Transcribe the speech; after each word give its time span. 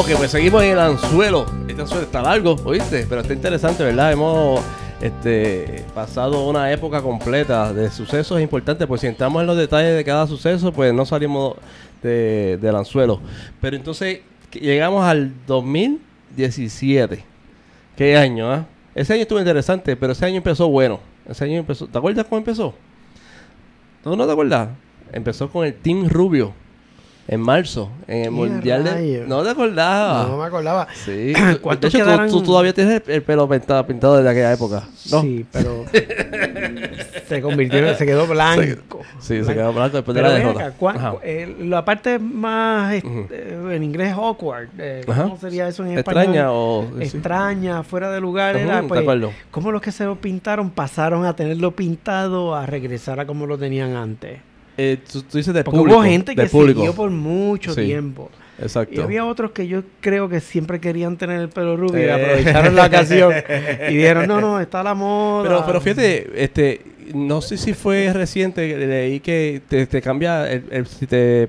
Ok, 0.00 0.08
pues 0.16 0.30
seguimos 0.30 0.62
en 0.62 0.70
el 0.70 0.78
anzuelo. 0.78 1.44
Este 1.68 1.82
anzuelo 1.82 2.04
está 2.04 2.22
largo, 2.22 2.56
¿oíste? 2.64 3.04
Pero 3.08 3.20
está 3.20 3.34
interesante, 3.34 3.84
¿verdad? 3.84 4.12
Hemos 4.12 4.60
este, 5.02 5.84
pasado 5.94 6.48
una 6.48 6.72
época 6.72 7.02
completa 7.02 7.72
de 7.74 7.90
sucesos 7.90 8.40
importantes. 8.40 8.86
Pues 8.86 9.02
si 9.02 9.06
entramos 9.08 9.40
en 9.42 9.46
los 9.46 9.56
detalles 9.58 9.94
de 9.94 10.02
cada 10.04 10.26
suceso, 10.26 10.72
pues 10.72 10.94
no 10.94 11.04
salimos 11.04 11.56
de- 12.02 12.58
del 12.60 12.76
anzuelo. 12.76 13.20
Pero 13.60 13.76
entonces 13.76 14.20
llegamos 14.52 15.04
al 15.04 15.32
2017. 15.46 17.22
¿Qué 17.96 18.16
año, 18.16 18.50
ah? 18.50 18.64
Ese 18.94 19.12
año 19.12 19.22
estuvo 19.22 19.38
interesante, 19.38 19.96
pero 19.96 20.12
ese 20.12 20.24
año 20.24 20.36
empezó 20.38 20.68
bueno. 20.68 21.00
Ese 21.28 21.44
año 21.44 21.58
empezó. 21.58 21.86
¿Te 21.86 21.98
acuerdas 21.98 22.24
cómo 22.26 22.38
empezó? 22.38 22.74
¿Tú 24.02 24.16
no 24.16 24.24
te 24.26 24.32
acuerdas? 24.32 24.70
Empezó 25.12 25.50
con 25.50 25.66
el 25.66 25.74
Team 25.74 26.08
Rubio. 26.08 26.54
En 27.32 27.40
marzo, 27.40 27.90
en 28.08 28.16
el 28.16 28.24
¡Qué 28.24 28.30
Mundial 28.30 28.82
de... 28.82 29.24
No 29.28 29.44
te 29.44 29.50
acordabas. 29.50 30.26
No 30.26 30.36
me 30.36 30.44
acordaba. 30.46 30.88
Sí. 30.92 31.32
De 31.32 31.58
¿Cuántos 31.60 31.94
hecho, 31.94 32.04
tú- 32.28 32.42
todavía 32.42 32.72
tienes 32.74 33.02
el, 33.06 33.14
el 33.14 33.22
pelo 33.22 33.48
pintado, 33.48 33.86
pintado 33.86 34.16
desde 34.16 34.30
aquella 34.30 34.52
época. 34.52 34.82
¿no? 35.12 35.20
Sí, 35.22 35.46
pero 35.52 35.84
se 37.28 37.40
convirtió, 37.40 37.94
se 37.94 38.04
quedó 38.04 38.26
blanco. 38.26 39.02
Sí, 39.20 39.44
se 39.44 39.54
quedó 39.54 39.72
blanco 39.72 39.98
después 39.98 40.14
de 40.16 40.22
la 40.22 40.30
derrota. 40.32 40.60
acá, 40.66 40.74
¿cuál- 40.76 40.96
Ajá. 40.96 41.14
eh, 41.22 41.56
la 41.60 41.84
parte 41.84 42.18
más, 42.18 42.94
este, 42.94 43.54
en 43.76 43.82
inglés, 43.84 44.12
awkward, 44.12 44.68
eh. 44.78 45.02
¿cómo 45.06 45.36
sería 45.38 45.68
eso 45.68 45.84
en 45.86 45.98
español? 45.98 46.22
¿Extraña 46.24 46.52
o...? 46.52 46.84
sí. 46.98 47.04
Extraña, 47.04 47.82
fuera 47.84 48.10
de 48.10 48.20
lugar, 48.20 48.56
Ujú, 48.56 48.64
era 48.64 48.82
de 48.82 48.88
pues, 48.88 49.00
acuerdo. 49.02 49.30
cómo 49.52 49.70
los 49.70 49.80
que 49.80 49.92
se 49.92 50.04
lo 50.04 50.16
pintaron 50.16 50.70
pasaron 50.70 51.24
a 51.24 51.36
tenerlo 51.36 51.70
pintado 51.76 52.56
a 52.56 52.66
regresar 52.66 53.20
a 53.20 53.24
como 53.26 53.46
lo 53.46 53.56
tenían 53.56 53.94
antes. 53.94 54.40
Eh, 54.78 54.98
tú, 55.10 55.22
tú 55.22 55.38
dices 55.38 55.52
Porque 55.52 55.70
público. 55.78 55.98
hubo 55.98 56.04
gente 56.04 56.34
que 56.34 56.46
público. 56.46 56.80
siguió 56.80 56.94
por 56.94 57.10
mucho 57.10 57.74
Sí. 57.74 57.82
tiempo. 57.86 58.30
Exacto. 58.62 58.94
Y 58.94 59.00
había 59.02 59.24
otros 59.24 59.52
que 59.52 59.66
yo 59.66 59.82
creo 60.00 60.28
que 60.28 60.40
siempre 60.40 60.80
querían 60.80 61.16
tener 61.16 61.40
el 61.40 61.48
pelo 61.48 61.76
rubio 61.76 61.98
y 62.00 62.04
Eh. 62.04 62.12
aprovecharon 62.12 62.74
la 62.76 62.86
ocasión 62.86 63.32
y 63.90 63.94
dijeron, 63.94 64.26
no, 64.26 64.40
no, 64.40 64.60
está 64.60 64.82
la 64.82 64.94
moda. 64.94 65.48
Pero, 65.48 65.64
pero 65.66 65.80
fíjate, 65.80 66.30
este, 66.44 66.80
no 67.14 67.40
sé 67.40 67.56
si 67.56 67.72
fue 67.72 68.12
reciente, 68.12 68.76
leí 68.76 69.20
que 69.20 69.62
te, 69.68 69.86
te 69.86 70.02
cambia, 70.02 70.50
el, 70.50 70.64
el- 70.70 70.86
si 70.86 71.06
te 71.06 71.48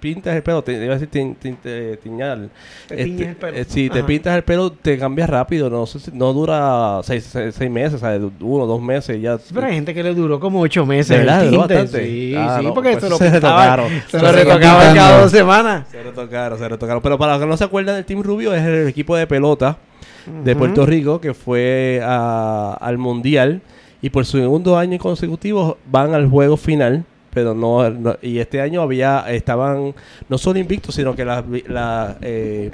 pintas 0.00 0.34
el 0.36 0.42
pelo, 0.42 0.62
te 0.62 0.72
iba 0.72 0.94
a 0.94 0.98
decir 0.98 1.08
tin- 1.10 1.34
tin- 1.36 1.56
te- 1.56 1.96
tiñar. 1.98 2.48
Te 2.88 3.02
Este, 3.02 3.28
el 3.30 3.36
pelo. 3.36 3.56
eh, 3.56 3.64
si 3.68 3.90
te 3.90 3.98
Ajá. 3.98 4.06
pintas 4.06 4.36
el 4.36 4.44
pelo, 4.44 4.70
te 4.72 4.96
cambia 4.98 5.26
rápido, 5.26 5.68
no 5.68 5.84
no 6.12 6.32
dura 6.32 7.00
seis, 7.02 7.24
seis, 7.30 7.54
seis 7.56 7.70
meses, 7.70 8.00
¿sabes? 8.00 8.20
uno, 8.40 8.66
dos 8.66 8.80
meses, 8.80 9.20
ya. 9.20 9.38
Pero 9.52 9.66
hay 9.66 9.74
gente 9.74 9.92
que 9.94 10.02
le 10.02 10.14
duró 10.14 10.38
como 10.40 10.60
ocho 10.60 10.86
meses. 10.86 11.08
¿De 11.08 11.18
verdad? 11.18 11.88
Sí, 11.90 12.34
Ah, 12.36 12.56
sí, 12.60 12.66
no, 12.66 12.74
porque 12.74 12.92
pues 12.92 13.04
se 13.04 13.10
lo 13.10 13.18
retocaron. 13.18 13.88
Se 14.08 14.18
Se 14.18 14.22
lo 14.22 14.32
retocaban 14.32 14.94
cada 14.94 15.20
dos 15.22 15.30
semanas. 15.30 15.86
Se 15.90 16.02
retocaron, 16.02 16.58
se 16.58 16.68
retocaron. 16.68 17.02
Pero 17.02 17.18
para 17.18 17.32
los 17.32 17.40
que 17.42 17.46
no 17.48 17.56
se 17.56 17.64
acuerdan 17.64 17.96
del 17.96 18.04
Team 18.04 18.22
Rubio, 18.22 18.54
es 18.54 18.62
el 18.62 18.88
equipo 18.88 19.16
de 19.16 19.26
pelota 19.26 19.78
de. 20.44 20.54
Puerto 20.56 20.84
Rico 20.86 21.20
que 21.20 21.34
fue 21.34 22.00
a- 22.04 22.76
al 22.80 22.98
Mundial 22.98 23.62
y 24.02 24.10
por 24.10 24.26
segundo 24.26 24.76
año 24.78 24.98
consecutivo 24.98 25.78
van 25.90 26.14
al 26.14 26.28
juego 26.28 26.56
final. 26.56 27.04
Pero 27.38 27.54
no, 27.54 28.16
y 28.20 28.40
este 28.40 28.60
año 28.60 28.82
había 28.82 29.24
estaban 29.28 29.94
no 30.28 30.38
solo 30.38 30.58
invictos, 30.58 30.96
sino 30.96 31.14
que 31.14 31.24
las 31.24 31.44
eh, 32.20 32.68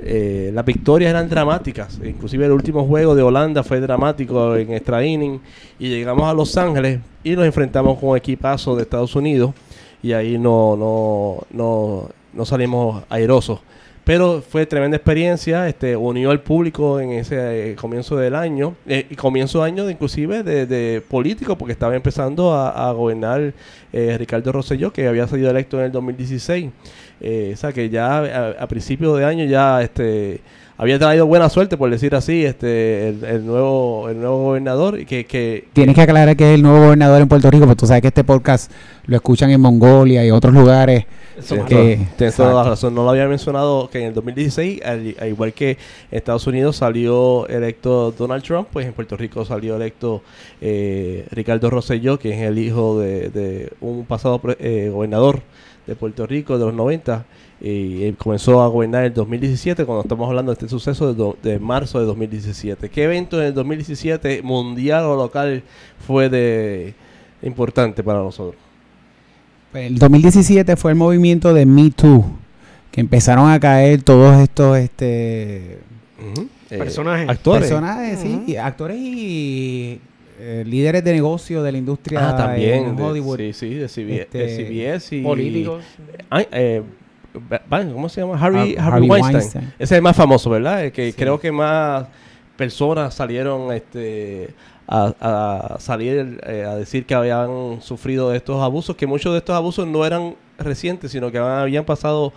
eh, 0.00 0.50
las 0.52 0.64
victorias 0.64 1.10
eran 1.10 1.28
dramáticas. 1.28 2.00
Inclusive 2.04 2.46
el 2.46 2.50
último 2.50 2.84
juego 2.84 3.14
de 3.14 3.22
Holanda 3.22 3.62
fue 3.62 3.78
dramático 3.78 4.56
en 4.56 4.72
extra 4.72 5.06
inning. 5.06 5.38
Y 5.78 5.88
llegamos 5.88 6.28
a 6.28 6.34
Los 6.34 6.56
Ángeles 6.56 6.98
y 7.22 7.36
nos 7.36 7.44
enfrentamos 7.44 7.96
con 8.00 8.08
un 8.08 8.16
equipazo 8.16 8.74
de 8.74 8.82
Estados 8.82 9.14
Unidos. 9.14 9.54
Y 10.02 10.14
ahí 10.14 10.36
no, 10.36 10.76
no, 10.76 11.46
no, 11.52 12.08
no 12.32 12.44
salimos 12.44 13.04
airosos. 13.08 13.60
Pero 14.04 14.42
fue 14.42 14.66
tremenda 14.66 14.96
experiencia, 14.96 15.68
este, 15.68 15.96
unió 15.96 16.32
al 16.32 16.40
público 16.40 16.98
en 16.98 17.12
ese 17.12 17.70
eh, 17.70 17.76
comienzo 17.76 18.16
del 18.16 18.34
año, 18.34 18.74
eh, 18.86 19.06
y 19.08 19.14
comienzo 19.14 19.60
de 19.60 19.66
año 19.66 19.84
de, 19.86 19.92
inclusive 19.92 20.42
de, 20.42 20.66
de 20.66 21.00
político, 21.00 21.56
porque 21.56 21.72
estaba 21.72 21.94
empezando 21.94 22.52
a, 22.52 22.92
gobernar 22.92 23.54
eh, 23.92 24.16
Ricardo 24.18 24.50
Rosselló, 24.50 24.92
que 24.92 25.06
había 25.06 25.28
sido 25.28 25.48
electo 25.48 25.78
en 25.78 25.86
el 25.86 25.92
2016. 25.92 26.70
Eh, 27.20 27.52
o 27.54 27.56
sea 27.56 27.72
que 27.72 27.88
ya 27.88 28.18
a, 28.18 28.50
a 28.62 28.66
principio 28.66 29.14
de 29.14 29.24
año 29.24 29.44
ya 29.44 29.80
este 29.80 30.40
había 30.82 30.98
traído 30.98 31.26
buena 31.26 31.48
suerte, 31.48 31.76
por 31.76 31.88
decir 31.90 32.14
así, 32.14 32.44
este 32.44 33.08
el, 33.10 33.24
el 33.24 33.46
nuevo 33.46 34.08
el 34.08 34.18
nuevo 34.20 34.38
gobernador, 34.44 34.98
y 35.00 35.06
que, 35.06 35.24
que 35.24 35.64
Tienes 35.72 35.94
que 35.94 36.02
aclarar 36.02 36.36
que 36.36 36.50
es 36.50 36.54
el 36.56 36.62
nuevo 36.62 36.84
gobernador 36.86 37.22
en 37.22 37.28
Puerto 37.28 37.50
Rico, 37.50 37.64
porque 37.66 37.78
tú 37.80 37.86
sabes 37.86 38.02
que 38.02 38.08
este 38.08 38.24
podcast 38.24 38.70
lo 39.06 39.16
escuchan 39.16 39.50
en 39.50 39.60
Mongolia 39.60 40.24
y 40.26 40.30
otros 40.30 40.52
lugares. 40.52 41.04
Eso 41.38 41.64
que- 41.64 41.96
toda- 41.96 42.16
tienes 42.16 42.36
toda 42.36 42.52
la 42.62 42.70
razón. 42.70 42.94
No 42.94 43.04
lo 43.04 43.10
había 43.10 43.26
mencionado 43.26 43.88
que 43.90 44.00
en 44.00 44.06
el 44.08 44.14
2016, 44.14 44.82
al, 44.84 45.14
al 45.20 45.28
igual 45.28 45.52
que 45.54 45.70
en 45.70 45.76
Estados 46.10 46.46
Unidos 46.46 46.76
salió 46.76 47.46
electo 47.48 48.12
Donald 48.12 48.42
Trump, 48.42 48.68
pues 48.72 48.84
en 48.86 48.92
Puerto 48.92 49.16
Rico 49.16 49.44
salió 49.44 49.76
electo 49.76 50.22
eh, 50.60 51.26
Ricardo 51.30 51.70
Rosselló, 51.70 52.18
que 52.18 52.30
es 52.34 52.42
el 52.42 52.58
hijo 52.58 52.98
de, 53.00 53.30
de 53.30 53.72
un 53.80 54.04
pasado 54.04 54.40
eh, 54.58 54.90
gobernador 54.92 55.40
de 55.86 55.94
Puerto 55.96 56.26
Rico 56.26 56.58
de 56.58 56.64
los 56.66 56.74
90. 56.74 57.24
Y 57.60 58.02
él 58.04 58.16
comenzó 58.16 58.60
a 58.60 58.66
gobernar 58.68 59.02
en 59.02 59.08
el 59.08 59.14
2017, 59.14 59.84
cuando 59.84 60.02
estamos 60.02 60.28
hablando 60.28 60.50
de 60.50 60.54
este 60.54 60.68
suceso 60.68 61.06
de, 61.08 61.14
do- 61.14 61.36
de 61.42 61.58
marzo 61.60 62.00
de 62.00 62.06
2017. 62.06 62.88
¿Qué 62.90 63.04
evento 63.04 63.40
en 63.40 63.46
el 63.48 63.54
2017, 63.54 64.42
mundial 64.42 65.04
o 65.04 65.14
local, 65.16 65.62
fue 66.06 66.28
de 66.28 66.94
importante 67.42 68.02
para 68.02 68.18
nosotros? 68.18 68.60
Pues, 69.70 69.86
El 69.86 69.98
2017 69.98 70.76
fue 70.76 70.90
el 70.90 70.96
movimiento 70.98 71.54
de 71.54 71.64
Me 71.64 71.90
Too, 71.90 72.24
que 72.90 73.00
empezaron 73.00 73.48
a 73.50 73.58
caer 73.60 74.02
todos 74.02 74.36
estos 74.42 74.76
este. 74.78 75.78
Eh, 76.70 76.78
Personajes. 76.78 77.28
actores. 77.28 77.68
personajes, 77.68 78.18
sí, 78.20 78.42
y 78.46 78.56
actores 78.56 78.96
y 78.98 80.00
eh, 80.44 80.64
líderes 80.66 81.04
de 81.04 81.12
negocio 81.12 81.62
de 81.62 81.70
la 81.72 81.78
industria 81.78 82.30
Ah, 82.30 82.36
también. 82.36 82.84
en 82.86 82.96
de- 82.96 83.02
Hollywood. 83.02 83.36
sí, 83.38 83.52
sí, 83.52 83.74
de 83.74 83.88
CBS, 83.88 84.20
Este, 84.22 84.38
de 84.38 84.56
CBS 84.96 85.16
y... 85.16 85.22
Políticos. 85.22 85.84
Ay, 86.30 86.46
eh, 86.50 86.82
¿Cómo 87.92 88.08
se 88.08 88.20
llama? 88.20 88.34
Harry, 88.38 88.56
Har- 88.56 88.60
Harvey 88.60 88.76
Harvey 88.78 89.08
Weinstein. 89.10 89.36
Weinstein. 89.36 89.64
Ese 89.78 89.84
es 89.84 89.92
el 89.92 90.02
más 90.02 90.16
famoso, 90.16 90.50
¿verdad? 90.50 90.84
El 90.84 90.92
que 90.92 91.12
Sí. 91.12 91.16
creo 91.16 91.38
que 91.40 91.50
más 91.52 92.06
personas 92.56 93.14
salieron 93.14 93.72
este, 93.72 94.50
a, 94.86 95.74
a 95.76 95.80
salir 95.80 96.40
eh, 96.46 96.64
a 96.68 96.74
decir 96.76 97.06
que 97.06 97.14
habían 97.14 97.80
sufrido 97.80 98.30
de 98.30 98.36
estos 98.36 98.60
abusos, 98.62 98.96
que 98.96 99.06
muchos 99.06 99.32
de 99.32 99.38
estos 99.38 99.54
abusos 99.56 99.86
no 99.86 100.04
eran 100.04 100.34
recientes, 100.58 101.10
sino 101.12 101.30
que 101.32 101.38
habían 101.38 101.84
pasado 101.84 102.32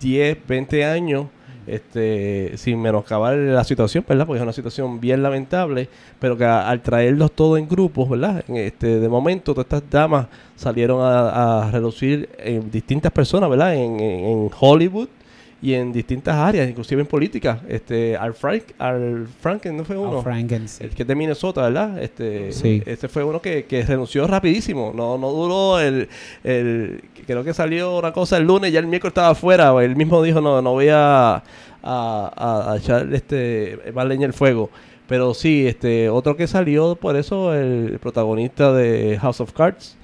10, 0.00 0.38
20 0.48 0.84
años 0.84 1.26
este, 1.66 2.52
sin 2.56 2.80
menoscabar 2.80 3.36
la 3.36 3.64
situación, 3.64 4.04
¿verdad? 4.08 4.26
Porque 4.26 4.38
es 4.38 4.42
una 4.42 4.52
situación 4.52 5.00
bien 5.00 5.22
lamentable, 5.22 5.88
pero 6.18 6.36
que 6.36 6.44
al 6.44 6.80
traerlos 6.82 7.32
todos 7.32 7.58
en 7.58 7.68
grupos, 7.68 8.08
¿verdad? 8.08 8.44
En 8.48 8.56
este, 8.56 8.98
de 9.00 9.08
momento, 9.08 9.54
todas 9.54 9.66
estas 9.66 9.82
damas 9.90 10.26
salieron 10.56 11.00
a, 11.02 11.66
a 11.66 11.70
reducir 11.70 12.28
en 12.38 12.70
distintas 12.70 13.12
personas, 13.12 13.48
¿verdad? 13.50 13.74
En- 13.74 14.00
en 14.00 14.50
Hollywood 14.58 15.08
y 15.62 15.74
en 15.74 15.92
distintas 15.92 16.34
áreas, 16.34 16.68
inclusive 16.68 17.00
en 17.00 17.06
política. 17.06 17.60
Este, 17.68 18.16
Al 18.16 18.34
Frank, 18.34 18.64
Al 18.78 19.28
Franken, 19.40 19.76
¿no 19.76 19.84
fue 19.84 19.96
uno? 19.96 20.18
Al 20.18 20.24
Franken, 20.24 20.68
sí. 20.68 20.82
El 20.82 20.90
que 20.90 21.02
es 21.02 21.08
de 21.08 21.14
Minnesota, 21.14 21.62
¿verdad? 21.62 22.02
Este, 22.02 22.50
Sí. 22.52 22.82
este 22.84 23.08
fue 23.08 23.22
uno 23.22 23.40
que, 23.40 23.64
que 23.66 23.82
renunció 23.84 24.26
rapidísimo. 24.26 24.92
No, 24.94 25.16
no 25.18 25.30
duró 25.30 25.78
el, 25.78 26.08
el... 26.42 27.02
Creo 27.26 27.44
que 27.44 27.54
salió 27.54 27.98
una 27.98 28.12
cosa 28.12 28.36
el 28.38 28.44
lunes, 28.44 28.72
ya 28.72 28.80
el 28.80 28.86
miércoles 28.88 29.12
estaba 29.12 29.28
afuera. 29.30 29.72
Él 29.82 29.94
mismo 29.94 30.20
dijo, 30.22 30.40
no, 30.40 30.60
no 30.60 30.72
voy 30.72 30.88
a, 30.90 31.34
a, 31.36 31.42
a- 31.82 32.72
a 32.72 32.76
echar 32.78 33.08
este, 33.14 33.78
más 33.94 34.06
leña 34.06 34.26
al 34.26 34.32
fuego. 34.32 34.68
Pero 35.06 35.32
sí, 35.34 35.66
este 35.66 36.08
otro 36.08 36.36
que 36.36 36.46
salió 36.48 36.96
por 36.96 37.16
eso, 37.16 37.54
el 37.54 37.98
protagonista 38.00 38.72
de 38.72 39.18
House 39.20 39.40
of 39.40 39.52
Cards, 39.52 39.96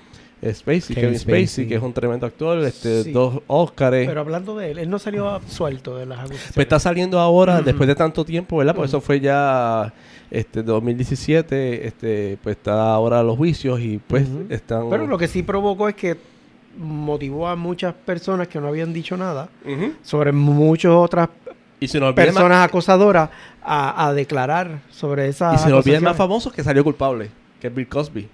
Spacey, 0.43 0.95
Kevin, 0.95 0.95
Kevin 1.11 1.19
Spacey, 1.19 1.47
Spacey. 1.47 1.69
que 1.69 1.75
es 1.75 1.83
un 1.83 1.93
tremendo 1.93 2.27
actor, 2.27 2.59
este, 2.65 3.03
Sí. 3.05 3.13
dos 3.13 3.41
Oscars. 3.47 4.07
Pero 4.07 4.21
hablando 4.21 4.57
de 4.57 4.71
él, 4.71 4.79
él 4.79 4.89
no 4.91 4.99
salió 4.99 5.29
absuelto 5.29 5.97
de 5.97 6.07
las 6.07 6.19
acusaciones. 6.21 6.53
Pues 6.55 6.65
está 6.65 6.79
saliendo 6.79 7.19
ahora, 7.19 7.61
después 7.63 7.87
de 7.89 7.95
tanto 7.95 8.25
tiempo, 8.25 8.57
¿verdad? 8.59 8.75
Por 8.75 8.85
Ujú. 8.85 8.89
eso 8.89 9.01
fue 9.01 9.21
ya 9.21 9.93
este 10.31 10.63
2017, 10.63 11.87
este 11.87 12.39
pues 12.43 12.57
está 12.57 12.93
ahora 12.93 13.23
los 13.23 13.37
juicios 13.37 13.81
y 13.81 13.99
pues 13.99 14.27
están 14.49 14.89
Pero 14.91 15.07
lo 15.07 15.17
que 15.19 15.27
sí 15.29 15.43
provocó 15.43 15.89
es 15.89 15.95
que 15.95 16.17
motivó 16.79 17.49
a 17.49 17.57
muchas 17.57 17.93
personas 17.95 18.47
que 18.49 18.61
no 18.61 18.69
habían 18.69 18.93
dicho 18.93 19.17
nada 19.17 19.49
sobre 20.03 20.31
muchas 20.33 20.93
otras 20.93 21.29
y 21.81 21.89
se 21.89 21.99
nos 21.99 22.11
olvida 22.11 22.23
el 22.25 22.29
más, 22.29 22.35
personas 22.43 22.69
acosadoras 22.69 23.31
a, 23.63 24.07
a 24.09 24.13
declarar 24.15 24.81
sobre 24.91 25.29
esa 25.29 25.55
y 25.55 25.59
se 25.59 25.69
nos 25.71 25.85
olvida 25.85 25.97
el 25.99 26.03
más 26.05 26.17
famoso 26.17 26.51
que 26.53 26.63
salió 26.63 26.85
culpable, 26.85 27.31
que 27.61 27.67
es 27.69 27.75
Bill 27.75 27.89
Cosby. 27.89 28.29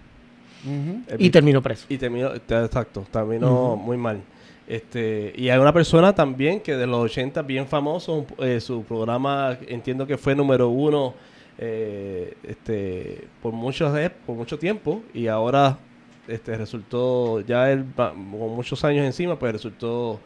Y 1.19 1.31
terminó 1.31 1.63
preso. 1.63 1.87
y 1.89 1.99
terminó 1.99 2.31
te- 2.41 2.65
exacto, 2.65 3.05
terminó 3.11 3.77
muy 3.77 3.97
mal. 3.97 4.21
Este, 4.67 5.33
y 5.37 5.51
hay 5.51 5.59
una 5.59 5.73
persona 5.75 6.15
también 6.15 6.61
que 6.61 6.75
de 6.75 6.87
los 6.87 6.99
80 7.01 7.43
bien 7.43 7.67
famoso, 7.67 8.25
eh, 8.39 8.61
su 8.61 8.83
programa 8.83 9.59
entiendo 9.69 10.07
que 10.07 10.17
fue 10.17 10.35
número 10.35 10.71
uno 10.71 11.13
eh, 11.59 12.35
este, 12.43 13.29
por 13.43 13.53
muchos 13.53 13.93
por 14.27 14.37
mucho 14.37 14.59
tiempo 14.59 15.03
y 15.13 15.27
ahora 15.27 15.79
este 16.27 16.57
resultó 16.57 17.41
ya 17.41 17.71
él 17.71 17.85
con 17.95 18.19
muchos 18.19 18.83
años 18.85 19.05
encima 19.05 19.39
pues 19.39 19.53
resultó 19.53 20.19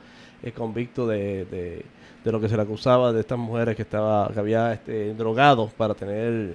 eh, 0.43 0.53
convicto 0.53 1.07
de, 1.09 1.45
de, 1.47 1.85
de 2.25 2.33
lo 2.33 2.41
que 2.41 2.49
se 2.49 2.57
le 2.57 2.63
acusaba 2.63 3.13
de 3.13 3.21
estas 3.21 3.39
mujeres 3.39 3.75
que 3.75 3.83
estaba 3.83 4.31
que 4.33 4.39
había 4.39 4.73
este, 4.73 5.13
drogado 5.15 5.69
para 5.77 5.95
tener 5.95 6.55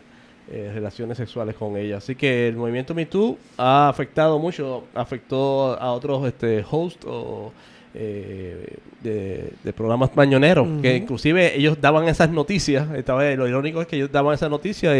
eh, 0.51 0.71
relaciones 0.73 1.17
sexuales 1.17 1.55
con 1.55 1.77
ellas. 1.77 2.03
Así 2.03 2.15
que 2.15 2.47
el 2.47 2.55
movimiento 2.55 2.93
Me 2.93 3.05
Too 3.05 3.37
ha 3.57 3.89
afectado 3.89 4.39
mucho, 4.39 4.85
afectó 4.93 5.79
a 5.79 5.91
otros 5.93 6.27
este, 6.27 6.63
hosts 6.69 7.05
o 7.07 7.51
eh, 7.95 8.77
de, 9.03 9.51
de 9.63 9.73
programas 9.73 10.09
mañoneros, 10.15 10.67
que 10.81 10.95
inclusive 10.97 11.55
ellos 11.55 11.77
daban 11.79 12.07
esas 12.07 12.29
noticias, 12.29 12.87
esta 12.95 13.13
vez 13.13 13.37
lo 13.37 13.47
irónico 13.47 13.81
es 13.81 13.87
que 13.87 13.97
ellos 13.97 14.11
daban 14.11 14.33
esas 14.33 14.49
noticias 14.49 14.95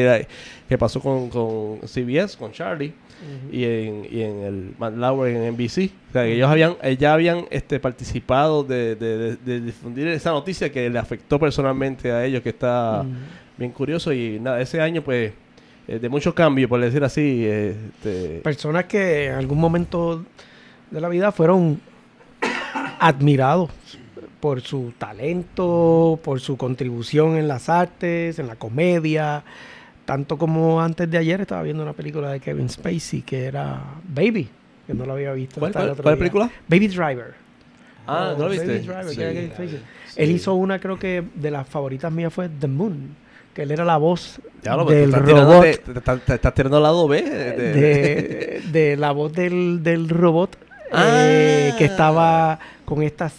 que 0.70 0.78
pasó 0.78 1.00
con, 1.00 1.30
con 1.30 1.80
CBS, 1.88 2.38
con 2.38 2.52
Charlie 2.52 2.94
y 3.52 3.64
en, 3.64 4.06
y 4.12 4.22
en 4.22 4.40
el 4.44 4.74
Matt 4.78 4.96
Lauer 4.98 5.34
en 5.36 5.54
NBC. 5.54 5.90
O 6.10 6.12
sea, 6.14 6.24
que 6.26 6.34
ellos 6.36 6.50
habían, 6.50 6.76
eh, 6.84 6.98
ya 6.98 7.14
habían 7.14 7.46
este, 7.50 7.80
participado 7.80 8.64
de, 8.64 8.96
de- 8.96 9.62
difundir 9.62 10.08
esa 10.10 10.32
noticia 10.32 10.72
que 10.72 10.90
le 10.90 11.00
afectó 11.00 11.40
personalmente 11.40 12.12
a 12.12 12.24
ellos, 12.26 12.42
que 12.44 12.50
está. 12.50 13.04
Bien 13.64 13.72
curioso. 13.74 14.12
Y 14.14 14.40
nada, 14.40 14.62
ese 14.62 14.80
año, 14.82 15.02
pues, 15.02 15.32
eh, 15.88 16.00
de 16.00 16.10
mucho 16.10 16.34
cambio, 16.36 16.68
por 16.70 16.80
decir 16.80 17.04
así. 17.04 17.46
Este, 17.46 18.42
Personas 18.44 18.86
que 18.86 19.28
en 19.28 19.34
algún 19.36 19.60
momento 19.60 20.24
de 20.92 21.02
la 21.02 21.10
vida 21.10 21.32
fueron 21.32 21.80
admirados 23.00 23.70
por 24.40 24.62
su 24.62 24.94
talento, 24.98 26.20
por 26.24 26.40
su 26.42 26.58
contribución 26.58 27.38
en 27.38 27.48
las 27.48 27.70
artes, 27.70 28.40
en 28.40 28.48
la 28.48 28.56
comedia. 28.56 29.44
Tanto 30.06 30.38
como 30.38 30.82
antes 30.82 31.10
de 31.10 31.18
ayer 31.18 31.40
estaba 31.42 31.64
viendo 31.64 31.82
una 31.82 31.94
película 31.94 32.30
de 32.32 32.40
Kevin 32.42 32.70
Spacey 32.70 33.22
que 33.22 33.46
era 33.46 33.82
Baby, 34.14 34.50
que 34.86 34.94
no 34.94 35.06
lo 35.06 35.14
había 35.14 35.32
visto. 35.32 35.60
¿Cuál, 35.62 35.70
hasta 35.70 35.80
el 35.80 35.86
cuál- 35.86 35.92
otro 35.94 36.04
cuál 36.04 36.16
día. 36.16 36.20
película? 36.20 36.52
Baby 36.68 36.88
Driver. 36.90 37.34
Ah, 38.06 38.34
¿no 38.38 38.44
lo 38.46 38.50
viste? 38.50 38.68
Baby 38.68 38.80
Driver, 38.80 39.10
Sí. 39.10 39.16
que 39.16 39.24
era 39.24 39.32
Kevin 39.34 39.52
Spacey. 39.52 39.70
Sí. 40.08 40.14
Él 40.18 40.32
hizo 40.32 40.54
una, 40.56 40.80
creo 40.80 41.00
que 41.00 41.24
de 41.36 41.52
las 41.52 41.66
favoritas 41.68 42.12
mías 42.12 42.34
fue 42.34 42.50
The 42.50 42.68
Moon, 42.68 43.16
que 43.54 43.64
él 43.64 43.72
era 43.72 43.86
la 43.86 43.98
voz 43.98 44.40
Ya 44.64 44.76
lo, 44.76 44.86
del 44.86 45.14
estás 45.14 45.30
robot. 45.30 45.62
te, 45.64 45.78
te- 45.78 46.18
te 46.18 46.34
estás 46.36 46.54
tirando 46.54 46.78
al 46.78 46.84
lado 46.84 47.08
B. 47.08 47.22
de- 47.22 47.74
de, 47.74 48.62
de 48.72 48.98
la 48.98 49.12
voz 49.12 49.32
del, 49.34 49.82
del 49.84 50.10
robot 50.10 50.56
eh, 50.96 51.72
Ah. 51.74 51.78
que 51.78 51.86
estaba 51.86 52.60
con 52.86 53.02
esta 53.04 53.32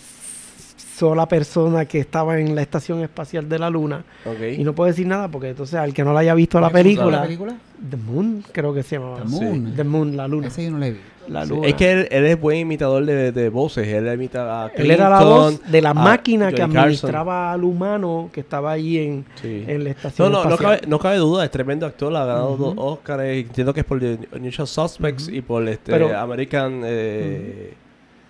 sola 0.97 1.27
persona 1.27 1.85
que 1.87 1.99
estaba 1.99 2.39
en 2.39 2.55
la 2.55 2.63
estación 2.63 3.01
espacial 3.03 3.49
de 3.49 3.59
la 3.59 3.69
luna 3.69 4.05
Ok. 4.25 4.59
y 4.59 4.63
no 4.65 4.75
puedo 4.75 4.89
decir 4.89 5.07
nada 5.07 5.27
porque 5.29 5.49
entonces 5.49 5.75
al 5.75 5.93
que 5.93 6.05
no 6.05 6.13
la 6.13 6.21
haya 6.21 6.35
visto 6.35 6.61
la 6.61 6.69
¿Cómo 6.69 6.79
se 6.79 6.85
llama 6.85 6.95
película, 7.01 7.17
la 7.17 7.23
película? 7.25 7.55
The 7.91 7.97
Moon 7.97 8.45
creo 8.53 8.73
que 8.73 8.83
se 8.85 8.97
llamaba 8.97 9.19
The 9.19 9.25
Moon. 9.29 9.73
The 9.75 9.85
Moon 9.85 10.17
la 10.17 10.29
luna 10.29 10.47
Ese 10.49 10.65
yo 10.65 10.71
no 10.71 10.79
le 10.79 10.93
vi. 10.93 10.99
La 11.29 11.45
Sí, 11.45 11.51
luna 11.51 11.67
Es 11.69 11.75
que 11.75 11.93
él, 11.93 12.09
él 12.11 12.25
es 12.27 12.41
buen 12.41 12.59
imitador 12.59 13.05
de, 13.05 13.33
de 13.33 13.49
voces. 13.49 13.87
Él 13.89 14.07
imita 14.13 14.65
a 14.65 14.69
él 14.69 14.91
era 14.91 15.09
la 15.09 15.19
Clinton, 15.19 15.37
voz 15.61 15.71
de 15.73 15.83
la 15.83 15.95
máquina 15.95 16.53
que 16.53 16.63
administraba 16.63 17.53
al 17.53 17.65
humano 17.65 18.31
que 18.33 18.41
estaba 18.41 18.73
ahí 18.73 18.99
en, 18.99 19.25
Sí. 19.41 19.65
en 19.67 19.85
la 19.85 19.91
estación 19.91 20.31
no, 20.33 20.45
no 20.45 20.51
espacial. 20.51 20.79
cabe, 20.81 20.89
no 20.91 20.99
cabe 20.99 21.17
duda, 21.17 21.45
es 21.45 21.51
tremendo 21.51 21.87
actor, 21.87 22.15
ha 22.17 22.25
ganado 22.25 22.57
dos 22.57 22.75
Oscars, 22.77 23.23
entiendo 23.25 23.73
que 23.75 23.81
es 23.81 23.87
por 23.87 24.01
The 24.01 24.19
Unusual 24.33 24.69
Suspects 24.69 25.29
y 25.29 25.41
por 25.41 25.67
este 25.69 25.93
Pero- 25.93 26.17
American... 26.19 26.83
Eh, 26.85 27.75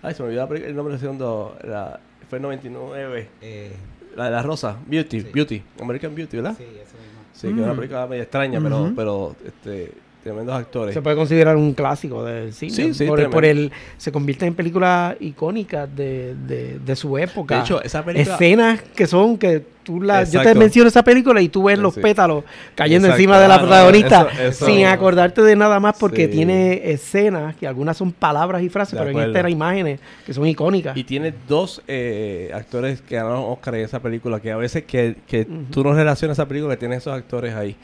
Ay, 0.03 0.15
se 0.15 0.23
me 0.23 0.29
olvidó 0.29 0.53
el 0.55 0.77
nombre 0.77 0.93
del 0.93 1.01
segundo, 1.01 1.57
la- 1.65 1.99
fue 2.29 2.37
en 2.37 2.43
99, 2.43 3.29
Eh, 3.41 3.73
la 4.17 4.27
de 4.27 4.31
la 4.31 4.43
rosa, 4.43 4.77
Beauty, 4.87 5.21
Sí. 5.23 5.27
Beauty, 5.33 5.63
American 5.81 6.15
Beauty, 6.15 6.37
¿verdad? 6.37 6.55
sí, 6.57 6.65
eso 6.65 6.97
mismo. 6.99 7.21
Sí, 7.33 7.49
que 7.49 7.55
es 7.55 7.59
una 7.65 7.73
Mm. 7.73 7.77
película 7.77 8.07
medio 8.07 8.23
extraña, 8.23 8.61
pero, 8.63 8.93
pero 8.95 9.35
este, 9.45 9.93
tremendos 10.25 10.55
actores. 10.57 10.95
Se 10.95 11.03
puede 11.03 11.15
considerar 11.17 11.57
un 11.57 11.73
clásico 11.75 12.25
del 12.25 12.53
cine. 12.53 12.73
Sí, 12.73 12.95
sí, 12.95 13.05
por, 13.07 13.17
tremendo. 13.19 13.35
por 13.35 13.45
el, 13.45 13.71
se 13.97 14.11
convierte 14.11 14.47
en 14.47 14.55
películas 14.55 15.15
icónicas 15.21 15.95
de, 15.95 16.35
de, 16.35 16.79
de 16.81 16.97
su 16.97 17.17
época. 17.19 17.55
De 17.57 17.61
hecho, 17.61 17.83
esa 17.83 18.05
película... 18.05 18.35
Escenas 18.35 18.81
que 18.83 19.07
son 19.07 19.39
que 19.39 19.63
tú 19.85 20.01
la, 20.01 20.25
yo 20.25 20.31
te 20.31 20.37
Exacto. 20.39 20.59
menciono 20.59 20.89
esa 20.89 21.05
película 21.05 21.43
y 21.43 21.51
tú 21.51 21.65
ves 21.65 21.79
los 21.79 21.95
pétalos 21.95 22.43
cayendo 22.75 23.07
Exacto. 23.09 23.21
encima 23.21 23.39
de 23.39 23.49
la 23.49 23.55
Ah, 23.57 23.59
no, 23.59 23.65
protagonista 23.67 24.29
eso- 24.33 24.43
eso- 24.43 24.65
sin 24.67 24.87
acordarte 24.87 25.43
de 25.43 25.57
nada 25.57 25.79
más 25.79 25.95
porque 26.01 26.27
tiene 26.27 26.91
escenas 26.91 27.55
que 27.57 27.67
algunas 27.67 27.95
son 27.99 28.11
palabras 28.11 28.63
y 28.63 28.71
frases, 28.71 28.99
pero 28.99 29.11
en 29.11 29.19
esta 29.27 29.41
eran 29.41 29.53
imágenes 29.53 30.01
que 30.25 30.33
son 30.33 30.47
icónicas. 30.47 30.97
Y 30.97 31.05
tiene 31.05 31.35
dos 31.47 31.83
eh, 31.87 32.51
actores 32.55 33.03
que 33.03 33.17
ganaron 33.17 33.45
Oscar 33.47 33.75
en 33.75 33.85
esa 33.85 34.01
película, 34.01 34.41
que 34.41 34.51
a 34.53 34.57
veces 34.57 34.85
que, 34.85 35.17
que 35.27 35.47
tú 35.71 35.85
no 35.85 35.93
relacionas 35.93 36.39
esa 36.39 36.49
película, 36.49 36.75
que 36.77 36.81
tiene 36.81 36.97
esos 36.97 37.13
actores 37.13 37.55
ahí. 37.55 37.77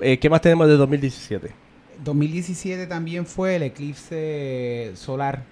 Eh, 0.00 0.18
¿Qué 0.18 0.30
más 0.30 0.40
tenemos 0.40 0.68
de 0.68 0.76
2017? 0.76 1.50
2017 2.04 2.86
también 2.86 3.26
fue 3.26 3.56
el 3.56 3.62
eclipse 3.64 4.92
solar 4.94 5.42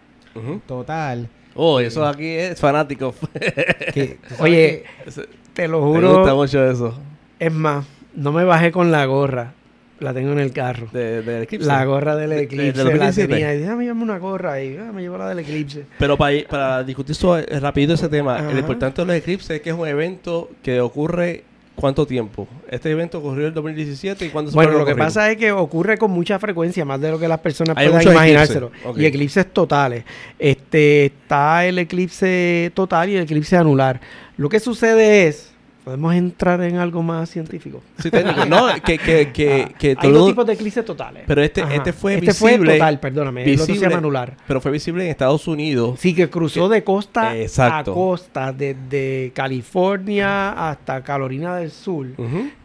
total. 0.67 1.29
Oh, 1.55 1.81
eso 1.81 2.07
aquí 2.07 2.27
es 2.27 2.61
fanático. 2.61 3.15
que- 3.95 4.19
Oye, 4.39 4.85
que- 5.05 5.13
Te 5.53 5.67
lo 5.67 5.81
Me 5.81 6.01
gusta 6.01 6.21
juro, 6.23 6.37
mucho 6.37 6.71
eso. 6.71 6.99
es 7.39 7.53
más, 7.53 7.85
no 8.15 8.31
me 8.33 8.45
bajé 8.45 8.71
con 8.71 8.93
la 8.93 9.05
gorra, 9.07 9.55
la 9.99 10.15
tengo 10.15 10.31
en 10.31 10.39
el 10.39 10.53
carro. 10.53 10.87
De, 10.93 11.23
del 11.23 11.43
eclipse. 11.43 11.67
La 11.67 11.85
gorra 11.85 12.15
del 12.15 12.31
De- 12.31 12.37
de- 12.37 12.43
eclipse 12.43 12.85
del 12.85 12.99
la 12.99 13.07
2017. 13.07 13.33
tenía. 13.35 13.55
Y 13.55 13.59
déjame 13.59 13.83
llevarme 13.85 14.03
una 14.05 14.19
gorra 14.19 14.63
y 14.63 14.77
ah, 14.77 14.93
me 14.95 15.03
llevo 15.03 15.19
la 15.19 15.29
del 15.31 15.41
eclipse. 15.41 15.85
Pero 15.99 16.17
para, 16.17 16.33
ir- 16.33 16.47
para 16.47 16.85
discutir 16.85 17.17
so- 17.17 17.37
eh, 17.37 17.59
rápido 17.59 17.95
ese 17.95 18.09
tema, 18.09 18.37
Ajá. 18.37 18.53
lo 18.53 18.59
importante 18.61 19.03
de 19.03 19.07
los 19.07 19.17
eclipses 19.17 19.51
es 19.51 19.61
que 19.61 19.71
es 19.71 19.77
un 19.77 19.89
evento 19.89 20.51
que 20.63 20.81
ocurre 20.81 21.43
¿cuánto 21.79 22.07
tiempo? 22.07 22.49
Este 22.69 22.91
evento 22.91 23.19
ocurrió 23.19 23.43
en 23.43 23.49
el 23.49 23.55
2017 23.55 24.27
y 24.27 24.29
cuándo 24.31 24.51
se 24.51 24.55
Bueno, 24.57 24.73
lo 24.73 24.85
que 24.85 24.97
pasa 24.97 25.31
es 25.31 25.37
que 25.37 25.53
ocurre 25.53 25.97
con 25.97 26.11
mucha 26.11 26.39
frecuencia, 26.39 26.85
más 26.85 27.01
de 27.01 27.11
lo 27.11 27.19
que 27.19 27.29
las 27.29 27.39
personas 27.39 27.77
Hay 27.77 27.89
puedan 27.89 28.03
imaginárselo. 28.03 28.67
eclipses. 28.67 29.03
Y 29.03 29.07
eclipses 29.07 29.53
totales. 29.53 30.05
Este, 30.39 31.07
está 31.07 31.65
el 31.65 31.79
eclipse 31.79 32.73
total 32.75 33.11
y 33.11 33.17
el 33.17 33.23
eclipse 33.23 33.57
anular. 33.57 34.01
Lo 34.37 34.49
que 34.49 34.59
sucede 34.61 35.29
es, 35.29 35.53
podemos 35.89 36.15
entrar 36.15 36.61
en 36.61 36.77
algo 36.77 37.03
más 37.03 37.31
científico. 37.31 37.81
Sí, 37.99 38.11
técnico. 38.11 38.45
no, 38.45 38.67
que, 38.85 38.99
que, 38.99 39.33
que, 39.33 39.65
Ah, 39.69 39.73
que 39.79 39.89
hay 39.89 39.97
todo- 39.97 40.13
dos 40.13 40.29
tipos 40.29 40.47
de 40.47 40.53
eclipses 40.53 40.85
totales. 40.85 41.25
Pero 41.27 41.43
este- 41.43 41.63
Ajá. 41.63 41.75
este 41.77 41.93
fue 41.95 42.15
Este 42.17 42.35
fue 42.35 42.53
visible- 42.59 42.75
total, 42.75 43.01
perdóname. 43.01 43.45
El 43.45 43.53
otro 43.55 43.65
se 43.65 43.73
visible. 43.73 43.89
llama 43.91 43.99
anular. 43.99 44.37
pero 44.47 44.61
fue 44.61 44.71
visible 44.71 45.05
en 45.05 45.11
Estados 45.11 45.49
Unidos. 45.49 45.99
Sí, 45.99 46.15
que 46.15 46.29
cruzó 46.29 46.69
de 46.69 46.85
costa 46.85 47.35
Exacto. 47.37 47.93
a 47.93 47.95
costa, 47.95 48.53
desde 48.53 49.33
California 49.35 50.71
hasta 50.71 51.03
Carolina 51.03 51.57
del 51.57 51.71
Sur. 51.71 52.07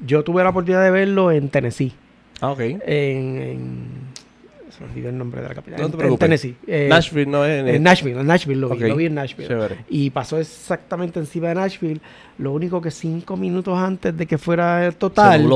Yo 0.05 0.23
tuve 0.23 0.43
la 0.43 0.49
oportunidad 0.49 0.83
de 0.83 0.91
verlo 0.91 1.31
en 1.31 1.47
Tennessee. 1.49 1.93
Ah, 2.41 2.51
ok. 2.51 2.59
En, 2.59 2.81
en- 2.85 4.12
se 4.75 4.83
me 4.83 4.89
olvidó 4.89 5.09
el 5.09 5.17
nombre 5.17 5.41
de 5.41 5.47
la 5.49 5.53
capital. 5.55 5.79
No 5.79 5.85
en, 5.85 5.91
te 5.91 5.95
en 5.95 5.99
preocupes. 5.99 6.19
Tennessee. 6.19 6.55
Eh, 6.67 6.87
Nashville 6.89 7.29
no 7.29 7.45
es 7.45 7.59
en 7.61 7.67
en 7.67 7.83
Nashville, 7.83 8.19
en 8.19 8.27
Nashville 8.27 8.59
lo 8.61 8.69
vi, 8.69 8.79
lo 8.87 8.95
vi 8.95 9.05
en 9.05 9.15
Nashville. 9.15 9.47
Chévere. 9.47 9.77
Y 9.89 10.09
pasó 10.09 10.39
exactamente 10.39 11.19
encima 11.19 11.49
de 11.49 11.55
Nashville. 11.55 12.01
Lo 12.37 12.51
único 12.53 12.81
que 12.81 12.91
cinco 12.91 13.37
minutos 13.37 13.77
antes 13.77 14.17
de 14.17 14.25
que 14.25 14.37
fuera 14.37 14.85
el 14.85 14.95
total, 14.95 15.49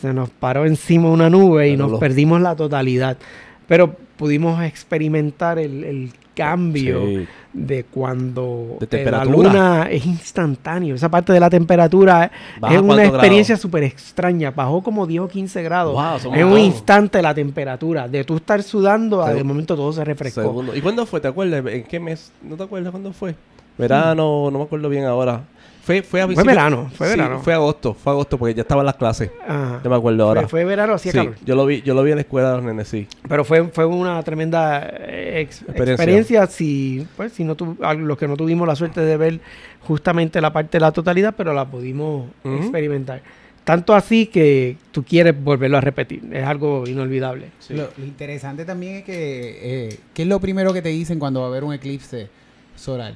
se 0.00 0.12
nos 0.12 0.30
paró 0.30 0.66
encima 0.66 1.08
una 1.10 1.30
nube 1.30 1.68
y 1.68 1.76
nos 1.76 1.98
perdimos 1.98 2.40
la 2.40 2.54
totalidad. 2.54 3.16
Pero 3.66 3.94
pudimos 4.16 4.62
experimentar 4.62 5.58
el, 5.58 5.84
el 5.84 6.10
cambio 6.34 7.06
Sí. 7.06 7.26
De 7.52 7.84
cuando 7.84 8.76
De 8.80 8.86
temperatura. 8.86 9.24
la 9.24 9.30
luna 9.84 9.88
es 9.90 10.06
instantáneo. 10.06 10.94
Esa 10.94 11.08
parte 11.10 11.32
de 11.32 11.40
la 11.40 11.50
temperatura 11.50 12.30
¿Baja 12.58 12.74
es 12.74 12.80
una 12.80 13.04
experiencia 13.04 13.56
súper 13.56 13.82
extraña. 13.84 14.50
Bajó 14.50 14.82
como 14.82 15.06
10 15.06 15.20
o 15.22 15.28
15 15.28 15.62
grados. 15.62 15.92
Wow, 16.22 16.34
en 16.34 16.46
un 16.46 16.58
instante 16.58 17.20
la 17.20 17.34
temperatura. 17.34 18.08
De 18.08 18.24
tú 18.24 18.36
estar 18.36 18.62
sudando, 18.62 19.22
a 19.22 19.30
Seg- 19.32 19.34
de 19.36 19.44
momento 19.44 19.76
todo 19.76 19.92
se 19.92 20.04
refrescó. 20.04 20.40
Segundo. 20.42 20.74
¿Y 20.74 20.80
cuándo 20.80 21.04
fue? 21.06 21.20
¿Te 21.20 21.28
acuerdas? 21.28 21.64
¿En 21.66 21.84
qué 21.84 22.00
mes? 22.00 22.32
¿No 22.42 22.56
te 22.56 22.62
acuerdas 22.62 22.90
cuándo 22.90 23.12
fue? 23.12 23.34
Verano, 23.78 24.50
no 24.50 24.58
me 24.58 24.64
acuerdo 24.64 24.88
bien 24.88 25.04
ahora. 25.04 25.42
Fue, 25.82 26.02
fue 26.02 26.22
a 26.22 26.28
Fue 26.28 26.44
verano, 26.44 26.90
fue 26.94 27.08
Sí, 27.08 27.16
verano. 27.18 27.40
Fue 27.40 27.52
agosto, 27.52 27.92
fue 27.92 28.12
agosto 28.12 28.38
porque 28.38 28.54
ya 28.54 28.62
estaban 28.62 28.86
las 28.86 28.94
clases. 28.94 29.30
Ajá. 29.46 29.80
No 29.82 29.90
me 29.90 29.96
acuerdo 29.96 30.24
ahora. 30.28 30.42
Fue, 30.42 30.48
fue 30.50 30.64
verano, 30.64 30.96
sí, 30.96 31.10
calor. 31.10 31.34
yo 31.44 31.56
lo 31.56 31.66
vi, 31.66 31.82
yo 31.82 31.92
lo 31.94 32.04
vi 32.04 32.12
en 32.12 32.18
la 32.18 32.22
escuela 32.22 32.50
de 32.50 32.56
los 32.58 32.64
nenes, 32.64 32.86
sí. 32.86 33.08
Pero 33.28 33.44
fue, 33.44 33.64
fue 33.68 33.84
una 33.86 34.22
tremenda 34.22 34.88
eh, 34.88 35.40
ex- 35.40 35.62
Experiencia. 35.62 35.92
experiencia. 35.94 36.46
si, 36.46 37.06
pues, 37.16 37.32
si 37.32 37.42
no 37.42 37.56
tu- 37.56 37.76
los 37.98 38.16
que 38.16 38.28
no 38.28 38.36
tuvimos 38.36 38.68
la 38.68 38.76
suerte 38.76 39.00
de 39.00 39.16
ver 39.16 39.40
justamente 39.80 40.40
la 40.40 40.52
parte 40.52 40.78
de 40.78 40.80
la 40.82 40.92
totalidad, 40.92 41.34
pero 41.36 41.52
la 41.52 41.64
pudimos 41.68 42.26
experimentar. 42.44 43.20
Tanto 43.64 43.94
así 43.94 44.26
que 44.26 44.76
tú 44.92 45.04
quieres 45.04 45.34
volverlo 45.42 45.78
a 45.78 45.80
repetir. 45.80 46.22
Es 46.32 46.44
algo 46.44 46.84
inolvidable. 46.86 47.46
Lo, 47.70 47.88
lo 47.96 48.04
interesante 48.04 48.64
también 48.64 48.96
es 48.96 49.04
que, 49.04 49.58
eh, 49.88 49.98
¿qué 50.14 50.22
es 50.22 50.28
lo 50.28 50.40
primero 50.40 50.72
que 50.72 50.82
te 50.82 50.88
dicen 50.90 51.18
cuando 51.18 51.40
va 51.40 51.46
a 51.46 51.48
haber 51.48 51.64
un 51.64 51.72
eclipse 51.72 52.28
solar? 52.76 53.14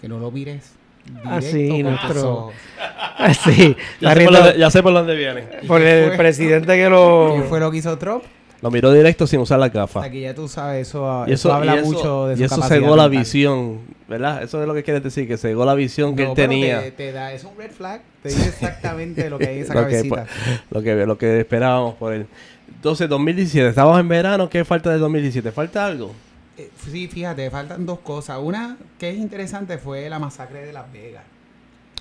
Que 0.00 0.08
no 0.08 0.18
lo 0.18 0.30
mires. 0.30 0.74
Ah, 1.24 1.38
directo 1.40 1.56
sí, 1.56 1.68
con 1.68 1.82
tus 1.82 1.90
nuestro-. 2.02 2.50
Así. 3.18 3.76
Ya, 4.00 4.14
sé 4.14 4.24
por 4.24 4.32
dónde, 4.34 4.58
ya 4.58 4.70
sé 4.70 4.82
por 4.82 4.92
dónde 4.92 5.14
viene. 5.16 5.42
por 5.68 5.80
¿Qué 5.80 6.02
el 6.04 6.08
fue? 6.10 6.16
presidente 6.18 6.76
que 6.76 6.88
lo... 6.88 7.34
¿Qué 7.36 7.42
fue 7.48 7.60
lo 7.60 7.70
que 7.70 7.78
hizo 7.78 7.96
Trump? 7.98 8.22
Lo 8.60 8.70
miró 8.70 8.92
directo 8.92 9.26
sin 9.26 9.40
usar 9.40 9.58
la 9.58 9.68
gafa. 9.68 10.04
Aquí 10.04 10.20
ya 10.20 10.34
tú 10.34 10.46
sabes, 10.48 10.86
eso, 10.88 11.24
Y 11.26 11.32
eso, 11.32 11.48
eso, 11.48 11.54
habla 11.54 11.74
y 11.74 11.78
eso- 11.78 11.86
mucho 11.86 12.26
de 12.28 12.34
y 12.34 12.36
su 12.38 12.44
eso 12.44 12.54
capacidad 12.56 12.78
cegó 12.80 12.96
la 12.96 13.08
visión, 13.08 13.80
¿verdad? 14.08 14.42
Eso 14.44 14.60
es 14.60 14.68
lo 14.68 14.74
que 14.74 14.84
quieres 14.84 15.02
decir, 15.02 15.26
que 15.26 15.36
cegó 15.36 15.64
la 15.64 15.74
visión 15.74 16.14
que 16.14 16.22
él 16.22 16.28
pero 16.36 16.48
tenía. 16.48 16.80
Te, 16.80 16.90
te 16.92 17.12
da, 17.12 17.32
es 17.32 17.42
un 17.42 17.56
red 17.58 17.72
flag. 17.72 18.02
Te 18.22 18.28
dice 18.28 18.48
exactamente 18.50 19.28
lo 19.30 19.38
que 19.38 19.48
hay 19.48 19.56
en 19.58 19.62
esa 19.64 19.74
Lo 19.74 19.80
que, 19.88 19.94
cabecita. 20.08 20.26
lo, 20.70 20.80
que, 20.82 20.94
lo 21.06 21.18
que 21.18 21.40
esperábamos 21.40 21.94
por 21.96 22.12
él. 22.12 22.26
Entonces, 22.72 23.08
2017, 23.08 23.68
estábamos 23.68 23.98
en 23.98 24.06
verano, 24.08 24.48
¿qué 24.48 24.64
falta 24.64 24.90
de 24.90 24.98
2017? 24.98 25.50
¿Falta 25.50 25.84
algo? 25.84 26.12
Eh, 26.58 26.70
sí, 26.76 27.08
fíjate, 27.08 27.50
faltan 27.50 27.86
dos 27.86 28.00
cosas. 28.00 28.38
Una 28.42 28.76
que 28.98 29.10
es 29.10 29.16
interesante 29.16 29.78
fue 29.78 30.08
la 30.10 30.18
masacre 30.18 30.64
de 30.66 30.72
Las 30.72 30.90
Vegas. 30.92 31.24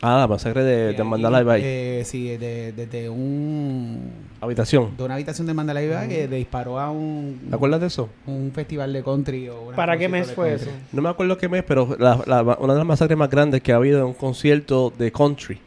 Ah, 0.03 0.17
la 0.17 0.27
masacre 0.27 0.63
de, 0.63 1.03
Mandalay 1.03 1.43
Bay. 1.43 1.61
eh, 1.63 2.01
sí, 2.05 2.27
desde 2.29 2.71
de, 2.71 2.87
de 2.87 3.07
un 3.09 4.11
Habitación. 4.41 4.97
de 4.97 5.03
una 5.03 5.13
habitación 5.13 5.45
de 5.45 5.53
Mandalay 5.53 5.87
Bay 5.87 6.09
que 6.09 6.27
le 6.27 6.37
disparó 6.37 6.79
a 6.79 6.89
un, 6.89 7.39
¿Te 7.47 7.55
acuerdas 7.55 7.81
de 7.81 7.87
eso? 7.87 8.09
un 8.25 8.51
festival 8.51 8.91
de 8.93 9.03
country. 9.03 9.47
O 9.49 9.61
una 9.67 9.75
¿Para 9.75 9.99
qué 9.99 10.09
mes 10.09 10.31
fue 10.31 10.49
country. 10.49 10.69
eso? 10.69 10.77
No 10.91 11.03
me 11.03 11.09
acuerdo 11.09 11.37
qué 11.37 11.47
mes, 11.47 11.63
pero 11.67 11.95
la- 11.99 12.19
la- 12.25 12.41
una 12.59 12.73
de 12.73 12.79
las 12.79 12.87
masacres 12.87 13.15
más 13.15 13.29
grandes 13.29 13.61
que 13.61 13.73
ha 13.73 13.75
habido 13.75 13.99
en 13.99 14.05
un 14.05 14.13
concierto 14.15 14.91
de 14.97 15.11
country 15.11 15.59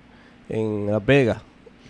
en 0.49 0.89
Las 0.91 1.07
Vegas. 1.07 1.39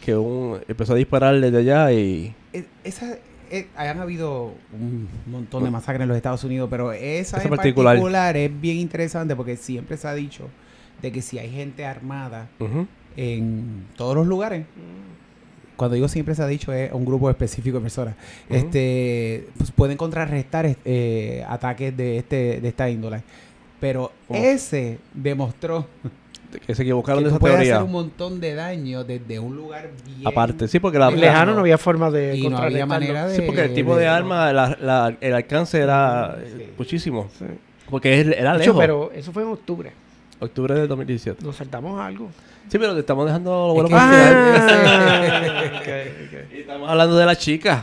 Que 0.05 0.15
un, 0.15 0.61
empezó 0.69 0.93
a 0.93 0.97
disparar 0.97 1.41
desde 1.41 1.57
allá 1.57 1.91
y... 1.93 2.35
Eh, 2.53 2.67
esa, 2.85 3.17
eh, 3.55 3.69
han 3.77 4.01
habido 4.01 4.55
un 4.73 5.09
montón 5.27 5.65
de 5.65 5.71
masacres 5.71 6.03
en 6.03 6.09
los 6.09 6.17
Estados 6.17 6.43
Unidos, 6.45 6.69
pero 6.71 6.93
esa, 6.93 7.37
Esa 7.37 7.45
en 7.45 7.51
particular. 7.51 7.95
particular. 7.95 8.37
es 8.37 8.61
bien 8.61 8.79
interesante 8.79 9.37
porque 9.37 9.57
siempre 9.57 9.97
se 9.97 10.09
ha 10.09 10.15
dicho 10.15 10.49
de 11.01 11.13
que 11.13 11.23
si 11.23 11.39
hay 11.39 11.51
gente 11.51 11.85
armada 11.85 12.49
en 13.17 13.85
todos 13.97 14.17
los 14.17 14.27
lugares, 14.27 14.67
cuando 15.77 15.95
digo 15.95 16.09
siempre 16.09 16.35
se 16.35 16.43
ha 16.43 16.47
dicho 16.47 16.73
es 16.73 16.93
un 16.93 17.05
grupo 17.05 17.31
específico 17.31 17.79
de 17.79 17.83
personas, 17.83 18.15
este, 18.49 19.49
pues 19.57 19.71
pueden 19.71 19.97
contrarrestar 19.97 20.77
eh, 20.85 21.45
ataques 21.49 21.97
de 21.97 22.19
este 22.19 22.61
de 22.61 22.69
esta 22.69 22.89
índole. 22.91 23.23
Pero 23.81 24.13
ese 24.31 24.99
demostró 25.13 25.87
Que 26.61 26.75
se 26.75 26.83
equivocaron 26.83 27.21
que 27.21 27.25
de 27.25 27.31
esa 27.31 27.39
puedes 27.39 27.57
teoría. 27.57 27.75
hacer 27.77 27.85
un 27.87 27.93
montón 27.93 28.41
de 28.41 28.55
daño 28.55 29.05
desde 29.05 29.39
un 29.39 29.57
lugar 29.57 29.91
bien 30.07 30.27
Aparte, 30.27 30.69
sí, 30.69 30.79
porque 30.81 30.99
la... 30.99 31.11
La- 31.11 31.17
Lejano 31.17 31.55
no 31.55 31.61
había 31.61 31.79
forma 31.79 32.11
de 32.11 32.37
y 32.37 32.49
no 32.49 32.59
había 32.59 32.87
manera 32.87 33.27
de 33.27 33.37
sí, 33.37 33.43
porque 33.43 33.63
el 33.63 33.75
tipo 33.75 33.97
de 33.97 34.07
arma, 34.09 34.53
la- 34.53 34.77
la- 34.81 35.17
el 35.21 35.35
alcance 35.35 35.79
era 35.81 36.37
eh, 36.41 36.55
Sí. 36.59 36.65
muchísimo. 36.79 37.29
Sí. 37.39 37.45
Porque 37.91 38.21
era 38.21 38.53
De 38.53 38.59
hecho, 38.65 38.73
lejos. 38.73 38.77
pero 38.81 39.13
eso 39.15 39.33
fue 39.33 39.43
en 39.43 39.49
octubre. 39.51 39.93
Octubre 40.41 40.75
de 40.75 40.87
2017. 40.87 41.45
Nos 41.45 41.57
saltamos 41.57 42.01
algo. 42.01 42.29
Sí, 42.69 42.79
pero 42.79 42.95
te 42.95 43.01
estamos 43.01 43.27
dejando 43.27 43.69
lo 43.69 43.75
bueno 43.75 43.89
que- 43.89 43.95
para 43.95 44.29
el 44.29 44.63
final. 44.63 45.51
Ah, 45.51 45.63
ok, 45.77 45.89
ok. 46.27 46.53
Y 46.55 46.61
estamos 46.61 46.91
hablando 46.91 47.17
de 47.17 47.27
las 47.27 47.39
chicas. 47.39 47.83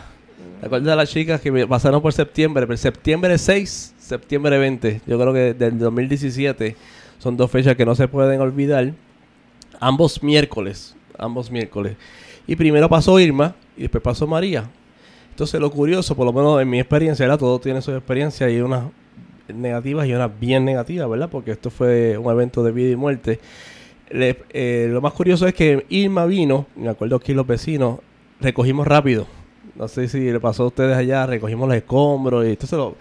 ¿Te 0.60 0.66
acuerdas 0.68 0.90
de 0.90 0.96
las 0.96 1.10
chicas 1.10 1.42
que 1.42 1.68
pasaron 1.68 2.02
por 2.02 2.14
septiembre? 2.14 2.68
Pero 2.68 2.78
septiembre 2.78 3.38
6, 3.38 3.96
septiembre 4.00 4.58
20. 4.60 5.02
Yo 5.08 5.18
creo 5.20 5.34
que 5.34 5.54
del 5.56 5.80
2017 5.80 6.76
son 7.22 7.38
dos 7.38 7.52
fechas 7.52 7.76
que 7.76 7.86
no 7.86 7.94
se 7.94 8.08
pueden 8.08 8.42
olvidar. 8.42 8.94
Ambos 9.80 10.24
miércoles. 10.24 10.96
Ambos 11.20 11.52
miércoles. 11.52 11.96
Y 12.48 12.56
primero 12.56 12.90
pasó 12.90 13.20
Irma 13.20 13.54
y 13.78 13.82
después 13.84 14.02
pasó 14.04 14.26
María. 14.26 14.66
Entonces 15.30 15.62
lo 15.62 15.70
curioso, 15.70 16.16
por 16.16 16.26
lo 16.26 16.34
menos 16.34 16.60
en 16.62 16.68
mi 16.70 16.80
experiencia, 16.80 17.26
¿verdad? 17.26 17.38
todo 17.40 17.60
tiene 17.60 17.82
su 17.84 17.92
experiencia 17.92 18.50
y 18.50 18.60
unas 18.60 18.86
negativas 19.54 20.08
y 20.08 20.14
unas 20.14 20.32
bien 20.40 20.66
negativas, 20.66 21.08
¿verdad? 21.08 21.30
Porque 21.30 21.52
esto 21.52 21.70
fue 21.70 22.18
un 22.18 22.32
evento 22.32 22.64
de 22.64 22.72
vida 22.72 22.90
y 22.92 22.96
muerte. 22.96 23.40
Eh, 24.10 24.88
lo 24.92 25.00
más 25.00 25.14
curioso 25.14 25.48
es 25.48 25.54
que 25.54 25.86
Irma 25.90 26.26
vino, 26.26 26.66
me 26.76 26.90
acuerdo 26.90 27.16
aquí 27.18 27.34
los 27.34 27.46
vecinos, 27.48 28.00
recogimos 28.40 28.88
rápido. 28.88 29.28
No 29.76 29.88
sé 29.88 30.08
si 30.10 30.20
le 30.32 30.40
pasó 30.40 30.64
a 30.64 30.68
ustedes 30.68 30.98
allá, 30.98 31.26
recogimos 31.28 31.68
los 31.68 31.78
escombros 31.78 32.46
y 32.46 32.50
entonces 32.50 32.78
lo- 32.78 32.96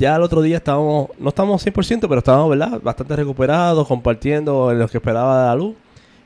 ya 0.00 0.16
el 0.16 0.22
otro 0.22 0.42
día 0.42 0.56
estábamos, 0.56 1.08
no 1.18 1.28
estábamos 1.28 1.64
100%, 1.64 2.00
pero 2.08 2.18
estábamos, 2.18 2.50
¿verdad? 2.50 2.80
Bastante 2.82 3.14
recuperados, 3.14 3.86
compartiendo 3.86 4.72
en 4.72 4.78
lo 4.80 4.88
que 4.88 4.96
esperaba 4.98 5.46
la 5.46 5.54
luz. 5.54 5.74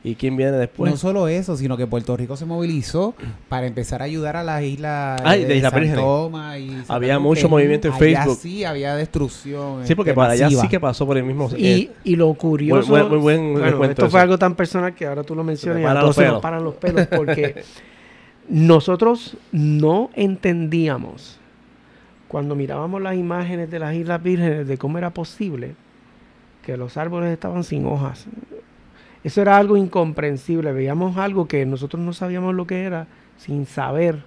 ¿Y 0.06 0.16
quién 0.16 0.36
viene 0.36 0.52
después? 0.52 0.90
no 0.92 0.98
solo 0.98 1.28
eso, 1.28 1.56
sino 1.56 1.78
que 1.78 1.86
Puerto 1.86 2.14
Rico 2.14 2.36
se 2.36 2.44
movilizó 2.44 3.14
para 3.48 3.66
empezar 3.66 4.02
a 4.02 4.04
ayudar 4.04 4.36
a 4.36 4.42
las 4.42 4.62
islas 4.62 5.18
Ay, 5.24 5.46
de 5.46 5.56
Isla 5.56 5.70
San. 5.70 5.94
Tomás 5.94 6.58
y 6.58 6.76
Había 6.88 7.18
mucho 7.18 7.48
movimiento 7.48 7.88
en 7.88 7.94
allá 7.94 8.00
Facebook. 8.24 8.38
Sí, 8.38 8.64
había 8.64 8.94
destrucción. 8.96 9.86
sí, 9.86 9.94
porque 9.94 10.10
este, 10.10 10.16
para 10.20 10.32
allá 10.34 10.50
sí 10.50 10.68
que 10.68 10.78
pasó 10.78 11.06
por 11.06 11.16
el 11.16 11.24
mismo... 11.24 11.48
Y, 11.56 11.66
eh, 11.66 11.90
y 12.04 12.16
lo 12.16 12.34
curioso. 12.34 12.86
Muy- 12.92 13.02
muy 13.04 13.18
buen 13.18 13.52
bueno, 13.54 13.84
esto 13.84 14.02
eso. 14.02 14.10
fue 14.10 14.20
algo 14.20 14.36
tan 14.38 14.54
personal 14.54 14.94
que 14.94 15.06
ahora 15.06 15.22
tú 15.22 15.34
lo 15.34 15.42
mencionas 15.42 15.80
y 15.80 15.84
a 15.86 15.94
todos 15.94 16.04
los 16.08 16.16
se 16.16 16.22
nos 16.22 16.28
pelos. 16.32 16.42
paran 16.42 16.64
los 16.64 16.74
pelos 16.74 17.06
porque 17.06 17.64
nosotros 18.48 19.38
no 19.52 20.10
entendíamos 20.14 21.38
cuando 22.34 22.56
mirábamos 22.56 23.00
las 23.00 23.14
imágenes 23.14 23.70
de 23.70 23.78
las 23.78 23.94
Islas 23.94 24.20
Vírgenes 24.20 24.66
de 24.66 24.76
cómo 24.76 24.98
era 24.98 25.10
posible 25.10 25.76
que 26.66 26.76
los 26.76 26.96
árboles 26.96 27.30
estaban 27.30 27.62
sin 27.62 27.86
hojas. 27.86 28.26
Eso 29.22 29.40
era 29.40 29.56
algo 29.56 29.76
incomprensible. 29.76 30.72
Veíamos 30.72 31.16
algo 31.16 31.46
que 31.46 31.64
nosotros 31.64 32.02
no 32.02 32.12
sabíamos 32.12 32.52
lo 32.56 32.66
que 32.66 32.82
era 32.82 33.06
sin 33.36 33.66
saber. 33.66 34.24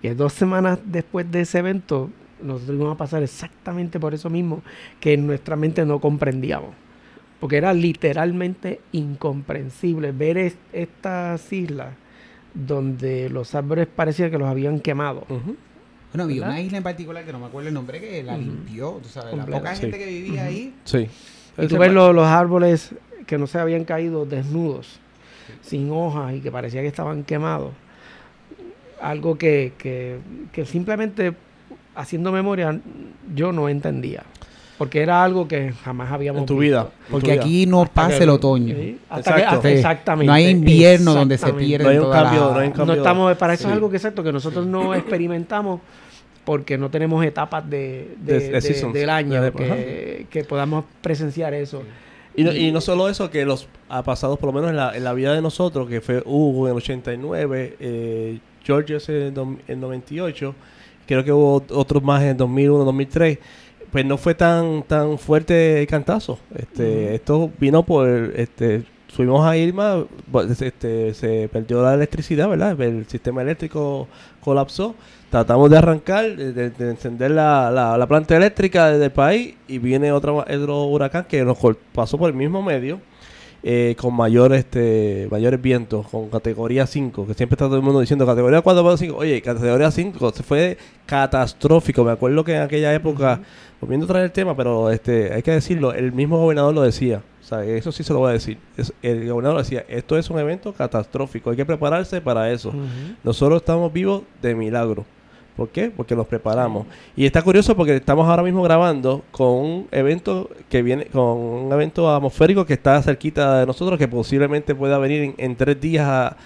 Que 0.00 0.14
dos 0.14 0.34
semanas 0.34 0.78
después 0.84 1.28
de 1.32 1.40
ese 1.40 1.58
evento, 1.58 2.10
nosotros 2.40 2.76
íbamos 2.76 2.94
a 2.94 2.98
pasar 2.98 3.24
exactamente 3.24 3.98
por 3.98 4.14
eso 4.14 4.30
mismo 4.30 4.62
que 5.00 5.14
en 5.14 5.26
nuestra 5.26 5.56
mente 5.56 5.84
no 5.84 5.98
comprendíamos. 6.00 6.70
Porque 7.40 7.56
era 7.56 7.74
literalmente 7.74 8.80
incomprensible 8.92 10.12
ver 10.12 10.38
es- 10.38 10.58
estas 10.72 11.52
islas 11.52 11.88
donde 12.54 13.28
los 13.30 13.52
árboles 13.56 13.88
parecía 13.88 14.30
que 14.30 14.38
los 14.38 14.46
habían 14.48 14.78
quemado. 14.78 15.24
Bueno, 16.16 16.24
había 16.30 16.40
¿verdad? 16.42 16.54
una 16.56 16.60
isla 16.62 16.78
en 16.78 16.84
particular 16.84 17.24
que 17.24 17.32
no 17.32 17.38
me 17.38 17.46
acuerdo 17.46 17.68
el 17.68 17.74
nombre 17.74 18.00
que 18.00 18.22
la 18.22 18.38
limpió, 18.38 19.00
tú 19.02 19.08
sabes, 19.10 19.36
la 19.36 19.44
poca 19.44 19.74
Sí. 19.74 19.82
gente 19.82 19.98
que 19.98 20.06
vivía 20.06 20.44
ahí. 20.46 20.74
Sí. 20.84 21.08
Y 21.58 21.66
tú 21.66 21.76
ves 21.78 21.92
lo- 21.92 22.12
los 22.14 22.26
árboles 22.26 22.90
que 23.26 23.36
no 23.38 23.46
se 23.46 23.58
habían 23.58 23.84
caído 23.84 24.24
desnudos, 24.24 24.98
sin 25.62 25.90
hojas 25.90 26.34
y 26.34 26.40
que 26.40 26.50
parecía 26.50 26.80
que 26.80 26.86
estaban 26.88 27.22
quemados. 27.22 27.72
Algo 29.00 29.36
que, 29.36 29.74
que, 29.76 30.18
que 30.52 30.64
simplemente 30.64 31.34
haciendo 31.94 32.32
memoria 32.32 32.80
yo 33.34 33.52
no 33.52 33.68
entendía. 33.68 34.22
Porque 34.78 35.00
era 35.00 35.24
algo 35.24 35.48
que 35.48 35.72
jamás 35.84 36.12
habíamos 36.12 36.40
En 36.40 36.46
tu 36.46 36.58
visto. 36.58 36.62
vida. 36.62 36.80
en 36.82 37.06
tu 37.06 37.12
Porque 37.12 37.32
vida. 37.32 37.40
aquí 37.42 37.66
no 37.66 37.86
pasa 37.86 38.22
el 38.22 38.28
otoño. 38.28 38.74
Sí, 38.74 38.98
hasta 39.08 39.34
que- 39.34 39.40
Exacto. 39.42 39.68
exactamente. 39.68 40.26
No 40.26 40.32
hay 40.34 40.48
invierno 40.48 41.14
donde 41.14 41.38
se 41.38 41.52
pierden 41.54 41.86
No 41.86 41.90
hay 41.92 41.98
un 41.98 42.12
cambio, 42.12 42.40
las- 42.44 42.52
no 42.52 42.58
hay 42.58 42.66
un 42.66 42.72
No 42.72 42.76
cambio. 42.76 42.94
estamos, 42.96 43.36
para 43.38 43.54
eso 43.54 43.62
Sí. 43.62 43.68
es 43.68 43.72
algo 43.72 43.88
que 43.90 43.96
exacto 43.96 44.22
que 44.22 44.32
nosotros 44.32 44.66
no 44.66 44.94
experimentamos 44.94 45.80
porque 46.46 46.78
no 46.78 46.88
tenemos 46.90 47.22
etapas 47.26 47.68
de, 47.68 48.14
de- 48.22 48.32
De- 48.32 48.40
de 48.40 48.50
de- 48.52 48.60
seasons. 48.62 48.94
del 48.94 49.10
año 49.10 49.42
De- 49.42 49.52
que, 49.52 50.26
que 50.30 50.44
podamos 50.44 50.84
presenciar 51.02 51.52
eso. 51.52 51.82
Y 52.34 52.44
no, 52.44 52.52
y 52.54 52.70
no 52.72 52.80
solo 52.80 53.08
eso, 53.10 53.30
que 53.30 53.44
los 53.44 53.68
ha 53.88 54.02
pasado 54.02 54.36
por 54.36 54.46
lo 54.48 54.52
menos 54.54 54.70
en 54.70 54.76
la, 54.76 54.96
en 54.96 55.04
la 55.04 55.12
vida 55.12 55.34
de 55.34 55.42
nosotros, 55.42 55.88
que 55.88 56.00
fue 56.00 56.22
Hugo 56.24 56.66
en 56.68 56.72
el 56.72 56.76
89, 56.78 57.76
eh, 57.80 58.38
George 58.64 58.94
en 59.08 59.22
el, 59.22 59.34
dom- 59.34 59.58
en 59.68 59.80
98, 59.80 60.54
creo 61.06 61.24
que 61.24 61.32
hubo 61.32 61.60
ot- 61.62 61.70
otros 61.70 62.02
más 62.02 62.22
en 62.22 62.36
2001, 62.36 62.84
2003, 62.84 63.38
pues 63.90 64.04
no 64.04 64.16
fue 64.18 64.34
tan 64.34 64.82
tan 64.82 65.18
fuerte 65.18 65.80
el 65.80 65.86
cantazo. 65.86 66.38
Este, 66.54 66.82
Ujú. 67.06 67.14
Esto 67.14 67.50
vino 67.58 67.82
por, 67.84 68.06
este, 68.36 68.82
subimos 69.08 69.46
a 69.46 69.56
Irma, 69.56 70.04
este, 70.60 71.14
se 71.14 71.48
perdió 71.50 71.82
la 71.82 71.94
electricidad, 71.94 72.48
¿verdad? 72.50 72.78
El 72.80 73.06
sistema 73.06 73.42
eléctrico 73.42 74.08
colapsó. 74.40 74.94
Tratamos 75.30 75.68
de 75.70 75.76
arrancar, 75.78 76.36
de, 76.36 76.52
de- 76.52 76.70
de 76.70 76.90
encender 76.90 77.32
la, 77.32 77.70
la- 77.70 77.98
la 77.98 78.06
planta 78.06 78.36
eléctrica 78.36 78.90
del 78.92 79.10
país 79.10 79.54
y 79.68 79.78
viene 79.78 80.12
otro, 80.12 80.38
otro 80.38 80.84
huracán 80.84 81.24
que 81.28 81.44
nos 81.44 81.58
pasó 81.92 82.16
por 82.16 82.30
el 82.30 82.36
mismo 82.36 82.62
medio 82.62 83.00
eh, 83.68 83.96
con 83.98 84.14
mayor, 84.14 84.52
este, 84.54 85.26
mayores 85.28 85.60
vientos, 85.60 86.06
con 86.06 86.28
categoría 86.28 86.86
5, 86.86 87.26
que 87.26 87.34
siempre 87.34 87.54
está 87.54 87.64
todo 87.66 87.74
el 87.76 87.82
mundo 87.82 87.98
diciendo 87.98 88.24
categoría 88.24 88.60
4, 88.62 88.96
5. 88.96 89.16
Oye, 89.16 89.42
categoría 89.42 89.90
5 89.90 90.30
se 90.32 90.42
fue 90.44 90.78
catastrófico. 91.06 92.04
Me 92.04 92.12
acuerdo 92.12 92.44
que 92.44 92.54
en 92.54 92.62
aquella 92.62 92.94
época, 92.94 93.40
volviendo 93.80 94.04
a 94.04 94.08
traer 94.08 94.26
el 94.26 94.30
tema, 94.32 94.56
pero 94.56 94.90
este, 94.92 95.32
hay 95.34 95.42
que 95.42 95.50
decirlo, 95.50 95.92
el 95.92 96.12
mismo 96.12 96.38
gobernador 96.38 96.72
lo 96.74 96.82
decía. 96.82 97.22
O 97.42 97.44
sea, 97.48 97.64
eso 97.64 97.90
sí 97.90 98.04
se 98.04 98.12
lo 98.12 98.20
voy 98.20 98.30
a 98.30 98.32
decir. 98.34 98.58
Es- 98.76 98.92
el 99.02 99.28
gobernador 99.28 99.58
decía, 99.58 99.84
esto 99.88 100.16
es 100.16 100.30
un 100.30 100.38
evento 100.38 100.72
catastrófico, 100.72 101.50
hay 101.50 101.56
que 101.56 101.66
prepararse 101.66 102.20
para 102.20 102.52
eso. 102.52 102.72
Nosotros 103.24 103.62
estamos 103.62 103.92
vivos 103.92 104.22
de 104.42 104.54
milagro. 104.54 105.04
¿Por 105.56 105.68
qué? 105.70 105.90
Porque 105.90 106.14
nos 106.14 106.26
preparamos. 106.26 106.86
Y 107.16 107.24
está 107.24 107.40
curioso 107.42 107.74
porque 107.74 107.96
estamos 107.96 108.28
ahora 108.28 108.42
mismo 108.42 108.62
grabando 108.62 109.22
con 109.30 109.48
un 109.48 109.88
evento 109.90 110.50
que 110.68 110.82
viene, 110.82 111.06
con 111.06 111.22
un 111.22 111.72
evento 111.72 112.14
atmosférico 112.14 112.66
que 112.66 112.74
está 112.74 113.00
cerquita 113.02 113.60
de 113.60 113.66
nosotros, 113.66 113.98
que 113.98 114.06
posiblemente 114.06 114.74
pueda 114.74 114.98
venir 114.98 115.22
en, 115.22 115.34
en 115.38 115.56
tres 115.56 115.80
días 115.80 116.06
a- 116.06 116.36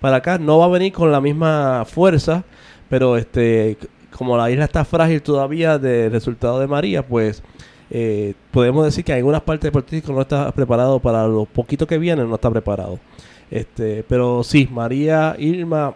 para 0.00 0.16
acá. 0.18 0.38
No 0.38 0.58
va 0.58 0.66
a 0.66 0.68
venir 0.68 0.92
con 0.92 1.10
la 1.10 1.20
misma 1.20 1.84
fuerza, 1.84 2.44
pero 2.88 3.16
este, 3.16 3.76
como 4.16 4.36
la 4.36 4.50
isla 4.50 4.64
está 4.66 4.84
frágil 4.84 5.20
todavía 5.20 5.76
del 5.78 6.12
resultado 6.12 6.60
de 6.60 6.66
María, 6.68 7.04
pues 7.04 7.42
eh, 7.90 8.34
podemos 8.52 8.84
decir 8.84 9.04
que 9.04 9.10
en 9.12 9.18
algunas 9.18 9.40
partes 9.42 9.62
de 9.62 9.72
Puerto 9.72 9.90
Rico 9.90 10.12
no 10.12 10.20
está 10.20 10.52
preparado 10.52 11.00
para 11.00 11.26
lo 11.26 11.44
poquito 11.44 11.88
que 11.88 11.98
viene, 11.98 12.22
no 12.24 12.36
está 12.36 12.48
preparado. 12.50 13.00
Este, 13.50 14.04
pero 14.08 14.44
sí, 14.44 14.68
María, 14.70 15.34
Irma, 15.40 15.94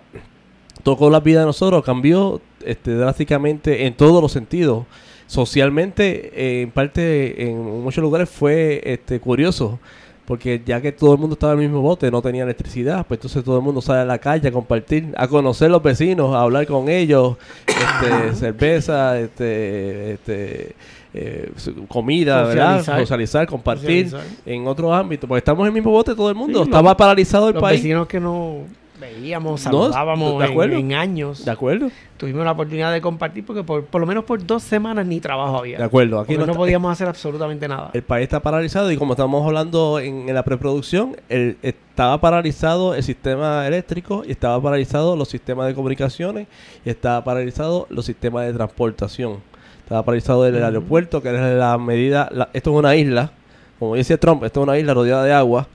tocó 0.83 1.09
la 1.09 1.21
vida 1.21 1.40
de 1.40 1.47
nosotros, 1.47 1.85
cambió 1.85 2.40
este, 2.66 2.94
drásticamente 2.94 3.87
en 3.87 3.94
todos 3.94 4.23
los 4.23 4.33
sentidos. 4.33 4.85
Socialmente, 5.26 6.30
eh, 6.35 6.62
en 6.62 6.71
parte, 6.71 7.49
en 7.49 7.83
muchos 7.83 8.02
lugares 8.02 8.28
fue 8.30 8.80
este, 8.85 9.18
curioso, 9.21 9.78
porque 10.26 10.62
ya 10.64 10.80
que 10.80 10.92
todo 10.92 11.12
el 11.14 11.18
mundo 11.18 11.35
estaba 11.35 11.54
en 11.54 11.61
el 11.61 11.64
mismo 11.68 11.83
bote, 11.83 12.11
no 12.11 12.23
tenía 12.23 12.44
electricidad, 12.44 13.04
pues 13.06 13.18
entonces 13.18 13.42
todo 13.44 13.56
el 13.59 13.62
mundo 13.62 13.80
sale 13.83 14.00
a 14.00 14.04
la 14.04 14.18
calle 14.18 14.49
a 14.49 14.52
compartir, 14.52 15.12
a 15.16 15.26
conocer 15.28 15.71
los 15.71 15.83
vecinos, 15.83 16.35
a 16.35 16.42
hablar 16.42 16.66
con 16.66 16.88
ellos, 16.88 17.37
este, 17.66 18.35
cerveza, 18.37 19.18
este, 19.18 20.12
este, 20.12 20.75
eh, 21.14 21.50
comida, 21.88 22.44
¿verdad? 22.44 22.83
Socializar. 22.85 23.47
Compartir 23.47 24.11
Socializar. 24.11 24.38
en 24.47 24.66
otros 24.66 24.92
ámbitos, 24.92 25.28
porque 25.28 25.38
estamos 25.38 25.62
en 25.62 25.66
el 25.68 25.73
mismo 25.73 25.90
bote 25.90 26.14
todo 26.14 26.28
el 26.30 26.35
mundo. 26.37 26.61
Sí, 26.61 26.68
Estaba 26.71 26.90
los- 26.90 26.97
paralizado 26.99 27.49
el 27.49 27.54
Los 27.54 27.61
país. 27.62 27.80
vecinos 27.83 28.06
que 28.06 28.21
no 28.21 28.59
veíamos, 29.04 29.61
saludábamos 29.61 30.42
en- 30.44 30.94
años. 30.94 31.44
¿De 31.44 31.50
acuerdo? 31.50 31.90
Tuvimos 32.16 32.44
la 32.44 32.52
oportunidad 32.52 32.92
de 32.92 33.00
compartir 33.00 33.44
porque 33.44 33.62
por, 33.62 33.84
por 33.84 34.00
lo 34.00 34.06
menos 34.06 34.25
por 34.25 34.44
dos 34.46 34.62
semanas 34.62 35.04
ni 35.06 35.20
trabajo 35.20 35.58
había. 35.58 35.78
De 35.78 35.84
acuerdo. 35.84 36.20
Aquí 36.20 36.37
no 36.37 36.46
podíamos 36.54 36.90
hacer 36.92 37.08
absolutamente 37.08 37.68
nada. 37.68 37.90
El 37.92 38.02
país 38.02 38.25
está 38.25 38.40
paralizado 38.40 38.90
y 38.90 38.96
como 38.96 39.12
estamos 39.14 39.44
hablando 39.46 39.99
en, 39.99 40.28
en 40.28 40.34
la 40.34 40.42
preproducción, 40.44 41.16
el- 41.28 41.56
estaba 41.62 42.20
paralizado 42.20 42.94
el 42.94 43.02
sistema 43.02 43.66
eléctrico 43.66 44.23
y 44.26 44.30
estaba 44.32 44.61
paralizado 44.61 45.16
los 45.16 45.28
sistemas 45.28 45.66
de 45.66 45.75
comunicaciones 45.75 46.46
y 46.84 46.90
estaba 46.90 47.23
paralizado 47.25 47.87
los 47.90 48.04
sistemas 48.06 48.46
de 48.46 48.52
transportación. 48.52 49.38
Estaba 49.82 50.02
paralizado 50.02 50.46
el, 50.46 50.54
Ujú. 50.54 50.64
aeropuerto, 50.64 51.23
que 51.23 51.28
era 51.28 51.52
la 51.54 51.76
medida, 51.78 52.28
la- 52.32 52.49
esto 52.52 52.70
es 52.73 52.76
una 52.78 52.96
isla, 52.96 53.32
como 53.78 53.96
dice 53.96 54.16
Trump, 54.16 54.42
esto 54.44 54.61
es 54.61 54.64
una 54.68 54.78
isla 54.78 54.94
rodeada 54.94 55.25
de 55.25 55.32
agua. 55.32 55.66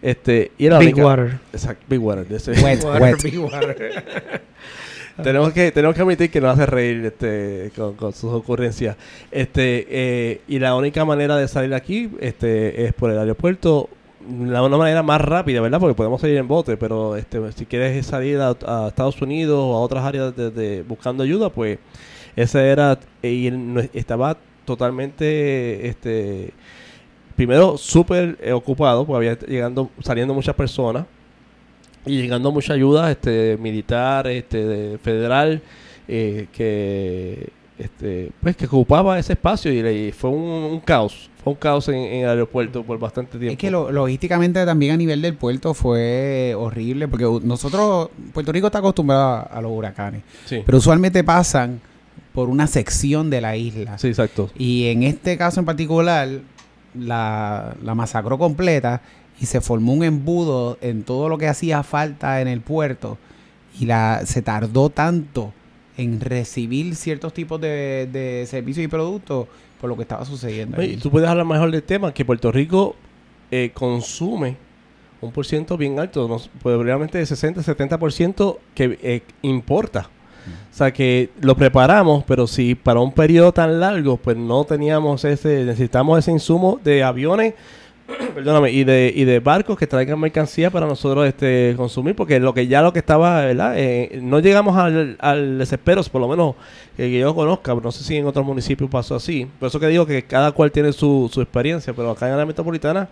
Este, 0.00 0.52
y 0.58 0.66
era 0.66 0.74
la 0.76 0.80
Big 0.80 0.94
única- 0.94 1.06
water. 1.06 1.38
Exacto, 1.52 1.84
Big 1.88 2.00
Water. 2.00 2.26
de 2.26 2.36
ese- 2.36 2.52
Wet, 2.52 2.84
Water, 2.84 3.02
wet. 3.02 3.22
big 3.22 3.38
water. 3.40 4.42
tenemos 5.22 5.52
que 5.52 5.72
tenemos 5.72 5.96
que 5.96 6.02
admitir 6.02 6.30
que 6.30 6.40
nos 6.40 6.52
hace 6.54 6.66
reír 6.66 7.04
este 7.06 7.72
con, 7.74 7.94
con 7.94 8.12
sus 8.12 8.32
ocurrencias 8.32 8.96
este 9.32 9.84
eh, 9.90 10.40
y 10.46 10.60
la 10.60 10.76
única 10.76 11.04
manera 11.04 11.36
de 11.36 11.48
salir 11.48 11.74
aquí 11.74 12.08
este 12.20 12.84
es 12.84 12.92
por 12.94 13.10
el 13.10 13.18
aeropuerto 13.18 13.88
la 14.44 14.62
una 14.62 14.76
manera 14.76 15.02
más 15.02 15.20
rápida 15.20 15.60
verdad 15.60 15.80
porque 15.80 15.96
podemos 15.96 16.20
salir 16.20 16.36
en 16.36 16.46
bote 16.46 16.76
pero 16.76 17.16
este 17.16 17.40
si 17.50 17.66
quieres 17.66 18.06
salir 18.06 18.38
a, 18.38 18.50
a 18.64 18.88
Estados 18.88 19.20
Unidos 19.20 19.58
o 19.60 19.74
a 19.74 19.80
otras 19.80 20.04
áreas 20.04 20.36
de, 20.36 20.52
de- 20.52 20.82
buscando 20.82 21.24
ayuda 21.24 21.50
pues 21.50 21.80
ese 22.36 22.68
era 22.68 22.96
y 23.20 23.48
él 23.48 23.90
estaba 23.94 24.36
totalmente 24.64 25.88
este 25.88 26.50
primero 27.38 27.78
súper 27.78 28.36
eh, 28.42 28.50
ocupado 28.52 29.06
porque 29.06 29.28
había 29.28 29.38
llegando 29.46 29.88
saliendo 30.02 30.34
muchas 30.34 30.56
personas 30.56 31.04
y 32.04 32.20
llegando 32.20 32.50
mucha 32.50 32.72
ayuda 32.72 33.10
este 33.12 33.56
militar 33.58 34.26
este 34.26 34.64
de- 34.64 34.98
federal 34.98 35.62
eh, 36.08 36.48
que 36.52 37.50
este 37.78 38.32
pues 38.42 38.56
que 38.56 38.66
ocupaba 38.66 39.16
ese 39.20 39.34
espacio 39.34 39.72
y, 39.72 40.10
fue 40.10 40.30
un, 40.30 40.40
un 40.72 40.80
caos 40.80 41.30
fue 41.44 41.52
un 41.52 41.58
caos 41.60 41.86
en, 41.88 41.94
en 41.94 42.22
el 42.24 42.28
aeropuerto 42.28 42.82
por 42.82 42.98
bastante 42.98 43.38
tiempo. 43.38 43.52
Es 43.52 43.58
que 43.58 43.70
lo- 43.70 43.92
logísticamente 43.92 44.66
también 44.66 44.94
a 44.94 44.96
nivel 44.96 45.22
del 45.22 45.34
puerto 45.34 45.72
fue 45.74 46.54
horrible, 46.58 47.06
porque 47.06 47.24
nosotros, 47.44 48.08
Puerto 48.34 48.50
Rico 48.50 48.66
está 48.66 48.80
acostumbrado 48.80 49.22
a, 49.22 49.40
a 49.42 49.62
los 49.62 49.70
huracanes, 49.70 50.22
sí. 50.46 50.60
pero 50.66 50.78
usualmente 50.78 51.22
pasan 51.22 51.80
por 52.34 52.48
una 52.48 52.66
sección 52.66 53.30
de 53.30 53.40
la 53.40 53.56
isla. 53.56 53.96
sí 53.98 54.08
exacto. 54.08 54.50
Y 54.58 54.86
en 54.88 55.04
este 55.04 55.38
caso 55.38 55.60
en 55.60 55.66
particular, 55.66 56.28
la, 56.98 57.76
la 57.82 57.94
masacró 57.94 58.38
completa 58.38 59.02
y 59.40 59.46
se 59.46 59.60
formó 59.60 59.92
un 59.92 60.04
embudo 60.04 60.78
en 60.80 61.02
todo 61.04 61.28
lo 61.28 61.38
que 61.38 61.48
hacía 61.48 61.82
falta 61.82 62.40
en 62.40 62.48
el 62.48 62.60
puerto 62.60 63.18
y 63.78 63.86
la 63.86 64.22
se 64.24 64.42
tardó 64.42 64.90
tanto 64.90 65.52
en 65.96 66.20
recibir 66.20 66.94
ciertos 66.96 67.32
tipos 67.32 67.60
de, 67.60 68.08
de 68.12 68.46
servicios 68.46 68.84
y 68.84 68.88
productos 68.88 69.48
por 69.80 69.88
lo 69.88 69.96
que 69.96 70.02
estaba 70.02 70.24
sucediendo. 70.24 70.78
Oye, 70.78 70.96
tú 70.96 71.10
puedes 71.10 71.28
hablar 71.28 71.46
mejor 71.46 71.70
del 71.70 71.82
tema 71.82 72.12
que 72.12 72.24
Puerto 72.24 72.50
Rico 72.50 72.96
eh, 73.50 73.70
consume 73.72 74.56
un 75.20 75.32
por 75.32 75.46
ciento 75.46 75.76
bien 75.76 75.98
alto, 75.98 76.28
nos, 76.28 76.48
probablemente 76.62 77.18
de 77.18 77.24
60-70% 77.24 78.58
que 78.74 78.98
eh, 79.02 79.22
importa. 79.42 80.10
O 80.70 80.74
sea 80.78 80.92
que 80.92 81.30
lo 81.40 81.56
preparamos, 81.56 82.24
pero 82.24 82.46
si 82.46 82.74
para 82.74 83.00
un 83.00 83.12
periodo 83.12 83.52
tan 83.52 83.80
largo, 83.80 84.16
pues 84.16 84.36
no 84.36 84.64
teníamos 84.64 85.24
ese, 85.24 85.64
necesitamos 85.64 86.18
ese 86.20 86.30
insumo 86.30 86.78
de 86.84 87.02
aviones, 87.02 87.54
perdóname, 88.34 88.70
y 88.70 88.84
de, 88.84 89.12
y 89.14 89.24
de 89.24 89.40
barcos 89.40 89.76
que 89.76 89.86
traigan 89.86 90.18
mercancía 90.20 90.70
para 90.70 90.86
nosotros 90.86 91.26
este 91.26 91.74
consumir, 91.76 92.14
porque 92.14 92.38
lo 92.40 92.54
que 92.54 92.66
ya 92.66 92.80
lo 92.80 92.92
que 92.92 93.00
estaba, 93.00 93.44
¿verdad? 93.44 93.74
Eh, 93.76 94.20
no 94.22 94.38
llegamos 94.38 94.76
al, 94.76 95.16
al 95.20 95.58
desespero, 95.58 96.02
por 96.04 96.20
lo 96.20 96.28
menos 96.28 96.54
eh, 96.96 97.10
que 97.10 97.18
yo 97.18 97.34
conozca, 97.34 97.74
no 97.74 97.92
sé 97.92 98.04
si 98.04 98.16
en 98.16 98.26
otros 98.26 98.46
municipios 98.46 98.88
pasó 98.88 99.16
así. 99.16 99.46
Por 99.58 99.68
eso 99.68 99.80
que 99.80 99.88
digo 99.88 100.06
que 100.06 100.22
cada 100.24 100.52
cual 100.52 100.70
tiene 100.70 100.92
su, 100.92 101.28
su 101.32 101.42
experiencia, 101.42 101.92
pero 101.92 102.12
acá 102.12 102.30
en 102.30 102.36
la 102.36 102.46
metropolitana, 102.46 103.08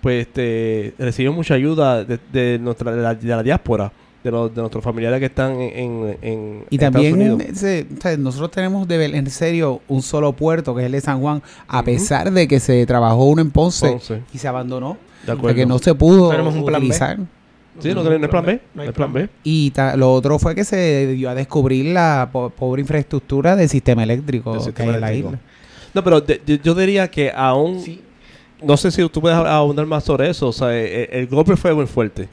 pues 0.00 0.26
este, 0.26 0.94
recibimos 0.98 1.36
mucha 1.36 1.54
ayuda 1.54 2.04
de, 2.04 2.18
de 2.32 2.58
nuestra 2.58 2.92
de 2.92 3.02
la, 3.02 3.14
de 3.14 3.28
la 3.28 3.42
diáspora, 3.42 3.92
de, 4.22 4.30
los, 4.30 4.54
de 4.54 4.60
nuestros 4.60 4.84
familiares 4.84 5.18
que 5.18 5.26
están 5.26 5.52
en, 5.60 5.70
en, 5.78 6.18
en 6.22 6.64
Y 6.70 6.74
Estados 6.76 6.92
también 6.94 7.14
Unidos. 7.14 7.40
ese- 7.42 7.86
o 7.96 8.00
sea, 8.00 8.16
nosotros 8.16 8.50
tenemos 8.50 8.86
de, 8.86 8.98
ver- 8.98 9.14
en 9.14 9.30
serio 9.30 9.80
un 9.88 10.02
solo 10.02 10.32
puerto, 10.32 10.74
que 10.74 10.82
es 10.82 10.86
el 10.86 10.92
de 10.92 11.00
San 11.00 11.20
Juan, 11.20 11.42
a 11.68 11.82
pesar 11.82 12.30
de 12.30 12.46
que 12.46 12.60
se 12.60 12.84
trabajó 12.86 13.24
uno 13.24 13.40
en 13.42 13.50
Ponce 13.50 13.88
Ponce, 13.88 14.20
y 14.32 14.38
se 14.38 14.46
abandonó, 14.48 14.96
de 15.24 15.32
acuerdo. 15.32 15.42
porque 15.48 15.66
no 15.66 15.78
se 15.78 15.94
pudo 15.94 16.30
Tenemos 16.30 16.54
un 16.54 16.64
plan 16.64 16.80
B. 16.80 16.86
utilizar. 16.86 17.18
Sí, 17.78 17.94
no, 17.94 18.02
no 18.02 18.10
hay 18.10 18.18
plan 18.28 18.44
B. 18.44 18.60
No 18.74 18.82
hay 18.82 18.90
plan 18.92 19.12
B. 19.12 19.28
Y 19.42 19.70
ta- 19.70 19.96
lo 19.96 20.12
otro 20.12 20.38
fue 20.38 20.54
que 20.54 20.64
se 20.64 21.06
dio 21.14 21.30
a 21.30 21.34
descubrir 21.34 21.86
la 21.94 22.28
po- 22.30 22.50
pobre 22.50 22.82
infraestructura 22.82 23.56
del 23.56 23.68
sistema 23.70 24.02
eléctrico 24.02 24.50
Del 24.52 24.58
que 24.60 24.64
sistema 24.66 24.88
hay 24.90 24.94
en 24.96 25.00
la 25.00 25.12
isla. 25.14 25.40
No, 25.94 26.04
pero 26.04 26.20
de- 26.20 26.42
yo, 26.46 26.56
yo 26.56 26.74
diría 26.74 27.10
que 27.10 27.32
aún, 27.34 27.80
Sí. 27.80 28.02
no 28.62 28.76
sé 28.76 28.90
si 28.90 29.08
tú 29.08 29.20
puedes 29.22 29.38
ahondar 29.38 29.86
más 29.86 30.04
sobre 30.04 30.28
eso, 30.28 30.48
o 30.48 30.52
sea, 30.52 30.76
eh, 30.76 31.08
el, 31.12 31.26
golpe 31.28 31.56
fue 31.56 31.72
muy 31.72 31.86
fuerte. 31.86 32.28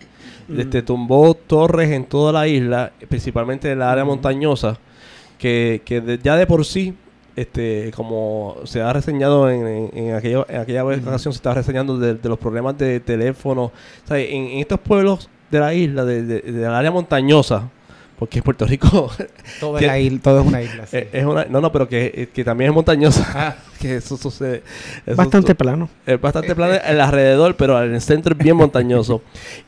Mm. 0.48 0.60
Este, 0.60 0.82
tumbó 0.82 1.34
torres 1.34 1.92
en 1.92 2.06
toda 2.06 2.32
la 2.32 2.48
isla, 2.48 2.92
principalmente 3.10 3.72
en 3.72 3.80
la 3.80 3.92
área 3.92 4.06
montañosa, 4.06 4.78
que, 5.38 5.82
que 5.86 6.00
de- 6.02 6.20
ya 6.20 6.36
de 6.38 6.48
por 6.48 6.64
sí, 6.66 6.94
este, 7.36 7.92
como 7.96 8.56
se 8.64 8.82
ha 8.82 8.92
reseñado 8.94 9.50
en, 9.52 9.68
en, 9.68 9.90
en 9.94 10.16
aquella, 10.16 10.46
en 10.50 10.62
aquella 10.62 10.84
ocasión, 10.86 11.34
se 11.34 11.38
estaba 11.38 11.56
reseñando 11.56 11.98
de, 12.00 12.16
de 12.16 12.30
los 12.30 12.40
problemas 12.40 12.78
de 12.78 13.00
teléfono. 13.00 13.66
O 13.66 13.72
sea, 14.08 14.18
en, 14.20 14.46
en 14.46 14.60
estos 14.60 14.80
pueblos 14.80 15.30
de 15.52 15.60
la 15.60 15.74
isla, 15.74 16.04
de, 16.06 16.24
de- 16.24 16.42
del 16.42 16.66
área 16.74 16.90
montañosa, 16.92 17.70
porque 18.18 18.42
Puerto 18.42 18.66
Rico 18.66 19.12
Todo, 19.60 19.78
es 19.78 19.86
la 19.86 20.00
isla- 20.00 20.20
todo 20.22 20.42
es 20.42 20.48
una 20.48 20.62
isla. 20.62 20.86
sí. 20.88 20.98
eh, 20.98 21.10
es 21.14 21.26
una... 21.26 21.46
No, 21.46 21.62
no, 21.62 21.72
pero 21.72 21.88
que, 21.88 22.30
que 22.34 22.44
también 22.44 22.72
es 22.72 22.76
montañosa. 22.76 23.58
que 23.80 23.98
eso 23.98 24.18
sucede. 24.18 24.64
eso 25.06 25.16
Bastante 25.16 25.52
su- 25.52 25.56
plano. 25.56 25.90
es 26.06 26.20
bastante 26.20 26.56
plano 26.56 26.74
el 26.86 27.00
alrededor, 27.00 27.56
pero 27.56 27.82
en 27.84 27.94
el 27.94 28.02
centro 28.02 28.34
es 28.34 28.38
bien 28.44 28.56
montañoso. 28.58 29.22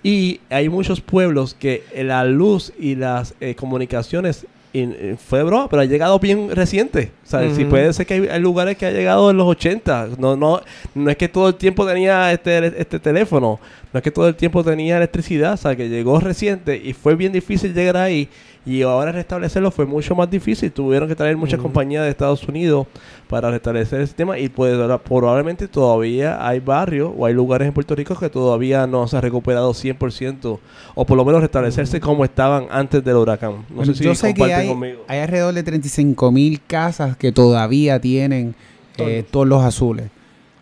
Y 0.03 0.41
hay 0.49 0.67
muchos 0.69 1.01
pueblos 1.01 1.53
que 1.53 1.83
la 1.95 2.23
luz 2.25 2.73
y 2.79 2.95
las 2.95 3.35
eh, 3.39 3.55
comunicaciones 3.55 4.47
in- 4.73 4.95
eh, 4.97 5.15
fue 5.17 5.43
broma, 5.43 5.69
pero 5.69 5.81
ha 5.81 5.85
llegado 5.85 6.19
bien 6.19 6.49
reciente. 6.55 7.11
O 7.25 7.29
sea, 7.29 7.41
si 7.55 7.63
puede 7.65 7.91
ser 7.93 8.05
que 8.05 8.13
hay, 8.15 8.27
hay 8.27 8.39
lugares 8.39 8.77
que 8.77 8.85
ha 8.85 8.91
llegado 8.91 9.29
en 9.31 9.37
los 9.37 9.47
80. 9.47 10.09
No, 10.17 10.35
no, 10.35 10.61
no 10.95 11.09
es 11.09 11.17
que 11.17 11.27
todo 11.27 11.49
el 11.49 11.55
tiempo 11.55 11.85
tenía 11.85 12.31
este, 12.31 12.67
este 12.79 12.99
teléfono. 12.99 13.59
No 13.91 13.97
es 13.97 14.03
que 14.03 14.11
todo 14.11 14.27
el 14.27 14.35
tiempo 14.35 14.63
tenía 14.63 14.97
electricidad. 14.97 15.53
O 15.53 15.57
sea, 15.57 15.75
que 15.75 15.89
llegó 15.89 16.19
reciente 16.19 16.75
y 16.83 16.93
fue 16.93 17.15
bien 17.15 17.31
difícil 17.31 17.73
llegar 17.73 17.97
ahí. 17.97 18.29
Y 18.65 18.81
ahora 18.83 19.11
restablecerlo 19.11 19.71
fue 19.71 19.85
mucho 19.85 20.13
más 20.15 20.29
difícil. 20.29 20.71
Tuvieron 20.71 21.07
que 21.07 21.15
traer 21.15 21.37
muchas 21.37 21.59
compañías 21.59 22.03
de 22.03 22.09
Estados 22.09 22.43
Unidos 22.47 22.85
para 23.27 23.49
restablecer 23.49 24.01
el 24.01 24.07
sistema. 24.07 24.37
Y 24.37 24.49
pues, 24.49 24.77
probablemente 25.05 25.67
todavía 25.67 26.45
hay 26.45 26.59
barrios 26.59 27.11
o 27.17 27.25
hay 27.25 27.33
lugares 27.33 27.67
en 27.67 27.73
Puerto 27.73 27.95
Rico 27.95 28.15
que 28.15 28.29
todavía 28.29 28.85
no 28.85 29.07
se 29.07 29.17
ha 29.17 29.21
recuperado 29.21 29.71
100%. 29.73 30.59
O 30.93 31.05
por 31.05 31.17
lo 31.17 31.25
menos 31.25 31.41
restablecerse 31.41 31.99
como 31.99 32.23
estaban 32.25 32.67
antes 32.69 33.03
del 33.03 33.15
huracán. 33.15 33.65
No 33.69 33.75
Bueno, 33.77 33.93
sé 33.93 33.97
si 33.99 34.03
yo 34.03 34.13
sé 34.13 34.33
que 34.33 34.53
hay, 34.53 34.67
conmigo. 34.67 35.03
hay 35.07 35.19
alrededor 35.19 35.53
de 35.53 35.63
35 35.63 36.31
mil 36.31 36.61
casas 36.67 37.15
que 37.17 37.31
todavía 37.31 37.99
tienen 37.99 38.55
eh, 38.97 39.23
todos 39.31 39.47
los 39.47 39.63
azules. 39.63 40.09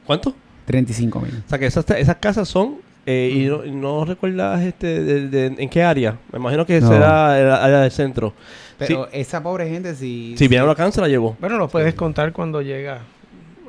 ¿Cuánto? 0.05 0.33
35 0.65 1.19
mil. 1.19 1.43
O 1.45 1.49
sea, 1.49 1.57
que 1.59 1.65
esas, 1.65 1.89
esas 1.89 2.15
casas 2.17 2.47
son... 2.47 2.75
eh, 3.07 3.31
y, 3.33 3.45
no, 3.45 3.65
y 3.65 3.71
no 3.71 4.05
recuerdas 4.05 4.61
este, 4.61 5.01
de- 5.01 5.27
de- 5.29 5.63
en 5.63 5.69
qué 5.69 5.81
área. 5.81 6.17
Me 6.31 6.37
imagino 6.39 6.65
que 6.65 6.79
No. 6.81 6.87
será 6.89 7.39
el 7.39 7.49
área 7.49 7.79
del 7.81 7.91
centro. 7.91 8.33
Pero 8.77 9.07
esa 9.11 9.41
pobre 9.41 9.67
gente 9.69 9.95
sí... 9.95 10.35
Si 10.37 10.47
viene 10.47 10.63
el 10.63 10.69
huracán, 10.69 10.91
se 10.91 11.01
la 11.01 11.07
llevó. 11.07 11.35
Bueno, 11.39 11.57
lo 11.57 11.67
puedes 11.67 11.95
contar 11.95 12.31
cuando 12.33 12.61
llega 12.61 12.99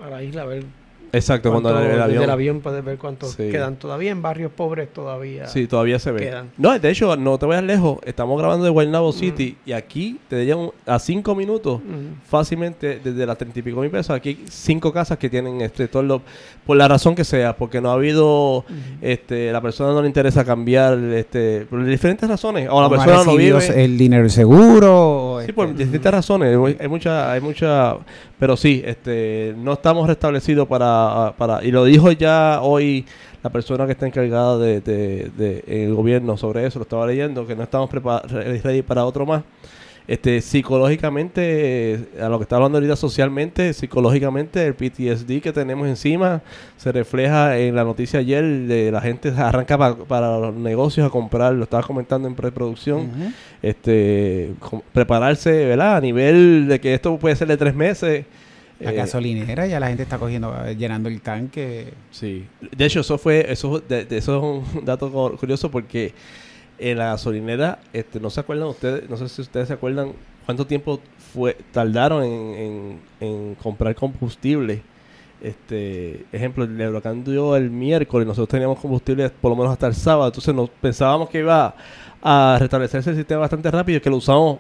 a 0.05 0.11
la 0.11 0.23
isla, 0.23 0.43
a 0.43 0.45
ver 0.45 0.65
Exacto, 1.13 1.51
cuando 1.51 1.71
el, 1.71 1.77
el 1.77 1.83
desde 1.91 2.03
avión... 2.03 2.23
el 2.25 2.31
avión 2.31 2.61
puedes 2.61 2.85
ver 2.85 2.99
cuántos 2.99 3.33
Sí. 3.33 3.51
quedan 3.51 3.77
todavía 3.77 4.11
en 4.11 4.21
barrios 4.23 4.53
pobres 4.53 4.93
todavía. 4.93 5.47
Sí, 5.47 5.67
todavía 5.67 5.99
se 5.99 6.13
ve. 6.13 6.21
quedan. 6.21 6.51
No, 6.59 6.79
de 6.79 6.91
hecho, 6.91 7.17
no 7.17 7.39
te 7.39 7.47
vayas 7.47 7.65
lejos. 7.65 7.99
Estamos 8.05 8.39
grabando 8.39 8.65
de 8.65 8.71
Guaynabo 8.71 9.13
City 9.13 9.57
y 9.65 9.73
aquí 9.73 10.19
te 10.29 10.45
llevan 10.45 10.71
a 10.87 10.99
cinco 10.99 11.35
minutos 11.35 11.81
Mm. 11.81 12.21
fácilmente 12.29 13.01
desde 13.03 13.25
las 13.27 13.39
treinta 13.39 13.59
y 13.59 13.63
pico 13.63 13.81
mil 13.81 13.91
pesos. 13.91 14.11
Aquí 14.15 14.45
cinco 14.49 14.93
casas 14.93 15.19
que 15.19 15.31
tienen 15.31 15.61
este 15.61 15.89
todo 15.89 16.03
lo- 16.03 16.23
por 16.67 16.77
la 16.77 16.87
razón 16.89 17.15
que 17.15 17.25
sea, 17.25 17.57
porque 17.57 17.81
no 17.81 17.91
ha 17.91 17.95
habido 17.95 18.65
este 19.01 19.51
la 19.53 19.61
persona 19.61 19.93
no 19.93 20.03
le 20.03 20.09
interesa 20.09 20.45
cambiar 20.45 20.99
este 20.99 21.67
por 21.71 21.85
diferentes 21.85 22.29
razones 22.29 22.69
o 22.71 22.81
la 22.83 22.89
persona 22.91 23.25
no 23.25 23.37
vive. 23.37 23.59
el 23.83 23.97
dinero 23.97 24.23
del 24.23 24.31
seguro. 24.31 25.37
Sí, 25.39 25.43
este, 25.43 25.53
por 25.55 25.75
distintas 25.75 26.13
razones. 26.13 26.57
Hay 26.81 26.89
mucha, 26.89 27.33
hay 27.33 27.41
mucha, 27.41 27.97
pero 28.39 28.57
sí, 28.57 28.83
este, 28.85 29.55
no 29.57 29.75
estamos 29.75 30.07
restablecidos 30.07 30.69
para, 30.69 31.35
para, 31.37 31.65
y 31.65 31.71
lo 31.71 31.85
dijo 31.85 32.13
ya 32.13 32.61
hoy 32.63 33.05
la 33.43 33.51
persona 33.51 33.87
que 33.87 33.93
está 33.93 34.07
encargada 34.07 34.59
de, 34.59 34.81
de, 34.81 35.65
el 35.67 35.95
gobierno 35.95 36.37
sobre 36.37 36.67
eso, 36.67 36.79
lo 36.79 36.85
estaba 36.85 37.07
leyendo, 37.07 37.47
que 37.47 37.57
no 37.57 37.63
estamos 37.63 37.91
ready 37.91 38.83
para 38.83 39.05
otro 39.05 39.27
más. 39.27 39.43
Este, 40.09 40.41
psicológicamente, 40.41 42.09
a 42.21 42.29
lo 42.31 42.39
que 42.39 42.45
está 42.45 42.57
hablando 42.57 42.79
ahorita 42.79 42.97
socialmente, 42.97 43.73
psicológicamente, 43.75 44.65
el 44.67 44.75
PTSD 44.75 45.41
que 45.43 45.53
tenemos 45.53 45.87
encima 45.87 46.41
se 46.79 46.91
refleja 46.93 47.59
en 47.59 47.75
la 47.75 47.85
noticia 47.85 48.21
ayer 48.21 48.43
de 48.43 48.91
la 48.91 49.01
gente 49.03 49.29
arranca 49.37 49.77
pa- 49.77 49.97
para 49.97 50.39
los 50.39 50.55
negocios 50.55 51.07
a 51.07 51.11
comprar, 51.11 51.53
lo 51.53 51.65
estaba 51.65 51.83
comentando 51.83 52.27
en 52.27 52.35
preproducción, 52.35 53.11
este, 53.63 54.53
com- 54.61 54.81
prepararse, 54.93 55.51
¿verdad? 55.67 55.97
A 55.97 56.01
nivel 56.01 56.67
de 56.69 56.81
que 56.81 56.95
esto 56.95 57.19
puede 57.19 57.37
ser 57.37 57.49
de 57.49 57.57
tres 57.57 57.75
meses. 57.75 58.25
La 58.81 58.93
eh, 58.93 58.95
gasolinera, 58.95 59.67
ya 59.67 59.81
la 59.81 59.89
gente 59.89 60.05
está 60.05 60.19
cogiendo, 60.19 60.55
llenando 60.73 61.09
el 61.09 61.21
tanque. 61.21 61.89
Sí. 62.13 62.47
De 62.77 62.85
hecho, 62.87 63.01
eso 63.01 63.19
fue, 63.19 63.45
eso, 63.51 63.81
de, 63.81 64.05
de- 64.05 64.19
eso 64.19 64.37
es 64.65 64.75
un 64.79 64.85
dato 64.85 65.11
cu- 65.11 65.37
curioso 65.37 65.71
porque 65.71 66.13
en 66.79 66.99
la 66.99 67.07
gasolinera, 67.07 67.81
este, 67.93 68.21
no 68.21 68.31
se 68.31 68.41
acuerdan 68.41 68.69
ustedes, 68.69 69.09
no 69.09 69.17
sé 69.17 69.29
si 69.29 69.43
ustedes 69.43 69.69
se 69.69 69.75
acuerdan 69.75 70.13
cuánto 70.47 70.67
tiempo 70.67 71.01
fue, 71.33 71.57
tardaron 71.73 72.25
en, 72.25 73.57
comprar 73.63 73.95
combustible. 73.95 74.83
Este, 75.41 76.25
ejemplo, 76.33 76.65
el 76.65 76.81
huracán 76.81 77.23
dio 77.23 77.55
el 77.55 77.71
miércoles, 77.71 78.27
nosotros 78.27 78.49
teníamos 78.49 78.79
combustible 78.81 79.31
por 79.31 79.51
lo 79.51 79.57
menos 79.57 79.73
hasta 79.73 79.87
el 79.87 79.95
sábado, 79.95 80.29
entonces 80.29 80.55
nos 80.55 80.69
pensábamos 80.71 81.29
que 81.29 81.39
iba 81.41 81.75
a 82.23 82.57
restablecerse 82.59 83.11
el 83.11 83.17
sistema 83.17 83.43
bastante 83.43 83.71
rápido 83.71 84.01
que 84.01 84.11
lo 84.11 84.17
usamos, 84.17 84.59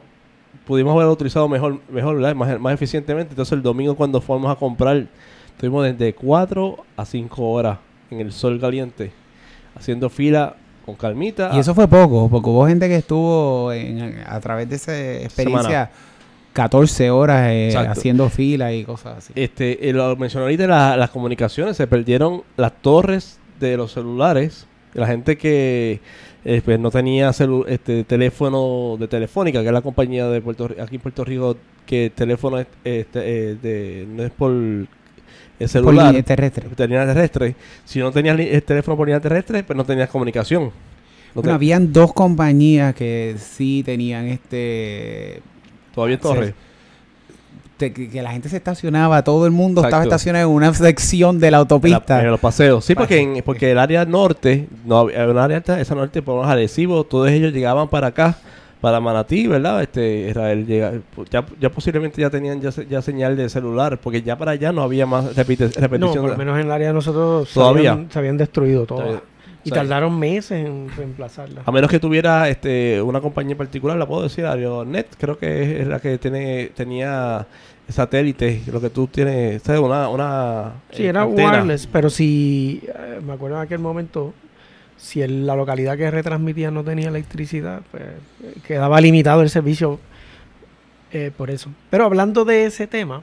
pudimos 0.66 0.94
haberlo 0.94 1.12
utilizado 1.12 1.48
mejor, 1.48 1.80
mejor. 1.88 2.34
Más, 2.34 2.60
más 2.60 2.74
eficientemente. 2.74 3.32
Entonces 3.32 3.52
el 3.52 3.62
domingo 3.62 3.96
cuando 3.96 4.20
fuimos 4.20 4.50
a 4.50 4.56
comprar, 4.56 5.06
estuvimos 5.52 5.84
desde 5.84 6.14
4 6.14 6.84
a 6.96 7.04
5 7.04 7.50
horas 7.50 7.78
en 8.10 8.20
el 8.20 8.32
sol 8.32 8.60
caliente, 8.60 9.12
haciendo 9.74 10.08
fila 10.08 10.56
con 10.88 10.96
calmita. 10.96 11.50
Y 11.54 11.58
eso 11.60 11.74
fue 11.74 11.86
poco, 11.86 12.28
porque 12.30 12.48
hubo 12.50 12.66
gente 12.66 12.88
que 12.88 12.96
estuvo 12.96 13.72
en- 13.72 14.22
a 14.26 14.40
través 14.40 14.68
de 14.68 14.76
esa 14.76 14.92
experiencia 15.22 15.90
14 16.52 17.10
horas 17.10 17.48
eh, 17.50 17.70
haciendo 17.76 18.28
fila 18.30 18.72
y 18.72 18.82
cosas 18.84 19.18
así. 19.18 19.32
Este, 19.36 19.88
eh, 19.88 19.92
lo 19.92 20.16
mencioné 20.16 20.44
ahorita, 20.44 20.66
la- 20.66 20.96
las 20.96 21.10
comunicaciones, 21.10 21.76
se 21.76 21.86
perdieron 21.86 22.42
las 22.56 22.72
torres 22.82 23.38
de 23.60 23.76
los 23.76 23.92
celulares. 23.92 24.66
La 24.94 25.06
gente 25.06 25.36
que 25.36 26.00
eh, 26.44 26.62
pues, 26.64 26.80
no 26.80 26.90
tenía 26.90 27.28
celu- 27.30 27.66
este, 27.68 28.04
teléfono 28.04 28.96
de 28.98 29.06
Telefónica, 29.06 29.60
que 29.60 29.66
es 29.66 29.72
la 29.72 29.82
compañía 29.82 30.26
de 30.28 30.40
Puerto 30.40 30.70
aquí 30.80 30.96
en 30.96 31.00
Puerto 31.02 31.24
Rico, 31.24 31.56
que 31.84 32.06
el 32.06 32.12
teléfono 32.12 32.58
es, 32.58 32.66
este, 32.84 33.56
de, 33.56 34.06
no 34.08 34.22
es 34.24 34.30
por 34.30 34.52
el 35.58 35.66
Por 35.66 35.68
celular, 35.68 36.06
línea 36.08 36.22
terrestre. 36.22 36.66
tenía 36.76 37.04
terrestre. 37.06 37.54
Si 37.84 37.98
no 37.98 38.10
tenías 38.12 38.38
el 38.38 38.62
teléfono 38.62 38.96
por 38.96 39.06
línea 39.08 39.20
terrestre, 39.20 39.62
pues 39.64 39.76
no 39.76 39.84
tenías 39.84 40.08
comunicación. 40.08 40.64
No 40.64 40.70
Bueno, 41.42 41.50
te- 41.50 41.54
habían 41.54 41.92
dos 41.92 42.12
compañías 42.12 42.94
que 42.94 43.36
sí 43.38 43.82
tenían 43.84 44.26
este 44.26 45.42
todavía 45.94 46.14
en 46.14 46.20
torre. 46.20 46.54
te- 47.76 47.92
que, 47.92 48.22
la 48.22 48.32
gente 48.32 48.48
se 48.48 48.56
estacionaba, 48.56 49.22
todo 49.22 49.46
el 49.46 49.52
mundo 49.52 49.80
estaba 49.82 50.02
Exacto. 50.04 50.16
estacionado 50.16 50.48
en 50.48 50.54
una 50.56 50.74
sección 50.74 51.38
de 51.38 51.50
la 51.50 51.58
En, 51.58 51.60
autopista. 51.60 52.16
la- 52.18 52.24
en 52.24 52.30
los 52.30 52.40
paseos. 52.40 52.84
Sí, 52.84 52.94
porque, 52.94 53.20
en- 53.20 53.42
porque 53.44 53.70
el 53.70 53.78
área 53.78 54.04
norte, 54.04 54.68
no 54.84 54.98
había 54.98 55.26
un 55.28 55.38
área 55.38 55.58
esa 55.58 55.94
norte, 55.94 56.22
por 56.22 56.36
los 56.42 56.46
adhesivos, 56.46 57.08
todos 57.08 57.30
ellos 57.30 57.52
llegaban 57.52 57.88
para 57.88 58.08
acá, 58.08 58.38
para 58.80 59.00
Manatí, 59.00 59.46
¿verdad? 59.46 59.82
Este, 59.82 60.28
Israel 60.30 60.66
llega, 60.66 60.92
ya, 61.30 61.44
ya 61.60 61.70
posiblemente 61.70 62.20
ya 62.20 62.30
tenían 62.30 62.60
ya, 62.60 62.70
ya 62.88 63.02
señal 63.02 63.36
de 63.36 63.48
celular, 63.48 63.98
porque 63.98 64.22
ya 64.22 64.36
para 64.38 64.52
allá 64.52 64.70
no 64.72 64.82
había 64.82 65.04
más 65.06 65.34
repite- 65.36 65.74
No, 65.74 65.80
repetición. 65.80 66.20
por 66.22 66.30
lo 66.30 66.36
menos 66.36 66.58
en 66.58 66.66
el 66.66 66.70
área 66.72 66.88
de 66.88 66.94
nosotros 66.94 67.48
se 67.48 67.54
Todavía. 67.54 67.92
habían, 67.92 68.10
se 68.10 68.18
habían 68.18 68.36
destruido. 68.36 68.86
Todavía. 68.86 69.20
Y 69.64 69.70
tardaron 69.70 70.18
meses 70.18 70.52
en 70.64 70.88
reemplazarlas. 70.96 71.66
A 71.66 71.72
menos 71.72 71.90
que 71.90 71.98
tuviera 71.98 72.48
este, 72.48 73.02
una 73.02 73.20
compañía 73.20 73.52
en 73.52 73.58
particular, 73.58 73.98
la 73.98 74.06
puedo 74.06 74.22
decir, 74.22 74.46
Aeronet, 74.46 75.08
creo 75.18 75.36
que 75.38 75.82
es 75.82 75.86
la 75.88 75.98
que 76.00 76.16
tiene, 76.16 76.70
tenía 76.74 77.46
satélite, 77.88 78.62
lo 78.72 78.80
que 78.80 78.90
tú 78.90 79.06
tienes, 79.08 79.62
¿sabes? 79.62 79.80
Una, 79.80 80.08
una 80.08 80.72
Sí, 80.92 81.04
eh, 81.04 81.08
era 81.08 81.22
antena. 81.22 81.52
wireless, 81.52 81.86
pero 81.86 82.08
si, 82.10 82.82
eh, 82.86 83.20
me 83.24 83.32
acuerdo 83.32 83.56
en 83.56 83.62
aquel 83.62 83.78
momento, 83.80 84.32
si 84.98 85.22
el- 85.22 85.46
la 85.46 85.56
localidad 85.56 85.96
que 85.96 86.10
retransmitía 86.10 86.70
no 86.70 86.84
tenía 86.84 87.08
electricidad, 87.08 87.80
pues 87.90 88.02
eh, 88.02 88.54
quedaba 88.66 89.00
limitado 89.00 89.40
el 89.42 89.48
servicio 89.50 89.98
eh, 91.12 91.30
por 91.36 91.50
eso. 91.50 91.70
Pero 91.88 92.04
hablando 92.04 92.44
de 92.44 92.66
ese 92.66 92.86
tema 92.86 93.22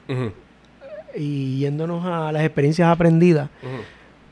y 1.14 1.58
yéndonos 1.60 2.04
a 2.04 2.32
las 2.32 2.42
experiencias 2.44 2.88
aprendidas 2.88 3.48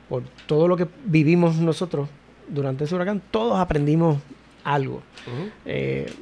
por 0.08 0.22
todo 0.46 0.66
lo 0.68 0.76
que 0.76 0.86
vivimos 1.06 1.56
nosotros 1.56 2.08
durante 2.48 2.84
ese 2.84 2.94
huracán, 2.94 3.22
todos 3.30 3.58
aprendimos 3.58 4.18
algo. 4.64 5.02
Eh, 5.64 6.12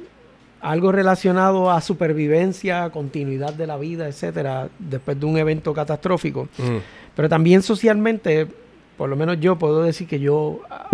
algo 0.61 0.93
relacionado 0.93 1.69
a 1.69 1.81
supervivencia, 1.81 2.89
continuidad 2.89 3.53
de 3.53 3.67
la 3.67 3.75
vida, 3.77 4.07
etcétera, 4.07 4.69
después 4.79 5.19
de 5.19 5.25
un 5.25 5.37
evento 5.37 5.73
catastrófico. 5.73 6.47
Pero 7.15 7.27
también 7.27 7.61
socialmente, 7.61 8.47
por 8.97 9.09
lo 9.09 9.15
menos 9.15 9.39
yo 9.39 9.57
puedo 9.57 9.83
decir 9.83 10.07
que 10.07 10.19
yo 10.19 10.61
ah, 10.69 10.89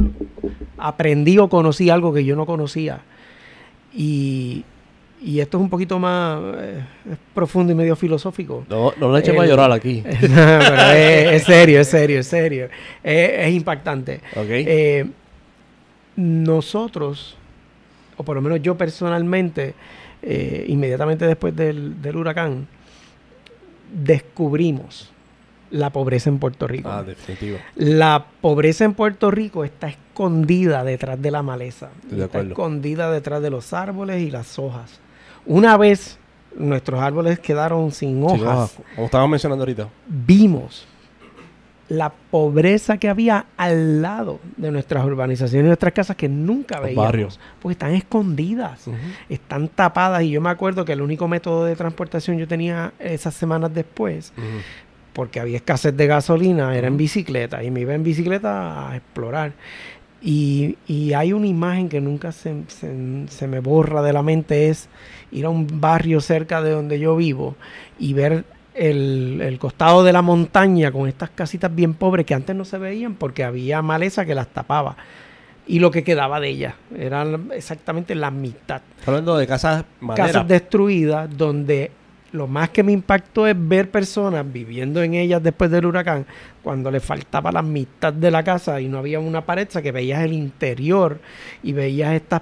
aprendí 0.78 1.38
o 1.38 1.50
conocí 1.50 1.90
algo 1.90 2.14
que 2.14 2.24
yo 2.24 2.36
no 2.36 2.46
conocía. 2.46 3.02
Y, 3.94 4.64
y 5.22 5.40
esto 5.40 5.58
es 5.58 5.64
un 5.64 5.70
poquito 5.70 6.00
más 6.00 6.40
eh, 6.58 6.84
profundo 7.34 7.74
y 7.74 7.76
medio 7.76 7.96
filosófico. 7.96 8.66
No, 8.70 8.94
no 8.98 9.12
le 9.12 9.20
echemos 9.20 9.44
a 9.44 9.48
llorar 9.48 9.72
aquí. 9.72 10.04
Pero 10.22 10.92
es, 10.92 11.34
es 11.34 11.44
serio, 11.44 11.82
es 11.82 11.88
serio, 11.88 12.20
es 12.20 12.28
serio. 12.28 12.70
Es, 13.04 13.48
es 13.48 13.54
impactante. 13.54 14.22
¿Ok? 14.36 14.48
Eh, 14.50 15.10
nosotros, 16.16 17.38
o 18.18 18.24
por 18.24 18.36
lo 18.36 18.42
menos 18.42 18.62
yo 18.62 18.78
personalmente, 18.78 19.74
eh, 20.22 20.66
inmediatamente 20.68 21.26
después 21.26 21.56
del, 21.56 22.02
del 22.02 22.16
huracán, 22.16 22.68
descubrimos 23.92 25.12
la 25.72 25.92
pobreza 25.92 26.30
en 26.30 26.40
Puerto 26.40 26.68
Rico. 26.68 26.90
ah, 26.92 27.04
definitivo. 27.04 27.58
La 27.76 28.26
pobreza 28.42 28.86
en 28.86 28.94
Puerto 28.94 29.30
Rico 29.32 29.64
está 29.64 29.88
escondida 29.90 30.84
detrás 30.84 31.22
de 31.22 31.32
la 31.32 31.44
maleza. 31.44 31.90
De 32.10 32.26
está 32.26 32.42
escondida 32.42 33.12
detrás 33.12 33.42
de 33.42 33.50
los 33.50 33.74
árboles 33.74 34.22
y 34.22 34.32
las 34.32 34.58
hojas. 34.60 35.00
Una 35.46 35.78
vez 35.78 36.18
nuestros 36.58 37.00
árboles 37.02 37.40
quedaron 37.40 37.92
sin 37.92 38.24
hojas, 38.24 38.42
hojas, 38.42 38.78
Como 38.96 39.06
estábamos 39.06 39.32
mencionando 39.32 39.64
ahorita. 39.64 39.88
vimos 40.08 40.88
la 41.88 42.12
pobreza 42.30 42.98
que 43.00 43.10
había 43.10 43.48
al 43.58 44.04
lado 44.04 44.40
de 44.58 44.70
nuestras 44.72 45.04
urbanizaciones 45.04 45.64
y 45.66 45.68
nuestras 45.70 45.92
casas 45.92 46.16
que 46.16 46.30
nunca 46.30 46.76
Los 46.76 46.84
veíamos. 46.86 47.04
barrios. 47.06 47.40
Porque 47.60 47.72
están 47.74 47.94
escondidas, 47.96 48.86
están 49.28 49.68
tapadas. 49.70 50.22
Y 50.22 50.30
yo 50.30 50.40
me 50.40 50.52
acuerdo 50.52 50.86
que 50.86 50.94
el 50.94 51.02
único 51.02 51.28
método 51.28 51.66
de 51.66 51.76
transportación 51.76 52.38
yo 52.38 52.48
tenía 52.48 52.94
esas 53.00 53.34
semanas 53.34 53.74
después. 53.74 54.34
Porque 55.20 55.42
había 55.42 55.58
escasez 55.58 55.98
de 55.98 56.08
gasolina, 56.08 56.74
era 56.78 56.88
en 56.88 56.96
bicicleta. 56.96 57.62
Y 57.62 57.72
me 57.72 57.82
iba 57.82 57.94
en 57.94 58.04
bicicleta 58.06 58.90
a 58.90 58.96
explorar. 58.96 59.52
Y, 60.22 60.78
y 60.88 61.12
hay 61.12 61.34
una 61.34 61.46
imagen 61.46 61.90
que 61.90 62.00
nunca 62.00 62.32
se, 62.32 62.64
se- 62.70 63.26
se 63.28 63.48
me 63.50 63.60
borra 63.60 64.02
de 64.02 64.14
la 64.14 64.22
mente, 64.24 64.70
es 64.70 64.88
ir 65.34 65.44
a 65.44 65.50
un 65.50 65.68
barrio 65.82 66.22
cerca 66.22 66.62
de 66.62 66.72
donde 66.72 67.00
yo 67.00 67.18
vivo 67.18 67.58
y 68.00 68.14
ver 68.14 68.46
el, 68.76 69.42
el 69.44 69.60
costado 69.60 70.06
de 70.06 70.14
la 70.14 70.22
montaña 70.22 70.90
con 70.90 71.10
estas 71.10 71.32
casitas 71.32 71.76
bien 71.76 71.96
pobres 71.96 72.26
que 72.26 72.34
antes 72.34 72.56
no 72.56 72.64
se 72.64 72.78
veían 72.78 73.16
porque 73.16 73.44
había 73.44 73.82
maleza 73.82 74.24
que 74.26 74.36
las 74.36 74.48
tapaba. 74.48 74.96
Y 75.68 75.80
lo 75.80 75.92
que 75.92 76.06
quedaba 76.06 76.40
de 76.40 76.48
ellas 76.48 76.76
era 76.98 77.28
exactamente 77.54 78.16
la 78.16 78.32
mitad 78.32 78.82
hablando 79.06 79.38
de 79.38 79.48
casas 79.48 79.84
casas 80.16 80.48
destruidas 80.48 81.30
donde 81.38 81.92
lo 82.32 82.48
más 82.48 82.70
que 82.70 82.84
me 82.84 82.92
impactó 82.92 83.48
es 83.48 83.56
ver 83.58 83.90
personas 83.90 84.46
viviendo 84.52 85.02
en 85.02 85.14
ellas 85.14 85.42
después 85.42 85.72
del 85.72 85.86
huracán 85.86 86.26
cuando 86.64 86.92
le 86.92 87.00
faltaba 87.00 87.52
la 87.52 87.62
mitad 87.62 88.14
de 88.14 88.32
la 88.32 88.44
casa 88.44 88.80
y 88.82 88.88
no 88.88 89.00
había 89.00 89.20
una 89.20 89.46
pared, 89.46 89.68
que 89.68 89.92
veías 89.92 90.24
el 90.24 90.34
interior 90.34 91.20
y 91.64 91.74
veías 91.74 92.14
estas 92.14 92.42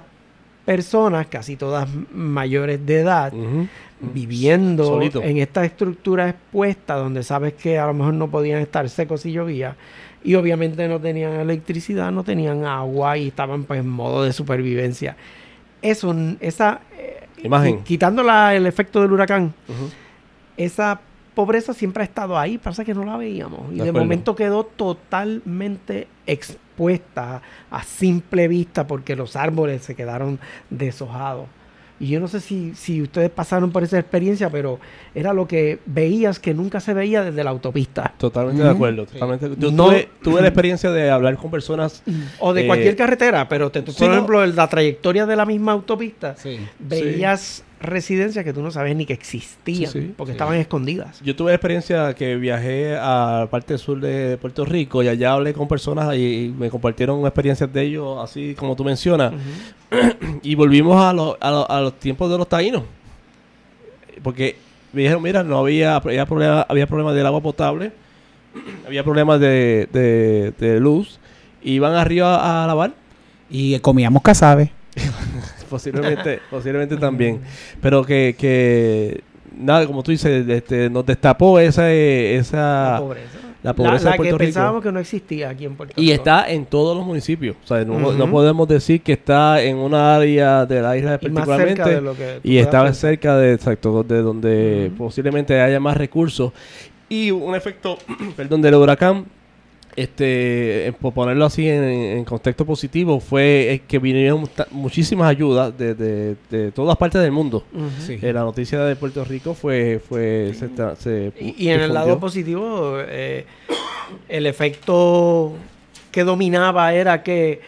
personas, 0.64 1.26
casi 1.28 1.56
todas 1.56 1.88
mayores 2.12 2.84
de 2.84 3.00
edad, 3.00 3.32
viviendo 4.00 4.84
Solito. 4.84 5.22
en 5.22 5.38
esta 5.38 5.64
estructura 5.64 6.28
expuesta 6.28 6.96
donde 6.96 7.22
sabes 7.22 7.54
que 7.54 7.78
a 7.78 7.86
lo 7.86 7.94
mejor 7.94 8.14
no 8.14 8.28
podían 8.30 8.60
estar 8.60 8.88
secos 8.90 9.22
si 9.22 9.32
llovía 9.32 9.76
y 10.22 10.34
obviamente 10.34 10.86
no 10.88 11.00
tenían 11.00 11.32
electricidad, 11.34 12.12
no 12.12 12.24
tenían 12.24 12.64
agua 12.64 13.16
y 13.16 13.28
estaban 13.28 13.64
pues 13.64 13.80
en 13.80 13.88
modo 13.88 14.24
de 14.24 14.32
supervivencia. 14.32 15.16
Eso, 15.80 16.14
esa 16.40 16.80
eh, 16.98 17.27
Imagen. 17.42 17.78
qui- 17.80 17.82
quitando 17.84 18.22
la- 18.22 18.54
el 18.54 18.66
efecto 18.66 19.00
del 19.02 19.12
huracán, 19.12 19.52
esa 20.56 21.00
pobreza 21.34 21.72
siempre 21.72 22.02
ha 22.02 22.06
estado 22.06 22.36
ahí, 22.38 22.58
pasa 22.58 22.84
que 22.84 22.94
no 22.94 23.04
la 23.04 23.16
veíamos. 23.16 23.72
Y 23.72 23.78
De 23.78 23.84
de, 23.84 23.92
momento 23.92 24.34
quedó 24.34 24.64
totalmente 24.64 26.08
expuesta 26.26 27.42
a 27.70 27.82
simple 27.82 28.48
vista 28.48 28.86
porque 28.86 29.14
los 29.16 29.36
árboles 29.36 29.82
se 29.82 29.94
quedaron 29.94 30.38
deshojados. 30.70 31.46
Y 32.00 32.08
yo 32.08 32.20
no 32.20 32.28
sé 32.28 32.40
si, 32.40 32.74
si 32.74 33.02
ustedes 33.02 33.28
pasaron 33.30 33.72
por 33.72 33.82
esa 33.82 33.98
experiencia, 33.98 34.50
pero 34.50 34.78
era 35.14 35.32
lo 35.32 35.48
que 35.48 35.80
veías 35.86 36.38
que 36.38 36.54
nunca 36.54 36.78
se 36.80 36.94
veía 36.94 37.24
desde 37.24 37.42
la 37.42 37.50
autopista. 37.50 38.14
Totalmente 38.18 38.62
de 38.62 38.70
acuerdo. 38.70 39.06
Sí. 39.10 39.18
Yo 39.58 39.70
No- 39.72 39.86
tuve, 39.86 40.08
tuve 40.22 40.40
la 40.40 40.48
experiencia 40.48 40.90
de 40.92 41.10
hablar 41.10 41.36
con 41.36 41.50
personas. 41.50 42.02
O 42.38 42.54
de 42.54 42.62
Eh, 42.62 42.66
cualquier 42.66 42.94
carretera, 42.96 43.48
pero 43.48 43.70
te, 43.70 43.80
sí, 43.80 43.92
por 43.98 44.08
no. 44.08 44.14
ejemplo, 44.14 44.46
la 44.46 44.68
trayectoria 44.68 45.26
de 45.26 45.34
la 45.36 45.44
misma 45.44 45.72
autopista, 45.72 46.36
Sí. 46.36 46.58
veías 46.78 47.64
residencias 47.80 48.44
que 48.44 48.52
tú 48.52 48.60
no 48.62 48.70
sabes 48.70 48.94
ni 48.96 49.06
que 49.06 49.12
existían, 49.12 49.90
Sí, 49.92 50.00
sí, 50.00 50.14
porque 50.16 50.32
sí. 50.32 50.36
estaban 50.36 50.56
escondidas. 50.56 51.20
Yo 51.22 51.36
tuve 51.36 51.50
la 51.52 51.54
experiencia 51.56 52.12
que 52.14 52.36
viajé 52.36 52.96
a 52.96 53.40
la 53.40 53.46
parte 53.50 53.78
sur 53.78 54.00
de 54.00 54.36
Puerto 54.38 54.64
Rico 54.64 55.02
y 55.02 55.08
allá 55.08 55.32
hablé 55.34 55.52
con 55.54 55.68
personas 55.68 56.14
y 56.16 56.52
me 56.58 56.70
compartieron 56.70 57.20
experiencias 57.24 57.72
de 57.72 57.82
ellos, 57.82 58.18
así 58.22 58.54
como 58.54 58.74
tú 58.76 58.84
mencionas. 58.84 59.32
Y 60.42 60.54
volvimos 60.54 61.02
a, 61.02 61.12
los- 61.12 61.36
a, 61.40 61.50
los- 61.50 61.66
a 61.70 61.80
los 61.80 61.98
tiempos 61.98 62.30
de 62.30 62.36
los 62.38 62.48
taínos. 62.48 62.82
Porque 64.22 64.56
me 64.92 65.02
dijeron, 65.02 65.22
mira, 65.22 65.42
no 65.42 65.58
había, 65.58 65.96
había 65.96 66.26
problemas 66.26 66.66
había 66.68 66.86
problemas 66.86 67.14
del 67.14 67.26
agua 67.26 67.40
potable, 67.40 67.92
había 68.86 69.04
problemas 69.04 69.40
de, 69.40 69.88
de, 69.92 70.52
de 70.58 70.80
luz. 70.80 71.18
Iban 71.62 71.94
arriba 71.94 72.64
a 72.64 72.66
lavar, 72.66 72.92
Y 73.50 73.78
comíamos 73.80 74.22
casabe. 74.22 74.72
posiblemente, 75.70 76.40
posiblemente 76.50 76.96
también. 76.96 77.40
Pero 77.80 78.04
que, 78.04 78.34
que 78.38 79.22
nada, 79.56 79.86
como 79.86 80.02
tú 80.02 80.10
dices, 80.10 80.48
este, 80.48 80.88
nos 80.90 81.04
destapó 81.06 81.58
esa, 81.60 81.92
eh, 81.92 82.34
La 82.34 82.40
esa 82.40 82.96
pobreza. 83.00 83.38
la 83.62 83.74
pobreza 83.74 84.04
La, 84.04 84.10
de 84.12 84.12
que 84.12 84.16
Puerto 84.18 84.38
Rico. 84.38 84.44
pensábamos 84.46 84.82
que 84.82 84.92
no 84.92 85.00
existía 85.00 85.50
aquí 85.50 85.64
en 85.64 85.74
Puerto 85.76 85.94
Y 86.00 86.10
Rico. 86.10 86.14
está 86.14 86.50
en 86.50 86.64
todos 86.66 86.96
los 86.96 87.04
municipios. 87.06 87.56
O 87.64 87.66
sea, 87.66 87.84
no, 87.84 88.12
no 88.12 88.30
podemos 88.30 88.68
decir 88.68 89.02
que 89.02 89.12
está 89.14 89.62
en 89.62 89.76
una 89.78 90.14
área 90.16 90.64
de 90.66 90.80
la 90.82 90.96
isla 90.96 91.18
Y 91.20 91.28
más 91.30 91.46
particularmente. 91.46 91.74
cerca 91.84 91.88
de 91.88 92.00
lo 92.00 92.14
que 92.14 92.40
y 92.44 92.58
pensar. 92.62 92.94
cerca 92.94 93.36
de 93.36 93.52
exacto 93.54 94.02
de 94.04 94.22
donde 94.22 94.92
posiblemente 94.96 95.60
haya 95.60 95.80
más 95.80 95.96
recursos 95.96 96.52
y 97.08 97.30
un 97.30 97.54
efecto 97.54 97.98
perdón 98.36 98.60
del 98.62 98.74
huracán 98.74 99.24
este 100.02 100.88
eh, 100.88 100.92
por 100.92 101.12
ponerlo 101.12 101.44
así 101.44 101.68
en, 101.68 101.82
en 101.84 102.24
contexto 102.24 102.64
positivo 102.64 103.20
fue 103.20 103.82
que 103.88 103.98
vinieron 103.98 104.48
muchísimas 104.70 105.28
ayudas 105.28 105.76
de, 105.76 105.94
de- 105.94 106.36
de 106.50 106.72
todas 106.72 106.96
partes 106.96 107.20
del 107.22 107.32
mundo. 107.32 107.64
Sí. 108.06 108.18
Eh, 108.20 108.32
la 108.32 108.40
noticia 108.42 108.80
de 108.80 108.96
Puerto 108.96 109.24
Rico 109.24 109.54
fue 109.54 110.00
fue 110.08 110.52
se, 110.54 110.68
se 110.96 111.32
Y, 111.40 111.64
y 111.66 111.68
en 111.70 111.80
el 111.80 111.92
lado 111.94 112.18
positivo, 112.20 112.96
eh, 113.00 113.44
el 114.28 114.46
efecto 114.46 115.52
que 116.10 116.24
dominaba 116.24 116.92
era 116.94 117.22
que, 117.22 117.60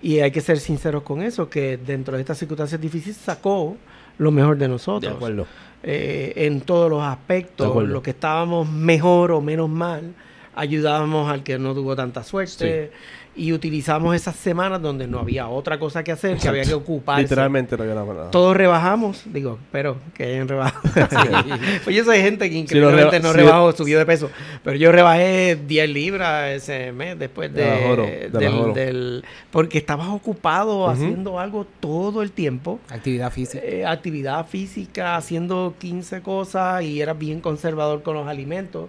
y 0.00 0.20
hay 0.20 0.30
que 0.30 0.40
ser 0.40 0.58
sinceros 0.58 1.02
con 1.02 1.22
eso, 1.22 1.48
que 1.50 1.76
dentro 1.76 2.14
de 2.16 2.20
estas 2.20 2.38
circunstancias 2.38 2.80
difíciles 2.80 3.16
sacó 3.16 3.76
lo 4.18 4.30
mejor 4.30 4.56
de 4.56 4.64
de 4.64 4.68
nosotros. 4.68 5.14
acuerdo 5.14 5.46
eh, 5.82 6.32
en 6.36 6.62
todos 6.62 6.88
los 6.88 7.00
De 7.02 7.08
aspectos. 7.08 7.68
acuerdo. 7.68 7.92
Lo 7.92 8.02
que 8.02 8.10
estábamos 8.10 8.70
mejor 8.70 9.32
o 9.32 9.40
menos 9.42 9.68
mal, 9.68 10.14
ayudábamos 10.56 11.30
al 11.30 11.42
que 11.42 11.58
no 11.58 11.74
tuvo 11.74 11.96
tanta 11.96 12.22
suerte. 12.22 12.90
Y 13.36 13.52
utilizamos 13.52 14.14
esas 14.14 14.36
semanas 14.36 14.80
donde 14.80 15.08
no 15.08 15.18
había 15.18 15.48
otra 15.48 15.76
cosa 15.80 16.04
que 16.04 16.12
hacer, 16.12 16.36
que 16.38 16.46
había 16.46 16.62
que 16.62 16.72
ocuparse. 16.74 17.22
literalmente 17.22 17.76
no 17.76 17.82
había 17.82 17.96
nada 17.96 18.30
Todos 18.30 18.56
rebajamos, 18.56 19.22
digo, 19.24 19.58
pero 19.72 19.96
que 20.14 20.22
hayan 20.22 20.46
rebajado. 20.46 20.88
pues 21.84 21.96
yo 21.96 22.04
soy 22.04 22.20
gente 22.20 22.46
que 22.48 22.54
Si 22.54 22.60
increíblemente 22.60 23.18
reba- 23.18 23.22
no 23.26 23.32
si- 23.32 23.36
rebajó, 23.38 23.72
subió 23.72 23.98
de 23.98 24.06
peso. 24.06 24.30
Pero 24.62 24.76
yo 24.76 24.92
rebajé 24.92 25.56
10 25.66 25.90
libras 25.90 26.50
ese 26.52 26.92
mes 26.92 27.18
después 27.18 27.52
de, 27.52 27.64
De 27.64 27.70
la 27.80 27.88
joro, 27.88 28.02
de 28.04 28.30
la 28.32 28.38
del, 28.38 28.52
joro. 28.52 28.72
del- 28.72 29.24
Porque 29.50 29.78
estabas 29.78 30.06
ocupado 30.10 30.88
haciendo 30.88 31.40
algo 31.40 31.66
todo 31.80 32.22
el 32.22 32.30
tiempo. 32.30 32.78
Actividad 32.88 33.32
física. 33.32 33.64
Eh, 33.66 33.84
actividad 33.84 34.46
física, 34.46 35.16
haciendo 35.16 35.74
15 35.80 36.20
cosas 36.22 36.84
y 36.84 37.00
eras 37.02 37.18
bien 37.18 37.40
conservador 37.40 38.04
con 38.04 38.14
los 38.14 38.28
alimentos. 38.28 38.88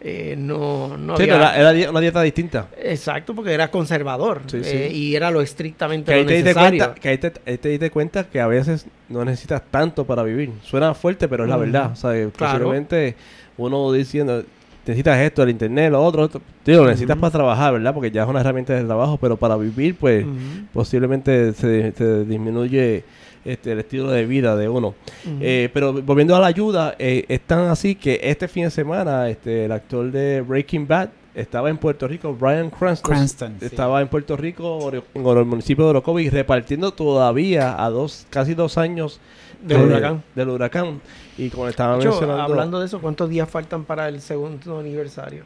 Eh, 0.00 0.34
no, 0.38 0.96
no 0.98 1.16
Sí, 1.16 1.22
había- 1.22 1.56
era, 1.56 1.70
era 1.80 1.90
una 1.90 2.00
dieta 2.00 2.20
distinta. 2.22 2.68
Exacto, 2.80 3.34
porque 3.34 3.52
eras 3.52 3.70
conservador 3.70 4.42
Sí, 4.46 4.58
eh, 4.62 4.90
y 4.92 5.14
era 5.16 5.30
lo 5.30 5.40
estrictamente 5.40 6.12
que 6.12 6.18
ahí 6.18 6.22
lo 6.24 6.28
te 6.28 6.42
necesario. 6.42 6.84
cuenta 6.84 7.00
que 7.00 7.08
ahí 7.08 7.18
te, 7.18 7.32
ahí 7.46 7.58
te 7.58 7.68
diste 7.70 7.90
cuenta 7.90 8.24
que 8.28 8.40
a 8.40 8.46
veces 8.46 8.86
no 9.08 9.24
necesitas 9.24 9.62
tanto 9.70 10.04
para 10.04 10.22
vivir. 10.22 10.52
Suena 10.62 10.92
fuerte 10.94 11.28
pero 11.28 11.44
es 11.44 11.50
la 11.50 11.56
verdad 11.56 11.92
o 11.92 11.96
sea 11.96 12.10
Claro. 12.10 12.30
posiblemente 12.36 13.16
uno 13.56 13.90
diciendo 13.90 14.44
necesitas 14.86 15.18
esto 15.18 15.42
el 15.42 15.50
internet 15.50 15.90
lo 15.90 16.04
otro, 16.04 16.22
otro. 16.24 16.40
Digo, 16.64 16.82
lo 16.84 16.88
necesitas 16.90 17.16
para 17.16 17.30
trabajar 17.32 17.72
verdad 17.72 17.92
porque 17.94 18.10
ya 18.10 18.22
es 18.22 18.28
una 18.28 18.40
herramienta 18.42 18.74
de 18.74 18.84
trabajo 18.84 19.16
pero 19.20 19.36
para 19.36 19.56
vivir 19.56 19.96
pues 19.96 20.24
posiblemente 20.72 21.52
se, 21.54 21.92
se 21.92 22.24
disminuye 22.24 23.02
este, 23.46 23.72
el 23.72 23.78
estilo 23.78 24.10
de 24.10 24.26
vida 24.26 24.56
de 24.56 24.68
uno 24.68 24.94
eh, 25.40 25.70
pero 25.72 25.92
volviendo 25.92 26.34
a 26.36 26.40
la 26.40 26.46
ayuda, 26.48 26.94
eh, 26.98 27.24
es 27.28 27.40
tan 27.42 27.60
así 27.68 27.94
que 27.94 28.20
este 28.22 28.48
fin 28.48 28.64
de 28.64 28.70
semana 28.70 29.28
este, 29.28 29.64
el 29.66 29.72
actor 29.72 30.10
de 30.10 30.40
Breaking 30.42 30.86
Bad 30.86 31.08
estaba 31.34 31.68
en 31.68 31.76
Puerto 31.76 32.08
Rico, 32.08 32.34
Brian 32.34 32.70
Cranston, 32.70 33.12
Cranston, 33.12 33.56
sí. 33.60 33.66
estaba 33.66 34.00
en 34.00 34.08
Puerto 34.08 34.36
Rico, 34.36 34.90
en 34.90 35.26
el 35.26 35.44
municipio 35.44 35.84
de 35.84 35.90
Orocovis, 35.90 36.32
repartiendo 36.32 36.92
todavía 36.92 37.82
a 37.82 37.90
dos, 37.90 38.26
casi 38.30 38.54
dos 38.54 38.78
años 38.78 39.20
Del 39.62 39.82
huracán. 39.82 40.22
del 40.34 40.48
huracán. 40.48 41.00
Y 41.36 41.50
como 41.50 41.68
estaba 41.68 41.98
mencionando, 41.98 42.42
hablando 42.42 42.80
de 42.80 42.86
eso, 42.86 43.00
¿cuántos 43.00 43.28
días 43.28 43.48
faltan 43.50 43.84
para 43.84 44.08
el 44.08 44.20
segundo 44.22 44.78
aniversario? 44.80 45.44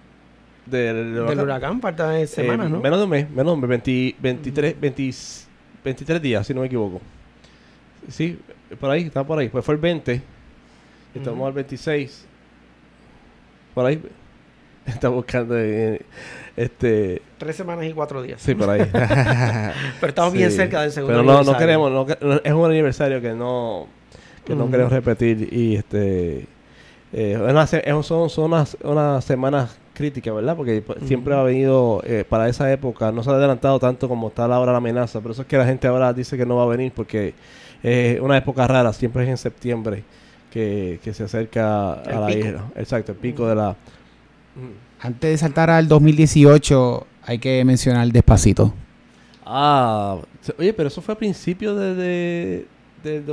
del, 0.66 1.14
Del 1.26 1.40
huracán, 1.40 1.80
faltan 1.80 2.14
eh, 2.14 2.26
semanas, 2.26 2.66
Eh, 2.68 2.70
¿no? 2.70 2.80
Menos 2.80 2.98
de 2.98 3.04
un 3.04 3.10
mes, 3.10 3.28
menos 3.30 3.46
de 3.46 3.52
un 3.52 3.60
mes, 3.60 3.68
20 3.68 4.16
23, 4.20 4.80
20 4.80 5.10
23 5.82 6.22
días, 6.22 6.46
si 6.46 6.54
no 6.54 6.60
me 6.60 6.66
equivoco. 6.66 7.00
Sí, 8.08 8.38
por 8.80 8.90
ahí, 8.90 9.04
está 9.04 9.24
por 9.24 9.38
ahí. 9.38 9.48
Pues 9.48 9.64
fue 9.64 9.74
el 9.74 9.80
20. 9.80 10.22
Estamos 11.14 11.38
Ujú. 11.38 11.46
al 11.46 11.52
26. 11.52 12.26
Por 13.74 13.86
ahí. 13.86 14.02
Está 14.86 15.08
buscando. 15.08 15.54
eh, 15.58 16.00
este. 16.56 17.22
Tres 17.38 17.54
semanas 17.56 17.84
y 17.86 17.92
cuatro 17.92 18.22
días. 18.22 18.40
Sí, 18.40 18.54
por 18.54 18.70
ahí. 18.70 18.80
Pero 18.90 20.08
estamos 20.08 20.32
bien 20.32 20.50
cerca 20.50 20.82
del 20.82 20.90
segundo 20.90 21.12
Pero 21.18 21.22
no, 21.22 21.32
no 21.32 21.38
aniversario. 21.38 21.58
queremos. 21.58 21.92
No, 21.92 22.06
que- 22.06 22.18
no- 22.20 22.40
es 22.42 22.52
un 22.52 22.70
aniversario 22.70 23.20
que 23.20 23.32
no. 23.32 23.86
Que 24.44 24.54
no 24.54 24.70
queremos 24.70 24.92
repetir. 24.92 25.48
Y 25.52 25.76
este. 25.76 26.46
eh, 27.12 27.36
una 27.38 27.66
son 28.02 28.30
son 28.30 28.44
unas, 28.52 28.76
unas 28.82 29.24
semanas 29.24 29.78
críticas, 29.94 30.34
¿verdad? 30.34 30.56
Porque 30.56 30.80
pues, 30.82 30.98
siempre 31.04 31.34
ha 31.34 31.42
venido 31.42 32.02
eh, 32.04 32.24
para 32.28 32.48
esa 32.48 32.72
época. 32.72 33.12
No 33.12 33.22
se 33.22 33.30
ha 33.30 33.34
adelantado 33.34 33.78
tanto 33.78 34.08
como 34.08 34.28
está 34.28 34.46
ahora 34.46 34.72
la 34.72 34.78
amenaza. 34.78 35.20
Por 35.20 35.32
eso 35.32 35.42
es 35.42 35.48
que 35.48 35.58
la 35.58 35.66
gente 35.66 35.86
ahora 35.86 36.12
dice 36.12 36.36
que 36.36 36.46
no 36.46 36.56
va 36.56 36.64
a 36.64 36.66
venir. 36.66 36.90
Porque 36.96 37.34
es 37.82 38.20
una 38.20 38.36
época 38.36 38.66
rara. 38.66 38.92
Siempre 38.92 39.24
es 39.24 39.28
en 39.30 39.36
septiembre 39.36 40.02
que, 40.50 40.98
que 41.02 41.12
se 41.14 41.24
acerca 41.24 42.02
El 42.06 42.12
a 42.14 42.20
la 42.20 42.26
pico. 42.28 42.46
isla. 42.46 42.64
Exacto, 42.76 43.12
el 43.12 43.18
pico 43.18 43.46
de 43.48 43.54
la. 43.54 43.76
Antes 45.00 45.30
de 45.30 45.38
saltar 45.38 45.70
al 45.70 45.88
2018, 45.88 47.06
hay 47.24 47.38
que 47.38 47.64
mencionar 47.64 48.08
Despacito. 48.08 48.74
Ah, 49.46 50.18
oye, 50.58 50.72
pero 50.72 50.88
eso 50.88 51.00
fue 51.02 51.14
a 51.14 51.18
principios 51.18 51.78
de, 51.78 52.66
de- 53.02 53.24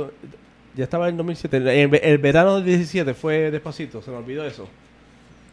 ya 0.74 0.84
estaba 0.84 1.08
en 1.08 1.16
2007. 1.16 1.56
El, 1.82 1.94
el 1.94 2.18
verano 2.18 2.56
del 2.56 2.64
17 2.64 3.12
fue 3.14 3.50
despacito, 3.50 4.00
se 4.00 4.10
me 4.10 4.16
olvidó 4.16 4.44
eso. 4.46 4.66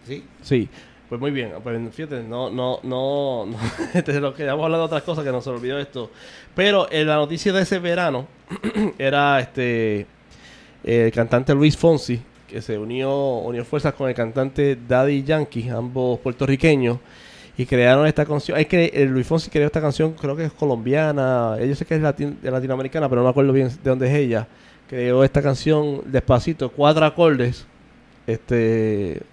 Sí. 0.08 0.24
Sí, 0.42 0.70
pues 1.10 1.22
muy 1.22 1.32
bien. 1.32 1.52
Pues 1.64 1.80
fíjate, 1.94 2.24
no, 2.24 2.50
no, 2.50 2.80
no, 2.84 3.46
no 3.46 3.58
este, 3.94 4.20
lo 4.20 4.34
que 4.34 4.44
habíamos 4.44 4.66
hablado 4.66 4.84
de 4.84 4.88
otras 4.88 5.04
cosas 5.04 5.24
que 5.24 5.32
nos 5.32 5.46
olvidó 5.48 5.80
esto. 5.80 6.12
Pero 6.56 6.88
en 6.92 7.08
la 7.08 7.16
noticia 7.16 7.54
de 7.54 7.62
ese 7.62 7.80
verano 7.80 8.28
era 8.98 9.40
este 9.40 10.08
el 10.84 11.12
cantante 11.12 11.54
Luis 11.56 11.76
Fonsi 11.76 12.22
que 12.48 12.62
se 12.62 12.78
unió, 12.78 13.38
unió 13.40 13.66
fuerzas 13.66 13.94
con 13.94 14.08
el 14.08 14.14
cantante 14.16 14.78
Daddy 14.88 15.24
Yankee, 15.24 15.68
ambos 15.70 16.20
puertorriqueños, 16.20 17.00
y 17.58 17.66
crearon 17.66 18.06
esta 18.06 18.24
canción. 18.24 18.58
Es 18.60 18.68
que 18.68 18.92
eh, 18.94 19.06
Luis 19.06 19.26
Fonsi 19.26 19.50
creó 19.50 19.66
esta 19.66 19.82
canción, 19.82 20.14
creo 20.14 20.36
que 20.36 20.46
es 20.46 20.54
colombiana, 20.54 21.58
yo 21.60 21.76
sé 21.76 21.86
que 21.86 21.96
es 21.96 22.02
latin- 22.02 22.38
latinoamericana, 22.44 23.10
pero 23.10 23.22
no 23.22 23.26
me 23.26 23.32
acuerdo 23.32 23.52
bien 23.52 23.70
de 23.70 23.90
dónde 23.90 24.08
es 24.08 24.14
ella. 24.14 24.48
Creó 24.88 25.24
esta 25.24 25.42
canción 25.42 26.02
despacito, 26.06 26.70
cuatro 26.70 27.04
acordes, 27.04 27.66
este, 28.28 29.24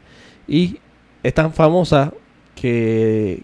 y 0.48 0.78
es 1.22 1.34
tan 1.34 1.52
famosa 1.52 2.12
que 2.54 3.42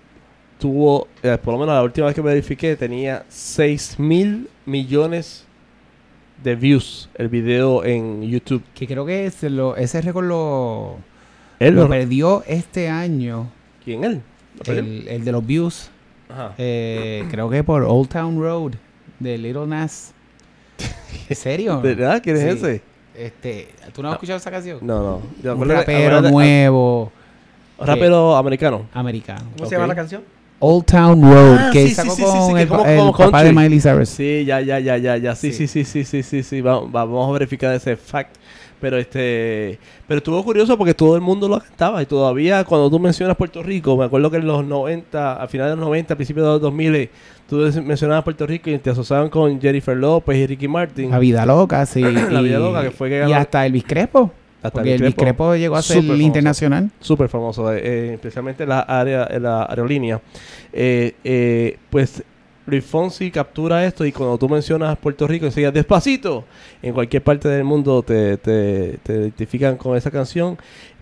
tuvo, 0.59 1.09
eh, 1.23 1.39
por 1.43 1.55
lo 1.55 1.61
menos 1.61 1.75
la 1.75 1.83
última 1.83 2.07
vez 2.07 2.15
que 2.15 2.21
verifiqué, 2.21 2.77
tenía 2.77 3.25
6 3.29 3.99
mil 3.99 4.49
millones 4.67 5.45
de 6.43 6.55
views 6.57 7.09
el 7.17 7.29
video 7.29 7.85
en 7.85 8.23
YouTube. 8.23 8.63
Que 8.75 8.87
creo 8.87 9.05
que 9.07 9.27
ese, 9.27 9.51
lo, 9.51 9.77
ese 9.77 10.01
récord 10.01 10.27
lo, 10.27 10.97
Él 11.59 11.75
lo 11.75 11.83
lo- 11.83 11.89
perdió 11.89 12.43
este 12.47 12.89
año. 12.89 13.51
¿Quién 13.85 14.05
él? 14.05 14.23
El, 14.67 15.07
el 15.09 15.25
de 15.25 15.33
los 15.33 15.47
views. 15.47 15.91
Ajá. 16.31 16.53
eh, 16.59 17.25
creo 17.31 17.49
que 17.49 17.65
por 17.65 17.85
Old 17.85 18.09
Town 18.11 18.39
Road 18.39 18.73
de 19.19 19.39
Little 19.39 19.67
Nas. 19.67 20.13
¿En 21.29 21.37
serio? 21.37 21.81
¿De 21.81 21.95
verdad? 21.95 22.21
¿Quién 22.23 22.37
es 22.37 22.43
Sí. 22.43 22.49
ese? 22.59 22.83
Este, 23.17 23.69
¿Tú 23.95 24.03
no 24.03 24.09
has 24.09 24.15
escuchado 24.15 24.37
esa 24.37 24.51
canción? 24.51 24.79
No, 24.83 25.03
no. 25.03 25.23
Yo 25.43 25.57
Un 25.57 25.69
rapero 25.69 26.21
nuevo 26.21 27.11
rapero 27.79 28.37
americano. 28.37 28.87
americano. 28.93 29.43
¿Cómo 29.57 29.69
se 29.69 29.75
llama 29.77 29.87
la 29.87 29.95
canción? 29.95 30.23
Old 30.61 30.87
Town 30.87 31.23
Road, 31.23 31.57
Ah, 31.59 31.71
que 31.73 31.87
sí, 31.89 31.95
sacó 31.95 32.11
sí, 32.17 32.23
sí, 32.23 32.29
sí, 32.29 32.37
con 32.37 32.47
sí, 32.49 32.55
que 32.55 32.63
el, 32.63 32.69
como- 32.69 32.85
el 32.85 32.97
como 32.99 33.13
papá 33.17 33.45
de. 33.45 33.53
Miley 33.53 33.81
Cyrus. 33.81 34.09
Sí, 34.09 34.45
ya, 34.45 34.61
ya, 34.61 34.81
ya, 34.81 34.97
ya, 34.97 35.17
ya. 35.17 35.35
Sí, 35.37 35.53
sí, 35.53 35.69
sí, 35.69 35.85
sí, 35.85 36.05
sí, 36.05 36.23
sí, 36.25 36.43
sí. 36.43 36.61
Va- 36.61 36.81
va- 36.81 37.05
Vamos 37.05 37.29
a 37.29 37.33
verificar 37.33 37.73
ese 37.75 37.97
fact. 37.97 38.35
Pero 38.81 38.97
este, 38.97 39.77
pero 40.07 40.19
estuvo 40.19 40.41
curioso 40.45 40.79
porque 40.79 40.95
todo 40.95 41.17
el 41.17 41.21
mundo 41.21 41.49
lo 41.49 41.59
cantaba 41.59 42.01
y 42.01 42.07
todavía 42.07 42.63
cuando 42.63 42.89
tú 42.89 43.01
mencionas 43.01 43.37
Puerto 43.37 43.61
Rico, 43.61 43.97
me 43.97 44.05
acuerdo 44.05 44.31
que 44.31 44.37
en 44.37 44.47
los 44.47 44.65
90, 44.65 45.33
a 45.43 45.49
finales 45.49 45.73
de 45.73 45.77
los 45.77 45.85
90, 45.87 46.15
a 46.15 46.17
principios 46.17 46.47
de 46.47 46.53
los 46.53 46.61
2000, 46.61 47.11
tú 47.49 47.61
des- 47.63 47.83
mencionabas 47.83 48.23
Puerto 48.23 48.47
Rico 48.47 48.71
y 48.71 48.79
te 48.79 48.91
asociaban 48.91 49.31
con 49.31 49.61
Jennifer 49.61 49.97
López 49.97 50.37
y 50.37 50.47
Ricky 50.47 50.69
Martin. 50.69 51.11
La 51.11 51.19
vida 51.19 51.45
loca, 51.45 51.85
sí. 51.87 52.03
La 52.31 52.41
y- 52.41 52.45
vida 52.45 52.59
loca, 52.61 52.83
que 52.83 52.93
fue 52.93 53.09
que 53.09 53.17
Y 53.17 53.21
ganó- 53.21 53.35
hasta 53.37 53.67
Elvis 53.67 53.83
Crespo. 53.85 54.31
Hasta 54.69 54.79
porque 54.79 54.97
Crespo. 54.97 55.23
Crespo 55.23 55.55
llegó 55.57 55.77
a 55.77 55.83
ser 55.83 56.03
internacional. 56.05 56.91
súper 57.01 57.29
famoso, 57.29 57.73
eh, 57.73 57.81
eh, 57.83 58.11
especialmente 58.15 58.63
en 58.63 58.69
la 58.71 58.81
área, 58.81 59.27
en 59.31 59.43
la 59.43 59.65
aerolínea. 59.65 60.21
Eh, 60.73 61.15
eh, 61.25 61.77
pues 61.91 62.23
Luis 62.67 62.85
Fonsi 62.85 63.31
captura 63.31 63.85
esto 63.85 64.05
y 64.05 64.13
cuando 64.13 64.37
tú 64.39 64.49
mencionas 64.49 64.97
Puerto 64.99 65.27
Rico, 65.27 65.47
enseguida 65.47 65.71
despacito. 65.71 66.45
En 66.83 66.93
cualquier 66.95 67.23
parte 67.23 67.49
del 67.49 67.65
mundo 67.65 68.03
te, 68.03 68.37
te, 68.37 68.99
te 69.03 69.13
identifican 69.13 69.77
con 69.77 69.97
esa 69.97 70.11
canción. 70.11 70.57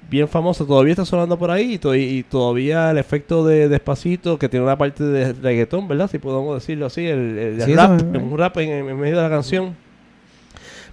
Bien 0.08 0.28
famosa, 0.28 0.64
todavía 0.64 0.92
está 0.92 1.04
sonando 1.04 1.36
por 1.36 1.50
ahí 1.50 1.72
y, 1.74 1.78
to- 1.78 1.92
y 1.96 2.22
todavía 2.22 2.92
el 2.92 2.98
efecto 2.98 3.44
de 3.44 3.68
Despacito, 3.68 4.38
que 4.38 4.48
tiene 4.48 4.64
una 4.64 4.78
parte 4.78 5.02
de 5.02 5.32
reggaetón, 5.32 5.88
¿verdad? 5.88 6.08
Si 6.08 6.20
podemos 6.20 6.54
decirlo 6.62 6.86
así, 6.86 7.04
el, 7.04 7.36
el 7.36 7.62
Sí, 7.62 7.74
rap, 7.74 8.00
un 8.14 8.38
rap 8.38 8.56
en, 8.58 8.70
en 8.88 8.96
medio 9.00 9.16
de 9.16 9.22
la 9.22 9.28
canción. 9.28 9.74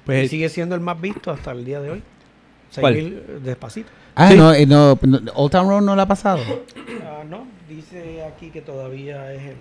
Y 0.01 0.05
Pues 0.07 0.29
sigue 0.31 0.49
siendo 0.49 0.73
el 0.73 0.81
más 0.81 0.99
visto 0.99 1.29
hasta 1.29 1.51
el 1.51 1.63
día 1.63 1.79
de 1.79 1.91
hoy. 1.91 2.03
¿Cuál? 2.81 2.95
6.000 2.95 3.39
despacito. 3.43 3.89
Ah, 4.15 4.29
Sí. 4.31 4.37
no, 4.37 4.53
eh, 4.53 4.65
no, 4.65 4.97
no, 5.01 5.19
Old 5.35 5.51
Town 5.51 5.67
Road 5.67 5.81
no 5.81 5.95
la 5.95 6.03
ha 6.03 6.07
pasado. 6.07 6.39
Ah, 7.05 7.23
no, 7.29 7.45
dice 7.67 8.23
aquí 8.23 8.49
que 8.49 8.61
todavía 8.61 9.33
es 9.33 9.41
el... 9.41 9.55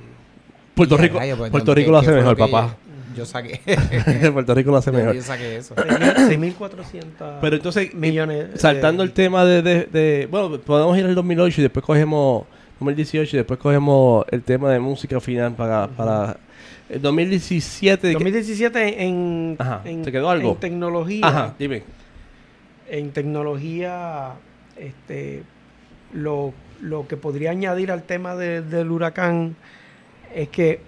Puerto 0.74 0.96
Rico, 0.96 1.18
rayo, 1.18 1.36
pues, 1.36 1.50
Puerto 1.50 1.74
¿qué- 1.74 1.80
Rico 1.80 1.90
lo 1.92 1.98
hace 1.98 2.12
mejor, 2.12 2.36
papá. 2.36 2.76
Yo 3.16 3.26
saqué. 3.26 3.60
Puerto 4.32 4.54
Rico 4.54 4.70
lo 4.70 4.78
hace 4.78 4.90
mejor. 4.90 5.14
yo 5.14 5.22
saqué 5.22 5.56
eso. 5.56 5.74
6.400 5.74 7.38
Pero 7.40 7.56
entonces, 7.56 7.94
millones. 7.94 8.46
eh, 8.54 8.58
saltando 8.58 9.02
el 9.02 9.12
tema 9.12 9.44
de, 9.44 9.62
de, 9.62 9.84
de- 9.84 10.28
Bueno, 10.30 10.58
podemos 10.58 10.96
ir 10.98 11.04
al 11.04 11.14
2008 11.14 11.60
y 11.60 11.62
después 11.64 11.84
cogemos... 11.84 12.44
2018 12.80 13.36
y 13.36 13.38
después 13.38 13.60
cogemos 13.60 14.24
el 14.30 14.42
tema 14.42 14.70
de 14.70 14.80
música 14.80 15.20
final 15.20 15.52
para... 15.54 15.86
para 15.88 16.36
el 16.88 17.00
2017... 17.00 18.08
¿qué? 18.08 18.12
2017 18.14 19.04
en, 19.04 19.56
Ajá, 19.58 19.82
en, 19.84 20.02
¿te 20.02 20.10
quedó 20.12 20.28
algo? 20.30 20.50
en 20.52 20.56
tecnología. 20.56 21.26
Ajá, 21.26 21.54
dime. 21.58 21.82
En 22.92 23.10
tecnología, 23.12 24.34
este, 24.76 25.42
lo, 26.12 26.52
lo 26.80 27.08
que 27.08 27.16
podría 27.16 27.50
añadir 27.50 27.90
al 27.90 28.02
tema 28.02 28.36
de- 28.36 28.60
del 28.62 28.90
huracán 28.90 29.56
es 30.34 30.48
que 30.50 30.80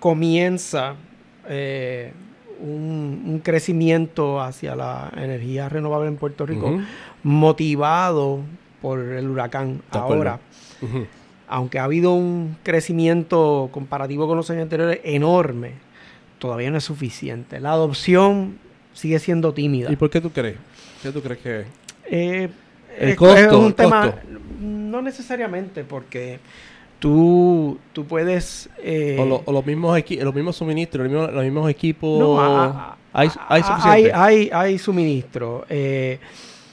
comienza 0.00 0.94
eh, 1.48 2.12
un, 2.60 3.22
un 3.26 3.38
crecimiento 3.40 4.40
hacia 4.40 4.74
la 4.74 5.12
energía 5.16 5.68
renovable 5.68 6.08
en 6.08 6.16
Puerto 6.16 6.46
Rico, 6.46 6.78
motivado 7.22 8.40
por 8.80 8.98
el 9.00 9.28
huracán. 9.28 9.82
Ahora, 9.90 10.40
aunque 11.48 11.78
ha 11.78 11.84
habido 11.84 12.12
un 12.14 12.56
crecimiento 12.62 13.68
comparativo 13.72 14.26
con 14.26 14.36
los 14.36 14.48
años 14.50 14.62
anteriores 14.62 15.00
enorme, 15.04 15.72
todavía 16.38 16.70
no 16.70 16.78
es 16.78 16.84
suficiente. 16.84 17.60
La 17.60 17.72
adopción 17.72 18.58
sigue 18.94 19.18
siendo 19.18 19.52
tímida. 19.52 19.92
¿Y 19.92 19.96
por 19.96 20.08
qué 20.10 20.20
tú 20.20 20.30
crees? 20.30 20.56
¿Qué 21.02 21.10
tú 21.12 21.20
crees 21.22 21.40
que 21.40 21.60
es? 21.60 21.66
Eh, 22.10 22.48
El 22.98 23.08
es- 23.10 23.16
costo, 23.16 23.36
es 23.36 23.52
un 23.52 23.66
el 23.66 23.74
tema, 23.74 24.02
costo. 24.12 24.26
no 24.60 25.02
necesariamente, 25.02 25.84
porque 25.84 26.38
tú, 26.98 27.78
tú 27.92 28.04
puedes... 28.06 28.68
eh, 28.82 29.16
O, 29.20 29.26
lo- 29.26 29.42
o 29.44 29.52
los, 29.52 29.64
mismos 29.66 29.98
equi- 29.98 30.20
los 30.22 30.34
mismos 30.34 30.56
suministros, 30.56 31.04
los 31.04 31.12
mismos, 31.12 31.32
los 31.34 31.44
mismos 31.44 31.70
equipos... 31.70 32.18
no, 32.18 32.40
a- 32.40 32.64
a- 32.66 32.96
hay, 33.12 33.28
hay 33.48 33.62
suficiente. 33.62 33.88
hay, 33.90 34.10
hay- 34.12 34.50
hay 34.52 34.78
suministro. 34.78 35.64
eh, 35.68 36.18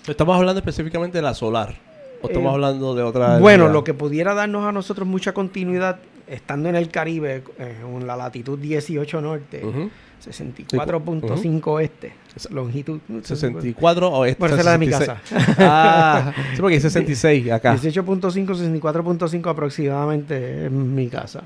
Estamos 0.08 0.36
hablando 0.36 0.60
específicamente 0.60 1.18
de 1.18 1.22
la 1.22 1.34
solar. 1.34 1.76
¿O 2.22 2.28
estamos 2.28 2.52
Eh, 2.52 2.54
hablando 2.56 2.96
de 2.96 3.04
otra... 3.04 3.38
Bueno, 3.40 3.68
lo 3.70 3.84
que 3.84 3.94
pudiera 3.94 4.34
darnos 4.34 4.66
a 4.66 4.72
nosotros 4.72 5.08
mucha 5.08 5.34
continuidad, 5.34 6.00
estando 6.28 6.70
en 6.70 6.76
el 6.76 6.90
Caribe, 6.90 7.44
en 7.58 8.08
la 8.08 8.16
latitud 8.16 8.58
18 8.60 9.20
norte, 9.22 9.62
Ujú. 9.66 9.90
64.5 10.26 11.82
este, 11.82 12.14
longitud. 12.52 13.00
64 13.22 14.10
o 14.10 14.26
este 14.26 14.40
Por 14.40 14.50
ser 14.50 14.66
la 14.66 14.72
de 14.72 14.78
mi 14.78 14.88
66. 14.88 15.20
casa. 15.20 15.56
Ah, 15.60 16.34
sí, 16.54 16.62
porque 16.62 16.76
hay 16.76 16.82
66 16.82 17.52
acá. 17.52 17.76
18.5, 17.76 18.82
64.5 18.82 19.50
aproximadamente 19.50 20.66
en 20.66 20.96
mi 20.96 21.08
casa. 21.08 21.44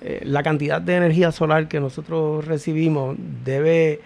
Eh, 0.00 0.20
la 0.24 0.42
cantidad 0.42 0.80
de 0.80 0.96
energía 0.96 1.32
solar 1.32 1.68
que 1.68 1.80
nosotros 1.80 2.44
recibimos 2.44 3.16
debe, 3.44 4.00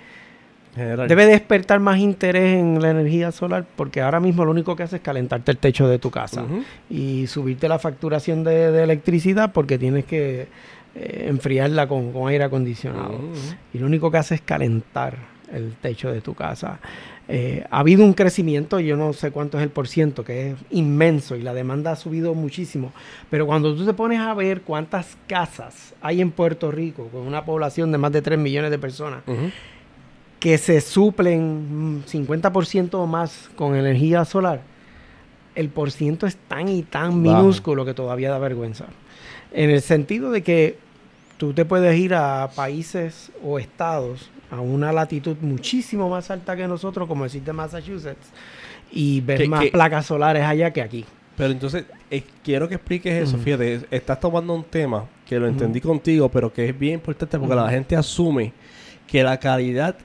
General. 0.74 1.08
debe 1.08 1.26
despertar 1.26 1.80
más 1.80 1.98
interés 1.98 2.58
en 2.58 2.80
la 2.80 2.90
energía 2.90 3.32
solar 3.32 3.64
porque 3.74 4.00
ahora 4.00 4.20
mismo 4.20 4.44
lo 4.44 4.52
único 4.52 4.76
que 4.76 4.84
hace 4.84 4.96
es 4.96 5.02
calentarte 5.02 5.50
el 5.50 5.58
techo 5.58 5.88
de 5.88 5.98
tu 5.98 6.10
casa 6.12 6.44
y 6.88 7.26
subirte 7.26 7.68
la 7.68 7.80
facturación 7.80 8.44
de, 8.44 8.70
de 8.70 8.84
electricidad 8.84 9.52
porque 9.52 9.78
tienes 9.78 10.04
que 10.04 10.46
eh, 10.94 11.26
enfriarla 11.28 11.86
con, 11.88 12.12
con 12.12 12.28
aire 12.28 12.44
acondicionado. 12.44 13.14
Ujú. 13.14 13.34
Y 13.74 13.78
lo 13.78 13.86
único 13.86 14.10
que 14.10 14.18
hace 14.18 14.34
es 14.36 14.40
calentar 14.40 15.16
el 15.52 15.74
techo 15.80 16.10
de 16.10 16.20
tu 16.20 16.34
casa. 16.34 16.80
Eh, 17.28 17.64
ha 17.70 17.78
habido 17.78 18.04
un 18.04 18.12
crecimiento, 18.12 18.80
yo 18.80 18.96
no 18.96 19.12
sé 19.12 19.30
cuánto 19.30 19.56
es 19.58 19.62
el 19.62 19.70
por 19.70 19.86
ciento, 19.86 20.24
que 20.24 20.50
es 20.50 20.56
inmenso 20.70 21.36
y 21.36 21.42
la 21.42 21.54
demanda 21.54 21.92
ha 21.92 21.96
subido 21.96 22.34
muchísimo. 22.34 22.92
Pero 23.30 23.46
cuando 23.46 23.74
tú 23.74 23.86
te 23.86 23.94
pones 23.94 24.18
a 24.18 24.34
ver 24.34 24.62
cuántas 24.62 25.16
casas 25.28 25.94
hay 26.00 26.20
en 26.20 26.32
Puerto 26.32 26.72
Rico, 26.72 27.08
con 27.08 27.22
una 27.22 27.44
población 27.44 27.92
de 27.92 27.98
más 27.98 28.10
de 28.10 28.22
3 28.22 28.38
millones 28.38 28.72
de 28.72 28.78
personas, 28.78 29.22
que 30.40 30.58
se 30.58 30.80
suplen 30.80 31.98
mm, 31.98 32.04
50% 32.04 32.94
o 32.94 33.06
más 33.06 33.48
con 33.54 33.76
energía 33.76 34.24
solar, 34.24 34.62
el 35.54 35.68
por 35.68 35.92
ciento 35.92 36.26
es 36.26 36.36
tan 36.36 36.68
y 36.68 36.82
tan 36.82 37.22
minúsculo 37.22 37.84
que 37.84 37.94
todavía 37.94 38.30
da 38.30 38.38
vergüenza. 38.38 38.86
En 39.52 39.70
el 39.70 39.80
sentido 39.82 40.30
de 40.30 40.42
que 40.42 40.78
tú 41.38 41.52
te 41.52 41.64
puedes 41.64 41.96
ir 41.98 42.14
a 42.14 42.48
países 42.54 43.30
o 43.42 43.58
estados 43.58 44.30
a 44.50 44.60
una 44.60 44.92
latitud 44.92 45.36
muchísimo 45.40 46.08
más 46.08 46.30
alta 46.30 46.56
que 46.56 46.66
nosotros, 46.66 47.06
como 47.08 47.24
el 47.24 47.44
de 47.44 47.52
Massachusetts, 47.52 48.30
y 48.92 49.20
ver 49.20 49.48
más 49.48 49.66
placas 49.66 50.06
solares 50.06 50.42
allá 50.42 50.72
que 50.72 50.82
aquí. 50.82 51.04
Pero 51.36 51.52
entonces, 51.52 51.84
eh, 52.10 52.22
quiero 52.44 52.68
que 52.68 52.74
expliques 52.74 53.28
eso. 53.28 53.38
Fíjate, 53.38 53.74
es- 53.76 53.86
estás 53.90 54.18
tomando 54.20 54.52
un 54.52 54.64
tema 54.64 55.06
que 55.26 55.38
lo 55.38 55.46
entendí 55.46 55.80
contigo, 55.80 56.28
pero 56.28 56.52
que 56.52 56.68
es 56.68 56.78
bien 56.78 56.94
importante 56.94 57.38
porque 57.38 57.54
la 57.54 57.70
gente 57.70 57.96
asume 57.96 58.52
que 59.06 59.22
la 59.22 59.38
calidad 59.38 59.96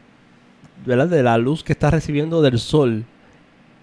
¿verdad? 0.86 1.08
de 1.08 1.24
la 1.24 1.38
luz 1.38 1.64
que 1.64 1.74
está 1.74 1.90
recibiendo 1.90 2.42
del 2.42 2.60
sol 2.60 3.04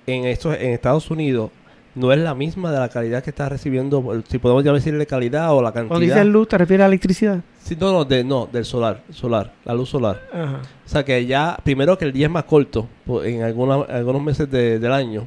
en, 0.07 0.25
estos, 0.27 0.55
en 0.57 0.71
Estados 0.71 1.11
Unidos 1.11 1.51
no 1.95 2.13
es 2.13 2.19
la 2.19 2.35
misma 2.35 2.73
de 2.73 2.79
la 2.79 2.89
calidad 2.89 3.23
que 3.23 3.31
está 3.31 3.49
recibiendo, 3.49 4.23
si 4.29 4.39
podemos 4.39 4.65
ya 4.65 4.73
decirle 4.73 5.07
calidad 5.07 5.53
o 5.55 5.61
la 5.63 5.73
cantidad. 5.73 5.89
Cuando 5.89 6.07
dices 6.07 6.27
luz, 6.27 6.49
¿te 6.49 6.59
refieres 6.59 6.85
a 6.85 6.87
electricidad? 6.87 7.41
Sí, 7.63 7.77
no, 7.79 7.93
no, 7.93 8.05
de, 8.05 8.25
no, 8.25 8.49
del 8.51 8.65
solar, 8.65 9.03
solar, 9.11 9.53
la 9.65 9.75
luz 9.75 9.91
solar. 9.91 10.21
Ajá. 10.33 10.61
O 10.85 10.89
sea 10.89 11.05
que 11.05 11.25
ya, 11.27 11.59
primero 11.63 11.97
que 11.99 12.05
el 12.07 12.13
día 12.13 12.27
es 12.27 12.33
más 12.33 12.45
corto 12.45 12.89
po- 13.05 13.23
en 13.23 13.43
alguna- 13.43 13.83
algunos 13.83 14.23
meses 14.23 14.51
de- 14.51 14.79
del 14.79 14.93
año. 14.93 15.27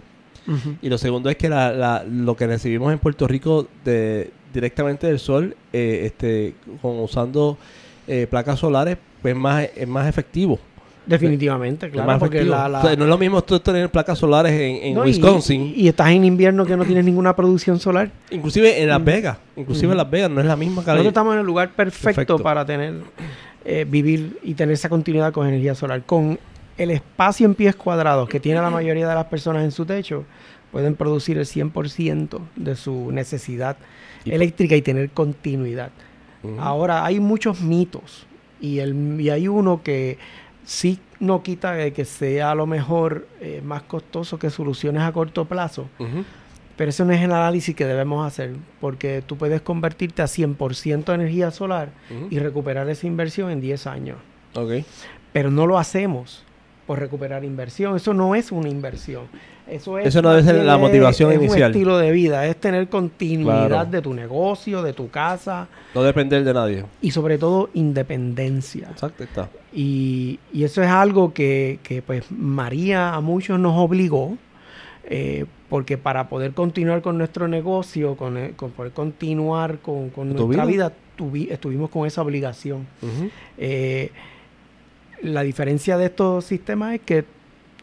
Y 0.82 0.89
lo 0.89 0.97
segundo 0.99 1.28
es 1.32 1.38
que 1.38 1.49
la, 1.49 1.71
la- 1.71 2.04
lo 2.08 2.36
que 2.36 2.45
recibimos 2.45 2.93
en 2.93 2.99
Puerto 2.99 3.28
Rico 3.28 3.67
de, 3.84 4.30
directamente 4.54 5.08
del 5.08 5.17
sol, 5.17 5.56
eh, 5.73 6.01
este, 6.06 6.54
con, 6.84 6.99
usando 6.99 7.58
eh, 8.08 8.28
placas 8.30 8.60
solares, 8.60 8.97
pues 9.23 9.36
más, 9.36 9.67
es 9.75 9.88
más 9.88 10.08
efectivo. 10.08 10.60
Definitivamente, 11.06 11.89
claro, 11.89 12.08
más 12.08 12.20
porque 12.20 12.44
la, 12.44 12.68
la- 12.68 12.80
O 12.80 12.82
sea, 12.82 12.96
no 12.96 13.04
es 13.04 13.10
lo 13.10 13.18
mismo 13.18 13.44
tú 13.44 13.60
tener 13.60 13.89
placas 13.89 14.18
solares 14.20 14.52
en, 14.54 14.84
en 14.88 14.94
No, 14.96 15.04
y- 15.06 15.10
Wisconsin, 15.10 15.74
Y, 15.76 15.82
y 15.84 15.88
estás 15.88 16.10
en 16.10 16.26
invierno 16.26 16.65
que 16.65 16.76
no 16.76 16.84
tienes 16.86 17.06
ninguna 17.06 17.36
producción 17.36 17.80
solar. 17.80 18.12
inclusive 18.32 18.82
en 18.82 18.89
Las 18.89 19.00
Mm. 19.02 19.06
Vegas, 19.06 19.38
inclusive 19.56 19.91
en 19.91 19.98
Las 19.98 20.10
Vegas 20.10 20.30
no 20.32 20.39
es 20.41 20.48
la 20.48 20.56
misma 20.56 20.76
Nosotros 20.78 20.86
calidad. 20.96 21.08
estamos 21.08 21.34
en 21.34 21.39
el 21.41 21.46
lugar 21.46 21.70
perfecto, 21.72 22.04
Perfecto. 22.06 22.39
para 22.39 22.65
tener 22.65 22.94
eh, 23.65 23.86
vivir 23.89 24.39
y 24.44 24.54
tener 24.54 24.74
esa 24.74 24.89
continuidad 24.89 25.32
con 25.34 25.48
energía 25.48 25.74
solar. 25.76 26.04
Con 26.06 26.38
el 26.78 26.91
espacio 26.91 27.46
en 27.48 27.56
pies 27.56 27.76
cuadrados 27.76 28.30
que 28.30 28.39
tiene 28.39 28.62
la 28.62 28.70
mayoría 28.70 29.08
de 29.08 29.15
las 29.15 29.26
personas 29.26 29.63
en 29.63 29.72
su 29.72 29.86
techo, 29.86 30.24
pueden 30.72 30.96
producir 30.96 31.38
el 31.38 31.46
100% 31.46 32.39
de 32.56 32.76
su 32.76 33.12
necesidad 33.12 33.78
Y- 34.24 34.32
eléctrica 34.32 34.76
y 34.76 34.82
tener 34.82 35.10
continuidad. 35.10 35.89
Ujú. 36.43 36.60
Ahora, 36.60 37.06
hay 37.06 37.20
muchos 37.20 37.62
mitos 37.62 38.28
y, 38.62 38.80
el, 38.80 39.20
y 39.20 39.30
hay 39.32 39.47
uno 39.47 39.82
que 39.84 40.18
sí 40.66 40.99
no 41.20 41.43
quita 41.43 41.74
de 41.74 41.93
que 41.93 42.03
sea 42.03 42.51
a 42.51 42.55
lo 42.55 42.66
mejor 42.66 43.28
eh, 43.39 43.61
más 43.63 43.84
costoso 43.84 44.38
que 44.38 44.49
soluciones 44.49 45.03
a 45.03 45.11
corto 45.13 45.45
plazo, 45.45 45.88
pero 46.76 46.89
ese 46.89 47.05
no 47.05 47.13
es 47.13 47.22
el 47.22 47.32
análisis 47.32 47.74
que 47.74 47.86
debemos 47.86 48.28
hacer, 48.28 48.55
porque 48.82 49.24
tú 49.26 49.38
puedes 49.38 49.61
convertirte 49.61 50.22
a 50.22 50.26
100% 50.26 51.13
energía 51.13 51.51
solar 51.51 51.91
y 52.30 52.39
recuperar 52.39 52.89
esa 52.89 53.07
inversión 53.07 53.49
en 53.51 53.61
10 53.61 53.88
años. 53.88 54.18
Pero 55.32 55.51
no 55.51 55.68
lo 55.68 55.78
hacemos 55.78 56.43
por 56.86 56.99
recuperar 56.99 57.43
inversión. 57.43 57.95
Eso 57.95 58.13
no 58.13 58.36
es 58.36 58.51
una 58.51 58.70
inversión. 58.70 59.28
Eso, 59.68 59.97
es, 59.97 60.07
Eso 60.07 60.22
no 60.22 60.30
debe 60.30 60.43
ser 60.43 60.63
la 60.63 60.76
es- 60.76 60.80
motivación 60.80 61.32
es 61.32 61.38
inicial. 61.39 61.72
un 61.72 61.76
estilo 61.78 61.97
de 61.97 62.11
vida, 62.11 62.45
es 62.45 62.55
tener 62.57 62.88
continuidad 62.88 63.68
Claro. 63.68 63.89
de 63.89 64.01
tu 64.01 64.13
negocio, 64.13 64.84
de 64.84 64.93
tu 64.93 65.09
casa 65.09 65.68
No 65.95 66.03
depender 66.03 66.43
de 66.43 66.53
nadie. 66.53 66.86
y 67.01 67.09
sobre 67.11 67.38
todo 67.39 67.70
independencia. 67.74 68.89
Exacto, 68.91 69.24
está. 69.24 69.49
Y, 69.74 70.39
y 70.53 70.63
eso 70.63 70.84
es 70.84 70.89
algo 70.89 71.34
que, 71.34 71.80
que, 71.84 72.01
pues 72.01 72.26
María 72.32 73.13
a 73.16 73.22
muchos 73.22 73.59
nos 73.59 73.76
obligó, 73.78 74.38
eh, 75.05 75.45
porque 75.70 75.97
para 75.97 76.30
poder 76.30 76.53
continuar 76.53 77.01
con 77.01 77.18
nuestro 77.18 77.47
negocio, 77.47 78.16
con, 78.16 78.38
eh, 78.38 78.53
con 78.55 78.72
poder 78.72 78.91
continuar 78.91 79.80
con, 79.80 80.09
con 80.11 80.34
¿Tu 80.36 80.45
nuestra 80.45 80.66
vida? 80.66 80.89
vida, 80.89 80.93
tuvi- 81.18 81.51
estuvimos 81.51 81.89
con 81.89 82.05
esa 82.05 82.22
obligación. 82.22 82.86
Eh, 83.57 84.11
la 85.22 85.41
diferencia 85.41 85.97
de 85.97 86.05
estos 86.05 86.45
sistemas 86.45 86.93
es 86.95 87.01
que 87.01 87.26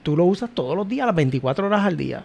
tú 0.03 0.17
lo 0.17 0.25
usas 0.25 0.51
todos 0.53 0.77
los 0.77 0.89
días, 0.89 1.07
las 1.07 1.15
24 1.15 1.67
horas 1.67 1.83
al 1.85 1.97
día. 1.97 2.25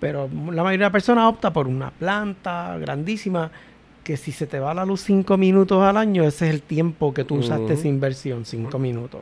Pero 0.00 0.28
la 0.50 0.62
mayoría 0.62 0.78
de 0.78 0.86
las 0.86 0.92
personas 0.92 1.28
opta 1.28 1.52
por 1.52 1.66
una 1.68 1.90
planta 1.90 2.76
grandísima 2.78 3.50
que 4.04 4.16
si 4.16 4.32
se 4.32 4.46
te 4.48 4.58
va 4.58 4.74
la 4.74 4.84
luz 4.84 5.02
5 5.02 5.36
minutos 5.36 5.80
al 5.82 5.96
año, 5.96 6.24
ese 6.24 6.48
es 6.48 6.54
el 6.54 6.62
tiempo 6.62 7.14
que 7.14 7.22
tú 7.24 7.36
usaste 7.36 7.62
Ujú. 7.64 7.72
esa 7.72 7.86
inversión, 7.88 8.44
5 8.44 8.78
minutos. 8.78 9.20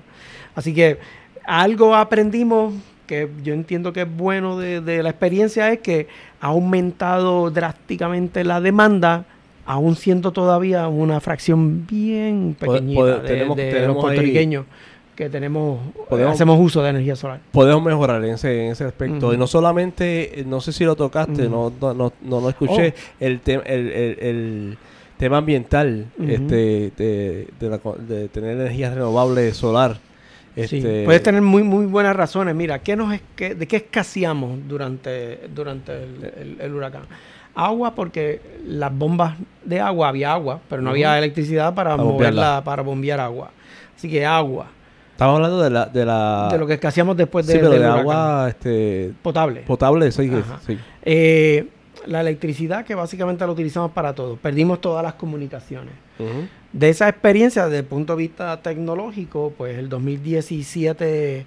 Así 0.55 0.73
que 0.75 0.99
algo 1.45 1.95
aprendimos 1.95 2.73
que 3.07 3.29
yo 3.43 3.53
entiendo 3.55 3.93
que 3.93 4.03
es 4.03 4.17
bueno 4.17 4.57
de, 4.59 4.81
de 4.81 5.03
la 5.03 5.11
experiencia 5.11 5.71
es 5.73 5.81
que 5.81 6.07
ha 6.41 6.47
aumentado 6.47 7.51
drásticamente 7.51 8.45
la 8.45 8.61
demanda, 8.61 9.25
aún 9.67 9.97
siendo 9.97 10.33
todavía 10.33 10.89
una 10.89 11.21
fracción 11.21 11.87
bien 11.87 12.57
pequeñita 12.59 13.19
de, 13.19 13.29
tenemos- 13.29 13.57
de 13.57 13.87
los 13.87 13.97
ahí- 13.97 14.01
puertorriqueños 14.01 14.65
que 15.25 15.31
tenemos, 15.31 15.79
Podemos- 16.09 16.33
hacemos 16.35 16.59
uso 16.59 16.83
de 16.83 16.91
energía 16.91 17.15
solar. 17.15 17.41
Podemos 17.53 17.83
mejorar 17.83 18.25
en 18.25 18.31
ese, 18.35 18.65
en 18.67 18.73
ese 18.73 18.85
aspecto. 18.85 19.35
Y 19.35 19.37
no 19.37 19.47
solamente, 19.47 20.45
no 20.47 20.61
sé 20.61 20.73
si 20.73 20.85
lo 20.85 20.97
tocaste, 20.97 21.49
no, 21.49 21.73
no, 21.81 21.93
no, 21.95 22.13
no 22.23 22.41
lo 22.41 22.49
escuché, 22.49 22.95
Oh. 22.97 23.15
el, 23.21 23.41
te- 23.41 23.55
el, 23.55 23.63
el, 23.93 24.19
el 24.21 24.79
tema 25.19 25.37
ambiental 25.39 26.07
este, 26.27 26.91
de, 26.97 27.49
de, 27.61 27.69
la 27.69 27.79
de 27.99 28.29
tener 28.29 28.53
energía 28.59 28.95
renovable 28.95 29.53
solar. 29.53 29.99
Sí, 30.57 30.79
Este, 30.79 31.05
puedes 31.05 31.23
tener 31.23 31.43
muy 31.43 31.63
muy 31.63 31.87
buenas 31.87 32.17
razones. 32.17 32.55
Mira, 32.55 32.81
¿qué 32.81 32.97
nos 32.97 33.13
esque- 33.15 33.55
¿de 33.55 33.67
qué 33.69 33.77
escaseamos 33.77 34.59
durante, 34.67 35.41
durante 35.55 35.93
el, 36.61 36.75
huracán? 36.75 37.03
Agua, 37.55 37.95
porque 37.95 38.41
las 38.67 38.97
bombas 38.97 39.37
de 39.65 39.81
agua, 39.81 40.09
había 40.09 40.33
agua, 40.33 40.61
pero 40.69 40.81
no 40.83 40.91
había 40.91 41.17
electricidad 41.19 41.75
para, 41.75 41.91
Para 41.91 42.03
moverla, 42.03 42.31
bombearla. 42.31 42.65
para 42.65 42.83
bombear 42.83 43.21
agua. 43.21 43.51
Así 43.97 44.09
que 44.11 44.25
agua, 44.25 44.67
Estamos 45.21 45.37
hablando 45.37 45.61
de 45.61 45.69
la... 45.69 45.85
De, 45.85 46.07
la, 46.07 46.49
de 46.51 46.57
lo 46.57 46.67
que 46.67 46.73
escaseamos 46.73 47.15
después 47.15 47.47
de, 47.47 47.53
sí, 47.53 47.59
pero 47.59 47.73
del 47.73 47.83
de 47.83 47.87
agua 47.87 48.47
este, 48.49 49.13
potable. 49.21 49.61
potable, 49.67 50.11
sí, 50.13 50.31
sí. 50.67 50.79
Eh, 51.03 51.69
la 52.07 52.23
electricidad, 52.23 52.87
que 52.87 52.95
básicamente 52.95 53.45
la 53.45 53.53
utilizamos 53.53 53.91
para 53.91 54.15
todo. 54.15 54.37
Perdimos 54.37 54.81
todas 54.81 55.03
las 55.03 55.13
comunicaciones. 55.13 55.93
De 56.73 56.89
esa 56.89 57.07
experiencia, 57.07 57.67
desde 57.67 57.81
el 57.81 57.85
punto 57.85 58.17
de 58.17 58.23
vista 58.23 58.63
tecnológico, 58.63 59.53
pues 59.59 59.77
el 59.79 59.91
2017 59.91 61.45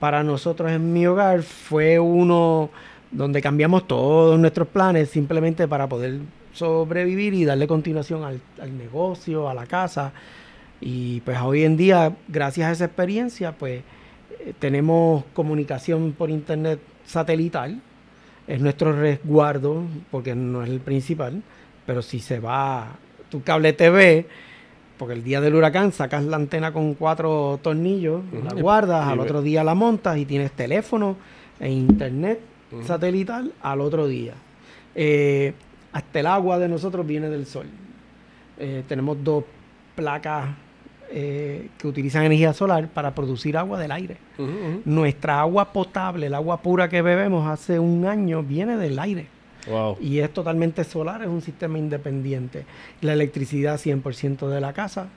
para 0.00 0.24
nosotros 0.24 0.72
en 0.72 0.92
mi 0.92 1.06
hogar 1.06 1.42
fue 1.44 2.00
uno 2.00 2.70
donde 3.12 3.40
cambiamos 3.40 3.86
todos 3.86 4.36
nuestros 4.36 4.66
planes 4.66 5.10
simplemente 5.10 5.68
para 5.68 5.88
poder 5.88 6.18
sobrevivir 6.52 7.34
y 7.34 7.44
darle 7.44 7.68
continuación 7.68 8.24
al, 8.24 8.40
al 8.60 8.76
negocio, 8.76 9.48
a 9.48 9.54
la 9.54 9.66
casa. 9.66 10.12
Y 10.80 11.20
pues 11.20 11.38
hoy 11.40 11.64
en 11.64 11.76
día, 11.76 12.16
gracias 12.28 12.68
a 12.68 12.72
esa 12.72 12.84
experiencia, 12.86 13.52
pues 13.52 13.82
eh, 14.40 14.54
tenemos 14.58 15.24
comunicación 15.34 16.12
por 16.12 16.30
internet 16.30 16.80
satelital. 17.04 17.80
Es 18.46 18.60
nuestro 18.60 18.92
resguardo, 18.92 19.82
porque 20.10 20.34
no 20.34 20.62
es 20.62 20.70
el 20.70 20.80
principal, 20.80 21.42
pero 21.86 22.02
si 22.02 22.18
se 22.20 22.40
va 22.40 22.96
tu 23.28 23.42
cable 23.42 23.72
TV, 23.72 24.26
porque 24.98 25.14
el 25.14 25.22
día 25.22 25.40
del 25.40 25.54
huracán 25.54 25.92
sacas 25.92 26.24
la 26.24 26.36
antena 26.36 26.72
con 26.72 26.94
cuatro 26.94 27.60
tornillos, 27.62 28.22
la 28.44 28.60
guardas, 28.60 29.06
al 29.06 29.20
otro 29.20 29.40
día 29.40 29.62
la 29.62 29.74
montas 29.74 30.18
y 30.18 30.26
tienes 30.26 30.52
teléfono 30.52 31.16
e 31.58 31.70
internet 31.70 32.40
satelital 32.84 33.52
al 33.62 33.80
otro 33.80 34.06
día. 34.06 34.34
Eh, 34.94 35.54
hasta 35.92 36.20
el 36.20 36.26
agua 36.26 36.58
de 36.58 36.68
nosotros 36.68 37.06
viene 37.06 37.28
del 37.28 37.46
sol. 37.46 37.66
Eh, 38.58 38.82
tenemos 38.86 39.22
dos 39.22 39.44
placas 39.94 40.50
eh, 41.12 41.68
que 41.78 41.88
utilizan 41.88 42.22
energía 42.24 42.52
solar 42.52 42.88
para 42.88 43.14
producir 43.14 43.56
agua 43.56 43.78
del 43.80 43.90
aire. 43.92 44.16
Nuestra 44.84 45.40
agua 45.40 45.72
potable, 45.72 46.26
el 46.26 46.34
agua 46.34 46.62
pura 46.62 46.88
que 46.88 47.02
bebemos 47.02 47.48
hace 47.48 47.78
un 47.78 48.06
año, 48.06 48.42
viene 48.42 48.76
del 48.76 48.98
aire 48.98 49.26
Wow. 49.68 49.98
y 50.00 50.20
es 50.20 50.32
totalmente 50.32 50.84
solar, 50.84 51.20
es 51.22 51.28
un 51.28 51.42
sistema 51.42 51.78
independiente. 51.78 52.64
La 53.02 53.12
electricidad 53.12 53.78
100% 53.78 54.48
de 54.48 54.60
la 54.60 54.72
casa 54.72 55.08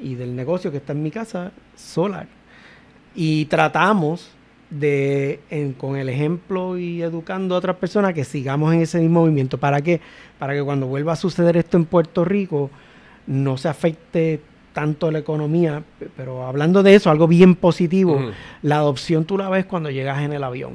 y 0.00 0.14
del 0.14 0.36
negocio 0.36 0.70
que 0.70 0.76
está 0.76 0.92
en 0.92 1.02
mi 1.02 1.10
casa, 1.10 1.50
solar. 1.76 2.26
Y 3.14 3.46
tratamos 3.46 4.30
de, 4.70 5.40
en- 5.50 5.72
con 5.72 5.96
el 5.96 6.08
ejemplo 6.08 6.78
y 6.78 7.02
educando 7.02 7.54
a 7.56 7.58
otras 7.58 7.76
personas, 7.76 8.14
que 8.14 8.22
sigamos 8.24 8.72
en 8.72 8.82
ese 8.82 9.00
mismo 9.00 9.22
movimiento. 9.22 9.58
¿Para 9.58 9.80
qué? 9.80 10.00
Para 10.38 10.54
que 10.54 10.62
cuando 10.62 10.86
vuelva 10.86 11.14
a 11.14 11.16
suceder 11.16 11.56
esto 11.56 11.76
en 11.76 11.86
Puerto 11.86 12.24
Rico, 12.24 12.70
no 13.26 13.56
se 13.56 13.68
afecte 13.68 14.40
tanto 14.72 15.10
la 15.10 15.18
economía. 15.18 15.82
Pero 16.16 16.46
hablando 16.46 16.82
de 16.82 16.94
eso, 16.94 17.10
algo 17.10 17.26
bien 17.28 17.54
positivo, 17.54 18.20
la 18.62 18.76
adopción 18.76 19.24
tú 19.24 19.36
la 19.38 19.48
ves 19.48 19.64
cuando 19.66 19.90
llegas 19.90 20.20
en 20.22 20.32
el 20.32 20.44
avión. 20.44 20.72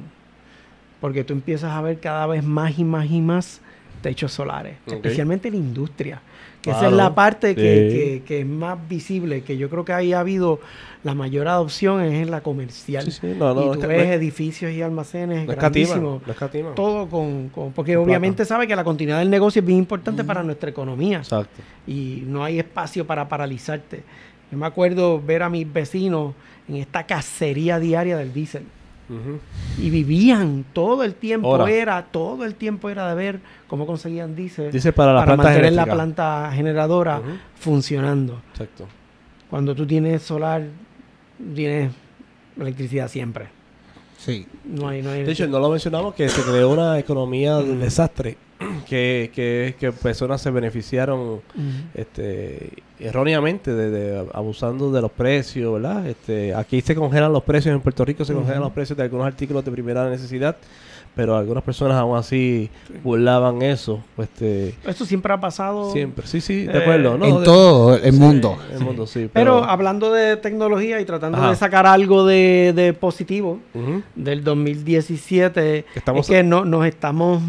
Porque 1.02 1.24
tú 1.24 1.34
empiezas 1.34 1.72
a 1.72 1.82
ver 1.82 2.00
cada 2.00 2.26
vez 2.26 2.44
más 2.44 2.78
y 2.80 2.84
más 2.84 3.10
y 3.12 3.22
más 3.22 3.62
techos 4.02 4.32
solares, 4.32 4.78
especialmente 4.88 5.48
en 5.50 5.54
la 5.56 5.60
industria. 5.60 6.22
Que 6.62 6.72
esa 6.72 6.88
es 6.88 6.94
la 6.94 7.14
parte 7.14 7.54
que, 7.56 7.90
Sí. 7.92 7.98
que- 7.98 8.24
que 8.26 8.40
es 8.40 8.46
más 8.46 8.78
visible, 8.90 9.42
que 9.44 9.56
yo 9.58 9.70
creo 9.70 9.86
que 9.86 9.94
ahí 9.94 10.14
ha 10.14 10.20
habido 10.22 10.60
la 11.06 11.14
mayor 11.14 11.48
adopción 11.48 12.02
es 12.02 12.14
en 12.24 12.32
la 12.32 12.42
comercial. 12.42 13.04
Sí, 13.06 13.12
sí, 13.12 13.28
no, 13.38 13.54
no, 13.54 13.62
y 13.62 13.78
tú 13.78 13.82
es- 13.84 13.88
ves 13.88 14.08
edificios 14.08 14.72
y 14.72 14.82
almacenes 14.82 15.48
grandísimos. 15.48 16.22
no 16.26 16.32
escatima. 16.34 16.72
Todo 16.74 17.08
con, 17.08 17.50
con- 17.50 17.72
porque 17.74 17.94
Con 17.94 18.04
obviamente 18.06 18.44
sabe 18.44 18.68
que 18.68 18.76
la 18.76 18.84
continuidad 18.84 19.20
del 19.20 19.30
negocio 19.30 19.60
es 19.62 19.66
bien 19.66 19.78
importante 19.80 20.24
para 20.24 20.42
nuestra 20.42 20.70
economía 20.70 21.20
Exacto. 21.20 21.62
y 21.86 22.24
no 22.26 22.44
hay 22.44 22.58
espacio 22.60 23.06
para 23.06 23.30
paralizarte. 23.30 24.04
Yo 24.52 24.58
me 24.58 24.66
acuerdo 24.66 25.22
ver 25.22 25.44
a 25.44 25.50
mis 25.50 25.72
vecinos 25.72 26.34
en 26.68 26.78
esta 26.78 27.06
cacería 27.06 27.78
diaria 27.80 28.18
del 28.18 28.34
diésel 28.34 28.64
y 29.80 29.92
vivían 29.92 30.66
todo 30.74 31.04
el 31.04 31.14
tiempo 31.14 31.50
Hora. 31.50 31.70
era 31.70 32.02
todo 32.06 32.44
el 32.44 32.56
tiempo 32.56 32.90
era 32.90 33.08
de 33.10 33.14
ver 33.14 33.40
cómo 33.68 33.86
conseguían 33.86 34.36
diésel 34.36 34.72
para 34.96 35.14
las 35.14 35.26
plantas 35.26 35.46
mantener 35.46 35.74
la 35.74 35.86
planta 35.86 36.52
generadora 36.52 37.22
funcionando. 37.60 38.42
Exacto. 38.54 38.88
Cuando 39.52 39.76
tú 39.76 39.86
tienes 39.86 40.24
solar 40.24 40.64
tienes 41.56 41.92
electricidad 42.60 43.08
siempre. 43.10 43.48
Sí. 44.18 44.48
No 44.64 44.88
hay 44.88 45.02
no 45.02 45.12
hay 45.12 45.24
De 45.24 45.32
hecho, 45.34 45.48
no 45.48 45.60
lo 45.60 45.70
mencionamos 45.70 46.16
que 46.16 46.30
se 46.30 46.42
creó 46.42 46.70
una 46.70 46.98
economía 46.98 47.58
de 47.58 47.76
desastre 47.78 48.38
que, 48.88 49.30
que, 49.36 49.76
que 49.80 49.92
personas 49.92 50.42
se 50.42 50.50
beneficiaron 50.50 51.42
este, 51.94 52.72
erróneamente 53.00 53.74
de, 53.74 53.90
de- 53.92 54.26
abusando 54.34 54.92
de 54.92 55.02
los 55.02 55.12
precios, 55.12 55.74
¿verdad? 55.74 56.08
Este, 56.08 56.56
aquí 56.56 56.82
se 56.82 56.96
congelan 56.96 57.34
los 57.34 57.44
precios 57.44 57.76
en 57.76 57.82
Puerto 57.82 58.06
Rico, 58.06 58.24
se 58.26 58.34
congelan 58.34 58.62
los 58.62 58.72
precios 58.72 58.96
de 58.98 59.04
algunos 59.04 59.28
artículos 59.28 59.64
de 59.66 59.72
primera 59.72 60.10
necesidad, 60.10 60.56
pero 61.16 61.38
algunas 61.38 61.64
personas 61.64 61.98
aún 61.98 62.18
así 62.18 62.70
burlaban 63.04 63.62
eso, 63.62 64.04
pues, 64.16 64.28
este, 64.34 64.76
Esto 64.86 65.06
siempre 65.06 65.32
ha 65.34 65.40
pasado. 65.40 65.92
siempre, 65.92 66.28
sí, 66.28 66.42
sí, 66.42 66.66
de 66.66 66.78
Eh, 66.78 66.82
acuerdo, 66.82 67.18
¿no? 67.18 67.26
en 67.26 67.38
De- 67.40 67.46
todo 67.46 67.96
el 67.96 68.14
sí, 68.14 68.20
mundo. 68.20 68.58
el 68.74 68.80
mundo, 68.82 69.08
sí, 69.08 69.30
Pero 69.34 69.60
pero, 69.60 69.64
hablando 69.64 70.12
de 70.12 70.36
tecnología 70.38 71.00
y 71.00 71.06
tratando 71.06 71.38
Ajá. 71.38 71.50
de 71.52 71.56
sacar 71.56 71.88
algo 71.88 72.26
de, 72.26 72.74
de 72.76 72.94
positivo 72.94 73.60
del 74.16 74.44
2017, 74.44 75.86
Estamos- 75.96 76.30
es 76.30 76.36
que 76.36 76.44
no, 76.44 76.66
nos 76.66 76.86
estamos 76.86 77.42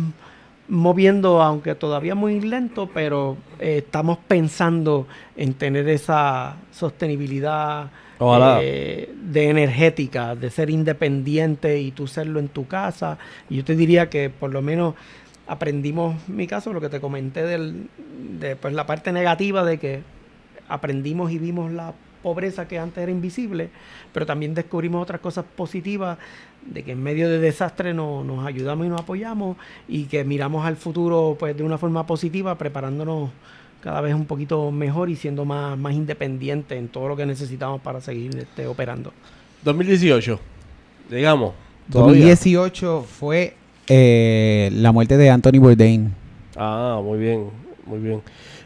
moviendo, 0.69 1.43
aunque 1.43 1.75
todavía 1.75 2.15
muy 2.15 2.41
lento, 2.41 2.89
pero 2.93 3.37
eh, 3.61 3.79
estamos 3.85 4.19
pensando 4.27 5.07
en 5.37 5.55
tener 5.55 5.89
esa 5.89 6.57
sostenibilidad. 6.73 7.91
Eh, 8.63 9.15
de 9.23 9.51
energética, 9.51 10.35
de 10.35 10.51
ser 10.51 10.71
independiente 10.71 11.81
y 11.81 11.91
tú 11.91 12.07
serlo 12.07 12.39
en 12.41 12.49
tu 12.49 12.67
casa. 12.67 13.19
Y 13.51 13.57
yo 13.57 13.65
te 13.65 13.77
diría 13.77 14.09
que 14.11 14.31
por 14.31 14.53
lo 14.53 14.63
menos 14.63 14.95
aprendimos, 15.47 16.17
en 16.29 16.37
mi 16.37 16.47
caso, 16.47 16.73
lo 16.73 16.81
que 16.81 16.89
te 16.89 17.01
comenté 17.01 17.43
del, 17.45 17.89
de 18.41 18.57
pues, 18.57 18.75
la 18.75 18.87
parte 18.87 19.13
negativa 19.13 19.65
de 19.65 19.79
que 19.79 20.03
aprendimos 20.69 21.31
y 21.31 21.39
vimos 21.39 21.71
la 21.73 21.93
pobreza 22.23 22.67
que 22.67 22.79
antes 22.79 23.01
era 23.03 23.13
invisible, 23.13 23.71
pero 24.13 24.27
también 24.27 24.55
descubrimos 24.55 25.01
otras 25.03 25.21
cosas 25.21 25.45
positivas 25.55 26.19
de 26.65 26.83
que 26.83 26.93
en 26.93 27.03
medio 27.03 27.29
de 27.29 27.39
desastre 27.39 27.95
no- 27.95 28.25
nos 28.25 28.45
ayudamos 28.45 28.87
y 28.87 28.89
nos 28.89 29.01
apoyamos 29.03 29.57
y 29.87 30.05
que 30.07 30.25
miramos 30.25 30.67
al 30.67 30.77
futuro 30.77 31.37
pues 31.39 31.57
de 31.57 31.63
una 31.63 31.79
forma 31.79 32.05
positiva, 32.07 32.57
preparándonos 32.59 33.31
cada 33.87 34.01
vez 34.01 34.17
un 34.17 34.25
poquito 34.25 34.73
mejor 34.73 35.11
y 35.11 35.15
siendo 35.15 35.45
más, 35.45 35.79
más 35.79 35.95
independientes 35.95 36.77
en 36.77 36.89
todo 36.89 37.07
lo 37.07 37.15
que 37.15 37.25
necesitamos 37.25 37.81
para 37.81 38.01
seguir 38.01 38.37
este, 38.37 38.67
operando. 38.67 39.13
2018. 39.63 40.41
Digamos. 41.09 41.53
todavía. 41.89 42.15
2018 42.15 43.07
fue 43.09 43.55
eh, 43.87 44.71
la 44.73 44.91
muerte 44.91 45.17
de 45.17 45.31
Anthony 45.31 45.61
Bourdain. 45.61 46.13
Ah, 46.57 47.01
muy 47.01 47.21
bien, 47.21 47.45
muy 47.87 48.01
bien. 48.01 48.23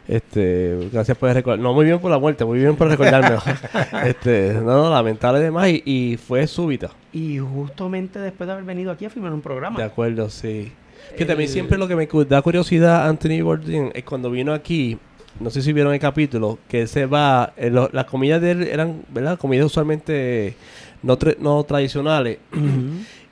Este, 0.07 0.89
gracias 0.91 1.15
por 1.15 1.31
recordar. 1.31 1.59
No, 1.59 1.71
muy 1.75 1.85
bien 1.85 1.99
por 1.99 2.09
la 2.09 2.17
muerte, 2.17 2.43
muy 2.43 2.57
bien 2.57 2.75
por 2.75 2.87
recordarme. 2.87 3.37
este, 4.07 4.53
no, 4.55 4.85
no, 4.85 4.89
lamentable 4.89 5.51
y, 5.69 5.83
y 5.85 6.17
fue 6.17 6.47
súbita. 6.47 6.89
Y 7.13 7.37
justamente 7.37 8.17
después 8.17 8.47
de 8.47 8.53
haber 8.53 8.65
venido 8.65 8.89
aquí 8.89 9.05
a 9.05 9.11
filmar 9.11 9.33
un 9.33 9.41
programa. 9.41 9.77
De 9.77 9.85
acuerdo, 9.85 10.31
sí. 10.31 10.71
Que 11.15 11.25
también 11.25 11.47
El- 11.47 11.53
siempre 11.53 11.77
lo 11.77 11.87
que 11.87 11.95
me 11.95 12.07
da 12.25 12.41
curiosidad 12.41 13.07
Anthony 13.07 13.43
Bourdain 13.43 13.91
es 13.93 14.03
cuando 14.03 14.31
vino 14.31 14.53
aquí, 14.53 14.97
no 15.39 15.49
sé 15.49 15.61
si 15.61 15.73
vieron 15.73 15.93
el 15.93 15.99
capítulo, 15.99 16.59
que 16.67 16.87
se 16.87 17.05
va, 17.05 17.53
eh, 17.57 17.69
lo- 17.69 17.89
las 17.93 18.05
comidas 18.05 18.41
de 18.41 18.51
él 18.51 18.63
eran, 18.63 19.01
¿verdad? 19.09 19.37
Comidas 19.39 19.65
usualmente 19.65 20.55
no, 21.03 21.17
tra- 21.17 21.37
no 21.39 21.63
tradicionales. 21.63 22.37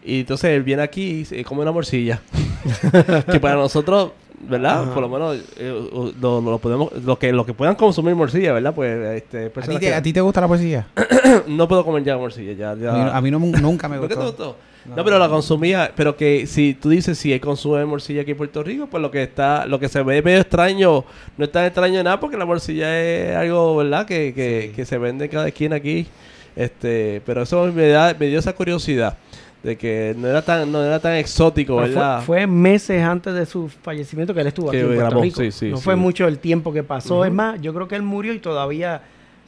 Y 0.02 0.22
entonces 0.22 0.52
él 0.52 0.64
viene 0.64 0.82
aquí 0.82 1.04
y 1.04 1.26
se 1.26 1.44
come 1.44 1.62
una 1.62 1.74
morcilla. 1.74 2.22
que 3.32 3.40
para 3.42 3.56
nosotros, 3.56 4.12
¿verdad? 4.50 4.84
Ajá. 4.84 4.94
Por 4.94 5.02
lo 5.04 5.10
menos 5.10 5.38
eh, 5.58 6.14
lo, 6.22 6.42
lo 6.42 6.58
podemos, 6.58 6.92
lo 7.04 7.20
que, 7.20 7.34
lo 7.34 7.46
que 7.46 7.54
puedan 7.54 7.76
consumir 7.76 8.16
morcilla, 8.16 8.54
¿verdad? 8.54 8.74
Pues 8.74 8.98
este, 9.18 9.48
¿A 9.48 9.62
ti, 9.62 9.74
te, 9.74 9.80
que- 9.80 9.94
a 9.94 10.02
ti 10.02 10.14
te 10.14 10.22
gusta 10.22 10.40
la 10.40 10.48
poesía? 10.48 10.88
no 11.48 11.68
puedo 11.68 11.84
comer 11.84 12.04
ya 12.06 12.18
morcilla, 12.18 12.54
ya, 12.54 12.76
ya. 12.82 13.16
A 13.16 13.20
mí, 13.22 13.30
no- 13.30 13.40
nunca 13.40 13.90
me 13.90 13.98
¿Por 14.00 14.08
qué 14.08 14.16
te 14.16 14.22
gustó. 14.24 14.56
No, 14.96 15.04
pero 15.04 15.20
la 15.20 15.30
consumía, 15.30 15.92
pero 15.96 16.16
que 16.16 16.46
si 16.48 16.74
tú 16.74 16.90
dices 16.90 17.18
si 17.18 17.32
él 17.34 17.40
consume 17.42 17.86
morcilla 17.86 18.22
aquí 18.22 18.32
en 18.32 18.38
Puerto 18.38 18.64
Rico, 18.64 18.88
pues 18.88 19.02
lo 19.02 19.12
que 19.12 19.24
está, 19.24 19.66
lo 19.66 19.80
que 19.80 19.88
se 19.90 20.02
ve 20.04 20.22
medio 20.22 20.40
extraño, 20.40 21.04
no 21.38 21.46
es 21.46 21.52
tan 21.52 21.66
extraño 21.66 22.02
nada 22.04 22.20
porque 22.20 22.38
la 22.38 22.46
morcilla 22.46 23.00
es 23.02 23.36
algo, 23.36 23.76
¿verdad? 23.78 24.06
Que, 24.06 24.34
que, 24.34 24.72
que 24.76 24.86
se 24.86 24.98
vende 24.98 25.26
en 25.26 25.32
cada 25.32 25.48
esquina 25.48 25.76
aquí. 25.78 26.08
Este, 26.56 27.22
pero 27.26 27.44
eso 27.44 27.72
me 27.72 27.88
da, 27.88 28.16
me 28.20 28.28
dio 28.28 28.40
esa 28.40 28.54
curiosidad 28.54 29.18
de 29.64 29.78
que 29.78 30.16
no 30.18 30.28
era 30.28 30.42
tan, 30.42 30.72
no 30.72 30.84
era 30.84 31.00
tan 31.00 31.14
exótico, 31.16 31.76
Pero 31.78 31.88
¿verdad? 31.90 32.18
fue, 32.24 32.38
fue 32.40 32.48
meses 32.48 33.02
antes 33.04 33.34
de 33.34 33.46
su 33.46 33.68
fallecimiento 33.70 34.34
que 34.34 34.42
él 34.42 34.48
estuvo 34.48 34.72
Que 34.72 34.78
aquí 34.80 34.88
en 34.90 34.96
Puerto 34.96 35.22
Rico. 35.22 35.42
sí, 35.42 35.52
sí, 35.52 35.70
no 35.70 35.78
sí. 35.78 35.84
fue 35.84 35.96
mucho 35.96 36.28
el 36.28 36.40
tiempo 36.40 36.72
que 36.74 36.82
pasó. 36.84 37.16
Ujú. 37.16 37.26
Es 37.26 37.32
más, 37.32 37.62
yo 37.62 37.74
creo 37.74 37.88
que 37.88 37.96
él 37.96 38.02
murió 38.04 38.34
y 38.34 38.40
todavía, 38.40 39.02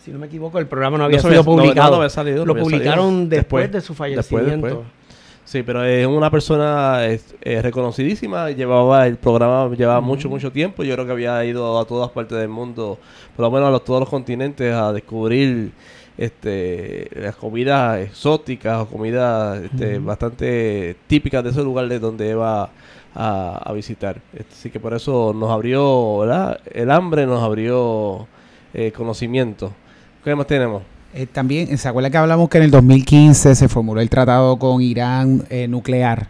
si 0.04 0.12
no 0.12 0.20
me 0.20 0.28
equivoco, 0.28 0.60
el 0.60 0.68
programa 0.68 0.98
no 0.98 1.04
No 1.04 1.06
había 1.06 1.20
se 1.20 1.30
sido 1.30 1.40
había- 1.40 1.40
no, 1.40 1.46
publicado. 1.62 1.90
no, 1.92 1.96
no 1.98 2.02
había 2.04 2.10
salido, 2.10 2.46
no 2.46 2.54
Lo 2.54 2.62
publicaron 2.62 3.30
después, 3.30 3.64
Después, 3.64 3.72
de 3.72 3.82
su 3.82 3.94
después, 3.94 3.98
fallecimiento. 4.28 4.68
después. 4.68 4.88
Sí, 5.44 5.64
pero 5.64 5.84
es 5.84 6.06
una 6.08 6.30
persona 6.32 7.06
es- 7.08 7.36
reconocidísima. 7.42 8.52
Llevaba 8.52 9.08
el 9.08 9.18
programa, 9.18 9.74
llevaba 9.76 10.00
mucho, 10.02 10.30
mucho 10.30 10.52
tiempo. 10.52 10.84
Yo 10.84 10.94
creo 10.94 11.06
que 11.06 11.12
había 11.12 11.44
ido 11.46 11.80
a 11.80 11.86
todas 11.86 12.10
partes 12.12 12.38
del 12.38 12.48
mundo, 12.50 13.00
por 13.36 13.46
lo 13.46 13.52
menos 13.52 13.68
a 13.68 13.72
los, 13.72 13.84
todos 13.84 14.00
los 14.02 14.10
continentes, 14.10 14.74
a 14.74 14.94
descubrir 14.94 15.72
este, 16.18 17.10
las 17.16 17.36
comidas 17.36 18.00
exóticas 18.02 18.82
o 18.84 18.88
comidas 18.88 19.62
este, 19.64 20.00
bastante 20.00 20.96
típicas 21.08 21.44
de 21.44 21.50
ese 21.50 21.64
lugar 21.64 21.88
de 21.88 22.00
donde 22.00 22.30
iba 22.30 22.70
a, 23.16 23.58
a 23.70 23.74
visitar. 23.74 24.22
Este, 24.34 24.54
Así 24.54 24.70
que 24.70 24.80
por 24.80 24.94
eso 24.94 25.34
nos 25.36 25.50
abrió, 25.52 26.20
¿verdad? 26.20 26.60
El 26.72 26.92
hambre 26.92 27.26
nos 27.26 27.42
abrió 27.44 28.28
eh, 28.74 28.92
conocimiento. 28.92 29.74
¿Qué 30.24 30.36
más 30.36 30.48
tenemos? 30.48 30.84
Eh, 31.14 31.26
también, 31.26 31.78
¿se 31.78 31.88
acuerda 31.88 32.10
que 32.10 32.18
hablamos 32.18 32.50
que 32.50 32.58
en 32.58 32.64
el 32.66 32.72
2015 32.72 33.56
se 33.56 33.68
formuló 33.68 34.00
el 34.02 34.10
tratado 34.10 34.58
con 34.58 34.82
Irán 34.82 35.44
eh, 35.50 35.68
nuclear? 35.68 36.30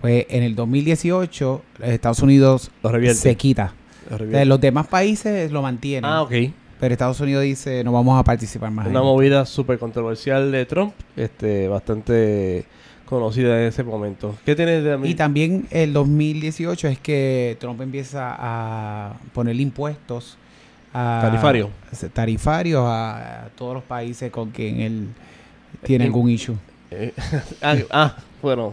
Pues 0.00 0.26
en 0.30 0.42
el 0.42 0.54
2018 0.56 1.62
Estados 1.82 2.20
Unidos 2.20 2.70
se 3.14 3.36
quita. 3.36 3.74
Lo 4.08 4.16
O 4.16 4.18
sea, 4.18 4.18
revierte. 4.18 4.44
los 4.46 4.60
demás 4.60 4.86
países 4.88 5.52
lo 5.52 5.62
mantienen. 5.62 6.10
Ah, 6.10 6.22
ok. 6.22 6.32
Pero 6.80 6.92
Estados 6.94 7.20
Unidos 7.20 7.42
dice 7.44 7.84
no 7.84 7.92
vamos 7.92 8.18
a 8.18 8.24
participar 8.24 8.70
más. 8.70 8.86
Una 8.86 9.00
esto". 9.00 9.04
movida 9.04 9.44
súper 9.46 9.78
controversial 9.78 10.50
de 10.50 10.64
Trump, 10.64 10.94
este, 11.16 11.68
bastante 11.68 12.64
conocida 13.04 13.60
en 13.60 13.66
ese 13.68 13.84
momento. 13.84 14.34
¿Qué 14.46 14.56
tiene 14.56 14.80
de 14.80 15.06
Y 15.08 15.14
también 15.14 15.66
el 15.70 15.92
2018 15.92 16.88
es 16.88 16.98
que 16.98 17.56
Trump 17.60 17.80
empieza 17.82 18.34
a 18.38 19.12
poner 19.34 19.60
impuestos 19.60 20.38
a, 20.92 21.20
Tarifario. 21.22 21.70
tarifarios 22.12 22.82
a, 22.84 23.44
a 23.44 23.48
todos 23.50 23.74
los 23.74 23.82
países 23.84 24.30
con 24.30 24.50
quien 24.50 24.80
él 24.80 25.08
tiene 25.82 26.04
Eh, 26.04 26.06
algún 26.08 26.30
issue. 26.30 26.56
Eh, 26.90 27.12
ah, 27.62 27.76
ah, 27.90 28.16
bueno. 28.42 28.72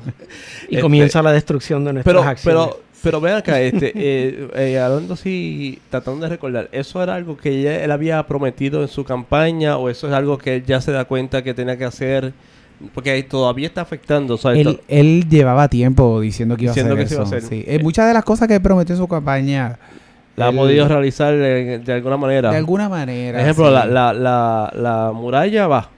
Y 0.70 0.76
Este, 0.76 0.82
comienza 0.82 1.22
la 1.22 1.32
destrucción 1.32 1.86
de 1.86 1.94
nuestras 1.94 2.16
Pero, 2.16 2.28
acciones. 2.28 2.68
pero, 2.70 2.82
pero 3.04 3.22
ven 3.22 3.36
acá, 3.36 3.62
este, 3.62 3.92
eh, 3.96 4.48
eh, 4.56 4.80
hablando 4.80 5.14
así, 5.14 5.80
tratando 5.90 6.22
de 6.22 6.30
recordar, 6.30 6.68
¿eso 6.72 7.02
era 7.04 7.16
algo 7.16 7.38
que 7.38 7.62
ya 7.62 7.76
él 7.84 7.92
había 7.92 8.26
prometido 8.26 8.82
en 8.82 8.88
su 8.88 9.04
campaña 9.04 9.78
o 9.78 9.90
eso 9.90 10.08
es 10.08 10.14
algo 10.14 10.38
que 10.38 10.56
él 10.56 10.66
ya 10.66 10.82
se 10.82 10.92
da 10.92 11.06
cuenta 11.06 11.44
que 11.44 11.54
tenía 11.54 11.78
que 11.78 11.86
hacer? 11.86 12.34
Porque 12.94 13.22
todavía 13.24 13.68
está 13.68 13.82
afectando, 13.82 14.38
¿sabes? 14.38 14.66
Él, 14.66 14.82
él 14.88 15.28
llevaba 15.30 15.68
tiempo 15.68 16.20
diciendo 16.22 16.56
que 16.58 16.64
iba 16.66 16.72
Diciendo 16.74 16.94
a 16.94 16.98
que 16.98 17.04
hacer 17.04 17.08
se 17.08 17.16
iba 17.16 17.24
a 17.24 17.28
eso. 17.28 17.36
hacer. 17.38 17.50
sí. 17.50 17.64
Eh, 17.68 17.80
muchas 17.82 18.08
de 18.08 18.14
las 18.14 18.24
cosas 18.24 18.48
que 18.48 18.56
él 18.56 18.62
prometió 18.62 18.94
en 18.94 19.02
su 19.02 19.08
campaña 19.08 19.78
la 20.38 20.48
ha 20.48 20.52
podido 20.54 20.88
realizar 20.88 21.34
eh, 21.34 21.80
de 21.84 21.94
alguna 21.94 22.16
manera. 22.16 22.52
de 22.52 22.58
alguna 22.58 22.88
manera. 22.88 23.38
Por 23.40 23.42
ejemplo, 23.42 23.68
sí. 23.68 23.74
la, 23.74 23.86
la, 23.86 24.14
la, 24.14 24.72
la 24.76 25.12
muralla 25.14 25.68
va. 25.68 25.90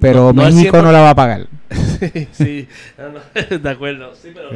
Pero 0.00 0.32
no 0.32 0.42
México 0.44 0.76
100%. 0.78 0.82
no 0.82 0.92
la 0.92 1.00
va 1.00 1.10
a 1.10 1.14
pagar. 1.14 1.46
sí, 2.00 2.28
sí, 2.32 2.68
no, 2.98 3.58
de 3.58 3.70
acuerdo. 3.70 4.14
Sí, 4.14 4.28
pero 4.34 4.50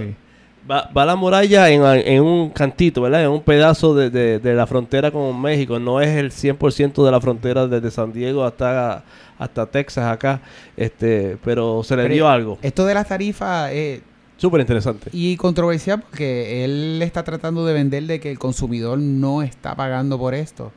va, 0.70 0.88
va 0.96 1.04
la 1.06 1.16
muralla 1.16 1.68
en, 1.70 1.82
en 1.84 2.22
un 2.22 2.50
cantito, 2.50 3.02
¿verdad? 3.02 3.24
En 3.24 3.30
un 3.30 3.42
pedazo 3.42 3.94
de, 3.94 4.10
de- 4.10 4.38
de 4.38 4.54
la 4.54 4.66
frontera 4.66 5.10
con 5.10 5.40
México. 5.40 5.78
No 5.78 6.00
es 6.00 6.08
el 6.16 6.30
100% 6.30 7.04
de 7.04 7.10
la 7.10 7.20
frontera 7.20 7.66
desde 7.66 7.90
San 7.90 8.12
Diego 8.12 8.44
hasta, 8.44 9.02
hasta 9.38 9.66
Texas 9.66 10.04
acá. 10.12 10.40
este 10.76 11.36
Pero 11.44 11.82
se 11.82 11.96
le 11.96 12.02
Pero- 12.02 12.14
dio 12.14 12.28
algo. 12.28 12.58
Esto 12.62 12.84
de 12.86 12.94
las 12.94 13.08
tarifas 13.08 13.72
es 13.72 14.02
Súper 14.40 14.60
interesante. 14.62 15.10
y 15.12 15.36
controversial 15.36 16.00
porque 16.00 16.64
él 16.64 17.00
está 17.02 17.22
tratando 17.24 17.66
de 17.66 17.74
vender 17.74 18.04
de 18.04 18.18
que 18.20 18.30
el 18.30 18.38
consumidor 18.38 18.98
no 18.98 19.42
está 19.42 19.76
pagando 19.76 20.18
por 20.18 20.34
esto. 20.34 20.72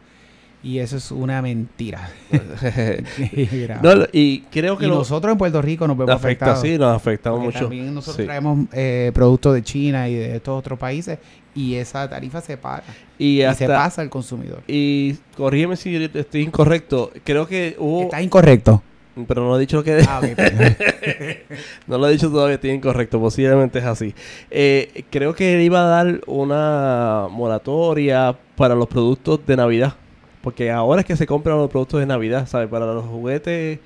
Y 0.66 0.80
eso 0.80 0.96
es 0.98 1.12
una 1.12 1.42
mentira. 1.42 2.10
No, 3.82 3.92
y 4.12 4.40
creo 4.52 4.78
que 4.78 4.86
y 4.86 4.90
lo- 4.90 4.96
nosotros 4.96 5.32
en 5.32 5.38
Puerto 5.38 5.62
Rico 5.62 5.88
nos 5.88 5.98
nos 5.98 6.06
vemos 6.08 6.16
afecta, 6.22 6.46
afectados. 6.46 6.62
sí, 6.62 6.78
nos 6.78 6.96
afecta 6.96 7.32
mucho. 7.34 7.60
También 7.60 7.94
nosotros 7.94 8.18
Sí. 8.18 8.24
traemos 8.24 8.60
eh, 8.72 9.12
productos 9.14 9.54
de 9.56 9.64
China 9.64 10.08
y 10.10 10.16
de 10.16 10.36
estos 10.38 10.58
otros 10.58 10.80
países 10.80 11.20
y 11.56 11.76
esa 11.76 12.10
tarifa 12.10 12.42
se 12.42 12.58
paga 12.58 12.84
Y 13.20 13.44
y 13.44 13.54
se 13.56 13.68
pasa 13.68 14.02
al 14.02 14.10
consumidor. 14.10 14.64
y 14.68 15.16
corrígeme 15.38 15.76
si 15.76 15.96
estoy 16.14 16.42
incorrecto. 16.42 17.12
Creo 17.24 17.46
que 17.48 17.76
hubo, 17.80 18.04
Está 18.04 18.22
incorrecto. 18.22 18.82
Pero 19.28 19.44
no 19.44 19.56
he 19.58 19.60
dicho 19.60 19.78
lo 19.78 19.84
que 19.84 20.04
Ah. 20.08 20.22
No 21.88 21.98
lo 21.98 22.08
he 22.08 22.12
dicho 22.12 22.30
todavía, 22.30 22.56
estoy 22.56 22.72
incorrecto, 22.72 23.20
posiblemente 23.20 23.80
es 23.80 23.86
así. 23.86 24.14
Eh, 24.50 25.04
creo 25.10 25.36
que 25.36 25.56
él 25.56 25.62
iba 25.62 25.82
a 25.82 25.88
dar 26.04 26.22
una 26.28 27.28
moratoria 27.30 28.36
para 28.56 28.76
los 28.76 28.88
productos 28.88 29.40
de 29.46 29.56
Navidad. 29.58 29.94
Porque 30.42 30.72
ahora 30.72 31.02
es 31.02 31.08
que 31.08 31.16
se 31.16 31.26
compran 31.26 31.58
los 31.58 31.70
productos 31.70 32.00
de 32.02 32.06
Navidad, 32.06 32.48
¿sabes? 32.48 32.68
Para 32.68 32.86
los 32.88 33.06
juguetes 33.06 33.80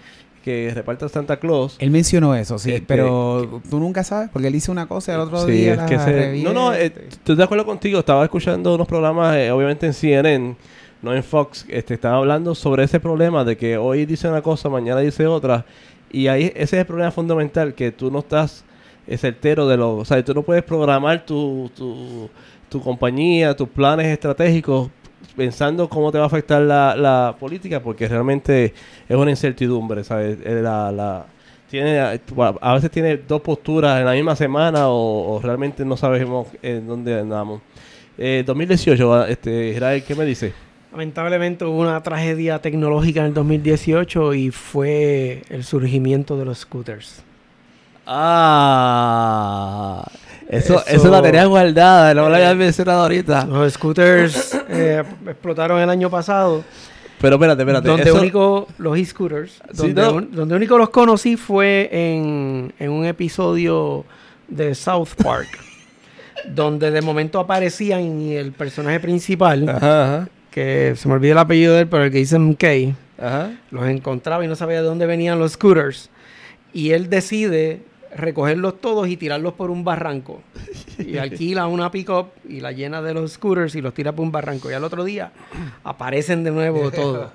que 0.43 0.71
reparta 0.73 1.07
Santa 1.09 1.37
Claus. 1.37 1.75
Él 1.77 1.91
mencionó 1.91 2.33
eso, 2.33 2.57
sí, 2.57 2.71
Este, 2.71 2.85
pero 2.87 3.61
tú 3.69 3.79
nunca 3.79 4.03
sabes 4.03 4.29
porque 4.31 4.47
él 4.47 4.55
hizo 4.55 4.71
una 4.71 4.87
cosa 4.87 5.11
y 5.11 5.15
el 5.15 5.21
otro 5.21 5.45
Sí, 5.45 5.51
día 5.51 5.71
es 5.73 5.77
la 5.77 5.85
que 5.85 5.99
se- 5.99 6.41
No, 6.41 6.53
no, 6.53 6.73
eh, 6.73 6.91
estoy 7.09 7.35
de 7.35 7.43
acuerdo 7.43 7.65
contigo. 7.65 7.99
Estaba 7.99 8.23
escuchando 8.23 8.73
unos 8.73 8.87
programas, 8.87 9.35
eh, 9.35 9.51
obviamente 9.51 9.85
en 9.87 9.93
CNN, 9.93 10.55
no 11.01 11.13
en 11.13 11.23
Fox. 11.23 11.65
Este, 11.69 11.93
estaba 11.95 12.17
hablando 12.17 12.55
sobre 12.55 12.83
ese 12.83 12.99
problema 12.99 13.43
de 13.43 13.57
que 13.57 13.77
hoy 13.77 14.05
dice 14.05 14.27
una 14.27 14.41
cosa, 14.41 14.69
mañana 14.69 15.01
dice 15.01 15.27
otra. 15.27 15.65
Y 16.11 16.27
ahí 16.27 16.45
ese 16.55 16.61
es 16.63 16.73
el 16.73 16.85
problema 16.85 17.11
fundamental, 17.11 17.73
que 17.73 17.91
tú 17.91 18.11
no 18.11 18.19
estás 18.19 18.63
eh, 19.07 19.17
certero 19.17 19.67
de 19.67 19.77
lo... 19.77 19.97
O 19.97 20.05
sea, 20.05 20.23
tú 20.23 20.33
no 20.33 20.43
puedes 20.43 20.63
programar 20.63 21.25
tu, 21.25 21.69
tu, 21.75 22.29
tu 22.69 22.81
compañía, 22.81 23.55
tus 23.55 23.69
planes 23.69 24.07
estratégicos 24.07 24.89
pensando 25.35 25.87
cómo 25.89 26.11
te 26.11 26.17
va 26.17 26.25
a 26.25 26.27
afectar 26.27 26.61
la, 26.61 26.95
la 26.95 27.35
política, 27.39 27.81
porque 27.81 28.07
realmente 28.07 28.73
es 29.07 29.15
una 29.15 29.31
incertidumbre, 29.31 30.03
¿sabes? 30.03 30.37
Eh, 30.43 30.61
La, 30.61 30.91
la, 30.91 31.25
tiene, 31.69 31.99
a 31.99 32.73
veces 32.73 32.89
tiene 32.91 33.17
dos 33.17 33.41
posturas 33.41 33.99
en 33.99 34.05
la 34.05 34.13
misma 34.13 34.35
semana 34.35 34.87
o, 34.89 35.35
o 35.35 35.41
realmente 35.41 35.83
no 35.85 35.97
sabemos 35.97 36.47
en 36.61 36.87
dónde 36.87 37.19
andamos. 37.19 37.61
Eh, 38.17 38.43
2018, 38.45 39.25
este, 39.27 39.69
Israel, 39.69 40.03
¿qué 40.07 40.15
me 40.15 40.25
dice? 40.25 40.53
Lamentablemente 40.91 41.65
hubo 41.65 41.81
una 41.81 42.01
tragedia 42.01 42.59
tecnológica 42.59 43.19
en 43.21 43.27
el 43.27 43.33
2018 43.33 44.33
y 44.33 44.51
fue 44.51 45.43
el 45.49 45.63
surgimiento 45.63 46.37
de 46.37 46.45
los 46.45 46.59
scooters. 46.59 47.23
Ah, 48.09 50.03
eso, 50.49 50.75
eso, 50.79 50.83
Eso- 50.87 51.09
la 51.11 51.21
tenía 51.21 51.45
guardada, 51.45 52.13
no 52.13 52.29
la 52.29 52.37
había 52.37 52.55
mencionado 52.55 53.01
ahorita. 53.01 53.45
Los 53.45 53.73
scooters 53.73 54.57
eh, 54.69 55.03
explotaron 55.27 55.79
el 55.81 55.89
año 55.89 56.09
pasado. 56.09 56.63
Pero 57.19 57.35
espérate, 57.35 57.63
espérate. 57.63 57.87
donde 57.87 58.03
eso- 58.09 58.19
único 58.19 58.67
los 58.77 58.97
e-scooters, 58.97 59.51
Sí, 59.53 59.59
donde, 59.73 60.01
no. 60.03 60.11
un- 60.13 60.31
donde 60.31 60.55
único 60.55 60.77
los 60.77 60.89
conocí 60.91 61.35
fue 61.35 61.89
en, 61.91 62.71
en 62.79 62.91
un 62.91 63.05
episodio 63.05 64.05
de 64.47 64.73
South 64.75 65.09
Park, 65.23 65.47
donde 66.47 66.91
de 66.91 67.01
momento 67.01 67.39
aparecían 67.39 68.21
y 68.21 68.35
el 68.35 68.51
personaje 68.51 68.99
principal, 68.99 69.67
Ajá, 69.67 70.03
ajá, 70.19 70.29
que 70.57 70.93
se 70.95 71.07
me 71.07 71.13
olvida 71.13 71.33
el 71.33 71.37
apellido 71.37 71.73
de 71.75 71.81
él, 71.81 71.87
pero 71.87 72.03
el 72.05 72.11
que 72.11 72.17
dice 72.17 72.39
MK, 72.39 72.63
ajá. 73.19 73.51
los 73.71 73.87
encontraba 73.87 74.43
y 74.43 74.47
no 74.47 74.55
sabía 74.55 74.77
de 74.81 74.87
dónde 74.87 75.05
venían 75.05 75.37
los 75.39 75.51
scooters. 75.53 76.09
y 76.73 76.91
él 76.91 77.09
decide 77.09 77.81
recogerlos 78.15 78.81
todos 78.81 79.07
y 79.07 79.17
tirarlos 79.17 79.53
por 79.53 79.69
un 79.69 79.83
barranco. 79.83 80.41
Y 80.97 81.17
alquila 81.19 81.67
una 81.67 81.91
pick-up 81.91 82.27
y 82.49 82.61
la 82.61 82.71
llena 82.71 83.01
de 83.01 83.13
los 83.13 83.33
scooters 83.33 83.75
y 83.75 83.81
los 83.81 83.93
tira 83.93 84.11
por 84.13 84.23
un 84.23 84.31
barranco. 84.31 84.71
Y 84.71 84.73
al 84.73 84.83
otro 84.83 85.03
día 85.03 85.31
aparecen 85.83 86.43
de 86.43 86.49
nuevo 86.51 86.89
todos. 86.89 87.29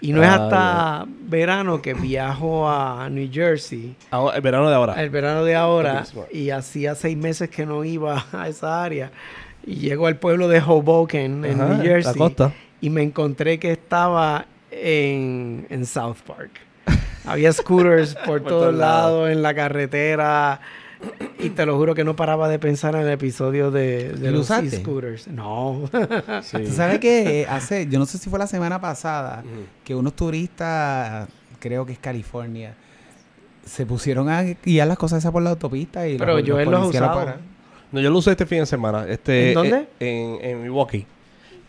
Y 0.00 0.12
no 0.12 0.22
es 0.22 0.28
Ah, 0.28 0.34
hasta 0.44 1.06
verano 1.28 1.82
que 1.82 1.92
viajo 1.92 2.70
a 2.70 3.08
New 3.10 3.28
Jersey, 3.32 3.96
Ahora- 4.12 4.36
el 4.36 4.42
verano 4.42 4.68
de 4.70 4.74
ahora. 4.76 5.02
el 5.02 5.10
verano 5.10 5.44
de 5.44 5.56
ahora, 5.56 6.04
y 6.32 6.50
hacía 6.50 6.94
seis 6.94 7.16
meses 7.16 7.50
que 7.50 7.66
no 7.66 7.84
iba 7.84 8.24
a 8.32 8.48
esa 8.48 8.82
área. 8.84 9.10
Y 9.66 9.76
llego 9.76 10.06
al 10.06 10.16
pueblo 10.16 10.48
de 10.48 10.60
Hoboken, 10.60 11.44
en 11.44 11.60
Ajá, 11.60 11.74
New 11.74 11.82
Jersey, 11.82 12.12
La 12.12 12.18
costa. 12.18 12.52
y 12.80 12.90
me 12.90 13.02
encontré 13.02 13.58
que 13.58 13.72
estaba 13.72 14.46
en, 14.70 15.66
en 15.70 15.84
South 15.86 16.16
Park. 16.26 16.50
Había 17.26 17.52
scooters 17.52 18.14
por, 18.26 18.42
Por 18.42 18.48
todos 18.48 18.74
lados. 18.74 19.28
en 19.30 19.42
la 19.42 19.54
carretera. 19.54 20.60
Y 21.38 21.50
te 21.50 21.64
lo 21.64 21.76
juro 21.76 21.94
que 21.94 22.02
no 22.02 22.16
paraba 22.16 22.48
de 22.48 22.58
pensar 22.58 22.94
en 22.96 23.02
el 23.02 23.10
episodio 23.10 23.70
de, 23.70 24.12
de 24.14 24.28
¿Y 24.28 24.30
lo 24.32 24.38
los 24.38 24.40
usaste? 24.46 24.76
e-scooters. 24.76 25.28
No. 25.28 25.82
Sí. 26.42 26.56
¿Tú 26.64 26.72
sabes 26.72 26.98
que 26.98 27.46
hace, 27.48 27.86
yo 27.86 27.98
no 28.00 28.06
sé 28.06 28.18
si 28.18 28.28
fue 28.30 28.38
la 28.38 28.48
semana 28.48 28.80
pasada, 28.80 29.44
que 29.84 29.94
unos 29.94 30.14
turistas, 30.14 31.28
creo 31.60 31.86
que 31.86 31.92
es 31.92 31.98
California, 32.00 32.74
se 33.64 33.86
pusieron 33.86 34.28
a 34.28 34.42
guiar 34.64 34.88
las 34.88 34.98
cosas 34.98 35.18
esas 35.20 35.30
por 35.30 35.42
la 35.42 35.50
autopista 35.50 36.08
y 36.08 36.18
Pero 36.18 36.34
los, 36.38 36.42
yo 36.44 36.58
él 36.58 36.68
los 36.70 36.80
la 36.80 36.86
usado. 36.86 37.34
No, 37.92 38.00
yo 38.00 38.10
lo 38.10 38.18
usé 38.18 38.32
este 38.32 38.46
fin 38.46 38.58
de 38.60 38.66
semana. 38.66 39.06
Este, 39.08 39.48
¿En 39.48 39.54
dónde? 39.54 39.86
eh, 40.00 40.38
en, 40.42 40.50
en 40.50 40.62
Milwaukee. 40.62 41.06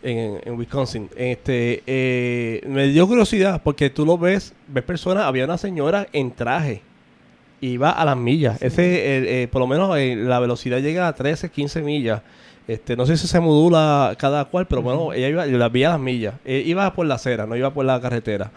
En, 0.02 0.40
en 0.44 0.58
Wisconsin. 0.58 1.08
Este, 1.16 1.82
eh, 1.86 2.62
me 2.66 2.86
dio 2.88 3.06
curiosidad 3.06 3.60
porque 3.62 3.90
tú 3.90 4.06
lo 4.06 4.16
ves, 4.16 4.54
ves 4.66 4.84
personas, 4.84 5.24
había 5.24 5.44
una 5.44 5.58
señora 5.58 6.06
en 6.12 6.30
traje. 6.30 6.82
Iba 7.60 7.90
a 7.90 8.04
las 8.06 8.16
millas. 8.16 8.62
Ese, 8.62 8.82
eh, 8.82 9.42
eh, 9.42 9.48
por 9.48 9.60
lo 9.60 9.66
menos 9.66 9.90
la 9.98 10.40
velocidad 10.40 10.78
llega 10.78 11.06
a 11.06 11.14
13, 11.14 11.50
15 11.50 11.82
millas. 11.82 12.22
Este, 12.66 12.96
no 12.96 13.04
sé 13.04 13.16
si 13.16 13.26
se 13.26 13.40
modula 13.40 14.14
cada 14.18 14.44
cual, 14.46 14.66
pero 14.66 14.80
bueno, 14.80 15.12
ella 15.12 15.28
iba, 15.28 15.44
la 15.44 15.68
veía 15.68 15.88
a 15.88 15.92
las 15.92 16.00
millas. 16.00 16.34
Iba 16.46 16.94
por 16.94 17.04
la 17.04 17.16
acera, 17.16 17.44
no 17.46 17.56
iba 17.56 17.70
por 17.74 17.84
la 17.84 18.00
carretera. 18.00 18.50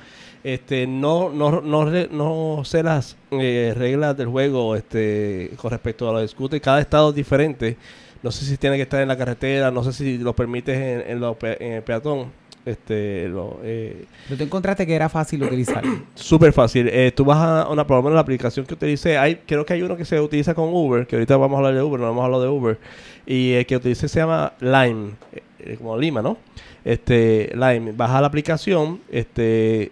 Este, 0.44 0.86
no, 0.88 1.30
no, 1.30 1.62
no, 1.62 1.86
no 1.86 2.66
sé 2.66 2.84
las 2.84 3.16
eh, 3.32 3.74
reglas 3.78 4.18
del 4.18 4.28
juego 4.28 4.76
este, 4.76 5.52
con 5.56 5.72
respecto 5.72 6.10
a 6.10 6.14
los 6.20 6.32
scooters. 6.32 6.62
Cada 6.62 6.82
estado 6.82 7.10
es 7.10 7.16
diferente. 7.16 7.78
No 8.22 8.32
sé 8.32 8.46
si 8.46 8.58
tiene 8.58 8.76
que 8.78 8.84
estar 8.84 9.02
en 9.02 9.08
la 9.08 9.18
carretera, 9.18 9.72
no 9.72 9.84
sé 9.84 9.94
si 9.94 10.18
lo 10.18 10.34
permites 10.36 10.78
en, 10.78 11.12
en, 11.12 11.20
lo 11.20 11.36
pe- 11.36 11.64
en 11.66 11.74
el 11.74 11.84
peatón. 11.84 12.32
Este, 12.66 13.28
lo, 13.28 13.60
eh, 13.64 14.06
Pero 14.26 14.38
tú 14.38 14.44
encontraste 14.46 14.88
que 14.88 14.96
era 14.96 15.10
fácil 15.10 15.44
utilizar. 15.44 15.84
Súper 16.16 16.54
fácil. 16.54 16.88
Eh, 16.90 17.12
tú 17.14 17.26
vas 17.26 17.38
a 17.40 17.68
una, 17.70 17.86
por 17.86 17.98
lo 17.98 18.04
menos 18.04 18.16
la 18.16 18.22
aplicación 18.22 18.66
que 18.66 18.74
utilicé, 18.76 19.18
hay, 19.18 19.36
creo 19.46 19.66
que 19.66 19.74
hay 19.74 19.82
uno 19.82 19.98
que 19.98 20.06
se 20.06 20.20
utiliza 20.22 20.54
con 20.54 20.70
Uber, 20.74 21.06
que 21.06 21.18
ahorita 21.18 21.36
vamos 21.36 21.56
a 21.56 21.58
hablar 21.60 21.74
de 21.76 21.82
Uber, 21.84 22.00
no 22.00 22.08
vamos 22.08 22.22
a 22.22 22.26
hablar 22.26 22.42
de 22.42 22.48
Uber. 22.48 22.80
Y 23.26 23.52
el 23.54 23.66
que 23.66 23.76
utilicé 23.76 24.08
se 24.08 24.20
llama 24.20 24.54
Lime, 24.62 25.12
eh, 25.60 25.76
como 25.78 25.98
Lima, 25.98 26.22
¿no? 26.22 26.38
Este, 26.86 27.52
Lime, 27.54 27.92
baja 27.92 28.22
la 28.22 28.28
aplicación, 28.28 29.02
este, 29.12 29.92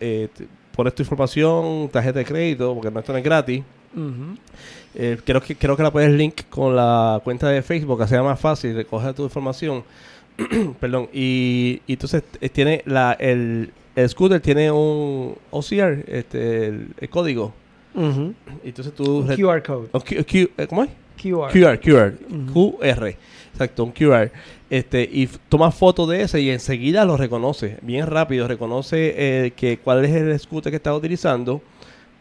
eh, 0.00 0.28
pones 0.74 0.94
tu 0.94 1.02
información, 1.02 1.88
tarjeta 1.92 2.18
de 2.20 2.24
crédito, 2.24 2.74
porque 2.74 2.90
no 2.90 3.00
esto 3.00 3.12
no 3.12 3.18
es 3.18 3.24
gratis. 3.24 3.62
Eh, 4.94 5.18
creo 5.24 5.40
que 5.40 5.54
creo 5.56 5.76
que 5.76 5.82
la 5.82 5.90
puedes 5.90 6.10
link 6.10 6.42
con 6.48 6.74
la 6.74 7.20
cuenta 7.22 7.48
de 7.48 7.62
Facebook, 7.62 8.00
que 8.00 8.08
sea 8.08 8.22
más 8.22 8.38
fácil, 8.40 8.74
recoger 8.74 9.14
tu 9.14 9.22
información. 9.24 9.84
Perdón. 10.80 11.08
Y, 11.12 11.80
y 11.86 11.92
entonces 11.94 12.22
eh, 12.40 12.48
tiene 12.48 12.82
la 12.86 13.12
el, 13.12 13.70
el 13.94 14.08
scooter 14.08 14.40
tiene 14.40 14.70
un 14.70 15.36
OCR, 15.50 16.04
este 16.08 16.66
el, 16.66 16.88
el 16.98 17.08
código. 17.10 17.52
Y 17.94 18.68
entonces 18.68 18.94
tú 18.94 19.24
re- 19.26 19.36
QR 19.36 19.62
code. 19.62 19.88
o 19.92 20.00
Q- 20.00 20.24
Q- 20.24 20.50
eh, 20.56 20.66
¿cómo 20.68 20.84
es? 20.84 20.90
QR. 21.20 21.50
QR, 21.52 21.78
QR, 21.80 22.14
Ujú. 22.32 22.78
QR. 22.78 23.14
Exacto, 23.52 23.84
un 23.84 23.90
QR. 23.92 24.30
Este, 24.70 25.02
y 25.02 25.28
toma 25.48 25.72
foto 25.72 26.06
de 26.06 26.22
ese 26.22 26.40
y 26.40 26.50
enseguida 26.50 27.04
lo 27.04 27.16
reconoce, 27.16 27.78
bien 27.82 28.06
rápido, 28.06 28.46
reconoce 28.46 29.14
eh, 29.46 29.50
que 29.50 29.78
cuál 29.78 30.04
es 30.04 30.12
el 30.12 30.38
scooter 30.38 30.70
que 30.70 30.76
está 30.76 30.94
utilizando 30.94 31.60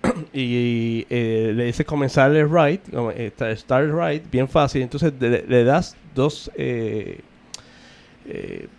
y 0.34 1.06
eh, 1.12 1.54
le 1.56 1.66
dice 1.66 1.86
comenzar 1.86 2.36
el 2.36 2.50
ride, 2.50 2.82
eh, 3.16 3.32
sta- 3.36 3.56
start 3.56 3.86
el 3.86 3.93
ride, 3.93 4.24
bien 4.32 4.47
fácil. 4.47 4.82
Entonces 4.82 5.14
le, 5.20 5.64
das 5.64 5.95
dos, 6.16 6.50
eh, 6.56 7.20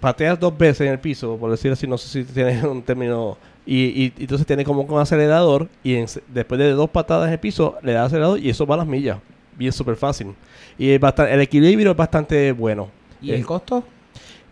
pateas 0.00 0.38
dos 0.38 0.56
veces 0.56 0.82
en 0.86 0.92
el 0.94 0.98
piso, 0.98 1.36
por 1.36 1.50
decir 1.50 1.70
así, 1.70 1.86
no 1.86 1.96
sé 1.98 2.08
si 2.08 2.32
tienes 2.32 2.64
un 2.64 2.82
término. 2.82 3.38
Y, 3.66 4.12
entonces 4.18 4.46
tiene 4.46 4.64
como 4.64 4.82
un 4.82 4.98
acelerador 4.98 5.68
y 5.84 5.92
después 6.28 6.58
de 6.58 6.70
dos 6.70 6.90
patadas 6.90 7.28
en 7.28 7.34
el 7.34 7.38
piso 7.38 7.76
le 7.82 7.92
das 7.92 8.06
acelerador 8.06 8.40
y 8.40 8.50
eso 8.50 8.66
va 8.66 8.74
a 8.74 8.78
las 8.78 8.86
millas. 8.86 9.18
Bien 9.56 9.72
súper 9.72 9.94
fácil. 9.94 10.34
Y 10.76 10.96
bastante, 10.98 11.34
el 11.34 11.40
equilibrio 11.40 11.92
es 11.92 11.96
bastante 11.96 12.50
bueno. 12.50 12.90
¿Y 13.22 13.30
Eh, 13.32 13.36
el 13.36 13.46
costo? 13.46 13.84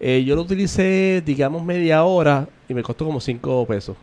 eh, 0.01 0.23
yo 0.25 0.37
lo 0.37 0.43
utilicé, 0.43 1.23
digamos, 1.25 1.65
media 1.65 2.05
hora 2.05 2.49
y 2.69 2.75
me 2.75 2.83
costó 2.83 3.05
como 3.05 3.21
5 3.21 3.67
pesos. 3.67 3.97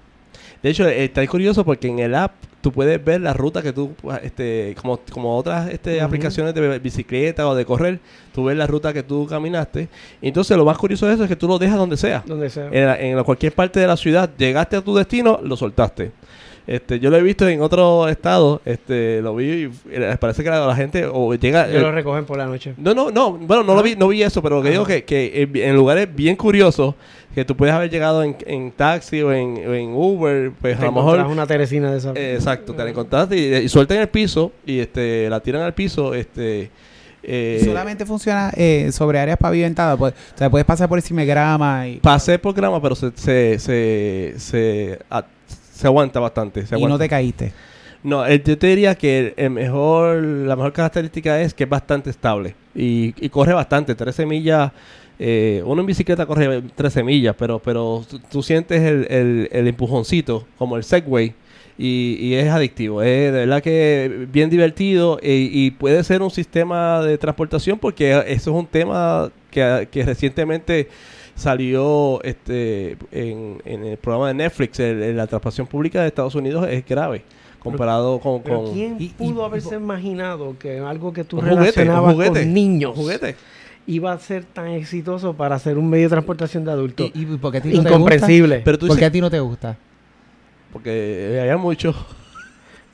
De 0.61 0.69
hecho, 0.71 0.87
eh, 0.87 1.05
está 1.05 1.25
curioso 1.27 1.63
porque 1.63 1.87
en 1.87 1.99
el 1.99 2.15
app 2.15 2.31
tú 2.61 2.71
puedes 2.71 3.03
ver 3.03 3.21
la 3.21 3.31
ruta 3.33 3.61
que 3.61 3.71
tú, 3.71 3.91
este, 4.23 4.75
como, 4.81 4.99
como 5.11 5.37
otras 5.37 5.69
este, 5.69 6.01
aplicaciones 6.01 6.55
de 6.55 6.79
bicicleta 6.79 7.47
o 7.47 7.53
de 7.53 7.63
correr, 7.63 7.99
tú 8.33 8.45
ves 8.45 8.57
la 8.57 8.65
ruta 8.65 8.91
que 8.91 9.03
tú 9.03 9.27
caminaste. 9.27 9.87
Entonces 10.21 10.57
lo 10.57 10.65
más 10.65 10.77
curioso 10.77 11.05
de 11.05 11.13
eso 11.13 11.23
es 11.23 11.29
que 11.29 11.35
tú 11.35 11.47
lo 11.47 11.59
dejas 11.59 11.77
donde 11.77 11.95
sea. 11.97 12.23
Donde 12.25 12.49
sea. 12.49 12.67
En, 12.71 13.17
en 13.17 13.23
cualquier 13.23 13.53
parte 13.53 13.79
de 13.79 13.85
la 13.85 13.95
ciudad, 13.95 14.29
llegaste 14.35 14.75
a 14.77 14.81
tu 14.81 14.95
destino, 14.95 15.39
lo 15.43 15.55
soltaste. 15.55 16.11
Este, 16.67 16.99
yo 16.99 17.11
lo 17.11 17.17
he 17.17 17.21
visto 17.21 17.47
en 17.47 17.61
otro 17.61 18.07
estado, 18.07 18.59
este, 18.65 19.21
lo 19.21 19.35
vi 19.35 19.45
y 19.45 19.71
eh, 19.91 20.17
parece 20.19 20.43
que 20.43 20.49
la, 20.49 20.65
la 20.65 20.75
gente 20.75 21.05
o 21.05 21.35
llega... 21.35 21.69
Eh, 21.69 21.79
lo 21.79 21.91
recogen 21.91 22.25
por 22.25 22.37
la 22.39 22.47
noche. 22.47 22.73
no, 22.77 22.95
no, 22.95 23.11
no, 23.11 23.33
bueno, 23.33 23.63
no 23.63 23.75
lo 23.75 23.83
vi, 23.83 23.95
no 23.95 24.07
vi 24.07 24.23
eso, 24.23 24.41
pero 24.41 24.55
lo 24.57 24.61
que 24.63 24.69
Ajá. 24.69 24.73
digo 24.73 24.85
que, 24.85 25.03
que 25.03 25.43
en, 25.43 25.55
en 25.55 25.75
lugares 25.75 26.07
bien 26.15 26.35
curiosos, 26.35 26.95
que 27.35 27.45
tú 27.45 27.55
puedes 27.55 27.75
haber 27.75 27.91
llegado 27.91 28.23
en, 28.23 28.35
en 28.47 28.71
taxi 28.71 29.21
o 29.21 29.31
en, 29.31 29.57
o 29.67 29.73
en 29.75 29.89
Uber, 29.93 30.51
pues 30.59 30.77
Te 30.79 30.83
a 30.83 30.85
lo 30.87 30.93
mejor... 30.93 31.19
una 31.27 31.45
teresina 31.45 31.91
de 31.91 31.97
esa. 31.99 32.13
eh, 32.15 32.33
exacto, 32.35 32.73
te 32.73 32.83
la 32.83 32.89
encontraste 32.89 33.37
y, 33.37 33.53
y 33.65 33.69
sueltan 33.69 33.97
en 33.97 34.01
el 34.03 34.09
piso 34.09 34.51
y 34.65 34.79
este 34.79 35.29
la 35.29 35.39
tiran 35.41 35.61
al 35.61 35.73
piso, 35.75 36.15
este... 36.15 36.71
eh, 37.21 37.61
Solamente 37.63 38.05
funciona 38.07 38.51
eh, 38.55 38.89
sobre 38.91 39.19
áreas 39.19 39.37
pavimentadas. 39.37 39.97
Pues, 39.99 40.13
o 40.33 40.37
sea, 40.37 40.49
puedes 40.49 40.65
pasar 40.65 40.89
por 40.89 40.97
encima 40.97 41.21
de 41.21 41.27
grama 41.27 41.87
y, 41.87 41.97
Pasé 41.97 42.39
por 42.39 42.55
grama, 42.55 42.81
pero 42.81 42.95
se, 42.95 43.11
se, 43.15 43.59
se, 43.59 44.33
se, 44.37 44.99
a- 45.11 45.25
se 45.75 45.87
aguanta 45.87 46.19
bastante. 46.19 46.65
Se 46.65 46.75
y 46.75 46.77
aguanta. 46.77 46.93
no 46.93 46.99
te 46.99 47.09
caíste. 47.09 47.51
No, 48.03 48.25
el- 48.25 48.43
yo 48.43 48.57
te 48.57 48.67
diría 48.67 48.95
que 48.95 49.33
el, 49.35 49.49
mejor, 49.49 50.21
la 50.23 50.55
mejor 50.55 50.73
característica 50.73 51.41
es 51.41 51.53
que 51.53 51.63
es 51.65 51.69
bastante 51.69 52.09
estable 52.09 52.55
y, 52.75 53.13
y 53.23 53.29
corre 53.29 53.53
bastante, 53.53 53.95
13 53.95 54.25
millas. 54.25 54.71
eh, 55.17 55.61
uno 55.65 55.81
en 55.81 55.87
bicicleta 55.87 56.25
corre 56.25 56.61
13 56.75 57.01
millas, 57.03 57.35
pero, 57.37 57.59
pero 57.59 58.03
tú, 58.09 58.19
tú 58.19 58.43
sientes 58.43 58.81
el, 58.81 59.07
el, 59.09 59.49
el 59.51 59.67
empujoncito, 59.67 60.45
como 60.57 60.77
el 60.77 60.83
Segway, 60.83 61.33
y, 61.77 62.17
y 62.21 62.35
es 62.35 62.47
adictivo. 62.49 63.01
Es 63.01 63.31
de 63.33 63.39
verdad 63.39 63.61
que 63.63 64.27
bien 64.31 64.49
divertido 64.49 65.19
e- 65.21 65.49
y 65.51 65.71
puede 65.71 66.03
ser 66.03 66.21
un 66.21 66.31
sistema 66.31 67.01
de 67.01 67.17
transportación 67.17 67.79
porque 67.79 68.11
eso 68.27 68.51
es 68.51 68.55
un 68.55 68.67
tema 68.67 69.29
que, 69.51 69.87
que 69.91 70.03
recientemente 70.05 70.89
salió 71.35 72.21
este 72.23 72.97
en, 73.11 73.61
en 73.65 73.83
el 73.85 73.97
programa 73.97 74.29
de 74.29 74.33
Netflix. 74.35 74.79
el- 74.79 75.03
el- 75.03 75.17
la 75.17 75.27
transportación 75.27 75.67
pública 75.67 76.01
de 76.01 76.07
Estados 76.07 76.33
Unidos 76.35 76.67
es 76.69 76.85
grave 76.85 77.23
comparado 77.59 78.19
con... 78.19 78.41
Pero 78.43 78.63
con 78.63 78.73
¿quién 78.73 78.95
y- 78.99 79.09
pudo 79.09 79.41
y- 79.41 79.45
haberse 79.45 79.75
imaginado 79.75 80.55
que 80.57 80.79
algo 80.79 81.11
que 81.13 81.23
tú 81.23 81.37
juguete, 81.37 81.55
relacionabas 81.55 82.13
juguete, 82.13 82.39
con 82.43 82.53
niños 82.53 82.95
juguete. 82.95 83.35
iba 83.87 84.11
a 84.13 84.19
ser 84.19 84.45
tan 84.45 84.67
exitoso 84.69 85.33
para 85.33 85.57
ser 85.59 85.77
un 85.77 85.89
medio 85.89 86.05
de 86.05 86.09
transportación 86.11 86.63
de 86.63 86.71
adultos? 86.71 87.11
¿Y, 87.13 87.21
y 87.23 87.25
por 87.37 87.51
qué 87.51 87.57
a 87.57 87.61
ti 87.61 87.69
no 87.69 87.81
te 87.83 87.89
Incomprensible. 87.89 88.61
Pero 88.63 88.77
tú 88.77 88.85
gusta? 88.85 88.93
¿Por 88.95 88.99
qué 88.99 89.05
a 89.05 89.11
ti 89.11 89.21
no 89.21 89.29
te 89.29 89.39
gusta? 89.39 89.77
porque 90.71 91.37
había 91.41 91.57
mucho 91.57 91.95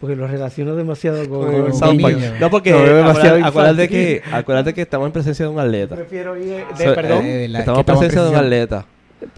Porque 0.01 0.15
lo 0.15 0.27
relaciono 0.27 0.75
demasiado 0.75 1.29
con, 1.29 1.71
Con 1.71 1.95
niño. 1.97 2.33
No, 2.39 2.49
porque 2.49 2.73
acuérdate, 2.73 3.87
que, 3.87 4.21
acuérdate 4.31 4.73
que 4.73 4.81
estamos 4.81 5.05
en 5.05 5.11
presencia 5.13 5.45
de 5.45 5.51
un 5.51 5.59
atleta. 5.59 5.95
Prefiero 5.95 6.35
ir 6.35 6.65
de, 6.77 6.85
So- 6.87 6.95
perdón. 6.95 7.23
eh, 7.23 7.47
la- 7.47 7.59
estamos 7.59 7.79
en 7.81 7.85
presencia 7.85 8.23
de 8.23 8.29
un 8.29 8.35
atleta. 8.35 8.85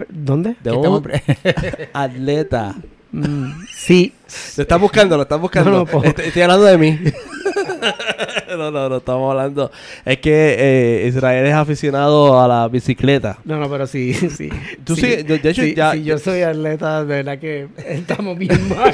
¿Dónde? 0.10 0.56
De 0.64 0.72
un 0.72 1.04
pre- 1.04 1.22
atleta. 1.94 2.76
Mm, 3.12 3.52
sí. 3.76 4.14
Lo 4.58 4.62
estás 4.64 4.80
buscando, 4.80 5.18
lo 5.18 5.24
estás 5.24 5.40
buscando. 5.40 5.70
No, 5.70 5.86
no, 5.92 6.04
estoy, 6.04 6.26
estoy 6.28 6.42
hablando 6.42 6.66
de 6.66 6.78
mí. 6.78 6.98
no, 8.58 8.72
no, 8.72 8.90
no 8.90 8.98
estamos 8.98 9.30
hablando. 9.32 9.70
Es 10.06 10.18
que 10.20 10.56
eh, 11.04 11.08
Israel 11.08 11.46
es 11.46 11.54
aficionado 11.54 12.42
a 12.42 12.48
la 12.48 12.68
bicicleta. 12.70 13.38
No, 13.44 13.58
no, 13.58 13.70
pero 13.70 13.86
sí, 13.86 14.14
sí. 14.14 14.50
Tú 14.84 14.96
sí, 14.96 15.02
sí, 15.02 15.24
yo- 15.28 15.38
de 15.38 15.50
hecho, 15.50 15.62
sí, 15.62 15.76
ya- 15.76 15.92
sí, 15.92 16.04
yo 16.04 16.18
soy 16.18 16.42
atleta, 16.42 17.02
de 17.02 17.06
verdad 17.24 17.38
que 17.38 17.68
estamos 17.86 18.38
bien 18.38 18.58
mal. 18.76 18.94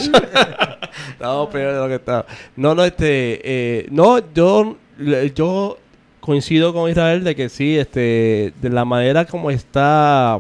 Estamos 1.12 1.50
peor 1.50 1.74
de 1.74 1.80
lo 1.80 1.88
que 1.88 1.96
está. 1.96 2.26
No, 2.56 2.76
no, 2.76 2.84
este, 2.84 3.40
eh, 3.44 3.88
no, 3.92 4.20
yo, 4.34 4.78
yo 5.36 5.78
coincido 6.20 6.74
con 6.74 6.90
Israel 6.90 7.24
de 7.24 7.36
que 7.36 7.50
sí, 7.50 7.78
este, 7.78 8.54
de 8.62 8.70
la 8.70 8.86
manera 8.86 9.26
como 9.26 9.50
está 9.52 10.40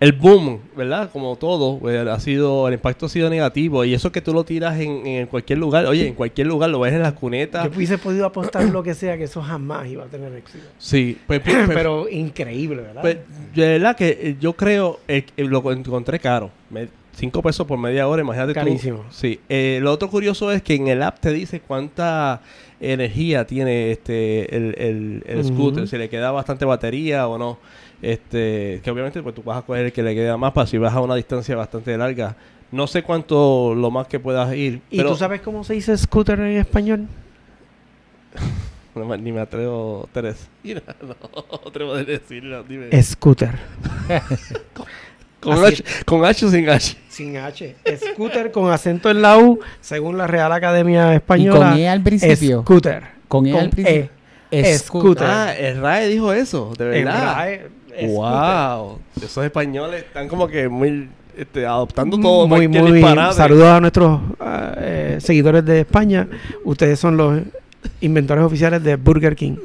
el 0.00 0.12
boom, 0.12 0.60
¿verdad? 0.76 1.08
Como 1.10 1.36
todo, 1.36 1.78
pues, 1.78 2.06
ha 2.06 2.20
sido, 2.20 2.68
el 2.68 2.74
impacto 2.74 3.06
ha 3.06 3.08
sido 3.08 3.30
negativo. 3.30 3.84
Y 3.84 3.94
eso 3.94 4.12
que 4.12 4.20
tú 4.20 4.34
lo 4.34 4.44
tiras 4.44 4.78
en, 4.78 5.06
en 5.06 5.26
cualquier 5.26 5.58
lugar, 5.58 5.86
oye, 5.86 6.08
en 6.08 6.14
cualquier 6.14 6.46
lugar, 6.46 6.68
lo 6.70 6.80
ves 6.80 6.92
en 6.92 7.02
las 7.02 7.14
cunetas. 7.14 7.64
Yo 7.64 7.76
hubiese 7.76 7.96
podido 7.96 8.26
apostar 8.26 8.64
lo 8.64 8.82
que 8.82 8.94
sea, 8.94 9.16
que 9.16 9.24
eso 9.24 9.40
jamás 9.40 9.88
iba 9.88 10.04
a 10.04 10.08
tener 10.08 10.34
éxito. 10.34 10.64
Sí, 10.78 11.18
pues, 11.26 11.40
pues, 11.40 11.56
Pero 11.68 12.08
increíble, 12.08 12.82
¿verdad? 12.82 13.00
pues, 13.02 13.18
de 13.54 13.66
verdad 13.68 13.96
que 13.96 14.08
eh, 14.20 14.36
yo 14.40 14.52
creo, 14.52 15.00
eh, 15.08 15.24
que 15.24 15.44
lo 15.44 15.70
encontré 15.72 16.18
caro. 16.18 16.50
Me- 16.70 16.88
cinco 17.14 17.42
pesos 17.42 17.66
por 17.66 17.78
media 17.78 18.06
hora, 18.08 18.22
imagínate 18.22 18.52
tú. 18.52 18.60
Carísimo. 18.60 19.04
Sí. 19.10 19.40
Eh, 19.48 19.78
lo 19.82 19.92
otro 19.92 20.08
curioso 20.10 20.50
es 20.52 20.62
que 20.62 20.74
en 20.74 20.88
el 20.88 21.02
app 21.02 21.20
te 21.20 21.32
dice 21.32 21.60
cuánta 21.60 22.42
energía 22.80 23.46
tiene 23.46 23.90
este 23.90 24.54
el, 24.54 25.22
el, 25.26 25.44
scooter, 25.44 25.88
si 25.88 25.96
le 25.96 26.08
queda 26.08 26.30
bastante 26.30 26.64
batería 26.64 27.28
o 27.28 27.38
no. 27.38 27.58
Este, 28.02 28.80
que 28.84 28.90
obviamente 28.90 29.22
pues 29.22 29.34
tú 29.34 29.42
vas 29.42 29.58
a 29.58 29.62
coger 29.62 29.86
el 29.86 29.92
que 29.92 30.02
le 30.02 30.14
queda 30.14 30.36
más 30.36 30.52
para 30.52 30.66
si 30.66 30.76
vas 30.76 30.92
a 30.92 31.00
una 31.00 31.14
distancia 31.14 31.56
bastante 31.56 31.96
larga. 31.96 32.36
No 32.70 32.86
sé 32.86 33.02
cuánto 33.02 33.74
lo 33.74 33.90
más 33.90 34.08
que 34.08 34.18
puedas 34.18 34.54
ir. 34.54 34.80
¿Y 34.90 34.98
pero 34.98 35.10
tú 35.10 35.16
sabes 35.16 35.40
cómo 35.40 35.64
se 35.64 35.74
dice 35.74 35.96
scooter 35.96 36.40
en 36.40 36.56
español? 36.58 37.06
no 38.94 39.16
ni 39.16 39.32
me 39.32 39.40
atrevo, 39.40 40.08
Teres. 40.12 40.48
No, 40.64 40.80
no 41.32 41.68
atrevo 41.68 41.94
de 41.94 42.04
decirlo, 42.04 42.62
dime. 42.64 43.02
Scooter. 43.02 43.54
con, 45.44 45.64
H, 45.64 45.84
con 46.04 46.24
H 46.24 46.46
o 46.46 46.50
sin 46.50 46.68
H. 46.68 46.96
Sin 47.08 47.36
H. 47.36 47.76
Scooter 48.12 48.50
con 48.50 48.70
acento 48.72 49.10
en 49.10 49.22
la 49.22 49.38
U, 49.38 49.60
según 49.80 50.18
la 50.18 50.26
Real 50.26 50.52
Academia 50.52 51.12
Y 51.12 51.16
Española. 51.16 51.70
con 51.70 51.78
E 51.78 51.88
al 51.88 52.02
principio. 52.02 52.62
Scooter. 52.62 53.02
Con 53.28 53.46
E 53.46 53.52
Con 53.52 53.60
al 53.60 53.70
principio. 53.70 54.08
E. 54.50 54.78
Scooter. 54.78 55.26
Ah, 55.26 55.54
el 55.56 55.80
RAE 55.80 56.08
dijo 56.08 56.32
eso, 56.32 56.72
de 56.78 56.84
verdad. 56.84 57.34
RAE, 57.36 57.60
scooter. 57.88 58.08
Wow, 58.08 58.98
esos 59.22 59.44
españoles 59.44 60.02
están 60.04 60.28
como 60.28 60.46
que 60.48 60.68
muy 60.68 61.08
este, 61.36 61.66
adoptando 61.66 62.18
todo. 62.18 62.46
muy, 62.46 62.68
muy. 62.68 62.92
disparate. 62.92 63.34
Saludos 63.34 63.66
a 63.68 63.80
nuestros 63.80 64.20
ah, 64.40 64.74
eh, 64.78 65.18
seguidores 65.20 65.64
de 65.64 65.80
España. 65.80 66.28
Ustedes 66.64 66.98
son 67.00 67.16
los 67.16 67.40
inventores 68.00 68.44
oficiales 68.44 68.82
de 68.82 68.96
Burger 68.96 69.34
King. 69.34 69.56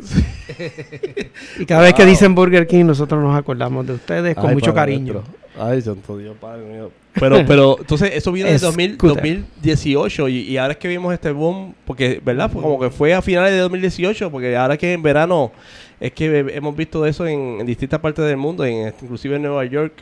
y 1.59 1.65
cada 1.65 1.83
vez 1.83 1.93
que 1.93 2.05
dicen 2.05 2.33
Burger 2.35 2.65
King, 2.67 2.85
nosotros 2.85 3.21
nos 3.21 3.37
acordamos 3.37 3.85
de 3.85 3.93
ustedes 3.93 4.35
con 4.35 4.47
Ay, 4.49 4.55
mucho 4.55 4.73
cariño. 4.73 5.13
nuestro. 5.13 5.38
Ay, 5.59 5.81
santo 5.81 6.17
Dios, 6.17 6.35
Padre 6.39 6.65
mío. 6.65 6.91
Pero, 7.13 7.43
pero, 7.45 7.75
entonces, 7.79 8.11
eso 8.13 8.31
vino 8.31 8.47
en 8.47 8.55
Es 8.55 8.61
2000 8.61 8.93
scooter. 8.95 9.15
2018 9.61 10.29
y, 10.29 10.37
y 10.41 10.57
ahora 10.57 10.73
es 10.73 10.77
que 10.79 10.87
vimos 10.87 11.13
este 11.13 11.31
boom, 11.31 11.73
porque, 11.85 12.21
¿verdad? 12.23 12.49
Fue 12.49 12.61
como 12.61 12.79
que 12.79 12.89
fue 12.89 13.13
a 13.13 13.21
finales 13.21 13.51
de 13.51 13.57
2018, 13.59 14.31
porque 14.31 14.55
ahora 14.55 14.77
que 14.77 14.93
en 14.93 15.01
verano 15.01 15.51
es 15.99 16.11
que 16.13 16.45
hemos 16.53 16.75
visto 16.75 17.05
eso 17.05 17.27
en, 17.27 17.57
en 17.59 17.65
distintas 17.65 17.99
partes 17.99 18.23
del 18.25 18.37
mundo, 18.37 18.63
en, 18.63 18.87
este, 18.87 19.05
inclusive 19.05 19.35
en 19.35 19.41
Nueva 19.41 19.65
York. 19.65 19.93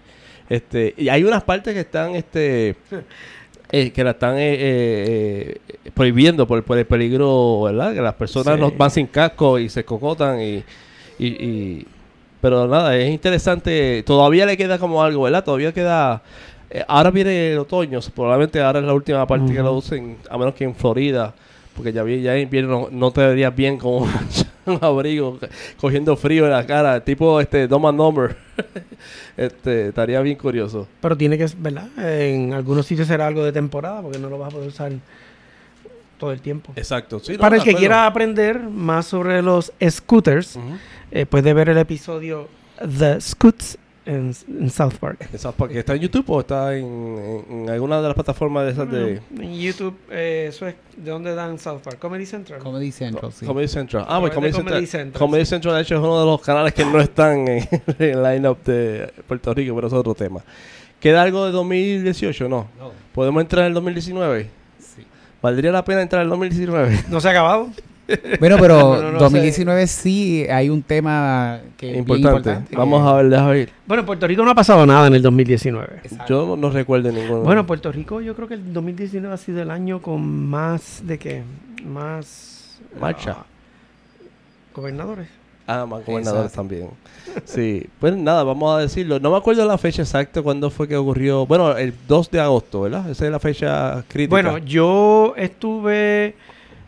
Este, 0.50 0.94
y 0.98 1.10
hay 1.10 1.24
unas 1.24 1.44
partes 1.44 1.74
que 1.74 1.80
están, 1.82 2.16
este, 2.16 2.76
eh, 3.72 3.92
que 3.92 4.04
la 4.04 4.12
están 4.12 4.38
eh, 4.38 4.54
eh, 4.60 5.58
eh, 5.86 5.92
prohibiendo 5.94 6.48
por, 6.48 6.64
por 6.64 6.78
el 6.78 6.86
peligro, 6.86 7.64
¿verdad? 7.64 7.94
Que 7.94 8.02
las 8.02 8.14
personas 8.14 8.56
Sí. 8.56 8.62
no 8.62 8.72
van 8.72 8.92
sin 8.92 9.08
casco 9.08 9.58
y 9.60 9.70
se 9.70 9.84
cocotan 9.84 10.40
y, 10.42 10.64
y, 11.20 11.28
y- 11.28 11.86
pero 12.42 12.68
nada, 12.68 12.96
es 12.98 13.10
interesante. 13.12 14.04
Todavía 14.06 14.46
le 14.46 14.58
queda 14.58 14.78
como 14.80 15.04
algo, 15.04 15.24
¿verdad? 15.24 15.44
Todavía 15.44 15.72
queda. 15.74 16.22
eh, 16.70 16.84
ahora 16.88 17.12
viene 17.12 17.54
el 17.54 17.60
otoño, 17.60 18.00
probablemente 18.16 18.62
ahora 18.62 18.80
es 18.80 18.86
la 18.86 18.94
última 18.94 19.26
parte 19.26 19.54
que 19.54 19.60
lo 19.60 19.74
usen, 19.74 20.18
a 20.30 20.38
menos 20.38 20.54
que 20.54 20.64
en 20.66 20.76
Florida, 20.76 21.34
porque 21.76 21.94
ya, 21.94 22.04
vi- 22.04 22.22
ya 22.22 22.36
en 22.36 22.44
invierno 22.44 22.88
no 22.92 23.12
te 23.12 23.22
verías 23.26 23.56
bien 23.56 23.78
con 23.78 24.04
un, 24.04 24.10
un 24.66 24.80
abrigo, 24.82 25.40
cogiendo 25.80 26.16
frío 26.18 26.46
en 26.46 26.52
la 26.52 26.66
cara, 26.66 27.00
tipo 27.04 27.40
este 27.40 27.68
Doma 27.68 27.92
Number. 27.92 28.36
este, 29.38 29.90
estaría 29.90 30.20
bien 30.22 30.36
curioso. 30.38 30.88
Pero 31.02 31.16
tiene 31.18 31.38
que, 31.38 31.48
¿verdad? 31.58 31.88
En 31.98 32.54
algunos 32.54 32.86
sitios 32.86 33.08
será 33.08 33.28
algo 33.28 33.44
de 33.44 33.52
temporada 33.52 34.02
porque 34.02 34.20
no 34.20 34.30
lo 34.30 34.38
vas 34.38 34.50
a 34.50 34.56
poder 34.56 34.68
usar 34.70 34.92
todo 36.18 36.32
el 36.32 36.42
tiempo. 36.42 36.74
Exacto. 36.76 37.20
Sí, 37.20 37.34
no, 37.34 37.40
Para 37.40 37.58
el 37.58 37.64
que 37.64 37.74
quiera 37.76 38.06
aprender 38.06 38.60
más 38.62 39.06
sobre 39.06 39.42
los 39.42 39.72
scooters, 39.90 40.58
eh, 41.12 41.26
puede 41.26 41.54
ver 41.54 41.70
el 41.70 41.78
episodio 41.78 42.48
The 42.80 43.20
Scoots 43.22 43.78
en, 44.06 44.34
en 44.48 44.70
South 44.70 44.94
Park. 45.00 45.28
Esa 45.34 45.52
parte, 45.52 45.78
¿Está 45.78 45.94
en 45.94 46.00
YouTube 46.02 46.30
o 46.30 46.40
está 46.40 46.76
en, 46.78 46.86
en- 46.86 47.46
en 47.64 47.70
alguna 47.70 47.98
de 48.02 48.04
las 48.08 48.14
plataformas 48.14 48.66
de 48.66 48.72
esas 48.72 48.90
de 48.90 49.22
En 49.38 49.60
YouTube, 49.60 49.98
eh, 50.10 50.46
eso 50.50 50.66
es 50.68 50.76
de 50.96 51.12
dónde 51.12 51.36
dan 51.36 51.60
South 51.60 51.82
Park, 51.84 52.00
Comedy 52.00 52.26
Central. 52.26 52.60
Comedy 52.60 52.92
Central, 52.94 53.32
sí. 53.34 53.46
Comedy 53.46 53.68
Central? 53.68 54.06
Ah, 54.08 54.20
pues 54.22 54.34
Comedy, 54.34 54.54
Comedy 54.54 54.86
Central. 54.86 54.88
Central, 54.88 55.20
Comedy 55.20 55.44
sí. 55.46 55.50
Central, 55.50 55.76
de 55.76 55.82
hecho, 55.82 55.96
es 55.96 56.02
uno 56.02 56.20
de 56.22 56.26
los 56.26 56.42
canales 56.42 56.74
que 56.74 56.86
no 56.86 57.02
están 57.02 57.48
en, 57.50 57.68
en 58.00 58.10
el 58.18 58.24
line-up 58.24 58.64
de 58.64 59.12
Puerto 59.28 59.54
Rico, 59.54 59.76
pero 59.76 59.88
eso 59.88 59.98
es 59.98 60.00
otro 60.00 60.16
tema. 60.16 60.42
¿Queda 61.02 61.22
algo 61.22 61.46
de 61.46 61.52
2018? 61.52 62.48
No. 62.48 62.68
No. 62.80 62.92
¿Podemos 63.14 63.42
entrar 63.42 63.64
en 63.64 63.68
el 63.68 63.74
2019? 63.74 64.50
¿Valdría 65.42 65.72
la 65.72 65.84
pena 65.84 66.02
entrar 66.02 66.22
en 66.22 66.26
el 66.26 66.30
2019? 66.30 67.06
¿No 67.10 67.22
se 67.22 67.28
ha 67.28 67.32
acabado? 67.32 67.70
Bueno, 68.40 68.58
pero 68.60 68.78
No, 68.96 69.02
no, 69.02 69.12
no 69.14 69.20
2019 69.20 69.88
sí 69.88 70.46
hay 70.50 70.70
un 70.70 70.82
tema 70.82 71.60
que 71.76 71.98
importante. 71.98 72.28
importante. 72.28 72.76
Vamos 72.76 73.08
a 73.08 73.16
ver, 73.16 73.30
déjame 73.30 73.52
ver. 73.52 73.70
Bueno, 73.86 74.02
en 74.02 74.06
Puerto 74.06 74.28
Rico 74.28 74.44
no 74.44 74.52
ha 74.52 74.56
pasado 74.56 74.86
nada 74.86 75.08
en 75.08 75.16
el 75.16 75.22
2019. 75.22 76.02
Yo 76.28 76.56
no, 76.58 76.70
recuerdo 76.70 77.12
ninguno. 77.12 77.42
Bueno, 77.42 77.66
Puerto 77.66 77.92
Rico 77.92 78.22
yo 78.22 78.36
creo 78.36 78.48
que 78.48 78.54
el 78.56 78.74
2019 78.74 79.34
ha 79.34 79.38
sido 79.38 79.62
el 79.62 79.72
año 79.72 80.02
con 80.02 80.48
más 80.48 81.02
de 81.06 81.20
qué, 81.20 81.44
más 81.86 82.80
Marcha. 83.00 83.38
ah, 83.40 83.46
gobernadores. 84.74 85.28
Ah, 85.68 85.86
más 85.86 86.06
gobernadores 86.06 86.52
Exacto. 86.52 86.56
también. 86.56 86.90
Sí, 87.44 87.86
pues 88.00 88.16
nada, 88.16 88.44
vamos 88.44 88.76
a 88.76 88.82
decirlo. 88.82 89.20
No 89.20 89.32
me 89.32 89.38
acuerdo 89.38 89.66
la 89.66 89.78
fecha 89.78 90.02
exacta 90.02 90.42
cuando 90.42 90.70
fue 90.70 90.88
que 90.88 90.96
ocurrió. 90.96 91.46
Bueno, 91.46 91.76
el 91.78 91.94
2 92.08 92.32
de 92.32 92.40
agosto, 92.40 92.82
¿verdad? 92.82 93.10
Esa 93.10 93.26
es 93.26 93.32
la 93.32 93.40
fecha 93.40 94.04
crítica. 94.08 94.30
Bueno, 94.30 94.58
yo 94.60 95.34
estuve 95.36 96.36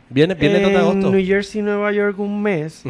viene, 0.09 0.33
viene 0.33 0.57
el 0.57 0.63
2 0.63 0.71
de 0.71 0.77
en 0.77 0.81
agosto. 0.81 1.11
New 1.11 1.25
Jersey, 1.25 1.61
Nueva 1.61 1.91
York 1.91 2.17
un 2.19 2.41
mes. 2.41 2.83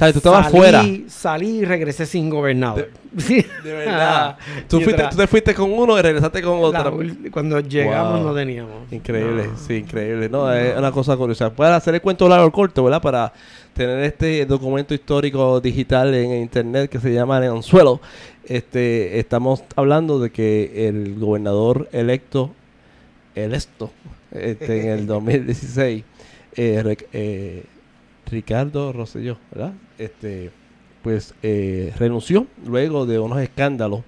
Sea, 0.00 0.12
tú 0.12 0.18
estabas 0.18 0.46
Salí- 0.46 0.56
fuera. 0.58 0.84
Salí 1.08 1.48
y 1.58 1.64
regresé 1.64 2.06
sin 2.06 2.28
gobernador. 2.30 2.90
Sí. 3.18 3.44
De 3.64 3.72
verdad. 3.72 4.36
Tú, 4.68 4.80
fuiste, 4.80 5.02
tú 5.10 5.16
te 5.16 5.26
fuiste 5.26 5.52
con 5.52 5.72
uno 5.72 5.98
y 5.98 6.02
regresaste 6.02 6.40
con 6.42 6.58
otro. 6.62 6.96
cuando 7.32 7.58
llegamos 7.58 8.20
Wow. 8.20 8.28
no 8.28 8.34
teníamos. 8.36 8.92
Increíble, 8.92 9.48
No. 9.48 9.58
sí, 9.58 9.74
increíble. 9.74 10.28
No, 10.28 10.52
es 10.52 10.76
una 10.78 10.92
cosa 10.92 11.16
curiosa. 11.16 11.50
Puedes 11.50 11.74
hacer 11.74 11.92
el 11.96 12.00
cuento 12.00 12.28
largo 12.28 12.46
o 12.46 12.52
corto, 12.52 12.84
¿verdad? 12.84 13.02
Para 13.02 13.32
tener 13.74 13.98
este 14.04 14.46
documento 14.46 14.94
histórico 14.94 15.60
digital 15.60 16.14
en 16.14 16.34
internet 16.40 16.88
que 16.88 17.00
se 17.00 17.12
llama 17.12 17.40
Leonzuelo. 17.40 18.00
Este, 18.44 19.18
estamos 19.18 19.64
hablando 19.74 20.20
de 20.20 20.30
que 20.30 20.86
el 20.88 21.18
gobernador 21.18 21.88
electo, 21.90 22.52
electo, 23.34 23.90
este, 24.30 24.82
en 24.82 24.88
el 25.00 25.06
2016, 25.08 26.04
eh, 26.56 26.96
eh, 27.12 27.64
Ricardo 28.26 28.92
Rosselló, 28.92 29.36
¿verdad? 29.50 29.72
Este, 30.00 30.50
pues 31.02 31.34
eh, 31.42 31.92
renunció 31.98 32.46
luego 32.66 33.04
de 33.04 33.18
unos 33.18 33.38
escándalos, 33.40 34.00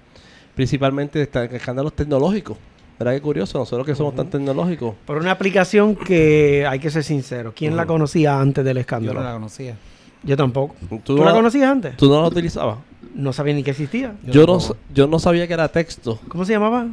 principalmente 0.55 1.21
escándalos 1.21 1.93
tecnológicos. 1.93 2.57
¿Verdad 2.97 3.13
qué 3.13 3.21
curioso? 3.21 3.59
Nosotros 3.59 3.85
que 3.85 3.93
somos 3.93 4.15
tan 4.15 4.27
tecnológicos. 4.27 4.95
Por 5.05 5.17
una 5.17 5.29
aplicación 5.29 5.95
que 5.95 6.65
hay 6.67 6.79
que 6.79 6.89
ser 6.89 7.03
sincero. 7.03 7.53
¿Quién 7.55 7.75
la 7.75 7.85
conocía 7.85 8.39
antes 8.39 8.65
del 8.65 8.77
Yo 8.77 8.81
escándalo? 8.81 9.19
no 9.19 9.25
la 9.25 9.33
conocía. 9.33 9.75
Yo 10.23 10.35
tampoco. 10.35 10.75
¿Tú, 10.89 10.99
¿Tú, 11.03 11.17
no 11.17 11.25
la 11.25 11.33
conocías 11.33 11.69
antes? 11.69 11.95
¿Tú 11.95 12.09
no 12.09 12.21
la 12.21 12.27
utilizabas? 12.27 12.79
No 13.13 13.31
sabía 13.33 13.53
ni 13.53 13.61
que 13.61 13.71
existía. 13.71 14.15
Yo 14.23 14.33
Yo 14.33 14.45
no, 14.47 14.59
yo 14.95 15.07
no 15.07 15.19
sabía 15.19 15.47
que 15.47 15.53
era 15.53 15.67
texto. 15.67 16.19
¿Cómo 16.27 16.43
se 16.43 16.53
llamaba? 16.53 16.87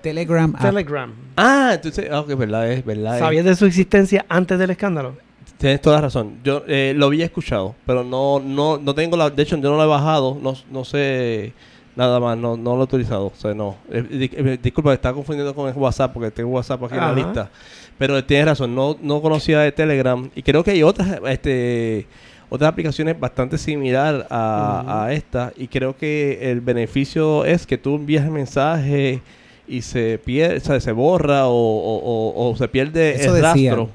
Telegram 0.00 0.54
app. 0.54 0.62
Telegram. 0.62 1.12
Ah, 1.36 1.72
entonces, 1.74 2.08
ah, 2.10 2.20
ok, 2.20 2.34
verdad 2.34 2.70
es, 2.70 2.84
verdad 2.84 3.14
es. 3.14 3.20
¿Sabías 3.20 3.44
de 3.44 3.56
su 3.56 3.66
existencia 3.66 4.24
antes 4.28 4.58
del 4.58 4.70
escándalo? 4.70 5.16
Tienes 5.58 5.80
toda 5.80 5.96
la 5.96 6.02
razón. 6.02 6.38
Yo 6.44 6.62
eh, 6.68 6.92
lo 6.96 7.06
había 7.06 7.24
escuchado, 7.24 7.74
pero 7.84 8.04
no, 8.04 8.38
no, 8.40 8.78
no 8.78 8.94
tengo 8.94 9.16
la. 9.16 9.28
De 9.30 9.42
hecho, 9.42 9.56
yo 9.56 9.70
no 9.70 9.76
lo 9.76 9.82
he 9.82 9.86
bajado. 9.86 10.38
No, 10.40 10.54
no 10.70 10.84
sé 10.84 11.52
nada 11.96 12.20
más. 12.20 12.38
No, 12.38 12.56
no 12.56 12.74
lo 12.76 12.82
he 12.82 12.84
utilizado. 12.84 13.26
O 13.26 13.32
sea, 13.34 13.54
no. 13.54 13.74
Eh, 13.90 14.02
di- 14.08 14.30
eh, 14.32 14.58
disculpa, 14.62 14.94
estaba 14.94 15.14
confundiendo 15.16 15.52
con 15.54 15.68
el 15.68 15.74
WhatsApp 15.74 16.12
porque 16.14 16.30
tengo 16.30 16.50
WhatsApp 16.50 16.84
aquí 16.84 16.94
en 16.94 17.00
la 17.00 17.12
lista. 17.12 17.50
Pero 17.98 18.24
tienes 18.24 18.46
razón. 18.46 18.72
No, 18.74 18.96
no 19.02 19.20
conocía 19.20 19.58
de 19.60 19.72
Telegram 19.72 20.30
y 20.36 20.42
creo 20.44 20.62
que 20.62 20.70
hay 20.70 20.84
otras, 20.84 21.18
este, 21.26 22.06
otras 22.48 22.70
aplicaciones 22.70 23.18
bastante 23.18 23.58
similar 23.58 24.28
a, 24.30 25.04
a 25.06 25.12
esta 25.12 25.52
y 25.56 25.66
creo 25.66 25.96
que 25.96 26.52
el 26.52 26.60
beneficio 26.60 27.44
es 27.44 27.66
que 27.66 27.76
tú 27.76 27.96
envías 27.96 28.24
el 28.24 28.30
mensaje 28.30 29.20
y 29.66 29.82
se 29.82 30.18
pierde, 30.24 30.58
o 30.58 30.60
sea, 30.60 30.78
se 30.80 30.92
borra 30.92 31.48
o, 31.48 31.52
o- 31.52 31.98
o- 32.36 32.50
o 32.52 32.56
se 32.56 32.68
pierde 32.68 33.16
Eso 33.16 33.34
el 33.36 33.42
rastro. 33.42 33.90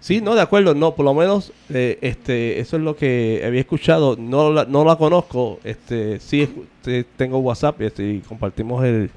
Sí, 0.00 0.20
no, 0.20 0.34
de 0.34 0.42
acuerdo, 0.42 0.74
no, 0.74 0.94
por 0.94 1.04
lo 1.04 1.12
menos 1.12 1.52
eh, 1.70 1.98
este, 2.02 2.60
eso 2.60 2.76
es 2.76 2.82
lo 2.82 2.94
que 2.94 3.42
había 3.44 3.60
escuchado, 3.60 4.16
no 4.16 4.52
la, 4.52 4.64
no 4.64 4.84
la 4.84 4.96
conozco, 4.96 5.58
este, 5.64 6.20
sí, 6.20 6.48
sí, 6.82 7.04
tengo 7.16 7.38
WhatsApp 7.38 7.80
y, 7.80 7.84
este, 7.86 8.08
y 8.08 8.20
compartimos 8.20 8.84
el 8.84 9.10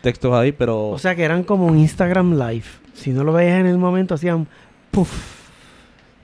texto 0.00 0.34
ahí, 0.36 0.52
pero 0.52 0.88
O 0.88 0.98
sea 0.98 1.14
que 1.14 1.22
eran 1.22 1.44
como 1.44 1.66
un 1.66 1.78
Instagram 1.78 2.38
Live. 2.38 2.64
Si 2.94 3.10
no 3.10 3.24
lo 3.24 3.32
veías 3.32 3.60
en 3.60 3.66
el 3.66 3.78
momento, 3.78 4.14
hacían 4.14 4.46
puff. 4.90 5.10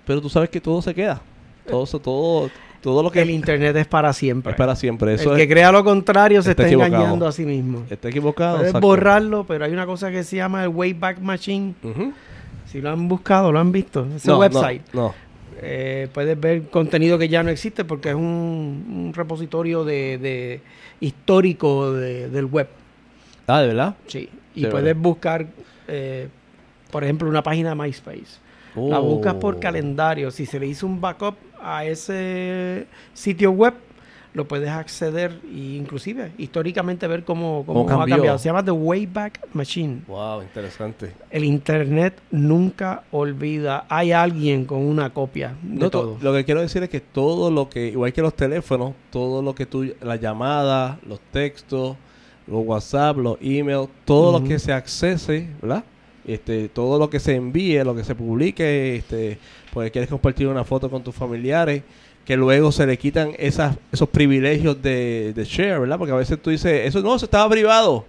pero 0.07 0.21
tú 0.21 0.29
sabes 0.29 0.49
que 0.49 0.61
todo 0.61 0.81
se 0.81 0.95
queda, 0.95 1.21
todo, 1.69 1.85
todo, 1.99 2.51
Todo 2.81 3.03
lo 3.03 3.11
que 3.11 3.21
el 3.21 3.31
internet 3.31 3.77
es 3.77 3.87
para 3.87 4.13
siempre. 4.13 4.53
es 4.53 4.57
para 4.57 4.75
siempre. 4.75 5.15
Eso 5.15 5.33
el 5.33 5.39
que 5.39 5.49
crea 5.49 5.71
lo 5.71 5.85
contrario 5.85 6.43
se 6.43 6.51
está 6.51 6.67
engañando 6.69 7.27
a 7.27 7.33
sí 7.33 7.45
mismo. 7.45 7.85
está 7.91 8.09
equivocado. 8.09 8.59
Puedes 8.59 8.73
borrarlo, 8.73 9.45
pero 9.45 9.65
hay 9.65 9.73
una 9.73 9.85
cosa 9.85 10.11
que 10.11 10.23
se 10.25 10.37
llama 10.37 10.63
el 10.63 10.69
Wayback 10.69 11.19
Machine. 11.19 11.75
Si 12.71 12.81
lo 12.81 12.91
han 12.91 13.09
buscado, 13.09 13.51
lo 13.53 13.59
han 13.59 13.73
visto. 13.73 14.07
Ese 14.15 14.29
No, 14.29 14.35
no, 14.35 14.41
website. 14.41 14.83
No, 14.93 15.15
Eh, 15.61 16.09
puedes 16.15 16.39
ver 16.39 16.69
contenido 16.71 17.19
que 17.19 17.29
ya 17.29 17.43
no 17.43 17.51
existe 17.51 17.85
porque 17.85 18.11
es 18.11 18.15
un, 18.15 18.23
un 18.23 19.13
repositorio 19.15 19.85
de, 19.85 20.17
de 20.19 20.61
histórico 21.01 21.93
de- 21.93 22.29
del 22.31 22.45
web. 22.45 22.69
Ah, 23.49 23.61
¿de 23.63 23.67
verdad? 23.69 23.97
Sí. 24.07 24.29
Y 24.55 24.67
puedes 24.67 24.97
buscar, 24.97 25.47
eh, 25.89 26.29
por 26.93 27.03
ejemplo, 27.03 27.29
una 27.29 27.43
página 27.43 27.71
de 27.71 27.75
MySpace. 27.75 28.39
La 28.77 28.99
buscas 29.01 29.35
por 29.35 29.57
Oh. 29.57 29.61
calendario. 29.61 30.31
Si 30.31 30.47
se 30.47 30.61
le 30.61 30.67
hizo 30.69 30.87
un 30.87 31.01
backup 31.01 31.35
a 31.61 31.85
ese 31.85 32.87
sitio 33.15 33.51
web, 33.51 33.75
lo 34.39 34.49
puedes 34.49 34.71
acceder 34.71 35.41
e 35.45 35.77
inclusive 35.77 36.33
históricamente 36.39 37.07
ver 37.07 37.25
cómo, 37.25 37.65
cómo, 37.67 37.85
¿Cómo 37.85 38.03
ha 38.03 38.07
cambiado. 38.07 38.39
Se 38.39 38.47
llama 38.47 38.65
The 38.65 38.71
Wayback 38.71 39.49
Machine. 39.53 40.03
Wow, 40.07 40.43
interesante. 40.43 41.13
El 41.29 41.45
internet 41.45 42.19
nunca 42.31 43.03
olvida. 43.11 43.85
Hay 43.89 44.13
alguien 44.13 44.65
con 44.65 44.79
una 44.79 45.11
copia 45.11 45.57
de 45.61 45.81
No, 45.81 45.91
todo. 45.91 46.17
Lo 46.23 46.33
que 46.33 46.45
quiero 46.45 46.61
decir 46.61 46.83
es 46.85 46.89
que 46.89 47.01
todo 47.01 47.51
lo 47.51 47.69
que, 47.69 47.89
igual 47.89 48.13
que 48.13 48.23
los 48.23 48.35
teléfonos, 48.35 48.95
todo 49.11 49.43
lo 49.43 49.55
que 49.55 49.67
tú, 49.67 49.93
las 50.01 50.21
llamadas, 50.21 50.97
los 51.05 51.19
textos, 51.33 51.97
los 52.47 52.65
WhatsApp, 52.65 53.19
los 53.19 53.39
emails, 53.41 53.89
todo 54.05 54.39
lo 54.39 54.47
que 54.47 54.59
se 54.61 54.73
accese, 54.73 55.49
¿verdad? 55.61 55.85
Este, 56.25 56.69
todo 56.69 56.99
lo 56.99 57.11
que 57.11 57.19
se 57.19 57.35
envíe, 57.35 57.83
lo 57.83 57.95
que 57.95 58.05
se 58.05 58.15
publique, 58.15 58.97
este, 58.97 59.39
porque 59.73 59.91
quieres 59.91 60.09
compartir 60.09 60.47
una 60.47 60.63
foto 60.63 60.89
con 60.89 61.03
tus 61.03 61.15
familiares, 61.15 61.83
que 62.29 62.37
luego 62.37 62.71
se 62.73 62.85
le 62.87 62.99
quitan 62.99 63.31
esas, 63.39 63.79
esos 63.91 64.07
privilegios 64.11 64.83
de, 64.83 65.33
de 65.35 65.45
share, 65.47 65.81
¿verdad? 65.81 65.97
Porque 65.97 66.13
a 66.13 66.17
veces 66.17 66.39
tú 66.43 66.51
dices, 66.51 66.87
eso 66.87 67.01
no, 67.01 67.17
eso 67.17 67.25
estaba 67.25 67.49
privado. 67.49 68.05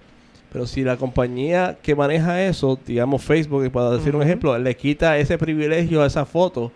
Pero 0.51 0.67
si 0.67 0.83
la 0.83 0.97
compañía 0.97 1.77
que 1.81 1.95
maneja 1.95 2.43
eso, 2.43 2.77
digamos 2.85 3.23
Facebook, 3.23 3.71
para 3.71 3.91
decir 3.91 4.13
un 4.17 4.21
ejemplo, 4.21 4.57
le 4.59 4.75
quita 4.75 5.17
ese 5.17 5.37
privilegio 5.37 6.01
a 6.03 6.07
esa 6.07 6.25
foto, 6.25 6.69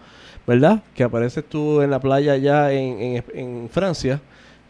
¿verdad? 0.47 0.81
Que 0.95 1.03
apareces 1.03 1.43
tú 1.43 1.81
en 1.81 1.91
la 1.91 1.99
playa 1.99 2.31
allá 2.31 2.71
en, 2.71 3.01
en- 3.01 3.23
en 3.33 3.69
Francia 3.69 4.21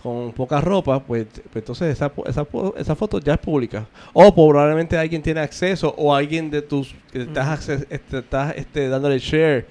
con 0.02 0.32
poca 0.34 0.60
ropa, 0.60 1.00
pues, 1.00 1.28
pues 1.32 1.58
entonces 1.58 1.90
esa, 1.96 2.12
esa, 2.26 2.48
esa 2.76 2.96
foto 2.96 3.20
ya 3.20 3.34
es 3.34 3.40
pública. 3.40 3.86
O 4.14 4.34
probablemente 4.34 4.98
alguien 4.98 5.22
tiene 5.22 5.42
acceso 5.42 5.94
o 5.96 6.14
alguien 6.16 6.50
de 6.50 6.64
tus 6.64 6.96
que 7.12 7.22
estás, 7.22 7.48
acces- 7.50 7.86
este, 7.90 8.18
estás 8.18 8.54
este, 8.58 8.90
dándole 8.90 9.20
share 9.20 9.68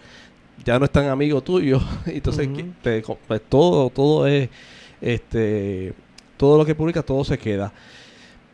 ya 0.65 0.79
no 0.79 0.85
es 0.85 0.91
tan 0.91 1.07
amigo 1.09 1.41
tuyo. 1.43 1.81
entonces 2.07 2.49
te- 2.83 3.03
pues, 3.27 3.41
todo, 3.49 3.91
todo 3.91 4.27
es 4.27 4.49
este 5.01 5.93
todo 6.37 6.59
lo 6.59 6.65
que 6.65 6.75
publicas, 6.75 7.05
todo 7.05 7.25
se 7.25 7.39
queda. 7.39 7.73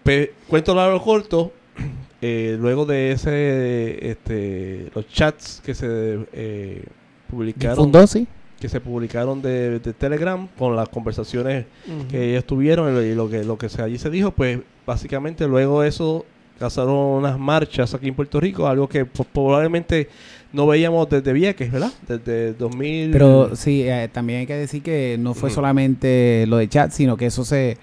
Pe- 0.02 0.32
cuento 0.48 0.74
largo 0.74 1.02
corto. 1.02 1.52
eh, 2.22 2.56
luego 2.58 2.84
de 2.86 3.12
ese 3.12 4.10
este 4.10 4.90
los 4.94 5.06
chats 5.08 5.60
que 5.64 5.74
se 5.74 6.18
eh, 6.32 6.84
publicaron 7.30 7.76
Difundó, 7.76 8.06
sí. 8.06 8.26
que 8.58 8.68
se 8.68 8.80
publicaron 8.80 9.40
de, 9.40 9.78
de 9.78 9.92
Telegram 9.92 10.48
con 10.58 10.74
las 10.74 10.88
conversaciones 10.88 11.66
que 12.10 12.30
ellos 12.30 12.44
tuvieron 12.44 12.88
y 13.04 13.14
lo- 13.14 13.28
que 13.28 13.44
lo 13.44 13.56
que 13.56 13.68
se, 13.68 13.80
allí 13.82 13.98
se 13.98 14.10
dijo 14.10 14.32
pues 14.32 14.58
básicamente 14.84 15.46
luego 15.46 15.84
eso 15.84 16.24
causaron 16.58 16.94
unas 16.94 17.38
marchas 17.38 17.94
aquí 17.94 18.08
en 18.08 18.14
Puerto 18.14 18.40
Rico 18.40 18.66
algo 18.66 18.88
que 18.88 19.04
po- 19.04 19.24
probablemente 19.24 20.08
no 20.52 20.66
veíamos 20.66 21.08
desde 21.08 21.32
Vieques 21.32 21.70
verdad 21.70 21.92
desde 22.06 22.54
2000 22.54 23.10
Pero 23.10 23.54
sí, 23.56 23.82
eh, 23.82 24.08
también 24.12 24.40
hay 24.40 24.46
que 24.46 24.54
decir 24.54 24.82
que 24.82 25.16
no 25.18 25.34
fue 25.34 25.50
solamente 25.54 26.44
lo 26.48 26.56
de 26.56 26.68
chat, 26.68 26.90
sino 26.90 27.16
que 27.16 27.26
eso 27.26 27.44
se, 27.44 27.76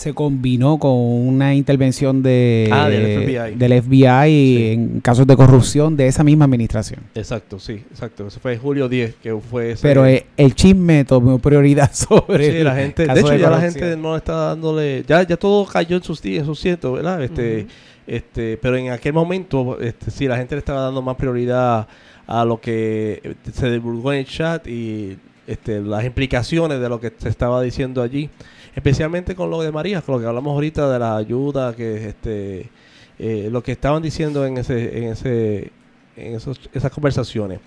se 0.00 0.14
combinó 0.14 0.78
con 0.78 0.92
una 0.92 1.54
intervención 1.54 2.22
de, 2.22 2.68
Ah, 2.72 2.88
del 2.88 3.22
FBI. 3.24 3.54
del 3.56 3.72
FBI 3.82 4.30
Sí. 4.30 4.66
en 4.72 5.00
casos 5.00 5.26
de 5.26 5.36
corrupción 5.36 5.96
de 5.96 6.06
esa 6.08 6.24
misma 6.24 6.46
administración. 6.46 7.00
exacto 7.14 7.58
sí 7.60 7.82
exacto 7.90 8.26
eso 8.26 8.40
fue 8.40 8.56
julio 8.56 8.88
10 8.88 9.14
que 9.22 9.34
fue 9.36 9.72
ese- 9.72 9.82
Pero 9.82 10.04
eh, 10.06 10.26
el 10.36 10.54
chisme 10.54 11.04
tomó 11.04 11.38
prioridad 11.38 11.90
sobre 11.94 12.50
Sí, 12.50 12.56
el 12.58 12.64
la 12.64 12.74
gente, 12.74 13.06
de 13.06 13.20
hecho 13.20 13.36
ya 13.36 13.50
la 13.50 13.60
gente 13.60 13.96
no 13.96 14.16
está 14.16 14.32
dándole, 14.34 15.04
ya 15.06 15.22
ya 15.26 15.36
todo 15.36 15.64
cayó 15.66 15.96
en 15.96 16.02
sus 16.02 16.20
días, 16.20 16.42
eso 16.42 16.52
es 16.52 16.58
cierto, 16.60 16.92
¿verdad? 16.92 17.22
Este, 17.22 17.66
este, 18.06 18.56
pero 18.56 18.76
en 18.76 18.90
aquel 18.90 19.12
momento, 19.12 19.78
este, 19.80 20.10
sí, 20.10 20.26
la 20.26 20.36
gente 20.36 20.54
le 20.54 20.58
estaba 20.60 20.80
dando 20.80 21.00
más 21.02 21.16
prioridad 21.16 21.86
a 22.26 22.44
lo 22.44 22.60
que 22.60 23.20
eh, 23.22 23.34
se 23.52 23.70
divulgó 23.70 24.12
en 24.12 24.20
el 24.20 24.26
chat 24.26 24.66
y 24.66 25.16
este, 25.46 25.80
las 25.80 26.04
implicaciones 26.04 26.80
de 26.80 26.88
lo 26.88 27.00
que 27.00 27.12
se 27.16 27.28
estaba 27.28 27.60
diciendo 27.62 28.02
allí, 28.02 28.30
especialmente 28.74 29.34
con 29.34 29.50
lo 29.50 29.60
de 29.62 29.72
María, 29.72 30.00
con 30.02 30.14
lo 30.16 30.20
que 30.20 30.26
hablamos 30.26 30.52
ahorita 30.54 30.90
de 30.92 30.98
la 30.98 31.16
ayuda, 31.16 31.74
que 31.74 32.08
este, 32.08 32.70
eh, 33.18 33.48
lo 33.50 33.62
que 33.62 33.72
estaban 33.72 34.02
diciendo 34.02 34.44
en 34.46 34.58
ese, 34.58 34.98
en 34.98 35.04
ese, 35.12 35.70
en 36.16 36.34
esos, 36.34 36.60
esas 36.72 36.90
conversaciones. 36.92 37.60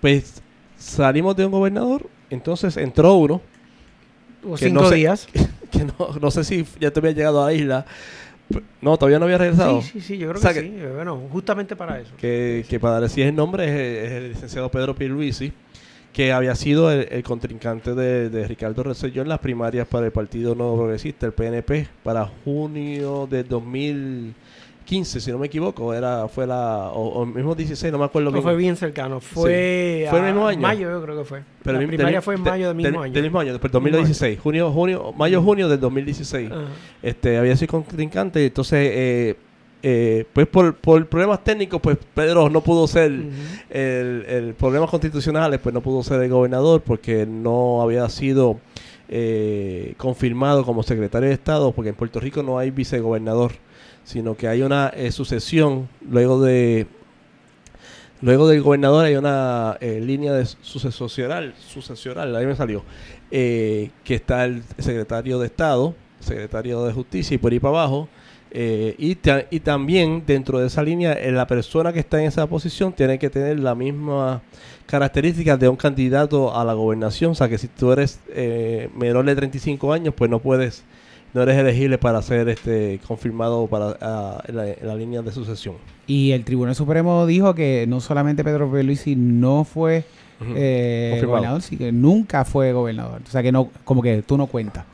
Pues 0.00 0.42
salimos 0.78 1.36
de 1.36 1.46
un 1.46 1.52
gobernador, 1.52 2.08
entonces 2.30 2.76
entró 2.76 3.14
uno 3.14 3.40
que 4.58 4.66
cinco 4.66 4.82
no 4.82 4.88
sé- 4.88 4.94
días. 4.96 5.26
que 5.70 5.84
no, 5.84 6.16
no 6.20 6.30
sé 6.30 6.44
si 6.44 6.64
ya 6.80 6.90
te 6.90 7.00
había 7.00 7.12
llegado 7.12 7.42
a 7.42 7.46
la 7.46 7.52
isla. 7.54 7.86
No, 8.82 8.98
todavía 8.98 9.18
no 9.18 9.24
había 9.24 9.38
regresado. 9.38 9.80
Sí, 9.80 9.88
sí, 9.94 10.00
sí, 10.02 10.18
yo 10.18 10.28
creo 10.28 10.38
O 10.38 10.42
sea 10.42 10.52
que, 10.52 10.60
que- 10.60 10.66
sí. 10.68 10.86
Bueno, 10.94 11.18
justamente 11.32 11.74
para 11.76 11.98
eso. 11.98 12.12
Que, 12.18 12.64
que 12.68 12.78
para 12.78 13.00
decir 13.00 13.26
el 13.26 13.34
nombre 13.34 13.64
es, 13.64 14.06
es 14.06 14.12
el 14.12 14.28
licenciado 14.28 14.70
Pedro 14.70 14.94
Pierluisi, 14.94 15.50
que 16.14 16.32
había 16.32 16.54
sido 16.54 16.90
el, 16.90 17.08
el 17.10 17.22
contrincante 17.22 17.94
de, 17.94 18.30
de 18.30 18.46
Ricardo 18.48 18.82
Rosselló 18.84 19.20
en 19.20 19.28
las 19.28 19.40
primarias 19.40 19.86
para 19.86 20.06
el 20.06 20.12
Partido 20.12 20.54
Nuevo 20.54 20.76
Progresista, 20.76 21.26
el 21.26 21.32
PNP, 21.32 21.88
para 22.02 22.24
junio 22.44 23.26
de 23.28 23.42
2015, 23.44 25.20
si 25.20 25.30
no 25.32 25.38
me 25.38 25.46
equivoco. 25.46 25.92
era 25.92 26.28
Fue 26.28 26.46
la. 26.46 26.90
O, 26.92 27.20
o 27.22 27.26
mismo 27.26 27.54
16, 27.54 27.92
no 27.92 27.98
me 27.98 28.04
acuerdo 28.04 28.26
No 28.30 28.34
bien. 28.34 28.42
fue 28.42 28.56
bien 28.56 28.76
cercano. 28.76 29.20
Fue, 29.20 30.06
¿Fue 30.08 30.18
el 30.20 30.24
mismo 30.26 30.46
año? 30.46 30.60
mayo, 30.60 30.90
yo 30.90 31.02
creo 31.02 31.18
que 31.18 31.24
fue. 31.24 31.42
Pero 31.62 31.80
la 31.80 31.86
primaria 31.86 32.12
del- 32.12 32.22
fue 32.22 32.34
en 32.36 32.42
mayo 32.42 32.68
del 32.68 32.76
mismo 32.76 32.90
del- 32.92 33.02
año. 33.02 33.12
Del 33.14 33.22
mismo 33.24 33.40
año, 33.40 33.52
después 33.52 33.72
Mismo 33.72 33.86
año. 33.88 33.92
2016. 33.96 34.40
Junio, 34.40 34.70
junio, 34.72 35.12
mayo, 35.16 35.42
junio 35.42 35.68
del 35.68 35.80
2016. 35.80 36.50
Ajá. 36.50 36.60
este 37.02 37.38
había 37.38 37.56
sido 37.56 37.70
contrincante 37.72 38.44
entonces 38.46 38.78
eh, 38.92 39.36
eh, 39.86 40.24
pues 40.32 40.46
por, 40.46 40.74
por 40.76 41.06
problemas 41.08 41.44
técnicos 41.44 41.78
pues 41.78 41.98
Pedro 42.14 42.48
no 42.48 42.62
pudo 42.62 42.86
ser 42.86 43.12
el, 43.68 44.24
el 44.26 44.54
problemas 44.54 44.88
constitucionales 44.88 45.60
pues 45.60 45.74
no 45.74 45.82
pudo 45.82 46.02
ser 46.02 46.22
el 46.22 46.30
gobernador 46.30 46.80
porque 46.80 47.26
no 47.26 47.82
había 47.82 48.08
sido 48.08 48.58
eh, 49.10 49.92
confirmado 49.98 50.64
como 50.64 50.82
secretario 50.82 51.28
de 51.28 51.34
Estado 51.34 51.72
porque 51.72 51.90
en 51.90 51.96
Puerto 51.96 52.18
Rico 52.18 52.42
no 52.42 52.58
hay 52.58 52.70
vicegobernador 52.70 53.52
sino 54.04 54.38
que 54.38 54.48
hay 54.48 54.62
una 54.62 54.88
eh, 54.88 55.12
sucesión 55.12 55.90
luego 56.08 56.40
de 56.40 56.86
luego 58.22 58.48
del 58.48 58.62
gobernador 58.62 59.04
hay 59.04 59.16
una 59.16 59.76
eh, 59.82 60.00
línea 60.00 60.32
de 60.32 60.46
sucesional 60.46 61.52
sucesional 61.58 62.34
ahí 62.34 62.46
me 62.46 62.56
salió 62.56 62.82
que 63.30 63.90
está 64.06 64.46
el 64.46 64.62
secretario 64.78 65.38
de 65.38 65.46
Estado 65.48 65.94
secretario 66.20 66.82
de 66.86 66.94
Justicia 66.94 67.34
y 67.34 67.38
por 67.38 67.52
ahí 67.52 67.60
para 67.60 67.80
abajo 67.80 68.08
eh, 68.54 68.94
y, 68.98 69.16
ta- 69.16 69.44
y 69.50 69.60
también 69.60 70.22
dentro 70.26 70.58
de 70.60 70.68
esa 70.68 70.82
línea, 70.82 71.12
eh, 71.12 71.32
la 71.32 71.46
persona 71.46 71.92
que 71.92 71.98
está 71.98 72.20
en 72.20 72.26
esa 72.28 72.46
posición 72.46 72.92
tiene 72.92 73.18
que 73.18 73.28
tener 73.28 73.58
la 73.58 73.74
misma 73.74 74.42
características 74.86 75.58
de 75.58 75.68
un 75.68 75.76
candidato 75.76 76.54
a 76.56 76.64
la 76.64 76.72
gobernación. 76.74 77.32
O 77.32 77.34
sea, 77.34 77.48
que 77.48 77.58
si 77.58 77.68
tú 77.68 77.90
eres 77.92 78.20
eh, 78.28 78.88
menor 78.96 79.24
de 79.24 79.34
35 79.34 79.92
años, 79.92 80.14
pues 80.16 80.30
no 80.30 80.38
puedes, 80.38 80.84
no 81.32 81.42
eres 81.42 81.56
elegible 81.58 81.98
para 81.98 82.22
ser 82.22 82.48
este 82.48 83.00
confirmado 83.06 83.66
para 83.66 83.96
la, 84.00 84.74
la 84.82 84.94
línea 84.94 85.20
de 85.22 85.32
sucesión. 85.32 85.74
Y 86.06 86.32
el 86.32 86.44
Tribunal 86.44 86.74
Supremo 86.74 87.26
dijo 87.26 87.54
que 87.54 87.86
no 87.88 88.00
solamente 88.00 88.44
Pedro 88.44 88.70
Pierluisi 88.70 89.16
no 89.16 89.64
fue 89.64 90.04
eh, 90.54 91.08
Confirmado. 91.12 91.28
gobernador, 91.38 91.62
sino 91.62 91.78
que 91.78 91.92
nunca 91.92 92.44
fue 92.44 92.72
gobernador. 92.72 93.22
O 93.26 93.30
sea 93.30 93.42
que 93.42 93.50
no, 93.52 93.70
como 93.84 94.02
que 94.02 94.22
tú 94.22 94.36
no 94.36 94.46
cuentas. 94.46 94.84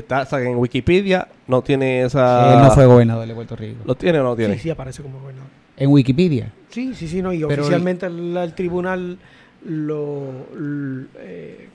Está, 0.00 0.22
o 0.22 0.26
sea, 0.26 0.38
que 0.40 0.46
en 0.50 0.56
Wikipedia 0.58 1.28
no 1.46 1.62
tiene 1.62 2.02
esa... 2.02 2.54
Él 2.54 2.62
no 2.62 2.70
fue 2.72 2.86
gobernador 2.86 3.26
de 3.26 3.34
Puerto 3.34 3.56
Rico. 3.56 3.78
¿Lo 3.84 3.94
tiene 3.94 4.20
o 4.20 4.22
no 4.24 4.36
tiene? 4.36 4.54
Sí, 4.54 4.60
sí, 4.60 4.70
aparece 4.70 5.02
como 5.02 5.20
gobernador. 5.20 5.48
En 5.76 5.90
Wikipedia. 5.90 6.52
Sí, 6.70 6.94
sí, 6.94 7.08
sí, 7.08 7.22
no. 7.22 7.32
Y 7.32 7.44
Pero 7.44 7.62
oficialmente 7.62 8.06
el, 8.06 8.36
el 8.36 8.54
tribunal 8.54 9.18
lo. 9.64 10.46
l- 10.56 11.06
eh, 11.18 11.68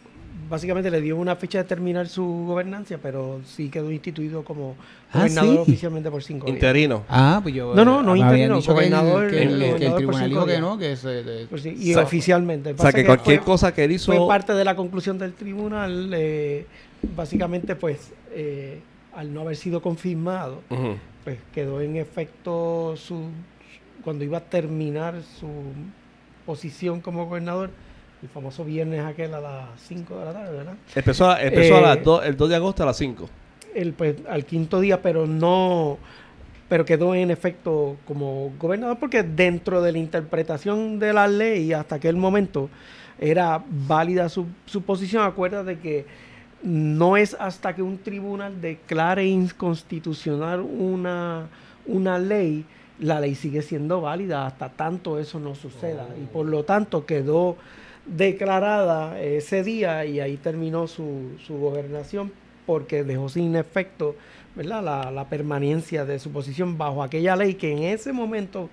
básicamente 0.49 0.91
le 0.91 0.99
dio 1.01 1.15
una 1.17 1.35
fecha 1.35 1.59
de 1.59 1.63
terminar 1.63 2.07
su 2.09 2.23
gobernancia, 2.45 2.99
pero 3.01 3.39
sí 3.45 3.69
quedó 3.69 3.91
instituido 3.91 4.43
como 4.43 4.75
Ah, 5.13 5.19
gobernador 5.19 5.55
sí. 5.55 5.61
oficialmente 5.71 6.09
por 6.11 6.23
cinco 6.23 6.45
días. 6.45 6.55
Interino. 6.55 7.03
Ah, 7.09 7.39
pues 7.43 7.53
yo. 7.55 7.73
No, 7.75 7.83
no, 7.85 8.01
no 8.03 8.15
interino, 8.15 8.55
que 8.59 8.67
el- 8.67 8.73
gobernador, 8.73 9.29
que, 9.29 9.43
el, 9.43 9.61
el 9.61 9.75
que 9.77 9.85
el 9.87 9.95
tribunal 9.95 10.29
dijo 10.29 10.45
que 10.45 10.59
no, 10.59 10.77
que 10.77 10.95
se. 10.95 11.09
de- 11.23 11.47
Pues 11.47 11.61
sí, 11.63 11.75
y 11.79 11.91
O 11.91 11.95
sea, 11.95 12.03
oficialmente. 12.03 12.73
O 12.73 12.77
sea, 12.77 12.91
que 12.91 13.05
cualquier 13.05 13.41
cosa 13.41 13.73
que 13.73 13.83
él 13.85 13.91
hizo... 13.93 14.11
fue 14.15 14.27
parte 14.27 14.53
de 14.53 14.63
la 14.65 14.75
conclusión 14.75 15.17
del 15.17 15.33
tribunal. 15.33 16.11
eh, 16.13 16.65
básicamente, 17.15 17.75
pues, 17.75 18.11
eh, 18.31 18.79
al 19.13 19.33
no 19.33 19.41
haber 19.41 19.55
sido 19.55 19.81
confirmado, 19.81 20.61
pues 21.23 21.37
quedó 21.53 21.81
en 21.81 21.97
efecto 21.97 22.95
su 22.97 23.25
cuando 24.03 24.23
iba 24.23 24.39
a 24.39 24.41
terminar 24.41 25.21
su 25.39 25.47
posición 26.45 27.01
como 27.01 27.25
gobernador, 27.27 27.69
el 28.23 28.29
famoso 28.29 28.65
viernes 28.65 29.01
aquel 29.05 29.33
a 29.35 29.39
las 29.41 29.65
5 29.87 30.17
de 30.17 30.25
la 30.25 30.33
tarde, 30.33 30.57
¿verdad? 30.57 30.73
Empezó, 30.95 31.29
a- 31.29 31.41
empezó 31.41 31.75
a 31.75 31.79
Eh, 31.79 31.81
las 31.83 32.03
dos- 32.03 32.25
el 32.25 32.35
2 32.37 32.49
de 32.49 32.55
agosto 32.55 32.83
a 32.83 32.87
las 32.87 32.97
5. 32.97 33.29
El, 33.75 33.93
pues, 33.93 34.15
al 34.27 34.45
quinto 34.45 34.79
día, 34.79 35.01
pero 35.01 35.27
no, 35.27 35.97
pero 36.67 36.83
quedó 36.83 37.13
en 37.13 37.29
efecto 37.31 37.97
como 38.07 38.51
gobernador 38.59 38.97
porque 38.99 39.21
dentro 39.23 39.81
de 39.83 39.91
la 39.91 39.97
interpretación 39.99 40.97
de 40.99 41.13
la 41.13 41.27
ley 41.27 41.71
hasta 41.73 41.95
aquel 41.95 42.15
momento 42.15 42.69
era 43.19 43.63
válida 43.69 44.29
su, 44.29 44.47
su 44.65 44.81
posición. 44.81 45.23
Acuérdate 45.25 45.77
que 45.79 46.05
no 46.63 47.17
es 47.17 47.35
hasta 47.39 47.75
que 47.75 47.81
un 47.81 47.97
tribunal 47.97 48.61
declare 48.61 49.25
inconstitucional 49.25 50.61
una, 50.61 51.47
una 51.85 52.19
ley, 52.19 52.65
la 52.99 53.19
ley 53.19 53.35
sigue 53.35 53.61
siendo 53.61 54.01
válida 54.01 54.45
hasta 54.45 54.69
tanto 54.69 55.19
eso 55.19 55.39
no 55.39 55.55
suceda. 55.55 56.07
Y 56.21 56.25
por 56.25 56.45
lo 56.45 56.63
tanto 56.63 57.05
quedó 57.05 57.57
declarada 58.05 59.19
ese 59.19 59.63
día 59.63 60.05
y 60.05 60.19
ahí 60.19 60.37
terminó 60.37 60.87
su, 60.87 61.37
su 61.45 61.57
gobernación 61.57 62.31
porque 62.65 63.03
dejó 63.03 63.29
sin 63.29 63.55
efecto 63.55 64.15
¿verdad? 64.55 64.83
La, 64.83 65.11
la 65.11 65.29
permanencia 65.29 66.05
de 66.05 66.19
su 66.19 66.31
posición 66.31 66.77
bajo 66.77 67.03
aquella 67.03 67.35
ley 67.35 67.55
que 67.55 67.71
en 67.71 67.83
ese 67.83 68.11
momento 68.11 68.69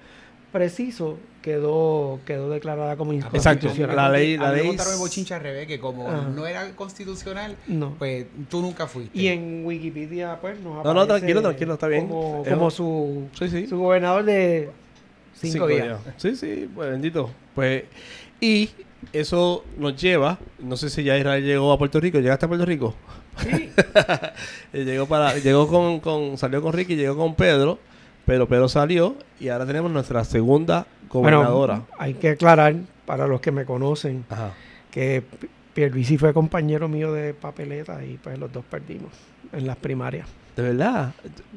preciso 0.53 1.18
quedó, 1.49 2.20
quedó 2.26 2.51
declarada 2.51 2.96
como 2.96 3.12
Exacto. 3.12 3.36
inconstitucional. 3.38 3.96
La 3.96 4.09
ley- 4.11 4.34
A 4.36 4.38
mí 4.40 4.46
me 4.46 4.57
ley- 4.57 4.66
montaron 4.66 4.92
el 4.92 4.99
bochinche 4.99 5.34
al 5.34 5.40
revés, 5.40 5.66
que 5.66 5.80
como 5.80 6.09
Ajá. 6.09 6.28
no 6.34 6.46
era 6.46 6.70
constitucional, 6.76 7.57
No. 7.66 7.94
pues 7.99 8.26
tú 8.51 8.61
nunca 8.61 8.86
fuiste. 8.86 9.18
Y 9.18 9.28
en 9.28 9.64
Wikipedia, 9.64 10.38
pues, 10.40 10.57
nos 10.61 10.84
No, 10.84 10.94
no, 10.94 11.01
aparece 11.01 11.07
tranquilo, 11.09 11.42
tranquilo, 11.42 11.74
está 11.74 11.88
bien. 11.88 12.07
Como, 12.09 12.44
como 12.44 12.64
un- 12.66 12.70
su, 12.70 13.28
Sí, 13.38 13.49
sí. 13.49 13.66
su 13.66 13.78
gobernador 13.78 14.24
de 14.24 14.70
cinco, 15.34 15.66
días. 15.66 15.99
Sí, 16.18 16.36
sí, 16.36 16.68
pues 16.74 16.90
bendito. 16.90 17.30
Pues, 17.55 17.84
y 18.40 18.70
eso 19.12 19.64
nos 19.78 19.96
lleva, 20.01 20.38
no 20.59 20.76
sé 20.76 20.90
si 20.90 21.03
ya 21.05 21.16
Israel 21.16 21.42
llegó 21.44 21.72
a 21.72 21.78
Puerto 21.78 21.99
Rico, 22.01 22.18
¿llegaste 22.20 22.44
a 22.46 22.49
Puerto 22.49 22.66
Rico? 22.66 22.94
Sí. 23.38 23.70
Eh, 24.72 24.84
llegó 24.84 25.07
para, 25.07 25.38
llegó 25.38 25.66
con, 25.66 26.01
con, 26.01 26.36
salió 26.36 26.61
con 26.61 26.72
Ricky, 26.74 26.94
llegó 26.96 27.16
con 27.16 27.34
Pedro, 27.34 27.78
pero 28.26 28.46
Pedro 28.46 28.68
salió 28.68 29.14
y 29.40 29.49
ahora 29.49 29.64
tenemos 29.64 29.90
nuestra 29.90 30.22
segunda 30.24 30.86
gobernadora. 31.09 31.74
Bueno, 31.74 31.86
hay 31.98 32.14
que 32.14 32.30
aclarar 32.30 32.74
para 33.06 33.26
los 33.26 33.40
que 33.40 33.50
me 33.52 33.64
conocen 33.64 34.24
Ajá. 34.28 34.52
que 34.90 35.22
Pierluisi 35.74 36.18
fue 36.18 36.32
compañero 36.34 36.88
mío 36.88 37.12
de 37.12 37.34
papeleta 37.34 38.04
y 38.04 38.18
pues 38.22 38.38
los 38.38 38.52
dos 38.52 38.64
perdimos 38.68 39.11
en 39.52 39.66
las 39.66 39.76
primarias. 39.76 40.26
¿De 40.56 40.62
verdad? 40.64 41.12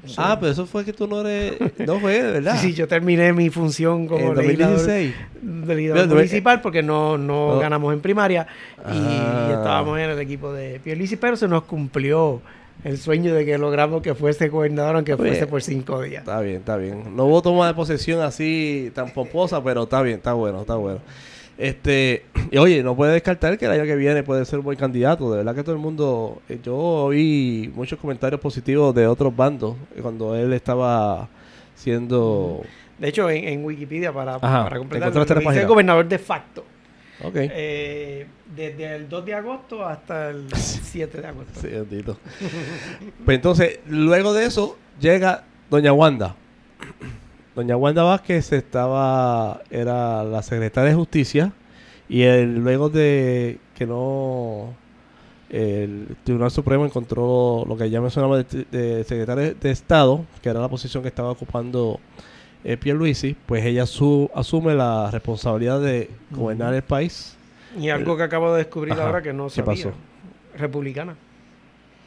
Sí. 0.06 0.14
Ah, 0.20 0.38
pero 0.40 0.52
eso 0.52 0.68
fue 0.68 0.86
que 0.86 0.94
tú 0.94 1.08
no 1.08 1.22
eres, 1.28 1.56
no 1.80 2.00
fue, 2.00 2.22
de 2.22 2.32
verdad. 2.34 2.56
Sí, 2.58 2.68
sí, 2.68 2.74
yo 2.76 2.88
terminé 2.88 3.34
mi 3.34 3.50
función 3.50 4.06
como 4.08 4.20
en 4.32 4.38
legislador, 4.38 4.78
2016. 4.78 5.16
legislador 5.66 6.08
municipal 6.10 6.62
porque 6.62 6.84
no, 6.84 7.18
no 7.18 7.54
No. 7.56 7.60
ganamos 7.60 7.92
en 7.94 8.00
primaria 8.00 8.46
y 8.78 8.82
Ah. 8.86 9.54
estábamos 9.58 9.98
en 9.98 10.12
el 10.12 10.20
equipo 10.20 10.54
de 10.54 10.80
Pierluisi, 10.84 11.16
pero 11.16 11.36
se 11.36 11.48
nos 11.48 11.64
cumplió 11.64 12.42
el 12.84 12.98
sueño 12.98 13.34
de 13.34 13.46
que 13.46 13.58
logramos 13.58 14.02
que 14.02 14.16
fuese 14.16 14.50
gobernador, 14.50 14.96
aunque 14.96 15.14
Oye. 15.14 15.30
fuese 15.30 15.48
por 15.48 15.62
cinco 15.62 16.02
días. 16.02 16.22
Está 16.22 16.42
bien, 16.42 16.58
está 16.58 16.78
bien. 16.78 17.16
No 17.16 17.26
hubo 17.26 17.42
toma 17.42 17.68
de 17.68 17.74
posesión 17.74 18.22
así 18.22 18.92
tan 18.96 19.12
pomposa, 19.12 19.64
pero 19.64 19.84
está 19.84 20.02
bien, 20.02 20.18
está 20.18 20.34
bueno, 20.34 20.62
está 20.62 20.76
bueno. 20.76 21.00
Este, 21.58 22.24
y 22.50 22.58
oye, 22.58 22.82
no 22.82 22.96
puede 22.96 23.14
descartar 23.14 23.56
que 23.58 23.66
el 23.66 23.72
año 23.72 23.84
que 23.84 23.96
viene 23.96 24.24
puede 24.24 24.46
ser 24.46 24.60
un 24.60 24.66
buen 24.66 24.78
candidato. 24.78 25.30
De 25.32 25.38
verdad 25.38 25.54
que 25.54 25.64
todo 25.64 25.76
el 25.76 25.82
mundo, 25.82 26.42
eh, 26.50 26.60
yo 26.64 26.76
oí 26.76 27.72
muchos 27.76 28.00
comentarios 28.00 28.42
positivos 28.42 28.96
de 28.96 29.06
otros 29.06 29.36
bandos 29.36 29.76
eh, 29.96 30.00
cuando 30.02 30.36
él 30.36 30.54
estaba 30.54 31.30
siendo, 31.76 32.64
De 32.98 33.10
hecho, 33.10 33.30
en, 33.30 33.48
en 33.48 33.64
Wikipedia, 33.64 34.12
para, 34.12 34.36
Ajá, 34.36 34.64
para 34.64 34.78
completar, 34.78 35.66
gobernador 35.68 36.08
de 36.08 36.20
facto. 36.20 36.64
Ok, 37.24 37.36
Eh, 37.36 38.28
desde 38.56 38.96
el 38.96 39.10
2 39.10 39.26
de 39.26 39.34
agosto 39.34 39.86
hasta 39.86 40.30
el 40.30 40.48
7 40.56 41.22
de 41.22 41.28
agosto. 41.28 41.60
sí, 41.62 41.68
bendito. 41.68 42.18
pues 43.26 43.36
entonces, 43.36 43.80
luego 43.88 44.34
de 44.34 44.46
eso 44.46 44.78
llega 45.00 45.44
Doña 45.70 45.94
Wanda. 45.94 46.36
Doña 47.56 47.76
Wanda 47.78 48.04
Vázquez 48.04 48.52
estaba, 48.54 49.62
era 49.70 50.24
la 50.24 50.42
secretaria 50.42 50.90
de 50.92 50.96
Justicia 50.96 51.52
y 52.08 52.24
el, 52.24 52.56
luego 52.56 52.90
de 52.90 53.60
que 53.76 53.86
no, 53.86 54.74
el 55.50 56.16
Tribunal 56.24 56.50
Supremo 56.52 56.86
encontró 56.86 57.66
lo 57.68 57.76
que 57.78 57.90
ya 57.90 58.00
mencionaba 58.02 58.38
de, 58.44 58.66
de 58.72 59.04
secretaria 59.04 59.54
de 59.54 59.72
Estado, 59.72 60.26
que 60.42 60.50
era 60.50 60.60
la 60.62 60.70
posición 60.70 61.04
que 61.04 61.10
estaba 61.10 61.32
ocupando 61.32 62.00
eh, 62.64 62.78
Pierluisi, 62.78 63.36
pues 63.46 63.66
ella 63.66 63.86
su, 63.86 64.30
asume 64.36 64.74
la 64.76 65.10
responsabilidad 65.12 65.82
de 65.82 66.10
gobernar 66.32 66.74
el 66.74 66.84
país. 66.84 67.36
Y 67.80 67.90
algo 67.90 68.18
que 68.18 68.24
acabo 68.24 68.52
de 68.54 68.60
descubrir 68.64 68.94
Ajá. 68.94 69.06
ahora 69.06 69.22
que 69.22 69.34
no 69.34 69.46
¿Qué 69.46 69.52
sabía. 69.64 69.86
pasó? 69.86 69.94
Republicana. 70.58 71.16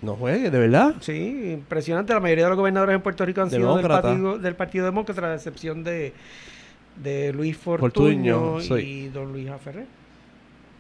No 0.03 0.17
juegue, 0.17 0.51
¿de 0.51 0.59
verdad? 0.59 0.97
Sí, 1.01 1.53
impresionante. 1.55 2.13
La 2.13 2.21
mayoría 2.21 2.45
de 2.45 2.51
los 2.51 2.59
gobernadores 2.59 2.95
en 2.95 3.01
Puerto 3.01 3.25
Rico 3.25 3.41
han 3.41 3.51
sido 3.51 3.75
del 3.77 3.87
partido, 3.89 4.39
del 4.39 4.55
partido 4.55 4.85
Demócrata, 4.85 5.27
a 5.27 5.35
excepción 5.35 5.83
de, 5.83 6.13
de 7.03 7.33
Luis 7.33 7.57
Fortuño, 7.57 8.61
y 8.61 9.09
don 9.09 9.33
Luis 9.33 9.49
Aferré. 9.49 9.87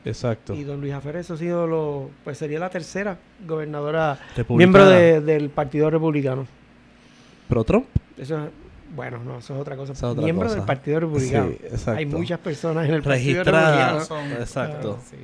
Exacto. 0.05 0.53
Y 0.55 0.65
don 0.65 0.83
Luis 0.83 0.93
Aferré, 0.93 1.21
eso 1.21 1.33
ha 1.35 1.37
sido 1.39 1.67
lo, 1.67 2.11
pues 2.23 2.37
sería 2.37 2.59
la 2.59 2.69
tercera 2.69 3.17
gobernadora 3.47 4.19
miembro 4.51 4.87
de- 4.87 5.23
del 5.23 5.49
Partido 5.49 5.89
Republicano. 5.89 6.47
Pero 7.49 7.65
Trump. 7.65 7.87
Eso 8.19 8.45
es, 8.45 8.51
bueno, 8.95 9.19
no, 9.25 9.39
eso 9.39 9.55
es 9.55 9.61
otra 9.61 9.77
cosa. 9.77 9.93
Esa 9.93 10.07
es 10.07 10.13
otra 10.13 10.25
miembro 10.25 10.47
cosa. 10.47 10.57
del 10.57 10.67
Partido 10.67 11.01
Republicano. 11.01 11.49
Sí, 11.51 11.59
exacto. 11.65 11.93
Hay 11.99 12.07
muchas 12.07 12.39
personas 12.39 12.89
en 12.89 12.95
el 12.95 13.03
Partido 13.03 13.43
Registradas. 13.45 14.09
Republicano. 14.09 14.41
Exacto. 14.41 14.99
Sí. 15.11 15.17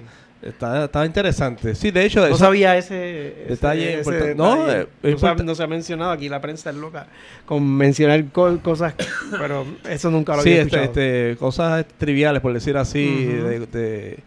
Está, 0.43 0.85
estaba 0.87 1.05
interesante. 1.05 1.75
Sí, 1.75 1.91
de 1.91 2.03
hecho, 2.07 2.27
No 2.27 2.35
sabía 2.35 2.75
ese, 2.79 3.45
Detalle 3.47 4.01
ese. 4.01 4.35
No, 4.35 4.65
detalle. 4.65 4.81
eh, 4.81 4.87
No 4.87 5.03
se 5.03 5.07
ha- 5.07 5.11
importa- 5.11 5.43
no 5.45 5.55
se 5.55 5.63
ha 5.63 5.67
mencionado 5.67 6.13
aquí, 6.13 6.31
la 6.31 6.41
prensa 6.41 6.71
es 6.71 6.77
loca 6.77 7.09
con 7.45 7.63
mencionar 7.77 8.25
co- 8.33 8.59
cosas, 8.63 8.95
pero 9.39 9.67
eso 9.87 10.11
nunca 10.11 10.37
lo 10.37 10.43
sí, 10.43 10.49
había 10.51 10.63
este, 10.63 10.77
escuchado. 10.83 11.03
este, 11.03 11.37
cosas 11.39 11.85
triviales, 11.99 12.41
por 12.41 12.55
decir 12.55 12.75
así. 12.79 13.27
De, 13.27 13.61
de, 13.67 14.19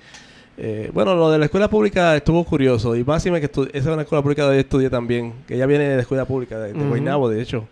eh, 0.58 0.92
bueno, 0.94 1.16
lo 1.16 1.32
de 1.32 1.40
la 1.40 1.46
escuela 1.46 1.68
pública 1.68 2.16
estuvo 2.16 2.44
curioso. 2.44 2.96
Y 2.96 3.04
más 3.04 3.24
que 3.24 3.30
esa 3.50 3.68
es 3.74 3.86
una 3.88 4.04
escuela 4.04 4.22
pública 4.22 4.44
donde 4.44 4.58
yo 4.58 4.62
estudié 4.62 4.92
también. 4.92 5.34
Que 5.48 5.56
ella 5.56 5.66
viene 5.66 5.86
de 5.86 5.96
la 5.96 6.02
escuela 6.04 6.26
pública, 6.26 6.60
de, 6.60 6.74
de. 6.74 6.88
Guaynabo, 6.88 7.28
de 7.28 7.42
hecho. 7.42 7.68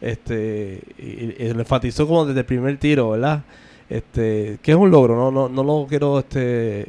Este, 0.00 0.80
y, 0.98 1.42
y 1.42 1.52
lo 1.52 1.60
enfatizó 1.60 2.06
como 2.06 2.26
desde 2.26 2.40
el 2.40 2.46
primer 2.46 2.76
tiro, 2.78 3.10
¿verdad? 3.10 3.42
Este, 3.88 4.58
que 4.62 4.72
es 4.72 4.76
un 4.76 4.90
logro, 4.90 5.16
no, 5.16 5.30
no, 5.30 5.48
no 5.48 5.62
lo 5.64 5.86
quiero 5.88 6.18
este, 6.18 6.86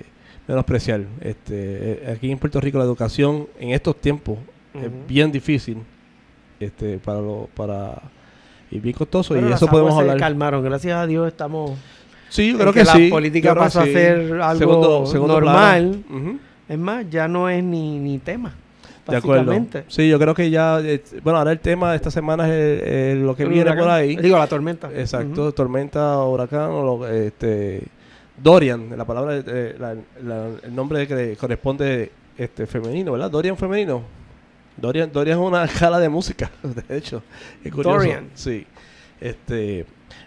menospreciar. 0.48 1.02
Este, 1.22 1.54
eh, 1.56 2.12
aquí 2.16 2.32
en 2.32 2.38
Puerto 2.38 2.60
Rico 2.60 2.78
la 2.80 2.84
educación 2.86 3.48
en 3.60 3.70
estos 3.72 3.96
tiempos 4.02 4.38
es 4.74 4.90
bien 5.08 5.32
difícil 5.32 5.78
este, 6.60 6.98
para, 6.98 7.20
lo, 7.20 7.50
para 7.56 8.02
y 8.70 8.80
bien 8.80 8.96
costoso. 8.96 9.36
Y 9.36 9.40
eso 9.52 9.68
podemos 9.68 9.92
aguas 9.92 9.96
se 10.06 10.12
hablar. 10.12 10.18
calmaron, 10.20 10.64
gracias 10.64 10.96
a 10.98 11.08
Dios 11.08 11.28
estamos... 11.28 11.72
Sí, 12.30 12.52
yo 12.52 12.58
creo 12.58 12.74
que 12.74 12.80
que, 12.82 12.86
la 12.86 12.94
sí. 12.94 13.10
política 13.10 13.56
pasó 13.56 13.80
a 13.80 13.86
ser 13.86 14.34
algo 14.42 14.58
Segundo- 14.60 15.06
segundo 15.06 15.34
normal. 15.40 16.04
Es 16.68 16.78
más, 16.78 17.10
ya 17.10 17.30
no 17.30 17.48
es 17.50 17.64
ni, 17.64 17.98
ni 18.00 18.18
tema, 18.18 18.54
De 19.12 19.18
acuerdo. 19.18 19.66
Sí, 19.88 20.08
yo 20.10 20.20
creo 20.20 20.34
que 20.34 20.50
ya. 20.50 20.80
eh, 20.82 21.02
bueno, 21.24 21.40
ahora 21.40 21.52
el 21.52 21.60
tema 21.60 21.92
de 21.92 21.96
esta 21.98 22.12
semana 22.12 22.48
es 22.48 22.84
el- 22.84 23.24
lo 23.26 23.36
que 23.36 23.44
El 23.44 23.50
viene 23.50 23.64
huracán. 23.64 23.84
por 23.84 23.92
ahí. 23.94 24.16
Digo, 24.18 24.38
la 24.38 24.48
tormenta. 24.48 24.90
Exacto, 24.94 25.52
tormenta, 25.54 26.18
huracán, 26.24 26.70
o 26.72 26.84
lo- 26.84 27.08
este, 27.08 27.84
Dorian, 28.42 28.96
la 28.98 29.06
palabra, 29.06 29.38
eh, 29.46 29.76
la- 29.80 29.96
la- 30.24 30.48
el 30.64 30.76
nombre 30.76 31.08
que 31.08 31.36
corresponde 31.38 32.12
este, 32.38 32.68
femenino, 32.68 33.14
¿verdad? 33.14 33.32
Dorian 33.32 33.58
femenino. 33.58 34.04
Dorian, 34.76 35.12
Dorian 35.12 35.40
es 35.40 35.44
una 35.44 35.64
escala 35.90 36.00
de 36.00 36.08
música, 36.10 36.52
de 36.62 36.98
hecho. 36.98 37.24
Es 37.64 37.72
curioso. 37.72 37.98
Dorian. 37.98 38.30
Sí. 38.36 38.66
Este, 39.20 39.86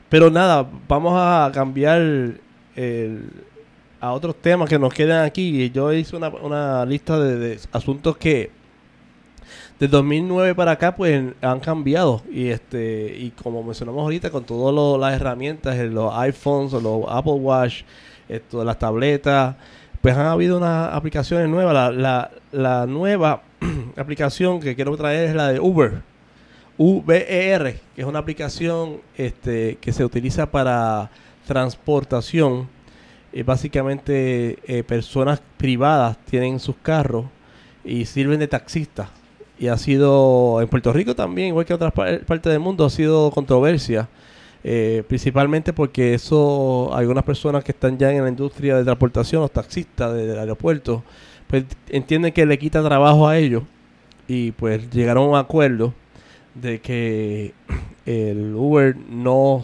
pero 0.09 0.29
nada, 0.31 0.67
vamos 0.89 1.13
a 1.17 1.51
cambiar 1.55 2.01
el- 2.01 3.31
a 4.01 4.13
otros 4.13 4.35
temas 4.37 4.69
que 4.69 4.79
nos 4.79 4.93
quedan 4.95 5.25
aquí. 5.25 5.71
Yo 5.71 5.93
hice 5.93 6.17
una, 6.17 6.29
una 6.31 6.85
lista 6.87 7.19
de, 7.21 7.37
de 7.37 7.59
asuntos 7.71 8.17
que 8.17 8.51
de 9.81 9.89
2009 9.89 10.55
para 10.55 10.73
acá 10.73 10.95
pues 10.95 11.33
han 11.41 11.61
cambiado. 11.61 12.23
Y 12.31 12.49
este 12.49 13.17
y 13.19 13.31
como 13.31 13.63
mencionamos 13.63 14.03
ahorita 14.03 14.31
con 14.31 14.45
todas 14.45 15.01
las 15.01 15.15
herramientas 15.15 15.75
eh, 15.77 15.87
los 15.87 16.15
iPhones 16.15 16.73
los 16.75 17.05
Apple 17.09 17.33
Watch 17.33 17.83
esto 18.29 18.63
las 18.63 18.79
tabletas 18.79 19.57
pues 20.03 20.17
han 20.17 20.27
habido 20.27 20.59
unas 20.59 20.95
aplicaciones 20.95 21.49
nuevas. 21.49 21.75
La, 21.75 21.91
la, 21.91 22.31
la 22.53 22.87
nueva 22.87 23.43
aplicación 23.97 24.61
que 24.61 24.77
quiero 24.77 24.97
traer 24.97 25.31
es 25.31 25.35
la 25.35 25.49
de 25.49 25.59
Uber. 25.59 26.03
VER 26.79 27.81
que 27.95 28.01
es 28.01 28.07
una 28.07 28.21
aplicación 28.21 29.01
este 29.17 29.77
que 29.81 29.93
se 29.93 30.05
utiliza 30.05 30.51
para 30.51 31.11
transportación. 31.47 32.69
Y 33.33 33.43
básicamente 33.45 34.59
eh, 34.67 34.83
personas 34.83 35.41
privadas 35.57 36.19
tienen 36.27 36.59
sus 36.59 36.77
carros 36.77 37.27
y 37.85 38.05
sirven 38.05 38.41
de 38.41 38.49
taxistas 38.49 39.09
y 39.61 39.69
ha 39.69 39.77
sido 39.79 40.61
en 40.63 40.69
Puerto 40.69 40.93
Rico 40.93 41.15
también, 41.15 41.49
igual 41.49 41.67
que 41.67 41.75
en 41.75 41.77
otras 41.77 41.93
par- 41.93 42.21
partes 42.27 42.51
del 42.53 42.61
mundo, 42.61 42.85
ha 42.87 42.91
sido 42.91 43.31
controversia 43.31 44.09
Eh, 44.63 45.05
principalmente 45.09 45.73
porque 45.73 46.13
eso, 46.15 46.91
algunas 46.95 47.25
personas 47.25 47.65
que 47.65 47.73
están 47.73 47.97
ya 47.99 48.13
en 48.13 48.23
la 48.23 48.29
industria 48.29 48.77
de 48.77 48.85
transportación, 48.85 49.41
los 49.43 49.51
taxistas 49.53 50.15
del 50.15 50.39
aeropuerto, 50.39 51.03
pues 51.49 51.65
entienden 51.89 52.33
que 52.33 52.45
le 52.47 52.59
quita 52.59 52.83
trabajo 52.85 53.27
a 53.29 53.39
ellos 53.39 53.63
y 54.29 54.53
pues 54.53 54.91
llegaron 54.91 55.25
a 55.25 55.29
un 55.29 55.37
acuerdo 55.39 55.95
de 56.55 56.81
que 56.81 57.55
el 58.07 58.55
Uber 58.55 58.97
no 59.09 59.63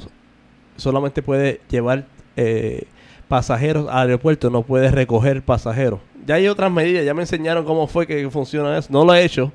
solamente 0.76 1.22
puede 1.22 1.60
llevar 1.70 2.06
eh, 2.36 2.84
pasajeros 3.28 3.88
al 3.90 4.08
aeropuerto, 4.08 4.50
no 4.50 4.62
puede 4.62 4.90
recoger 4.90 5.42
pasajeros. 5.42 6.00
Ya 6.26 6.36
hay 6.36 6.48
otras 6.48 6.72
medidas, 6.72 7.04
ya 7.04 7.14
me 7.14 7.22
enseñaron 7.22 7.64
cómo 7.64 7.86
fue 7.86 8.06
que 8.06 8.28
funciona 8.30 8.78
eso. 8.78 8.88
No 8.90 9.04
lo 9.04 9.14
he 9.14 9.24
hecho, 9.24 9.52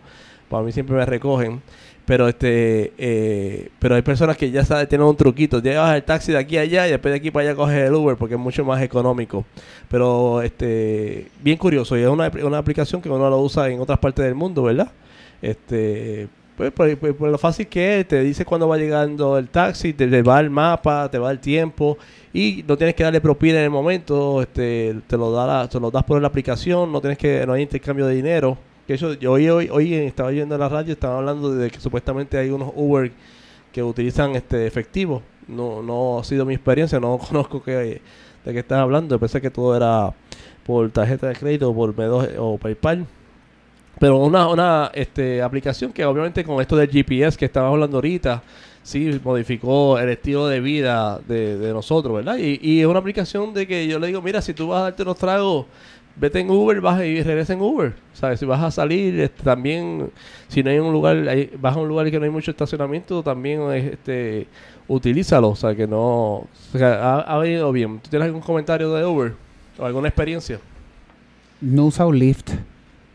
para 0.52 0.64
mí 0.64 0.72
siempre 0.72 0.96
me 0.96 1.06
recogen. 1.06 1.62
Pero 2.06 2.28
este 2.28 2.92
eh, 2.98 3.70
pero 3.80 3.96
hay 3.96 4.02
personas 4.02 4.36
que 4.36 4.50
ya 4.52 4.66
saben, 4.66 4.88
tienen 4.88 5.08
un 5.08 5.16
truquito. 5.16 5.62
Llevas 5.62 5.96
el 5.96 6.04
taxi 6.04 6.32
de 6.32 6.38
aquí 6.40 6.58
a 6.58 6.62
allá 6.62 6.88
y 6.88 6.92
después 6.92 7.12
de 7.14 7.18
aquí 7.20 7.32
para 7.32 7.48
allá 7.50 7.56
coges 7.56 7.78
el 7.88 7.94
Uber 7.94 8.18
porque 8.18 8.36
es 8.36 8.40
mucho 8.40 8.66
más 8.66 8.82
económico. 8.82 9.46
Pero 9.90 10.42
este 10.42 11.28
bien 11.42 11.58
curioso. 11.58 11.98
Y 11.98 12.02
es 12.02 12.08
una, 12.10 12.32
una 12.44 12.58
aplicación 12.58 13.02
que 13.02 13.10
uno 13.10 13.30
lo 13.30 13.40
usa 13.40 13.70
en 13.70 13.80
otras 13.80 14.00
partes 14.00 14.26
del 14.26 14.36
mundo, 14.36 14.64
¿verdad? 14.64 14.92
Este 15.42 16.28
pues 16.58 16.72
por, 16.74 16.96
por- 16.98 17.16
por 17.16 17.30
lo 17.30 17.38
fácil 17.38 17.68
que 17.68 18.00
es, 18.02 18.08
te 18.08 18.20
dice 18.22 18.46
cuándo 18.46 18.68
va 18.68 18.78
llegando 18.78 19.38
el 19.38 19.48
taxi, 19.50 19.94
te, 19.94 20.08
te 20.08 20.22
va 20.22 20.40
el 20.40 20.50
mapa, 20.50 21.10
te 21.10 21.18
va 21.18 21.32
el 21.32 21.40
tiempo 21.40 21.98
y 22.34 22.64
no 22.68 22.78
tienes 22.78 22.94
que 22.96 23.04
darle 23.04 23.22
propina 23.22 23.58
en 23.60 23.64
el 23.66 23.70
momento, 23.70 24.42
este, 24.42 24.96
te 25.08 25.18
lo 25.18 25.32
da 25.32 25.48
la- 25.48 25.68
te 25.70 25.80
lo 25.80 25.90
das 25.92 26.04
por 26.04 26.22
la 26.22 26.28
aplicación, 26.28 26.92
no 26.92 27.00
tienes 27.02 27.18
que 27.18 27.46
no 27.48 27.54
hay 27.54 27.62
intercambio 27.64 28.06
de 28.06 28.16
dinero. 28.16 28.58
Que 28.88 28.96
eso 28.96 29.14
yo 29.14 29.34
hoy 29.34 29.50
hoy, 29.50 29.70
hoy 29.70 29.94
estaba 29.94 30.30
oyendo 30.30 30.56
en 30.56 30.62
la 30.62 30.70
radio, 30.70 30.94
estaban 30.94 31.18
hablando 31.18 31.54
de 31.54 31.70
que 31.70 31.80
supuestamente 31.80 32.38
hay 32.38 32.50
unos 32.50 32.72
Uber 32.76 33.12
que 33.72 33.84
utilizan 33.84 34.36
este 34.36 34.68
efectivo. 34.68 35.22
No 35.48 35.82
no 35.82 36.20
ha 36.20 36.24
sido 36.24 36.46
mi 36.46 36.54
experiencia, 36.54 37.00
no 37.00 37.18
conozco 37.30 37.62
que 37.62 38.02
de 38.46 38.54
qué 38.54 38.60
estás 38.60 38.80
hablando, 38.80 39.20
pensé 39.20 39.40
que 39.42 39.52
todo 39.52 39.76
era 39.76 40.14
por 40.66 40.90
tarjeta 40.92 41.28
de 41.28 41.36
crédito, 41.36 41.74
por 41.74 41.96
B2 41.96 42.36
o 42.38 42.58
PayPal. 42.58 43.06
Pero 44.00 44.18
una, 44.18 44.48
una 44.48 44.92
este, 44.94 45.42
aplicación 45.42 45.94
que 45.94 46.04
obviamente 46.06 46.44
con 46.44 46.60
esto 46.60 46.76
del 46.76 46.90
GPS 46.90 47.38
que 47.38 47.46
estábamos 47.46 47.76
hablando 47.76 47.98
ahorita, 47.98 48.42
sí 48.82 49.20
modificó 49.24 50.00
el 50.00 50.10
estilo 50.10 50.48
de 50.48 50.60
vida 50.60 51.20
de, 51.28 51.58
de 51.58 51.72
nosotros, 51.72 52.16
¿verdad? 52.16 52.38
Y, 52.38 52.60
y 52.64 52.82
es 52.82 52.88
una 52.88 53.00
aplicación 53.00 53.54
de 53.54 53.68
que 53.68 53.88
yo 53.88 54.00
le 54.00 54.08
digo, 54.08 54.22
mira, 54.22 54.42
si 54.42 54.54
tú 54.54 54.70
vas 54.70 54.80
a 54.80 54.84
darte 54.86 55.04
unos 55.04 55.18
tragos, 55.18 55.68
vete 56.16 56.40
en 56.40 56.50
Uber, 56.50 56.82
vas 56.82 57.04
y 57.04 57.22
regresa 57.24 57.54
en 57.54 57.62
Uber. 57.62 57.94
¿Sabes? 58.14 58.40
Si 58.40 58.46
vas 58.46 58.62
a 58.62 58.72
salir, 58.72 59.30
también, 59.44 60.12
si 60.48 60.62
no 60.64 60.70
hay 60.70 60.80
un 60.80 60.92
lugar, 60.94 61.18
hay- 61.30 61.52
vas 61.60 61.76
a 61.76 61.80
un 61.80 61.88
lugar 61.88 62.10
que 62.12 62.20
no 62.20 62.26
hay 62.26 62.32
mucho 62.32 62.52
estacionamiento, 62.52 63.24
también 63.24 63.62
este, 63.72 64.48
utilízalo. 64.88 65.50
O 65.50 65.56
sea, 65.56 65.76
que 65.76 65.88
no... 65.88 66.48
Ha, 66.80 67.20
ha 67.22 67.38
venido 67.40 67.72
bien. 67.72 68.00
¿Tú 68.00 68.10
tienes 68.10 68.26
algún 68.28 68.42
comentario 68.42 68.94
de 68.94 69.06
Uber? 69.06 69.34
¿O 69.80 69.86
alguna 69.86 70.08
experiencia? 70.10 70.60
No 71.62 71.90
he 71.90 72.14
Lyft, 72.14 72.52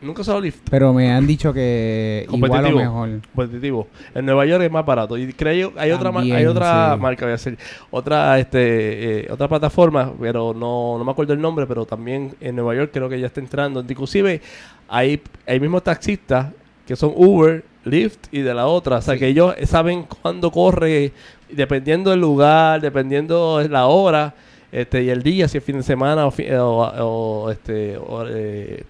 Nunca 0.03 0.20
usado 0.20 0.40
Lyft. 0.40 0.61
pero 0.70 0.92
me 0.92 1.11
han 1.11 1.26
dicho 1.26 1.53
que 1.55 2.26
igual 2.30 2.66
o 2.66 2.70
mejor. 2.76 3.09
competitivo. 3.34 3.88
En 4.14 4.26
Nueva 4.26 4.44
York 4.44 4.62
es 4.64 4.70
más 4.70 4.84
barato. 4.84 5.16
Y 5.16 5.32
creo 5.32 5.72
hay 5.76 5.90
otra 5.90 6.12
ma- 6.12 6.20
hay 6.20 6.28
También, 6.28 6.49
otra 6.49 6.94
sí. 6.94 7.01
marca, 7.01 7.24
voy 7.24 7.30
a 7.30 7.32
decir, 7.32 7.59
otra 7.90 8.38
este 8.38 9.20
eh, 9.20 9.28
otra 9.30 9.49
plataforma, 9.49 10.12
pero 10.20 10.53
no, 10.55 10.99
no 10.99 11.05
me 11.05 11.11
acuerdo 11.11 11.32
el 11.32 11.40
nombre, 11.40 11.66
pero 11.66 11.86
también 11.86 12.34
en 12.40 12.57
Nueva 12.57 12.74
York 12.74 12.90
creo 12.92 13.09
que 13.09 13.18
ya 13.18 13.26
está 13.26 13.40
entrando. 13.40 13.80
Inclusive 13.88 14.42
hay 14.88 15.20
hay 15.47 15.61
mismos 15.61 15.82
taxistas 15.82 16.49
que 16.86 16.94
son 16.94 17.12
Uber, 17.16 17.64
Lyft 17.84 18.26
y 18.32 18.40
de 18.42 18.53
la 18.55 18.66
otra, 18.66 18.99
o 18.99 19.03
sea, 19.03 19.14
Sí. 19.14 19.20
que 19.20 19.28
ellos 19.28 19.55
saben 19.64 20.05
cuándo 20.05 20.51
corre 20.51 21.12
dependiendo 21.51 22.11
del 22.11 22.20
lugar, 22.20 22.80
dependiendo 22.80 23.59
de 23.59 23.68
la 23.70 23.86
hora. 23.86 24.34
Este, 24.70 25.05
y 25.05 25.11
el 25.11 25.22
día, 25.22 25.49
si 25.49 25.57
es 25.59 25.64
fin 25.64 25.76
de 25.78 25.82
semana 25.82 26.26
o, 26.26 26.30
fi- 26.30 26.51
o, 26.53 26.66
o, 26.68 27.51
este, 27.51 27.97
o, 27.97 28.24
eh, 28.28 28.84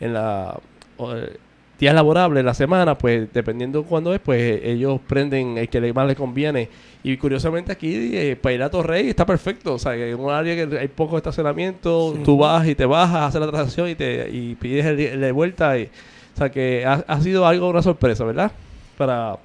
en 0.00 0.12
la 0.14 0.58
eh, 0.98 1.36
días 1.78 1.94
laborables 1.94 2.44
la 2.44 2.54
semana, 2.54 2.98
pues 2.98 3.32
dependiendo 3.32 3.84
cuándo 3.84 4.12
es, 4.12 4.20
pues 4.20 4.40
eh, 4.40 4.72
ellos 4.72 5.00
prenden 5.06 5.58
el 5.58 5.68
que 5.68 5.92
más 5.92 6.06
les 6.06 6.16
conviene. 6.16 6.68
Y 7.04 7.16
curiosamente 7.16 7.70
aquí 7.72 7.94
eh, 8.16 8.36
para 8.40 8.54
ir 8.54 8.62
a 8.62 8.70
Torrey 8.70 9.08
está 9.08 9.24
perfecto, 9.24 9.74
o 9.74 9.78
sea, 9.78 9.94
en 9.94 10.18
un 10.18 10.30
área 10.32 10.54
que 10.68 10.78
hay 10.78 10.88
poco 10.88 11.16
estacionamiento, 11.16 12.14
Sí. 12.16 12.22
tú 12.24 12.38
vas 12.38 12.66
y 12.66 12.74
te 12.74 12.84
bajas, 12.86 13.28
haces 13.28 13.40
la 13.40 13.46
transacción 13.46 13.88
y 13.88 13.94
te 13.94 14.28
y 14.30 14.54
pides 14.56 14.86
el, 14.86 14.98
el 15.00 15.20
de 15.20 15.32
vuelta. 15.32 15.78
Y, 15.78 15.84
o 15.84 16.36
sea, 16.38 16.50
que 16.50 16.84
ha, 16.84 17.04
ha 17.06 17.20
sido 17.20 17.46
algo 17.46 17.68
una 17.68 17.82
sorpresa, 17.82 18.24
¿verdad? 18.24 18.50
Para 18.96 19.36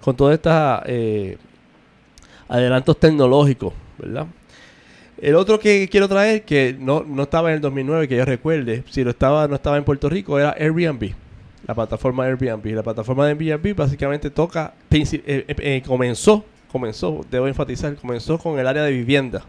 con 0.00 0.16
todos 0.16 0.32
estos 0.32 0.52
adelantos 2.48 2.98
tecnológicos, 2.98 3.72
¿verdad? 3.98 4.26
El 5.20 5.34
otro 5.34 5.60
que 5.60 5.86
quiero 5.90 6.08
traer, 6.08 6.44
que 6.44 6.74
no, 6.78 7.04
no 7.06 7.24
estaba 7.24 7.50
en 7.50 7.56
el 7.56 7.60
2009, 7.60 8.08
que 8.08 8.16
yo 8.16 8.24
recuerde, 8.24 8.84
si 8.88 9.04
lo 9.04 9.10
estaba, 9.10 9.46
no 9.48 9.54
estaba 9.54 9.76
en 9.76 9.84
Puerto 9.84 10.08
Rico, 10.08 10.38
era 10.38 10.54
Airbnb. 10.58 11.12
La 11.66 11.74
plataforma 11.74 12.24
Airbnb. 12.24 12.64
La 12.74 12.82
plataforma 12.82 13.26
de 13.26 13.32
Airbnb 13.32 13.76
básicamente 13.76 14.30
toca, 14.30 14.72
eh, 14.90 15.04
eh, 15.26 15.44
eh, 15.46 15.82
comenzó, 15.86 16.44
comenzó, 16.72 17.20
debo 17.30 17.46
enfatizar, 17.46 17.94
comenzó 17.96 18.38
con 18.38 18.58
el 18.58 18.66
área 18.66 18.82
de 18.82 18.92
vivienda. 18.92 19.42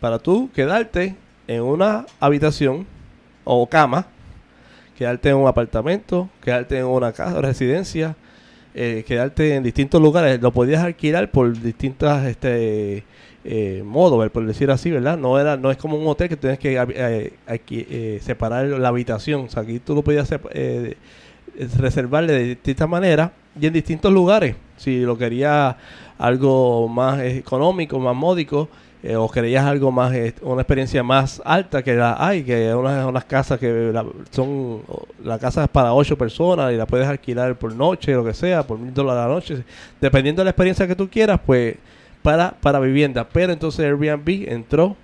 Para 0.00 0.18
tú 0.18 0.50
quedarte 0.54 1.16
en 1.46 1.62
una 1.62 2.04
habitación 2.20 2.86
o 3.44 3.66
cama, 3.66 4.06
quedarte 4.98 5.30
en 5.30 5.36
un 5.36 5.48
apartamento, 5.48 6.28
quedarte 6.42 6.78
en 6.78 6.84
una 6.84 7.12
casa, 7.12 7.40
residencia, 7.40 8.16
quedarte 8.74 9.54
en 9.54 9.62
distintos 9.62 10.00
lugares. 10.00 10.40
Lo 10.42 10.52
podías 10.52 10.84
alquilar 10.84 11.30
por 11.30 11.58
distintas 11.58 12.26
este, 12.26 13.04
eh, 13.44 13.82
modos, 13.84 14.18
ver, 14.18 14.30
por 14.30 14.46
decir 14.46 14.70
así, 14.70 14.90
¿verdad? 14.90 15.16
No 15.16 15.38
era 15.38 15.56
no 15.56 15.70
es 15.70 15.76
como 15.76 15.96
un 15.96 16.06
hotel 16.06 16.28
que 16.28 16.36
tienes 16.36 16.58
que 16.58 16.76
eh, 16.76 17.32
aquí, 17.46 17.86
eh, 17.88 18.18
separar 18.22 18.66
la 18.66 18.88
habitación. 18.88 19.46
O 19.46 19.48
sea, 19.48 19.62
aquí 19.62 19.78
tú 19.78 19.94
lo 19.94 20.02
podías 20.02 20.28
eh, 20.52 20.96
es 21.56 21.76
reservarle 21.78 22.32
de 22.32 22.44
distintas 22.44 22.88
maneras 22.88 23.30
y 23.60 23.66
en 23.66 23.72
distintos 23.72 24.12
lugares. 24.12 24.56
Si 24.76 25.00
lo 25.00 25.16
querías 25.16 25.76
algo 26.18 26.88
más 26.88 27.20
económico, 27.20 27.98
más 27.98 28.14
módico, 28.14 28.68
eh, 29.02 29.16
o 29.16 29.30
querías 29.30 29.64
algo 29.64 29.90
más, 29.90 30.12
una 30.42 30.60
experiencia 30.60 31.02
más 31.02 31.40
alta 31.42 31.82
que 31.82 31.94
la 31.94 32.16
hay, 32.18 32.42
que 32.42 32.74
unas, 32.74 33.06
unas 33.06 33.24
casas 33.24 33.58
que 33.58 33.92
son, 34.30 34.82
la 35.24 35.38
casa 35.38 35.64
es 35.64 35.70
para 35.70 35.94
ocho 35.94 36.18
personas 36.18 36.70
y 36.72 36.76
la 36.76 36.86
puedes 36.86 37.08
alquilar 37.08 37.58
por 37.58 37.74
noche, 37.74 38.12
lo 38.12 38.22
que 38.22 38.34
sea, 38.34 38.62
por 38.62 38.78
mil 38.78 38.92
dólares 38.92 39.24
a 39.24 39.28
la 39.28 39.34
noche. 39.34 39.64
Dependiendo 39.98 40.40
de 40.40 40.44
la 40.44 40.50
experiencia 40.50 40.86
que 40.86 40.94
tú 40.94 41.08
quieras, 41.08 41.40
pues 41.44 41.76
para, 42.22 42.52
para 42.60 42.80
vivienda. 42.80 43.28
Pero 43.28 43.52
entonces 43.52 43.84
Airbnb 43.84 44.48
entró 44.48 44.96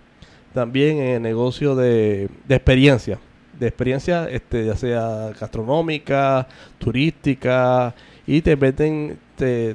también 0.52 0.98
en 0.98 1.14
el 1.16 1.22
negocio 1.22 1.74
de, 1.74 2.28
de 2.46 2.54
experiencia. 2.54 3.18
De 3.58 3.66
experiencia, 3.66 4.28
este, 4.28 4.66
ya 4.66 4.76
sea 4.76 5.30
gastronómica, 5.38 6.46
turística, 6.78 7.94
y 8.26 8.42
te 8.42 8.56
meten 8.56 9.18
te, 9.36 9.74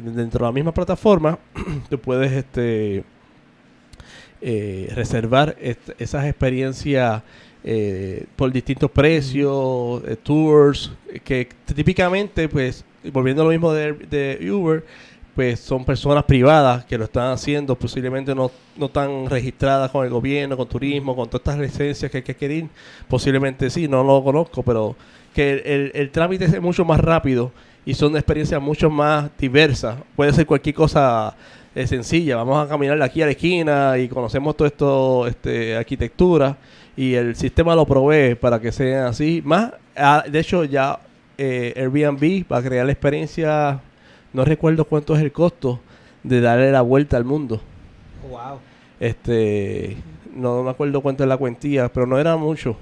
dentro 0.00 0.40
de 0.40 0.44
la 0.44 0.52
misma 0.52 0.72
plataforma, 0.72 1.38
tú 1.90 1.98
puedes 1.98 2.32
este, 2.32 3.04
eh, 4.40 4.92
reservar 4.94 5.56
esas 5.98 6.26
experiencias 6.26 7.22
eh, 7.62 8.26
por 8.36 8.52
distintos 8.52 8.90
precios, 8.90 10.02
eh, 10.06 10.16
tours, 10.22 10.92
que 11.22 11.48
típicamente, 11.74 12.48
pues, 12.48 12.84
volviendo 13.12 13.42
a 13.42 13.44
lo 13.46 13.50
mismo 13.52 13.72
de, 13.72 13.92
de 13.92 14.50
Uber, 14.50 14.84
pues 15.34 15.60
son 15.60 15.84
personas 15.84 16.24
privadas 16.24 16.84
que 16.84 16.96
lo 16.96 17.04
están 17.04 17.32
haciendo, 17.32 17.74
posiblemente 17.76 18.34
no, 18.34 18.50
no 18.76 18.86
están 18.86 19.28
registradas 19.28 19.90
con 19.90 20.04
el 20.04 20.10
gobierno, 20.10 20.56
con 20.56 20.68
turismo, 20.68 21.16
con 21.16 21.28
todas 21.28 21.40
estas 21.42 21.58
licencias 21.58 22.10
que 22.10 22.18
hay 22.18 22.22
que 22.22 22.32
adquirir, 22.32 22.68
posiblemente 23.08 23.68
sí, 23.70 23.88
no 23.88 24.04
lo 24.04 24.22
conozco, 24.22 24.62
pero 24.62 24.94
que 25.34 25.52
el, 25.64 25.90
el- 25.94 26.10
trámite 26.10 26.44
es 26.44 26.60
mucho 26.62 26.84
más 26.84 27.00
rápido 27.00 27.50
y 27.84 27.94
son 27.94 28.14
experiencias 28.16 28.62
mucho 28.62 28.88
más 28.90 29.30
diversas. 29.38 29.96
Puede 30.14 30.32
ser 30.32 30.46
cualquier 30.46 30.74
cosa 30.76 31.34
eh, 31.74 31.86
sencilla, 31.88 32.36
vamos 32.36 32.64
a 32.64 32.68
caminar 32.68 32.96
de 32.98 33.04
aquí 33.04 33.20
a 33.20 33.26
la 33.26 33.32
esquina 33.32 33.98
y 33.98 34.08
conocemos 34.08 34.56
todo 34.56 34.68
esto, 34.68 35.26
este, 35.26 35.76
arquitectura, 35.76 36.56
y 36.96 37.14
el 37.14 37.34
sistema 37.34 37.74
lo 37.74 37.84
provee 37.84 38.36
para 38.36 38.60
que 38.60 38.70
sea 38.70 39.08
así. 39.08 39.42
Más, 39.44 39.72
ah, 39.96 40.22
de 40.30 40.38
hecho, 40.38 40.62
ya 40.64 41.00
eh, 41.36 41.74
Airbnb 41.76 42.44
va 42.50 42.58
a 42.58 42.62
crear 42.62 42.86
la 42.86 42.92
experiencia, 42.92 43.80
no 44.34 44.44
recuerdo 44.44 44.84
cuánto 44.84 45.16
es 45.16 45.22
el 45.22 45.32
costo 45.32 45.80
de 46.22 46.42
darle 46.42 46.70
la 46.70 46.82
vuelta 46.82 47.16
al 47.16 47.24
mundo. 47.24 47.62
Wow. 48.28 48.58
Este, 49.00 49.96
no 50.34 50.62
me 50.62 50.70
acuerdo 50.70 51.00
cuánto 51.00 51.22
es 51.22 51.28
la 51.28 51.36
cuantía, 51.36 51.88
pero 51.88 52.06
no 52.06 52.18
era 52.18 52.36
mucho. 52.36 52.76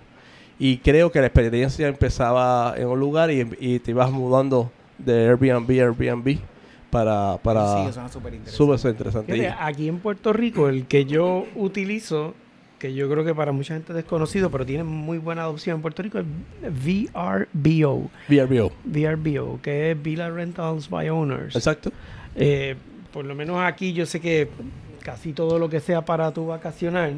Y 0.59 0.79
creo 0.79 1.13
que 1.13 1.21
la 1.21 1.27
experiencia 1.27 1.87
empezaba 1.87 2.75
en 2.77 2.89
un 2.89 2.99
lugar 2.99 3.31
y, 3.31 3.49
y 3.61 3.79
te 3.79 3.91
ibas 3.91 4.11
mudando 4.11 4.71
de 4.99 5.29
Airbnb 5.29 5.71
a 5.71 5.85
Airbnb 5.85 6.39
para... 6.91 7.39
para 7.43 7.87
Sí, 7.87 7.93
suena 7.93 8.09
súper 8.09 8.35
interesante. 8.35 8.77
Súper 8.77 8.91
interesante. 8.93 9.33
Fíjate, 9.33 9.57
aquí 9.59 9.89
en 9.89 9.99
Puerto 9.99 10.33
Rico, 10.33 10.69
el 10.69 10.87
que 10.87 11.05
yo 11.05 11.47
utilizo, 11.57 12.35
que 12.83 12.93
yo 12.95 13.09
creo 13.09 13.25
que 13.25 13.33
para 13.35 13.53
mucha 13.53 13.75
gente 13.75 13.93
es 13.93 13.97
desconocido, 13.97 14.51
pero 14.51 14.67
tiene 14.67 14.83
muy 14.83 15.19
buena 15.19 15.43
adopción 15.43 15.77
en 15.77 15.83
Puerto 15.83 16.03
Rico, 16.03 16.19
es 16.19 16.25
VRBO. 17.13 18.11
VRBO. 18.29 18.73
VRBO, 18.85 19.61
que 19.63 19.93
es 19.93 20.03
Villa 20.03 20.29
Rentals 20.31 20.91
by 20.91 21.09
Owners. 21.11 21.55
Exacto. 21.55 21.91
Eh, 22.35 22.75
por 23.13 23.25
lo 23.25 23.35
menos 23.35 23.61
aquí 23.63 23.93
yo 23.93 24.05
sé 24.07 24.21
que 24.21 24.49
casi 25.03 25.33
todo 25.33 25.59
lo 25.59 25.69
que 25.69 25.81
sea 25.81 26.05
para 26.05 26.33
tu 26.33 26.47
vacacionar, 26.47 27.13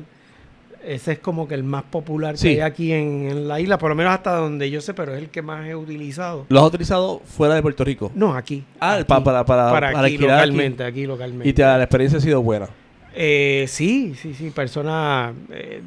ese 0.85 1.12
es 1.12 1.19
como 1.19 1.49
que 1.49 1.55
el 1.55 1.65
más 1.65 1.85
popular 1.85 2.36
Sí. 2.36 2.49
que 2.49 2.55
hay 2.57 2.61
aquí 2.61 2.93
en, 2.93 3.28
en 3.31 3.49
la 3.49 3.59
isla, 3.59 3.78
por 3.78 3.89
lo 3.89 3.95
menos 3.95 4.12
hasta 4.12 4.35
donde 4.35 4.70
yo 4.70 4.81
sé, 4.82 4.93
pero 4.93 5.15
es 5.15 5.23
el 5.23 5.31
que 5.31 5.41
más 5.41 5.66
he 5.66 5.74
utilizado. 5.74 6.45
¿Lo 6.51 6.61
has 6.61 6.66
utilizado 6.66 7.20
fuera 7.24 7.55
de 7.55 7.62
Puerto 7.62 7.85
Rico? 7.85 8.12
No, 8.15 8.35
aquí. 8.35 8.65
Ah, 8.81 8.95
aquí. 8.97 9.05
pa- 9.05 9.24
para- 9.24 9.45
para- 9.47 9.70
para 9.70 9.89
aquí, 9.89 9.99
alquilar 9.99 10.41
aquí. 10.41 10.47
localmente, 10.51 10.85
aquí 10.85 11.07
localmente. 11.07 11.49
Y 11.49 11.53
te, 11.55 11.62
la 11.62 11.82
experiencia 11.82 12.19
ha 12.19 12.23
sido 12.23 12.43
buena. 12.43 12.69
Eh, 13.15 13.66
sí, 13.69 14.15
sí, 14.20 14.35
sí, 14.35 14.51
personas... 14.51 15.35
eh, 15.51 15.81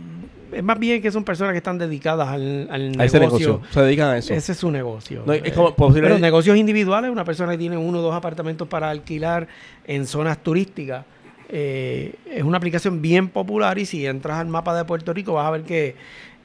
es 0.53 0.63
más 0.63 0.79
bien 0.79 1.01
que 1.01 1.11
son 1.11 1.25
personas 1.25 1.51
que 1.51 1.57
están 1.57 1.77
dedicadas 1.77 2.29
al, 2.29 2.69
al 2.71 3.01
A 3.01 3.03
ese 3.05 3.19
negocio. 3.19 3.47
negocio. 3.47 3.61
Se 3.73 3.81
dedican 3.81 4.09
a 4.11 4.17
eso. 4.17 4.33
Ese 4.33 4.53
es 4.53 4.57
su 4.57 4.71
negocio. 4.71 5.23
No, 5.25 5.33
es 5.33 5.41
Eh, 5.43 5.51
como 5.51 5.75
posible- 5.75 6.07
pero 6.07 6.19
negocios 6.19 6.55
individuales, 6.55 7.11
una 7.11 7.25
persona 7.25 7.51
que 7.51 7.57
tiene 7.57 7.75
uno 7.75 7.99
o 7.99 8.01
dos 8.01 8.15
apartamentos 8.15 8.65
para 8.67 8.89
alquilar 8.89 9.47
en 9.85 10.07
zonas 10.07 10.41
turísticas, 10.41 11.03
eh, 11.49 12.13
es 12.31 12.43
una 12.43 12.57
aplicación 12.57 13.01
bien 13.01 13.27
popular 13.27 13.77
y 13.77 13.85
si 13.85 14.05
entras 14.05 14.37
al 14.39 14.47
mapa 14.47 14.75
de 14.77 14.85
Puerto 14.85 15.11
Rico 15.13 15.33
vas 15.33 15.47
a 15.47 15.51
ver 15.51 15.63
que, 15.63 15.95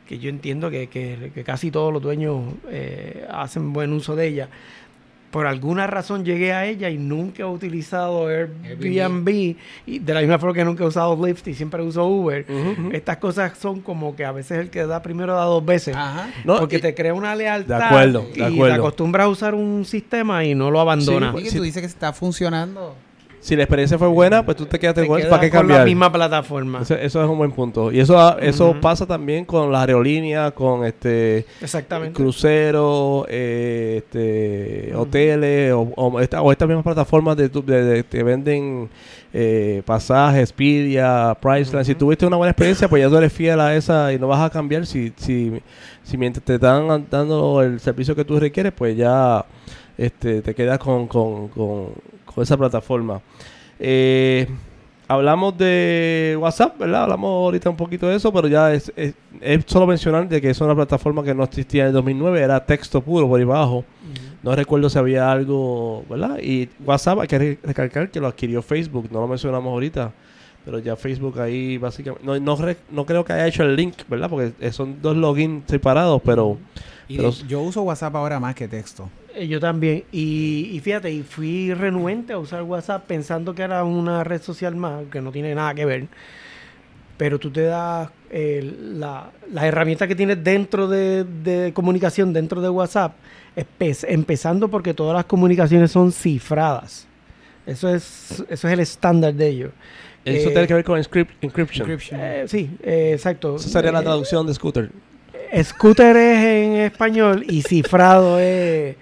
que 0.09 0.18
yo 0.18 0.28
entiendo 0.30 0.68
que, 0.68 0.88
que- 0.88 1.30
que 1.32 1.44
casi 1.44 1.70
todos 1.70 1.92
los 1.92 2.02
dueños 2.02 2.42
eh, 2.70 3.24
hacen 3.30 3.72
buen 3.72 3.92
uso 3.92 4.16
de 4.16 4.26
ella. 4.26 4.48
Por 5.32 5.46
alguna 5.46 5.86
razón 5.86 6.24
llegué 6.26 6.52
a 6.52 6.66
ella 6.66 6.90
y 6.90 6.98
nunca 6.98 7.42
he 7.42 7.46
utilizado 7.46 8.28
Airbnb, 8.28 9.56
y 9.86 9.98
de 9.98 10.14
la 10.14 10.20
misma 10.20 10.38
forma 10.38 10.54
que 10.54 10.64
nunca 10.64 10.84
he 10.84 10.86
usado 10.86 11.18
Lyft 11.26 11.48
y 11.48 11.54
siempre 11.54 11.82
uso 11.82 12.06
Uber. 12.06 12.44
Estas 12.92 13.16
cosas 13.16 13.56
son 13.59 13.80
como 13.80 14.14
que 14.14 14.24
a 14.26 14.32
veces 14.32 14.59
el 14.59 14.68
que 14.70 14.84
da 14.86 15.00
primero 15.02 15.34
da 15.34 15.44
dos 15.44 15.64
veces. 15.64 15.96
Ajá. 15.96 16.30
No, 16.44 16.59
porque 16.59 16.76
y- 16.76 16.80
te 16.80 16.94
crea 16.94 17.14
una 17.14 17.34
lealtad 17.34 17.78
De 17.78 17.84
acuerdo, 17.84 18.26
y 18.34 18.38
de 18.38 18.44
acuerdo. 18.44 18.74
te 18.74 18.80
acostumbras 18.80 19.24
a 19.24 19.28
usar 19.28 19.54
un 19.54 19.84
sistema 19.86 20.44
y 20.44 20.54
no 20.54 20.70
lo 20.70 20.80
abandonas. 20.80 21.34
Y 21.40 21.44
que 21.44 21.50
Sí. 21.50 21.56
tú 21.56 21.62
dices 21.62 21.80
que 21.80 21.86
está 21.86 22.12
funcionando. 22.12 22.94
Si 23.44 23.56
la 23.56 23.64
experiencia 23.64 23.98
fue 23.98 24.06
buena, 24.06 24.44
pues 24.44 24.56
tú 24.56 24.66
te 24.66 24.78
quedaste 24.78 25.01
Te 25.01 25.05
igual. 25.06 25.20
quedas 25.23 25.31
¿Para 25.31 25.40
qué 25.43 25.51
con 25.51 25.59
cambiar? 25.62 25.81
la 25.81 25.85
misma 25.85 26.12
plataforma. 26.12 26.82
Eso, 26.82 26.94
eso 26.94 27.24
es 27.24 27.28
un 27.28 27.36
buen 27.39 27.51
punto. 27.51 27.90
Y 27.90 27.98
eso, 27.98 28.39
eso 28.39 28.70
Ujú. 28.70 28.81
pasa 28.81 29.05
también 29.05 29.44
con 29.44 29.73
las 29.73 29.81
aerolíneas, 29.81 30.52
con 30.52 30.85
este 30.85 31.44
Exactamente. 31.60 32.14
cruceros, 32.14 33.27
eh, 33.28 33.97
este, 34.05 34.94
hoteles 34.94 35.73
o, 35.73 35.81
o 35.97 36.20
esta- 36.20 36.40
o 36.40 36.52
estas 36.52 36.69
mismas 36.69 36.85
plataformas 36.85 37.36
de, 37.36 37.48
tu- 37.48 37.64
de- 37.64 37.82
de- 37.85 38.05
que 38.05 38.23
venden 38.23 38.89
eh, 39.35 39.82
pasajes, 39.86 40.43
Expedia, 40.43 41.36
Priceline. 41.40 41.85
Si 41.85 41.94
tuviste 41.97 42.24
una 42.27 42.36
buena 42.36 42.51
experiencia, 42.52 42.86
pues 42.89 43.02
ya 43.02 43.09
tú 43.09 43.16
eres 43.16 43.32
fiel 43.32 43.59
a 43.60 43.74
esa 43.74 44.12
y 44.12 44.19
no 44.20 44.28
vas 44.28 44.40
a 44.40 44.51
cambiar. 44.51 44.86
Si, 44.86 45.12
si, 45.16 45.60
si 46.05 46.16
mientras 46.16 46.44
te 46.44 46.55
están 46.55 47.06
dando 47.10 47.60
el 47.62 47.81
servicio 47.81 48.14
que 48.14 48.24
tú 48.24 48.39
requieres, 48.39 48.73
pues 48.73 48.97
ya 48.97 49.44
este, 49.98 50.43
te 50.43 50.55
quedas 50.55 50.78
con, 50.78 51.09
con, 51.09 51.48
con, 51.48 51.86
con 52.34 52.42
esa 52.42 52.56
plataforma. 52.56 53.20
Eh, 53.78 54.46
hablamos 55.09 55.56
de 55.59 56.36
WhatsApp, 56.40 56.78
¿verdad? 56.78 57.04
Hablamos 57.04 57.28
ahorita 57.30 57.70
un 57.70 57.76
poquito 57.76 58.06
de 58.06 58.16
eso, 58.16 58.32
pero 58.32 58.48
ya 58.48 58.72
es, 58.72 58.92
es, 58.96 59.14
es 59.40 59.64
solo 59.66 59.86
mencionar 59.86 60.28
de 60.28 60.40
que 60.40 60.50
es 60.50 60.60
una 60.60 60.74
plataforma 60.74 61.22
que 61.22 61.34
no 61.34 61.44
existía 61.44 61.82
en 61.82 61.88
el 61.88 61.92
2009, 61.94 62.40
era 62.40 62.64
texto 62.64 63.00
puro 63.00 63.28
por 63.28 63.38
ahí 63.38 63.44
abajo. 63.44 63.84
No 64.42 64.54
recuerdo 64.56 64.88
si 64.90 64.98
había 64.98 65.30
algo, 65.30 66.04
¿verdad? 66.09 66.38
Y 66.42 66.68
WhatsApp, 66.84 67.20
hay 67.20 67.28
que 67.28 67.38
re- 67.38 67.59
recalcar 67.62 68.10
que 68.10 68.20
lo 68.20 68.26
adquirió 68.26 68.60
Facebook, 68.62 69.09
no 69.12 69.20
lo 69.20 69.28
mencionamos 69.28 69.70
ahorita. 69.70 70.12
Pero 70.64 70.78
ya 70.78 70.94
Facebook 70.94 71.40
ahí 71.40 71.76
básicamente... 71.76 72.24
No, 72.24 72.38
no, 72.38 72.54
re- 72.56 72.76
no 72.90 73.04
creo 73.04 73.24
que 73.24 73.32
haya 73.32 73.48
hecho 73.48 73.64
el 73.64 73.74
link, 73.74 73.94
¿verdad? 74.09 74.30
Porque 74.30 74.52
son 74.72 75.02
dos 75.02 75.16
logins 75.16 75.64
separados, 75.68 76.22
pero... 76.24 76.56
Y 77.09 77.16
Pero- 77.16 77.32
de- 77.32 77.46
yo 77.48 77.60
uso 77.62 77.82
WhatsApp 77.82 78.14
ahora 78.14 78.38
más 78.38 78.54
que 78.54 78.68
texto. 78.68 79.09
Eh, 79.34 79.46
Yo 79.48 79.60
también. 79.60 80.04
Y, 80.12 80.70
y 80.72 80.80
fíjate, 80.80 81.10
y 81.10 81.22
fui 81.22 81.72
renuente 81.74 82.32
a 82.32 82.38
usar 82.38 82.62
WhatsApp 82.62 83.04
pensando 83.06 83.54
que 83.54 83.62
era 83.62 83.84
una 83.84 84.24
red 84.24 84.42
social 84.42 84.74
más, 84.76 85.04
que 85.10 85.20
no 85.20 85.32
tiene 85.32 85.54
nada 85.54 85.74
que 85.74 85.84
ver. 85.84 86.06
Pero 87.16 87.38
tú 87.38 87.50
te 87.50 87.62
das 87.62 88.09
eh, 88.30 88.74
la, 88.94 89.30
la 89.52 89.66
herramienta 89.66 90.09
que 90.09 90.14
tienes 90.16 90.42
dentro 90.42 90.88
de, 90.88 91.24
de 91.24 91.72
comunicación, 91.72 92.32
dentro 92.32 92.60
de 92.60 92.68
WhatsApp, 92.68 93.12
empezando 93.54 94.68
porque 94.68 94.94
todas 94.94 95.14
las 95.14 95.26
comunicaciones 95.26 95.92
son 95.92 96.10
cifradas. 96.10 97.06
Eso 97.66 97.88
es, 97.94 98.42
eso 98.48 98.66
es 98.66 98.72
el 98.72 98.80
estándar 98.80 99.34
de 99.34 99.46
ellos. 99.48 99.70
Eso 100.24 100.48
Eh, 100.48 100.52
tiene 100.52 100.66
que 100.66 100.74
ver 100.74 100.84
con 100.84 101.00
encryp- 101.00 101.28
encryption. 101.42 101.90
Eh, 102.18 102.44
sí, 102.48 102.70
eh, 102.82 103.12
exacto. 103.14 103.56
Esa 103.56 103.68
sería 103.68 103.92
la 103.92 104.02
traducción 104.02 104.46
de 104.46 104.54
Scooter. 104.54 104.90
Scooter 105.62 106.16
es 106.16 106.38
en 106.44 106.72
español 106.76 107.44
y 107.48 107.62
cifrado 107.62 108.38
es 108.40 108.96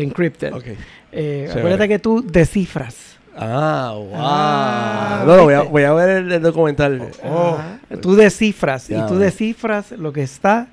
encrypted. 0.00 0.52
Ok. 0.52 0.64
Eh, 1.12 1.48
acuérdate 1.50 1.88
que 1.88 1.98
tú 1.98 2.24
descifras. 2.26 3.16
Ah, 3.36 3.92
wow. 3.96 4.12
Ah, 4.14 5.24
no, 5.26 5.36
no, 5.36 5.44
voy 5.44 5.54
a, 5.54 5.58
¿viste? 5.60 5.72
voy 5.72 5.82
a 5.84 5.92
ver 5.92 6.08
el, 6.18 6.32
el 6.32 6.42
documental. 6.42 7.10
Oh. 7.24 7.56
Ajá. 7.58 7.78
Tú 8.00 8.14
descifras 8.14 8.90
y 8.90 8.94
tú 9.06 9.16
descifras 9.16 9.92
lo 9.92 10.12
que 10.12 10.22
está 10.22 10.68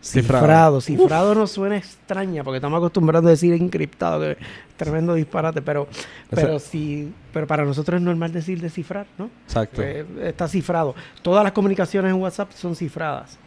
Cifrado. 0.00 0.80
cifrado. 0.80 0.80
Cifrado, 0.80 1.34
no 1.34 1.46
suena 1.46 1.76
extraña 1.76 2.44
porque 2.44 2.58
estamos 2.58 2.78
acostumbrados 2.78 3.26
a 3.26 3.30
decir 3.30 3.52
encriptado, 3.54 4.20
que 4.20 4.30
es 4.32 4.38
tremendo 4.76 5.14
disparate, 5.14 5.60
pero, 5.60 5.88
pero 6.30 6.60
sí, 6.60 7.12
pero 7.32 7.48
para 7.48 7.64
nosotros 7.64 7.98
es 7.98 8.04
normal 8.04 8.32
decir 8.32 8.60
descifrar, 8.60 9.06
¿no? 9.18 9.28
Exacto. 9.46 9.82
Eh, 9.82 10.06
está 10.22 10.46
cifrado. 10.46 10.94
Todas 11.20 11.42
las 11.42 11.52
comunicaciones 11.52 12.12
en 12.12 12.20
WhatsApp 12.20 12.52
son 12.52 12.76
cifradas 12.76 13.38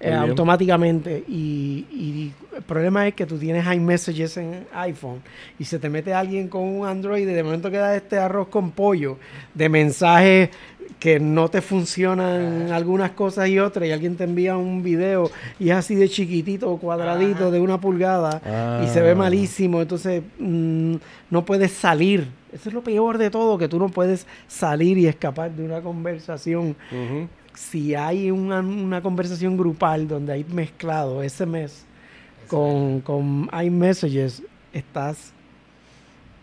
eh, 0.00 0.12
automáticamente. 0.12 1.24
Y, 1.28 1.86
y 1.92 2.32
el 2.56 2.62
problema 2.62 3.06
es 3.06 3.14
que 3.14 3.26
tú 3.26 3.38
tienes 3.38 3.66
iMessages 3.72 4.36
en 4.38 4.66
iPhone 4.74 5.20
y 5.58 5.64
se 5.64 5.78
te 5.78 5.88
mete 5.88 6.14
alguien 6.14 6.48
con 6.48 6.62
un 6.62 6.86
Android 6.86 7.28
y 7.28 7.32
de 7.32 7.42
momento 7.42 7.70
queda 7.70 7.94
este 7.94 8.18
arroz 8.18 8.48
con 8.48 8.70
pollo 8.70 9.18
de 9.54 9.68
mensajes 9.68 10.50
que 10.98 11.18
no 11.18 11.48
te 11.48 11.62
funcionan 11.62 12.70
algunas 12.72 13.12
cosas 13.12 13.48
y 13.48 13.58
otras 13.58 13.88
y 13.88 13.92
alguien 13.92 14.16
te 14.16 14.24
envía 14.24 14.56
un 14.56 14.82
video 14.82 15.30
y 15.58 15.70
es 15.70 15.76
así 15.76 15.94
de 15.94 16.08
chiquitito 16.08 16.76
cuadradito 16.76 17.50
de 17.50 17.60
una 17.60 17.80
pulgada 17.80 18.82
y 18.84 18.88
se 18.88 19.00
ve 19.00 19.12
Ah. 19.12 19.14
malísimo 19.14 19.80
entonces 19.80 20.22
mm, 20.38 20.96
no 21.30 21.44
puedes 21.44 21.72
salir 21.72 22.28
eso 22.52 22.68
es 22.68 22.74
lo 22.74 22.82
peor 22.82 23.18
de 23.18 23.30
todo 23.30 23.58
que 23.58 23.68
tú 23.68 23.78
no 23.78 23.88
puedes 23.88 24.26
salir 24.48 24.98
y 24.98 25.06
escapar 25.06 25.52
de 25.52 25.64
una 25.64 25.80
conversación. 25.80 26.74
Si 27.60 27.94
hay 27.94 28.30
una, 28.30 28.60
una 28.60 29.02
conversación 29.02 29.56
grupal 29.56 30.08
donde 30.08 30.32
hay 30.32 30.44
mezclado 30.44 31.22
SMS 31.22 31.84
con, 32.48 33.00
con 33.02 33.50
iMessages, 33.62 34.42
estás 34.72 35.32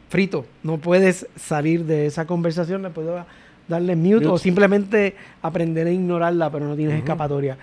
frito. 0.10 0.46
No 0.62 0.78
puedes 0.78 1.28
salir 1.36 1.86
de 1.86 2.06
esa 2.06 2.26
conversación, 2.28 2.84
le 2.84 2.92
puedo 2.92 3.26
darle 3.68 3.96
mute, 3.96 4.16
Mute. 4.16 4.28
o 4.28 4.38
simplemente 4.38 5.16
aprender 5.42 5.88
a 5.88 5.92
ignorarla, 5.92 6.52
pero 6.52 6.68
no 6.68 6.76
tienes 6.76 7.00
escapatoria. 7.00 7.58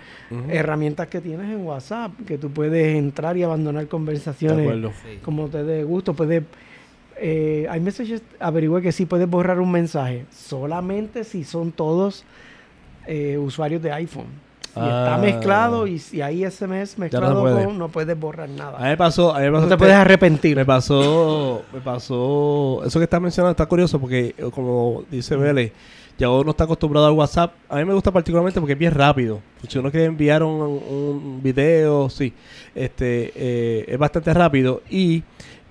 Herramientas 0.51 1.07
que 1.07 1.21
tienes 1.21 1.49
en 1.49 1.65
WhatsApp, 1.65 2.11
que 2.27 2.37
tú 2.37 2.51
puedes 2.51 2.97
entrar 2.97 3.37
y 3.37 3.45
abandonar 3.45 3.87
conversaciones 3.87 4.93
como 5.23 5.49
te 5.49 5.63
dé 5.63 5.85
gusto. 5.85 6.13
Puedes, 6.13 6.43
eh, 7.17 7.69
iMessages 7.75 8.21
averigüe 8.41 8.83
que 8.83 8.91
sí 8.91 9.07
puedes 9.07 9.31
borrar 9.31 9.61
un 9.61 9.71
mensaje, 9.71 10.27
solamente 10.31 11.23
si 11.23 11.45
son 11.45 11.71
todos 11.71 12.25
eh, 13.07 13.39
usuarios 13.39 13.83
de 13.83 13.93
iPhone. 13.93 14.27
Si 14.63 14.81
está 14.81 15.15
Ah. 15.15 15.19
mezclado 15.19 15.87
y 15.87 16.01
si 16.01 16.21
hay 16.21 16.43
SMS 16.45 16.99
mezclado 16.99 17.43
puede. 17.43 17.65
con, 17.65 17.79
no 17.79 17.89
puedes 17.91 18.19
borrar 18.19 18.49
A 18.49 18.53
mí 18.53 18.59
nada. 18.59 18.79
me 18.81 18.97
pasó, 18.97 19.33
a 19.33 19.39
mí 19.39 19.45
me 19.47 19.53
pasó 19.53 19.63
No 19.67 19.69
te 19.69 19.77
puedes 19.79 19.95
arrepentir. 19.95 20.57
Me 20.57 20.65
pasó, 20.65 21.63
me 21.73 21.81
pasó, 21.81 22.83
eso 22.85 22.99
que 22.99 23.05
estás 23.05 23.21
mencionando 23.21 23.53
está 23.53 23.67
curioso 23.67 24.01
porque, 24.01 24.35
eh, 24.37 24.51
como 24.53 25.05
dice 25.11 25.37
Vélez, 25.37 25.71
ya 26.19 26.29
uno 26.29 26.51
está 26.51 26.65
acostumbrado 26.65 27.07
al 27.07 27.13
WhatsApp. 27.13 27.53
A 27.69 27.77
mí 27.77 27.85
me 27.85 27.95
gusta 27.95 28.11
particularmente 28.11 28.59
porque 28.59 28.73
es 28.73 28.79
bien 28.79 28.93
rápido. 28.93 29.41
Si 29.69 29.79
uno 29.79 29.93
quiere 29.93 30.07
enviar 30.07 30.43
un, 30.43 30.61
un 30.61 31.41
video, 31.41 32.11
sí, 32.11 32.33
este, 32.75 33.33
eh, 33.37 33.85
es 33.87 33.99
bastante 33.99 34.35
rápido. 34.35 34.83
Y 34.91 35.23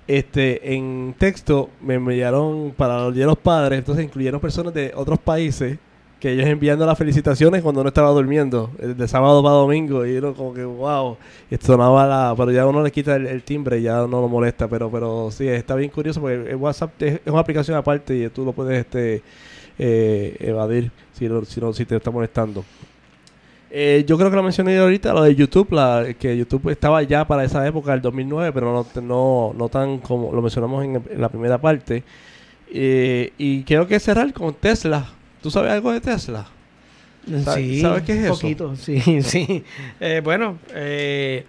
este, 0.06 0.74
en 0.74 1.14
texto 1.18 1.68
me 1.82 1.94
enviaron 1.94 2.72
para 2.76 2.98
los 3.04 3.14
días 3.14 3.24
de 3.24 3.26
los 3.26 3.38
padres, 3.38 3.78
entonces 3.78 4.04
incluyeron 4.04 4.40
personas 4.40 4.72
de 4.72 4.92
otros 4.94 5.18
países 5.18 5.78
que 6.24 6.32
ellos 6.32 6.46
enviando 6.46 6.86
las 6.86 6.96
felicitaciones 6.98 7.62
cuando 7.62 7.82
no 7.82 7.88
estaba 7.88 8.08
durmiendo, 8.10 8.70
de 8.78 9.06
sábado 9.08 9.42
para 9.42 9.56
domingo, 9.56 10.06
y 10.06 10.16
uno 10.16 10.34
como 10.34 10.54
que, 10.54 10.64
wow, 10.64 11.16
y 11.50 11.56
sonaba 11.56 12.06
la, 12.06 12.34
pero 12.36 12.50
ya 12.50 12.66
uno 12.66 12.82
le 12.82 12.90
quita 12.92 13.16
el, 13.16 13.26
el 13.26 13.42
timbre, 13.42 13.82
ya 13.82 13.98
no 13.98 14.20
lo 14.22 14.28
molesta, 14.28 14.68
pero 14.68 14.90
pero 14.90 15.30
sí, 15.30 15.46
está 15.48 15.74
bien 15.74 15.90
curioso 15.90 16.20
porque 16.20 16.50
el 16.50 16.56
WhatsApp 16.56 16.92
es, 17.02 17.20
una 17.26 17.40
aplicación 17.40 17.76
aparte 17.76 18.16
y 18.16 18.28
tú 18.30 18.44
lo 18.44 18.52
puedes 18.52 18.78
este 18.80 19.22
eh, 19.78 20.36
evadir 20.40 20.90
si, 21.12 21.28
lo- 21.28 21.44
si, 21.44 21.60
no- 21.60 21.72
si 21.72 21.84
te 21.84 21.96
está 21.96 22.10
molestando. 22.10 22.64
Eh, 23.70 24.04
yo 24.06 24.16
creo 24.16 24.30
que 24.30 24.36
lo 24.36 24.42
mencioné 24.42 24.78
ahorita, 24.78 25.12
lo 25.12 25.22
de 25.22 25.34
YouTube, 25.34 25.68
que 26.18 26.36
YouTube 26.36 26.68
estaba 26.70 27.02
ya 27.02 27.26
para 27.26 27.42
esa 27.44 27.66
época, 27.66 27.92
el 27.94 28.00
2009, 28.00 28.52
pero 28.52 28.72
no, 28.72 29.02
no, 29.02 29.52
no 29.56 29.68
tan 29.68 29.98
como 29.98 30.32
lo 30.32 30.42
mencionamos 30.42 30.84
en, 30.84 31.02
en 31.10 31.20
la 31.20 31.28
primera 31.28 31.58
parte. 31.60 32.04
Eh, 32.72 33.32
y 33.38 33.64
quiero 33.64 33.86
que 33.88 34.00
cerrar 34.00 34.32
con 34.34 34.54
Tesla. 34.54 35.13
¿Tú 35.44 35.50
sabes 35.50 35.72
algo 35.72 35.92
de 35.92 36.00
Tesla? 36.00 36.46
Sa- 37.44 37.54
Sí, 37.56 37.82
¿sabes 37.82 38.02
qué 38.04 38.12
es 38.12 38.18
un 38.20 38.24
eso? 38.24 38.34
poquito, 38.40 38.76
sí, 38.76 39.20
sí. 39.22 39.62
Eh, 40.00 40.22
bueno, 40.24 40.56
eh, 40.74 41.44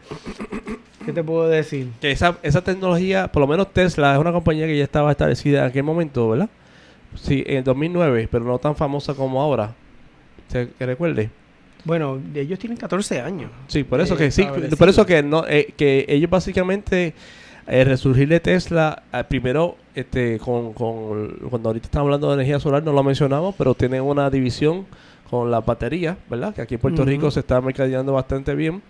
¿qué 1.06 1.14
te 1.14 1.24
puedo 1.24 1.48
decir? 1.48 1.88
Que 2.02 2.12
esa, 2.12 2.38
esa 2.44 2.62
tecnología, 2.62 3.30
por 3.32 3.40
lo 3.40 3.48
menos 3.48 3.72
Tesla, 3.72 4.12
es 4.14 4.20
una 4.20 4.34
compañía 4.34 4.66
que 4.68 4.78
ya 4.78 4.84
estaba 4.84 5.12
establecida 5.12 5.60
en 5.62 5.66
aquel 5.70 5.84
momento, 5.84 6.28
¿verdad? 6.30 6.50
Sí, 7.16 7.42
en 7.48 7.60
el 7.60 7.64
2009, 7.64 8.28
pero 8.30 8.44
no 8.44 8.60
tan 8.60 8.76
famosa 8.76 9.14
como 9.14 9.42
ahora. 9.42 9.74
¿Se 10.50 10.68
que 10.78 10.86
recuerde? 10.86 11.30
Bueno, 11.86 12.20
ellos 12.36 12.60
tienen 12.60 12.78
14 12.78 13.22
años. 13.22 13.50
Sí, 13.70 13.86
por 13.86 14.02
eso 14.02 14.16
Eh, 14.16 14.18
que 14.18 14.32
sí, 14.32 14.46
por 14.78 14.90
eso 14.90 15.06
que 15.06 15.24
no, 15.24 15.46
eh, 15.48 15.74
que 15.78 16.04
ellos 16.10 16.30
básicamente 16.30 17.14
el 17.66 17.86
resurgir 17.86 18.28
de 18.28 18.42
Tesla, 18.42 19.04
eh, 19.14 19.24
primero, 19.26 19.78
este, 19.96 20.40
con, 20.40 20.74
con 20.74 21.30
cuando 21.50 21.70
ahorita 21.70 21.86
estamos 21.86 22.08
hablando 22.08 22.28
de 22.28 22.36
energía 22.36 22.60
solar, 22.60 22.84
no 22.84 22.92
lo 22.92 23.04
mencionamos, 23.04 23.56
pero 23.58 23.74
tienen 23.74 24.02
una 24.02 24.30
división 24.30 24.86
con 25.30 25.50
la 25.50 25.62
batería, 25.62 26.18
¿verdad? 26.30 26.54
Que 26.54 26.62
aquí 26.62 26.76
en 26.76 26.82
Puerto. 26.82 27.04
Rico 27.06 27.32
se 27.32 27.40
está 27.40 27.60
mercadeando 27.62 28.14
bastante 28.14 28.54
bien. 28.56 28.82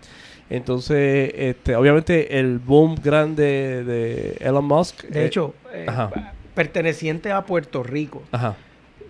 Entonces, 0.49 1.31
este, 1.35 1.75
obviamente 1.75 2.39
el 2.39 2.59
boom 2.59 2.95
grande 3.03 3.83
de 3.83 4.37
Elon 4.39 4.65
Musk. 4.65 5.03
De 5.03 5.23
eh, 5.23 5.25
hecho, 5.25 5.55
eh, 5.73 5.85
perteneciente 6.53 7.31
a 7.31 7.43
Puerto 7.45 7.83
Rico, 7.83 8.21
ajá. 8.31 8.55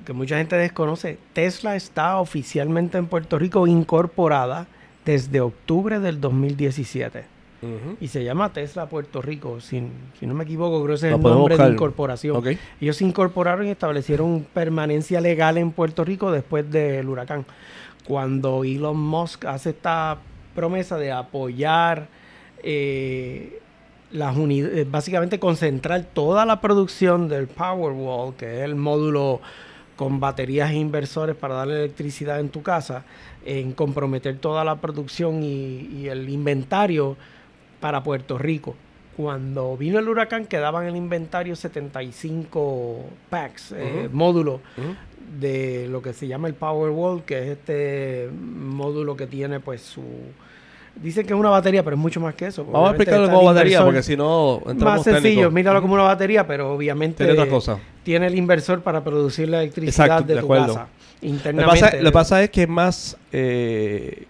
que 0.05 0.13
mucha 0.13 0.37
gente 0.37 0.55
desconoce, 0.55 1.17
Tesla 1.33 1.75
está 1.75 2.19
oficialmente 2.19 2.97
en 2.97 3.07
Puerto 3.07 3.37
Rico 3.37 3.67
incorporada 3.67 4.67
desde 5.03 5.41
octubre 5.41 5.99
del 5.99 6.21
2017. 6.21 7.34
Y 7.99 8.07
se 8.07 8.23
llama 8.23 8.51
Tesla 8.53 8.87
Puerto 8.87 9.21
Rico, 9.21 9.59
si 9.61 9.81
no 10.21 10.33
me 10.33 10.43
equivoco, 10.43 10.83
creo 10.83 10.87
que 10.87 10.93
ese 10.95 11.09
es 11.09 11.15
el 11.15 11.21
nombre 11.21 11.55
buscar. 11.55 11.67
de 11.67 11.73
incorporación. 11.73 12.43
Ellos 12.81 12.97
se 12.97 13.05
incorporaron 13.05 13.67
y 13.67 13.71
establecieron 13.71 14.45
permanencia 14.53 15.21
legal 15.21 15.57
en 15.57 15.71
Puerto 15.71 16.03
Rico 16.03 16.31
después 16.31 16.69
del 16.69 17.07
huracán. 17.07 17.45
Cuando 18.07 18.63
Elon 18.63 18.97
Musk 18.99 19.45
hace 19.45 19.71
esta 19.71 20.17
promesa 20.53 20.97
de 20.97 21.11
apoyar 21.11 22.07
eh, 22.63 23.59
las 24.11 24.37
unidades, 24.37 24.89
básicamente 24.89 25.39
concentrar 25.39 26.03
toda 26.03 26.45
la 26.45 26.61
producción 26.61 27.27
del 27.27 27.47
Powerwall, 27.47 28.35
que 28.35 28.57
es 28.57 28.61
el 28.63 28.75
módulo 28.75 29.41
con 29.95 30.19
baterías 30.19 30.71
e 30.71 30.75
inversores 30.75 31.35
para 31.35 31.55
darle 31.55 31.77
electricidad 31.79 32.39
en 32.39 32.49
tu 32.49 32.61
casa, 32.61 33.03
en 33.45 33.73
comprometer 33.73 34.37
toda 34.37 34.63
la 34.63 34.75
producción 34.81 35.43
y, 35.43 35.89
y 35.93 36.07
el 36.07 36.29
inventario 36.29 37.15
para 37.85 38.01
Puerto 38.01 38.39
Rico. 38.39 38.75
Cuando 39.15 39.77
vino 39.77 39.99
el 39.99 40.09
huracán 40.09 40.47
quedaban 40.47 40.85
en 40.85 40.89
el 40.89 40.95
inventario 40.95 41.55
75 41.55 42.99
packs, 43.29 43.73
eh, 43.77 44.05
Ujú. 44.07 44.17
módulos 44.17 44.59
de 45.39 45.87
lo 45.87 46.01
que 46.01 46.11
se 46.13 46.27
llama 46.27 46.47
el 46.47 46.55
Powerwall, 46.55 47.21
que 47.25 47.43
es 47.43 47.49
este 47.59 48.27
módulo 48.33 49.15
que 49.15 49.27
tiene 49.27 49.59
pues 49.59 49.81
su... 49.83 50.01
Dicen 50.95 51.27
que 51.27 51.33
es 51.33 51.39
una 51.39 51.49
batería, 51.51 51.83
pero 51.83 51.95
es 51.95 52.01
mucho 52.01 52.19
más 52.19 52.33
que 52.33 52.47
eso. 52.47 52.65
Vamos 52.65 52.87
a 52.87 52.91
explicarlo 52.93 53.29
como 53.29 53.43
batería, 53.43 53.83
porque 53.83 54.01
si 54.01 54.17
no 54.17 54.61
entramos 54.65 54.83
Más 54.83 55.03
sencillo, 55.03 55.21
técnicos. 55.21 55.53
míralo 55.53 55.81
como 55.83 55.93
una 55.93 56.03
batería, 56.03 56.47
pero 56.47 56.73
obviamente 56.73 57.23
Tiene 57.23 57.39
otra 57.39 57.47
cosa. 57.51 57.77
tiene 58.03 58.25
el 58.25 58.33
inversor 58.35 58.81
para 58.81 59.03
producir 59.03 59.47
la 59.47 59.61
electricidad 59.61 60.05
Exacto, 60.07 60.27
de, 60.27 60.33
de 60.33 60.39
tu 60.39 60.45
acuerdo. 60.47 60.73
casa 60.73 60.87
internamente. 61.21 61.81
pasa, 61.81 61.97
lo 61.97 62.03
que 62.09 62.11
pasa 62.11 62.43
es 62.43 62.49
que 62.49 62.63
es 62.63 62.69
más 62.69 63.15
eh. 63.31 64.23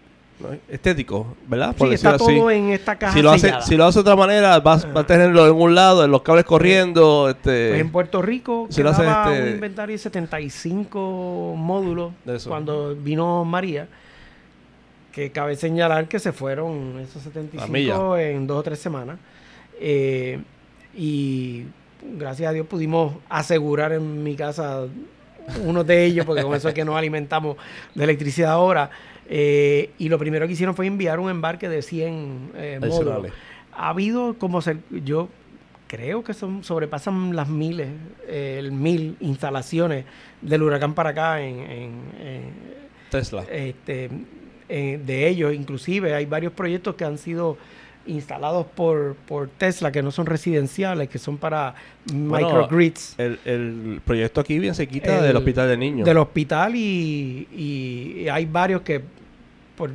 Estético, 0.69 1.25
¿verdad? 1.47 1.75
Sí, 1.77 1.85
está 1.93 2.11
así. 2.15 2.25
todo 2.25 2.51
en 2.51 2.69
esta 2.71 2.97
caja 2.97 3.13
Si 3.13 3.21
lo, 3.21 3.31
hace, 3.31 3.53
si 3.61 3.75
lo 3.77 3.85
hace 3.85 3.99
de 3.99 4.01
otra 4.01 4.15
manera, 4.15 4.59
vas, 4.59 4.85
va 4.95 5.01
a 5.01 5.07
tenerlo 5.07 5.47
en 5.47 5.53
un 5.53 5.73
lado, 5.75 6.03
en 6.03 6.11
los 6.11 6.21
cables 6.23 6.43
corriendo. 6.45 7.29
Este, 7.29 7.69
Pues 7.69 7.81
en 7.81 7.91
Puerto 7.91 8.21
Rico 8.21 8.67
si 8.69 8.83
lo 8.83 8.91
quedaba 8.91 9.31
este- 9.33 9.43
un 9.43 9.49
inventario 9.55 9.93
de 9.93 9.97
75 9.99 11.55
módulos 11.57 12.11
eso. 12.25 12.49
cuando 12.49 12.95
vino 12.95 13.45
María, 13.45 13.87
que 15.11 15.31
cabe 15.31 15.55
señalar 15.55 16.07
que 16.09 16.19
se 16.19 16.33
fueron 16.33 16.99
esos 16.99 17.21
A 17.21 17.25
75 17.25 17.71
milla. 17.71 18.21
en 18.29 18.45
dos 18.47 18.59
o 18.59 18.63
tres 18.63 18.79
semanas. 18.79 19.17
Eh, 19.79 20.39
y 20.95 21.63
gracias 22.17 22.49
a 22.49 22.53
Dios 22.53 22.67
pudimos 22.67 23.15
asegurar 23.29 23.93
en 23.93 24.23
mi 24.23 24.35
casa 24.35 24.81
unos 25.63 25.85
de 25.87 26.03
ellos, 26.05 26.25
porque 26.25 26.43
con 26.43 26.53
eso 26.55 26.67
es 26.67 26.73
que 26.73 26.83
nos 26.83 26.95
alimentamos 26.97 27.55
de 27.93 28.03
electricidad 28.03 28.51
ahora. 28.51 28.89
Eh, 29.27 29.89
y 29.97 30.09
lo 30.09 30.19
primero 30.19 30.45
que 30.47 30.53
hicieron 30.53 30.75
fue 30.75 30.85
enviar 30.87 31.19
un 31.19 31.29
embarque 31.29 31.67
de 31.69 31.81
100 31.81 32.51
eh, 32.55 32.79
módulos. 32.81 33.27
Ha 33.73 33.89
habido 33.89 34.35
como 34.37 34.61
se, 34.61 34.77
yo 35.03 35.29
creo 35.87 36.23
que 36.23 36.33
son 36.33 36.63
sobrepasan 36.63 37.35
las 37.35 37.49
miles, 37.49 37.87
eh, 38.27 38.57
el 38.59 38.71
mil 38.71 39.17
instalaciones 39.19 40.05
del 40.41 40.63
huracán 40.63 40.93
para 40.93 41.09
acá 41.11 41.41
en, 41.41 41.59
en- 41.59 42.01
en, 42.21 42.75
Tesla. 43.09 43.43
este, 43.51 44.09
eh, 44.69 44.99
de 45.05 45.27
ellos. 45.27 45.53
Inclusive 45.53 46.13
hay 46.13 46.25
varios 46.25 46.53
proyectos 46.53 46.95
que 46.95 47.05
han 47.05 47.17
sido 47.17 47.57
instalados 48.07 48.65
por, 48.75 49.15
por 49.27 49.47
Tesla 49.49 49.91
que 49.91 50.01
no 50.03 50.11
son 50.11 50.25
residenciales, 50.27 51.09
que 51.09 51.17
son 51.17 51.37
para 51.37 51.73
microgrids 52.13 53.15
El, 53.17 53.39
el 53.45 54.01
proyecto 54.05 54.41
aquí 54.41 54.59
bien 54.59 54.75
se 54.75 54.87
quita 54.87 55.17
El- 55.19 55.23
del 55.23 55.35
hospital 55.37 55.67
de 55.69 55.77
niños. 55.77 56.05
del 56.05 56.17
hospital 56.17 56.75
y, 56.75 57.47
y 57.51 58.27
hay 58.29 58.45
varios 58.45 58.81
que 58.81 59.01
por, 59.77 59.91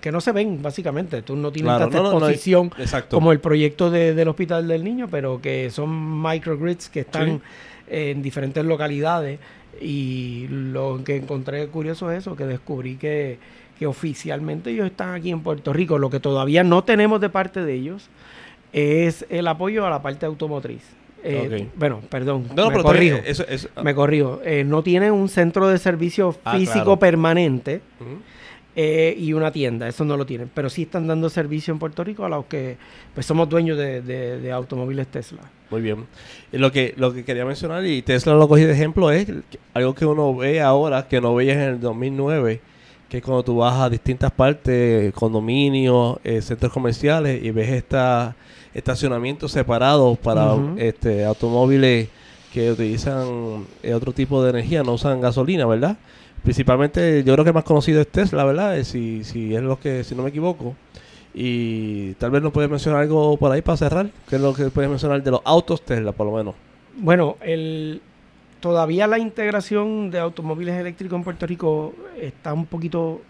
que 0.00 0.12
no 0.12 0.20
se 0.20 0.32
ven 0.32 0.60
básicamente. 0.62 1.22
Tú 1.22 1.36
no 1.36 1.50
tienes 1.50 1.70
Claro, 1.70 1.84
tanta 1.84 1.98
no, 1.98 2.12
no, 2.12 2.20
no 2.20 2.26
hay- 2.26 2.34
exposición 2.34 2.70
como 3.08 3.32
el 3.32 3.40
proyecto 3.40 3.90
de- 3.90 4.14
del 4.14 4.28
Hospital 4.28 4.68
del 4.68 4.84
Niño, 4.84 5.08
pero 5.10 5.40
que 5.40 5.70
son 5.70 6.20
microgrids 6.22 6.88
que 6.88 7.00
están 7.00 7.38
Sí. 7.38 7.42
en 7.88 8.22
diferentes 8.22 8.64
localidades. 8.64 9.38
Y 9.80 10.46
lo 10.50 11.00
que 11.04 11.16
encontré 11.16 11.66
curioso 11.68 12.10
es 12.10 12.18
eso, 12.18 12.36
que 12.36 12.44
descubrí 12.44 12.96
que, 12.96 13.38
que 13.78 13.86
oficialmente 13.86 14.70
ellos 14.70 14.86
están 14.86 15.14
aquí 15.14 15.30
en 15.30 15.40
Puerto 15.40 15.72
Rico. 15.72 15.98
Lo 15.98 16.10
que 16.10 16.20
todavía 16.20 16.62
no 16.64 16.84
tenemos 16.84 17.20
de 17.20 17.28
parte 17.28 17.64
de 17.64 17.74
ellos 17.74 18.08
es 18.72 19.26
el 19.28 19.46
apoyo 19.48 19.86
a 19.86 19.90
la 19.90 20.02
parte 20.02 20.26
automotriz. 20.26 20.82
Eh. 21.26 21.68
Bueno, 21.74 22.00
perdón, 22.10 22.48
no, 22.54 22.64
no, 22.64 22.70
me 22.76 22.82
corrijo. 22.82 23.18
Eso, 23.24 23.46
eso- 23.48 23.68
Me 23.82 23.94
corrijo. 23.94 24.40
Eh, 24.44 24.62
no 24.64 24.82
tienen 24.82 25.12
un 25.12 25.28
centro 25.28 25.68
de 25.68 25.78
servicio 25.78 26.36
Ah, 26.44 26.56
físico 26.58 26.84
claro. 26.84 26.98
permanente 26.98 27.80
eh, 28.76 29.14
y 29.16 29.32
una 29.32 29.52
tienda. 29.52 29.86
Eso 29.88 30.04
no 30.04 30.16
lo 30.16 30.26
tienen. 30.26 30.50
Pero 30.52 30.68
sí 30.68 30.82
están 30.82 31.06
dando 31.06 31.30
servicio 31.30 31.72
en 31.72 31.78
Puerto 31.78 32.02
Rico 32.04 32.24
a 32.24 32.28
los 32.28 32.44
que 32.46 32.76
pues 33.14 33.24
somos 33.24 33.48
dueños 33.48 33.78
de, 33.78 34.02
de- 34.02 34.38
de 34.40 34.52
automóviles 34.52 35.06
Tesla. 35.06 35.42
Muy 35.70 35.80
bien. 35.80 36.04
Lo 36.52 36.70
que, 36.72 36.92
lo 36.96 37.14
que 37.14 37.24
quería 37.24 37.44
mencionar, 37.46 37.86
y 37.86 38.02
Tesla 38.02 38.34
lo 38.34 38.46
cogí 38.48 38.64
de 38.64 38.72
ejemplo, 38.72 39.10
es 39.10 39.26
que- 39.26 39.58
algo 39.72 39.94
que 39.94 40.04
uno 40.04 40.34
ve 40.36 40.60
ahora, 40.60 41.06
que 41.08 41.20
no 41.20 41.34
veías 41.34 41.56
en 41.56 41.62
el 41.62 41.80
2009, 41.80 42.60
que 43.08 43.18
es 43.18 43.22
cuando 43.22 43.42
tú 43.42 43.56
vas 43.56 43.80
a 43.80 43.90
distintas 43.90 44.32
partes, 44.32 45.12
condominios, 45.14 46.18
eh, 46.24 46.40
centros 46.42 46.72
comerciales, 46.72 47.42
y 47.42 47.50
ves 47.50 47.70
esta 47.70 48.36
estacionamientos 48.74 49.52
separados 49.52 50.18
para 50.18 50.56
este 50.76 51.24
automóviles 51.24 52.08
que 52.52 52.72
utilizan 52.72 53.66
eh, 53.82 53.94
otro 53.94 54.12
tipo 54.12 54.42
de 54.42 54.50
energía, 54.50 54.82
no 54.82 54.94
usan 54.94 55.20
gasolina, 55.20 55.66
¿verdad? 55.66 55.96
Principalmente, 56.42 57.24
yo 57.24 57.32
creo 57.32 57.44
que 57.44 57.50
el 57.50 57.54
más 57.54 57.64
conocido 57.64 58.00
es 58.00 58.08
Tesla, 58.08 58.44
¿verdad? 58.44 58.78
Eh, 58.78 58.84
Si, 58.84 59.24
si 59.24 59.54
es 59.54 59.62
lo 59.62 59.80
que, 59.80 60.04
si 60.04 60.14
no 60.14 60.22
me 60.22 60.28
equivoco. 60.28 60.74
Y 61.32 62.12
tal 62.14 62.30
vez 62.30 62.42
nos 62.42 62.52
puedes 62.52 62.70
mencionar 62.70 63.02
algo 63.02 63.36
por 63.36 63.50
ahí 63.50 63.62
para 63.62 63.76
cerrar. 63.76 64.06
¿Qué 64.28 64.36
es 64.36 64.42
lo 64.42 64.54
que 64.54 64.66
puedes 64.70 64.88
mencionar 64.88 65.22
de 65.22 65.30
los 65.32 65.40
autos 65.44 65.82
Tesla, 65.82 66.12
por 66.12 66.26
lo 66.26 66.36
menos? 66.36 66.54
Bueno, 66.96 67.36
el, 67.40 68.00
todavía 68.64 69.06
la 69.06 69.18
integración 69.18 70.10
de 70.10 70.18
automóviles 70.18 70.74
eléctricos 70.80 71.18
en 71.18 71.22
Puerto 71.22 71.46
Rico 71.46 71.92
está 72.18 72.54
un 72.54 72.64
poquito 72.64 73.20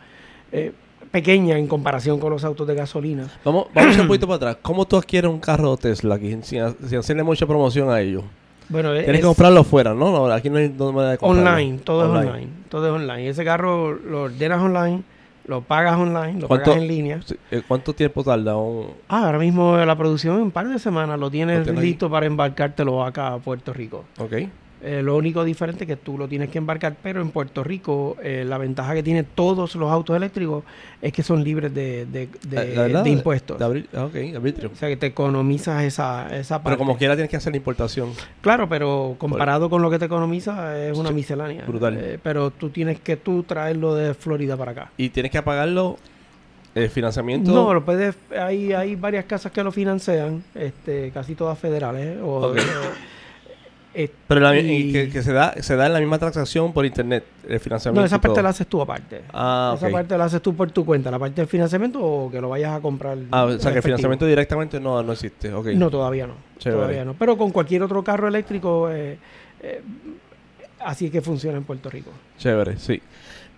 eh, 0.52 0.70
pequeña 1.11 1.59
en 1.59 1.66
comparación 1.66 2.20
con 2.20 2.31
los 2.31 2.44
autos 2.44 2.65
de 2.69 2.77
gasolina. 2.77 3.28
Vamos, 3.44 3.66
vamos 3.74 3.98
un 3.98 4.06
poquito 4.06 4.27
para 4.28 4.36
atrás. 4.36 4.56
¿Cómo 4.62 4.85
tú 4.85 4.97
adquieres 4.97 5.28
un 5.28 5.40
carro 5.40 5.77
Tesla 5.77 6.15
aquí 6.15 6.39
sin, 6.43 6.62
sin 6.86 6.98
hacerle 7.01 7.24
mucha 7.24 7.48
promoción 7.48 7.90
a 7.90 8.01
ellos? 8.01 8.23
Bueno, 8.69 8.93
Tienes 8.93 9.09
es 9.11 9.16
que 9.16 9.23
comprarlo 9.27 9.65
fuera, 9.65 9.93
¿no? 9.93 10.12
No, 10.12 10.32
aquí 10.32 10.48
no 10.51 10.59
hay 10.59 10.69
manera 10.69 11.11
de 11.11 11.19
comprarlo. 11.19 11.51
online, 11.51 11.78
todo 11.78 12.05
es 12.05 12.11
online, 12.27 12.48
todo 12.69 12.86
es 12.86 12.93
online. 12.93 13.28
Ese 13.28 13.44
carro 13.44 13.93
lo 13.93 14.23
ordenas 14.23 14.62
online, 14.62 15.02
lo 15.48 15.62
pagas 15.62 15.98
online, 15.98 16.40
lo 16.43 16.47
¿Cuánto- 16.47 16.66
pagas 16.70 16.81
en 16.81 16.86
línea. 16.89 17.20
Eh, 17.51 17.61
¿Cuánto 17.66 17.93
tiempo 17.93 18.23
tarda 18.23 18.56
un...? 18.56 18.86
Ah, 19.09 19.27
ahora 19.27 19.40
mismo 19.40 19.77
la 19.78 19.97
producción 19.98 20.36
en 20.36 20.43
un 20.43 20.51
par 20.52 20.69
de 20.69 20.78
semanas 20.78 21.19
lo 21.19 21.28
tienes 21.28 21.59
Lo 21.59 21.65
tienes 21.65 21.82
ahí. 21.82 21.89
listo 21.89 22.09
para 22.09 22.24
embarcártelo 22.27 23.02
acá 23.05 23.35
a 23.35 23.39
Puerto 23.39 23.73
Rico. 23.73 24.05
Ok. 24.19 24.32
Eh, 24.86 25.02
lo 25.02 25.16
único 25.16 25.44
diferente 25.44 25.85
es 25.85 25.89
que 25.89 25.97
tú 25.97 26.19
lo 26.19 26.28
tienes 26.28 26.51
que 26.51 26.59
embarcar, 26.59 26.94
pero 27.02 27.23
en 27.23 27.31
Puerto 27.31 27.65
Rico 27.65 28.19
eh, 28.23 28.44
la 28.47 28.59
ventaja 28.59 28.93
que 28.93 29.02
tienen 29.02 29.27
todos 29.35 29.74
los 29.77 29.90
autos 29.90 30.15
eléctricos 30.15 30.62
es 31.01 31.11
que 31.11 31.23
son 31.23 31.43
libres 31.43 31.73
de, 31.73 32.05
de- 32.05 32.28
de- 32.47 32.73
Eh, 32.73 32.74
la 32.77 32.82
verdad, 32.82 33.05
de 33.05 33.11
impuestos. 33.11 33.59
Abri- 33.61 33.86
ah, 33.94 34.05
o 34.05 34.77
sea 34.77 34.89
que 34.90 34.97
te 34.98 35.06
economizas 35.06 35.82
esa, 35.85 36.28
esa 36.36 36.56
parte. 36.62 36.77
Pero 36.77 36.78
como 36.78 36.98
quiera 36.98 37.15
tienes 37.15 37.31
que 37.31 37.36
hacer 37.39 37.52
la 37.52 37.56
importación. 37.56 38.11
Claro, 38.43 38.69
pero 38.69 39.15
comparado 39.16 39.70
con 39.70 39.81
lo 39.81 39.89
que 39.90 39.98
te 39.98 40.05
economiza 40.05 40.78
es 40.78 40.97
una 40.98 41.11
miscelánea. 41.12 41.65
brutal. 41.66 41.97
Eh, 41.98 42.19
pero 42.23 42.51
tú 42.51 42.69
tienes 42.69 43.01
que 43.01 43.16
tú 43.16 43.43
traerlo 43.43 43.94
de 43.94 44.12
Florida 44.12 44.55
para 44.56 44.73
acá. 44.73 44.90
Y 44.98 45.09
tienes 45.09 45.32
que 45.32 45.40
pagarlo 45.40 45.97
el 46.74 46.90
financiamiento. 46.90 47.52
No, 47.52 47.73
lo 47.73 47.85
puedes, 47.85 48.16
hay, 48.39 48.73
hay 48.74 48.97
varias 48.97 49.24
casas 49.24 49.51
que 49.51 49.62
lo 49.65 49.73
financian, 49.73 50.44
este, 50.55 51.11
casi 51.15 51.35
todas 51.35 51.59
federales. 51.59 52.19
O. 52.23 52.52
eh, 53.95 54.11
pero 54.27 54.41
la- 54.41 54.59
y- 54.59 54.89
y 54.89 54.93
que, 54.93 55.09
que 55.09 55.23
se 55.23 55.33
da 55.33 55.55
se 55.61 55.77
da 55.77 55.87
en 55.87 55.93
la 55.93 56.01
misma 56.01 56.19
transacción 56.19 56.73
por 56.73 56.85
internet, 56.85 57.25
el 57.49 57.61
financiamiento. 57.61 58.01
no, 58.01 58.07
esa 58.07 58.21
parte 58.21 58.43
la 58.43 58.49
haces 58.49 58.66
tú 58.66 58.83
aparte. 58.83 59.23
Ah, 59.33 59.75
Esa 59.77 59.89
parte 59.89 60.19
la 60.19 60.25
haces 60.25 60.43
tú 60.43 60.55
por 60.55 60.71
tu 60.73 60.85
cuenta, 60.85 61.11
la 61.11 61.19
parte 61.19 61.41
del 61.41 61.47
financiamiento 61.47 62.01
o 62.03 62.31
que 62.31 62.41
lo 62.41 62.49
vayas 62.49 62.73
a 62.77 62.81
comprar. 62.81 63.16
Ah, 63.31 63.45
o 63.45 63.59
sea 63.59 63.71
que 63.73 63.79
el 63.79 63.83
financiamiento 63.85 64.27
directamente 64.27 64.81
no, 64.81 65.03
no 65.03 65.12
existe. 65.12 65.53
Ok. 65.55 65.66
No, 65.69 65.91
todavía 65.91 66.27
no. 66.27 66.35
Chévere. 66.59 66.81
Todavía 66.81 67.05
no. 67.05 67.15
Pero 67.15 67.37
con 67.39 67.51
cualquier 67.53 67.83
otro 67.83 68.03
carro 68.03 68.27
eléctrico, 68.29 68.91
eh, 68.91 69.19
eh, 69.62 69.81
así 70.81 71.07
es 71.07 71.12
que 71.12 71.23
funciona 71.23 71.57
en 71.59 71.65
Puerto 71.65 71.89
Rico. 71.91 72.11
Chévere, 72.39 72.77
sí. 72.79 73.01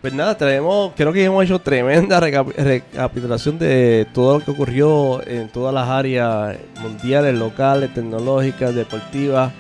Pues 0.02 0.12
nada, 0.12 0.36
traemos, 0.36 0.92
creo 0.94 1.12
que 1.12 1.24
hemos 1.24 1.42
hecho 1.44 1.58
tremenda 1.58 2.20
recap- 2.20 2.54
recapitulación 2.54 3.58
de 3.58 4.06
todo 4.12 4.38
lo 4.38 4.44
que 4.44 4.50
ocurrió 4.50 5.26
en 5.26 5.48
todas 5.48 5.72
las 5.74 5.88
áreas 5.88 6.56
mundiales, 6.80 7.34
locales, 7.34 7.92
tecnológicas, 7.94 8.74
deportivas. 8.74 9.52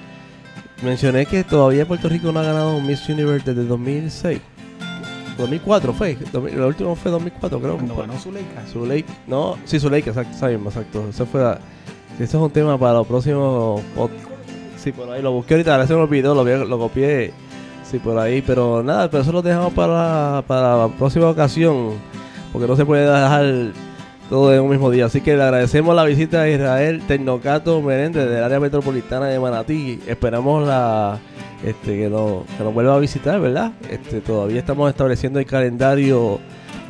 Mencioné 0.82 1.26
que 1.26 1.42
todavía 1.42 1.86
Puerto 1.86 2.08
Rico 2.08 2.30
no 2.32 2.40
ha 2.40 2.42
ganado 2.42 2.76
un 2.76 2.86
Miss 2.86 3.08
Universe 3.08 3.52
desde 3.54 3.66
2006. 3.68 4.40
2004 5.38 5.92
fue, 5.92 6.16
2000 6.32 6.56
lo 6.58 6.66
último 6.68 6.96
fue 6.96 7.10
2004 7.10 7.60
creo. 7.60 7.74
Cuando 7.74 7.96
ganó 7.96 8.18
Zuleika. 8.18 8.62
Zuleika, 8.72 9.12
no, 9.26 9.56
sí, 9.64 9.78
Zuleika, 9.78 10.10
exacto, 10.10 10.46
misma, 10.46 10.70
exacto. 10.70 11.04
Eso 11.10 11.26
fue, 11.26 11.42
la- 11.42 11.58
ese 12.14 12.24
es 12.24 12.34
un 12.34 12.50
tema 12.50 12.78
para 12.78 12.94
los 12.94 13.06
próximos 13.06 13.82
Sí, 14.78 14.92
por 14.92 15.10
ahí 15.10 15.20
lo 15.20 15.32
busqué 15.32 15.54
ahorita, 15.54 15.72
ahora 15.74 15.86
se 15.86 15.94
me 15.94 16.00
olvidó, 16.00 16.34
lo, 16.34 16.44
lo 16.64 16.78
copié, 16.78 17.32
sí, 17.90 17.98
por 17.98 18.16
ahí, 18.18 18.40
pero 18.40 18.82
nada, 18.82 19.10
pero 19.10 19.22
eso 19.24 19.32
lo 19.32 19.42
dejamos 19.42 19.72
para, 19.74 20.42
para 20.46 20.76
la 20.76 20.88
próxima 20.88 21.28
ocasión, 21.28 21.94
porque 22.52 22.68
no 22.68 22.76
se 22.76 22.86
puede 22.86 23.04
dejar 23.04 23.72
todo 24.28 24.52
en 24.54 24.60
un 24.60 24.70
mismo 24.70 24.90
día. 24.90 25.06
Así 25.06 25.20
que 25.20 25.36
le 25.36 25.42
agradecemos 25.42 25.94
la 25.94 26.04
visita 26.04 26.42
a 26.42 26.48
Israel 26.48 27.02
Tecnocato 27.06 27.80
Menéndez 27.82 28.28
del 28.28 28.42
área 28.42 28.60
metropolitana 28.60 29.26
de 29.26 29.38
Manatí. 29.38 30.00
Esperamos 30.06 30.66
la 30.66 31.18
este 31.64 31.96
que 31.96 32.08
nos, 32.08 32.44
que 32.56 32.64
nos 32.64 32.74
vuelva 32.74 32.96
a 32.96 32.98
visitar, 32.98 33.40
¿verdad? 33.40 33.72
Este, 33.90 34.20
todavía 34.20 34.60
estamos 34.60 34.90
estableciendo 34.90 35.38
el 35.38 35.46
calendario 35.46 36.38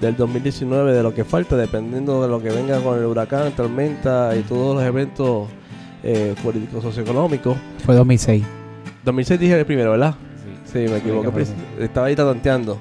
del 0.01 0.17
2019 0.17 0.93
de 0.93 1.03
lo 1.03 1.15
que 1.15 1.25
falta, 1.25 1.57
dependiendo 1.57 2.23
de 2.23 2.29
lo 2.29 2.43
que 2.43 2.51
venga 2.51 2.81
con 2.81 2.99
el 2.99 3.05
huracán, 3.05 3.53
tormenta 3.53 4.35
y 4.37 4.43
todos 4.43 4.77
los 4.77 4.85
eventos 4.85 5.49
eh, 6.03 6.35
políticos 6.43 6.83
socioeconómicos. 6.83 7.57
Fue 7.85 7.95
2006. 7.95 8.45
2006 9.05 9.41
dije 9.41 9.59
el 9.59 9.67
primero, 9.67 9.93
¿verdad? 9.93 10.15
Sí, 10.65 10.79
me 10.81 10.97
equivoqué. 10.99 11.31
pues, 11.31 11.53
Estaba 11.79 12.09
ahí 12.09 12.17
tanteando. 12.17 12.81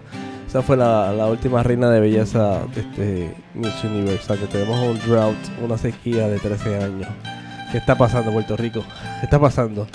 Esa 0.55 0.63
fue 0.63 0.77
la, 0.77 1.27
última 1.29 1.63
reina 1.63 1.89
de 1.89 1.99
belleza 1.99 2.61
de 2.73 2.79
este 2.79 3.35
Miss 3.55 3.83
Universe. 3.83 4.23
O 4.23 4.25
sea, 4.25 4.37
que 4.37 4.47
tenemos 4.47 4.79
un 4.87 4.97
drought, 4.99 5.35
una 5.61 5.77
sequía 5.77 6.29
de 6.29 6.39
13 6.39 6.81
años. 6.81 7.09
¿Qué 7.73 7.77
está 7.77 7.97
pasando, 7.97 8.31
Puerto 8.31 8.55
Rico? 8.55 8.81
¿Qué 9.19 9.25
está 9.25 9.37
pasando? 9.37 9.85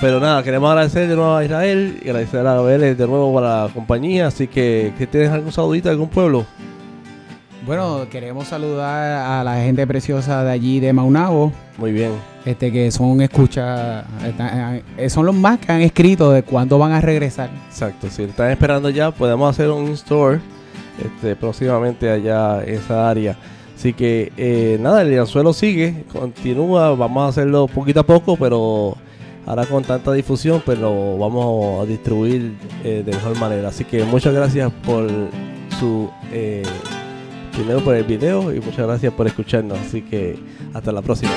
Pero 0.00 0.18
nada, 0.18 0.42
queremos 0.42 0.70
agradecer 0.70 1.06
de 1.06 1.16
nuevo 1.16 1.36
a 1.36 1.44
Israel 1.44 2.00
y 2.02 2.08
agradecer 2.08 2.46
a 2.46 2.58
Vélez 2.62 2.96
de 2.96 3.06
nuevo 3.06 3.30
por 3.30 3.42
la 3.42 3.68
compañía. 3.74 4.28
Así 4.28 4.46
que, 4.46 4.94
¿qué 4.96 5.06
tienes 5.06 5.30
algún 5.32 5.52
saludito 5.52 5.90
algún 5.90 6.08
pueblo? 6.08 6.46
Bueno, 7.66 8.06
queremos 8.10 8.46
saludar 8.46 9.40
a 9.40 9.42
la 9.42 9.56
gente 9.56 9.84
preciosa 9.88 10.44
de 10.44 10.52
allí 10.52 10.78
de 10.78 10.92
Maunabo, 10.92 11.52
Muy 11.78 11.90
bien. 11.90 12.12
este 12.44 12.70
que 12.70 12.92
son 12.92 13.20
escucha, 13.20 14.04
están- 14.24 14.82
eh, 14.96 15.10
son 15.10 15.26
los 15.26 15.34
más 15.34 15.58
que 15.58 15.72
han 15.72 15.80
escrito 15.82 16.30
de 16.30 16.44
cuándo 16.44 16.78
van 16.78 16.92
a 16.92 17.00
regresar. 17.00 17.50
Exacto, 17.68 18.08
si 18.08 18.22
están 18.22 18.50
esperando 18.52 18.88
ya, 18.90 19.10
podemos 19.10 19.50
hacer 19.50 19.68
un 19.70 19.86
in-store 19.88 20.38
este, 21.04 21.34
próximamente 21.34 22.08
allá 22.08 22.62
en 22.62 22.74
esa 22.74 23.10
área. 23.10 23.36
Así 23.76 23.92
que 23.92 24.32
eh, 24.36 24.78
nada, 24.80 25.02
el 25.02 25.18
anzuelo 25.18 25.52
sigue, 25.52 26.04
continúa, 26.12 26.94
vamos 26.94 27.24
a 27.26 27.28
hacerlo 27.30 27.66
poquito 27.66 27.98
a 28.00 28.06
poco, 28.06 28.36
pero 28.36 28.96
ahora 29.44 29.66
con 29.66 29.82
tanta 29.82 30.12
difusión, 30.12 30.62
pues 30.64 30.78
lo 30.78 31.18
vamos 31.18 31.82
a 31.82 31.86
distribuir 31.86 32.52
eh, 32.84 33.02
de 33.04 33.12
mejor 33.12 33.36
manera. 33.40 33.68
Así 33.70 33.84
que 33.84 34.04
muchas 34.04 34.32
gracias 34.32 34.70
por 34.84 35.08
su, 35.80 36.08
eh, 36.32 36.62
primero 37.56 37.80
por 37.80 37.94
el 37.94 38.04
video 38.04 38.54
y 38.54 38.60
muchas 38.60 38.86
gracias 38.86 39.12
por 39.14 39.26
escucharnos. 39.26 39.78
Así 39.78 40.02
que 40.02 40.38
hasta 40.74 40.92
la 40.92 41.00
próxima. 41.00 41.32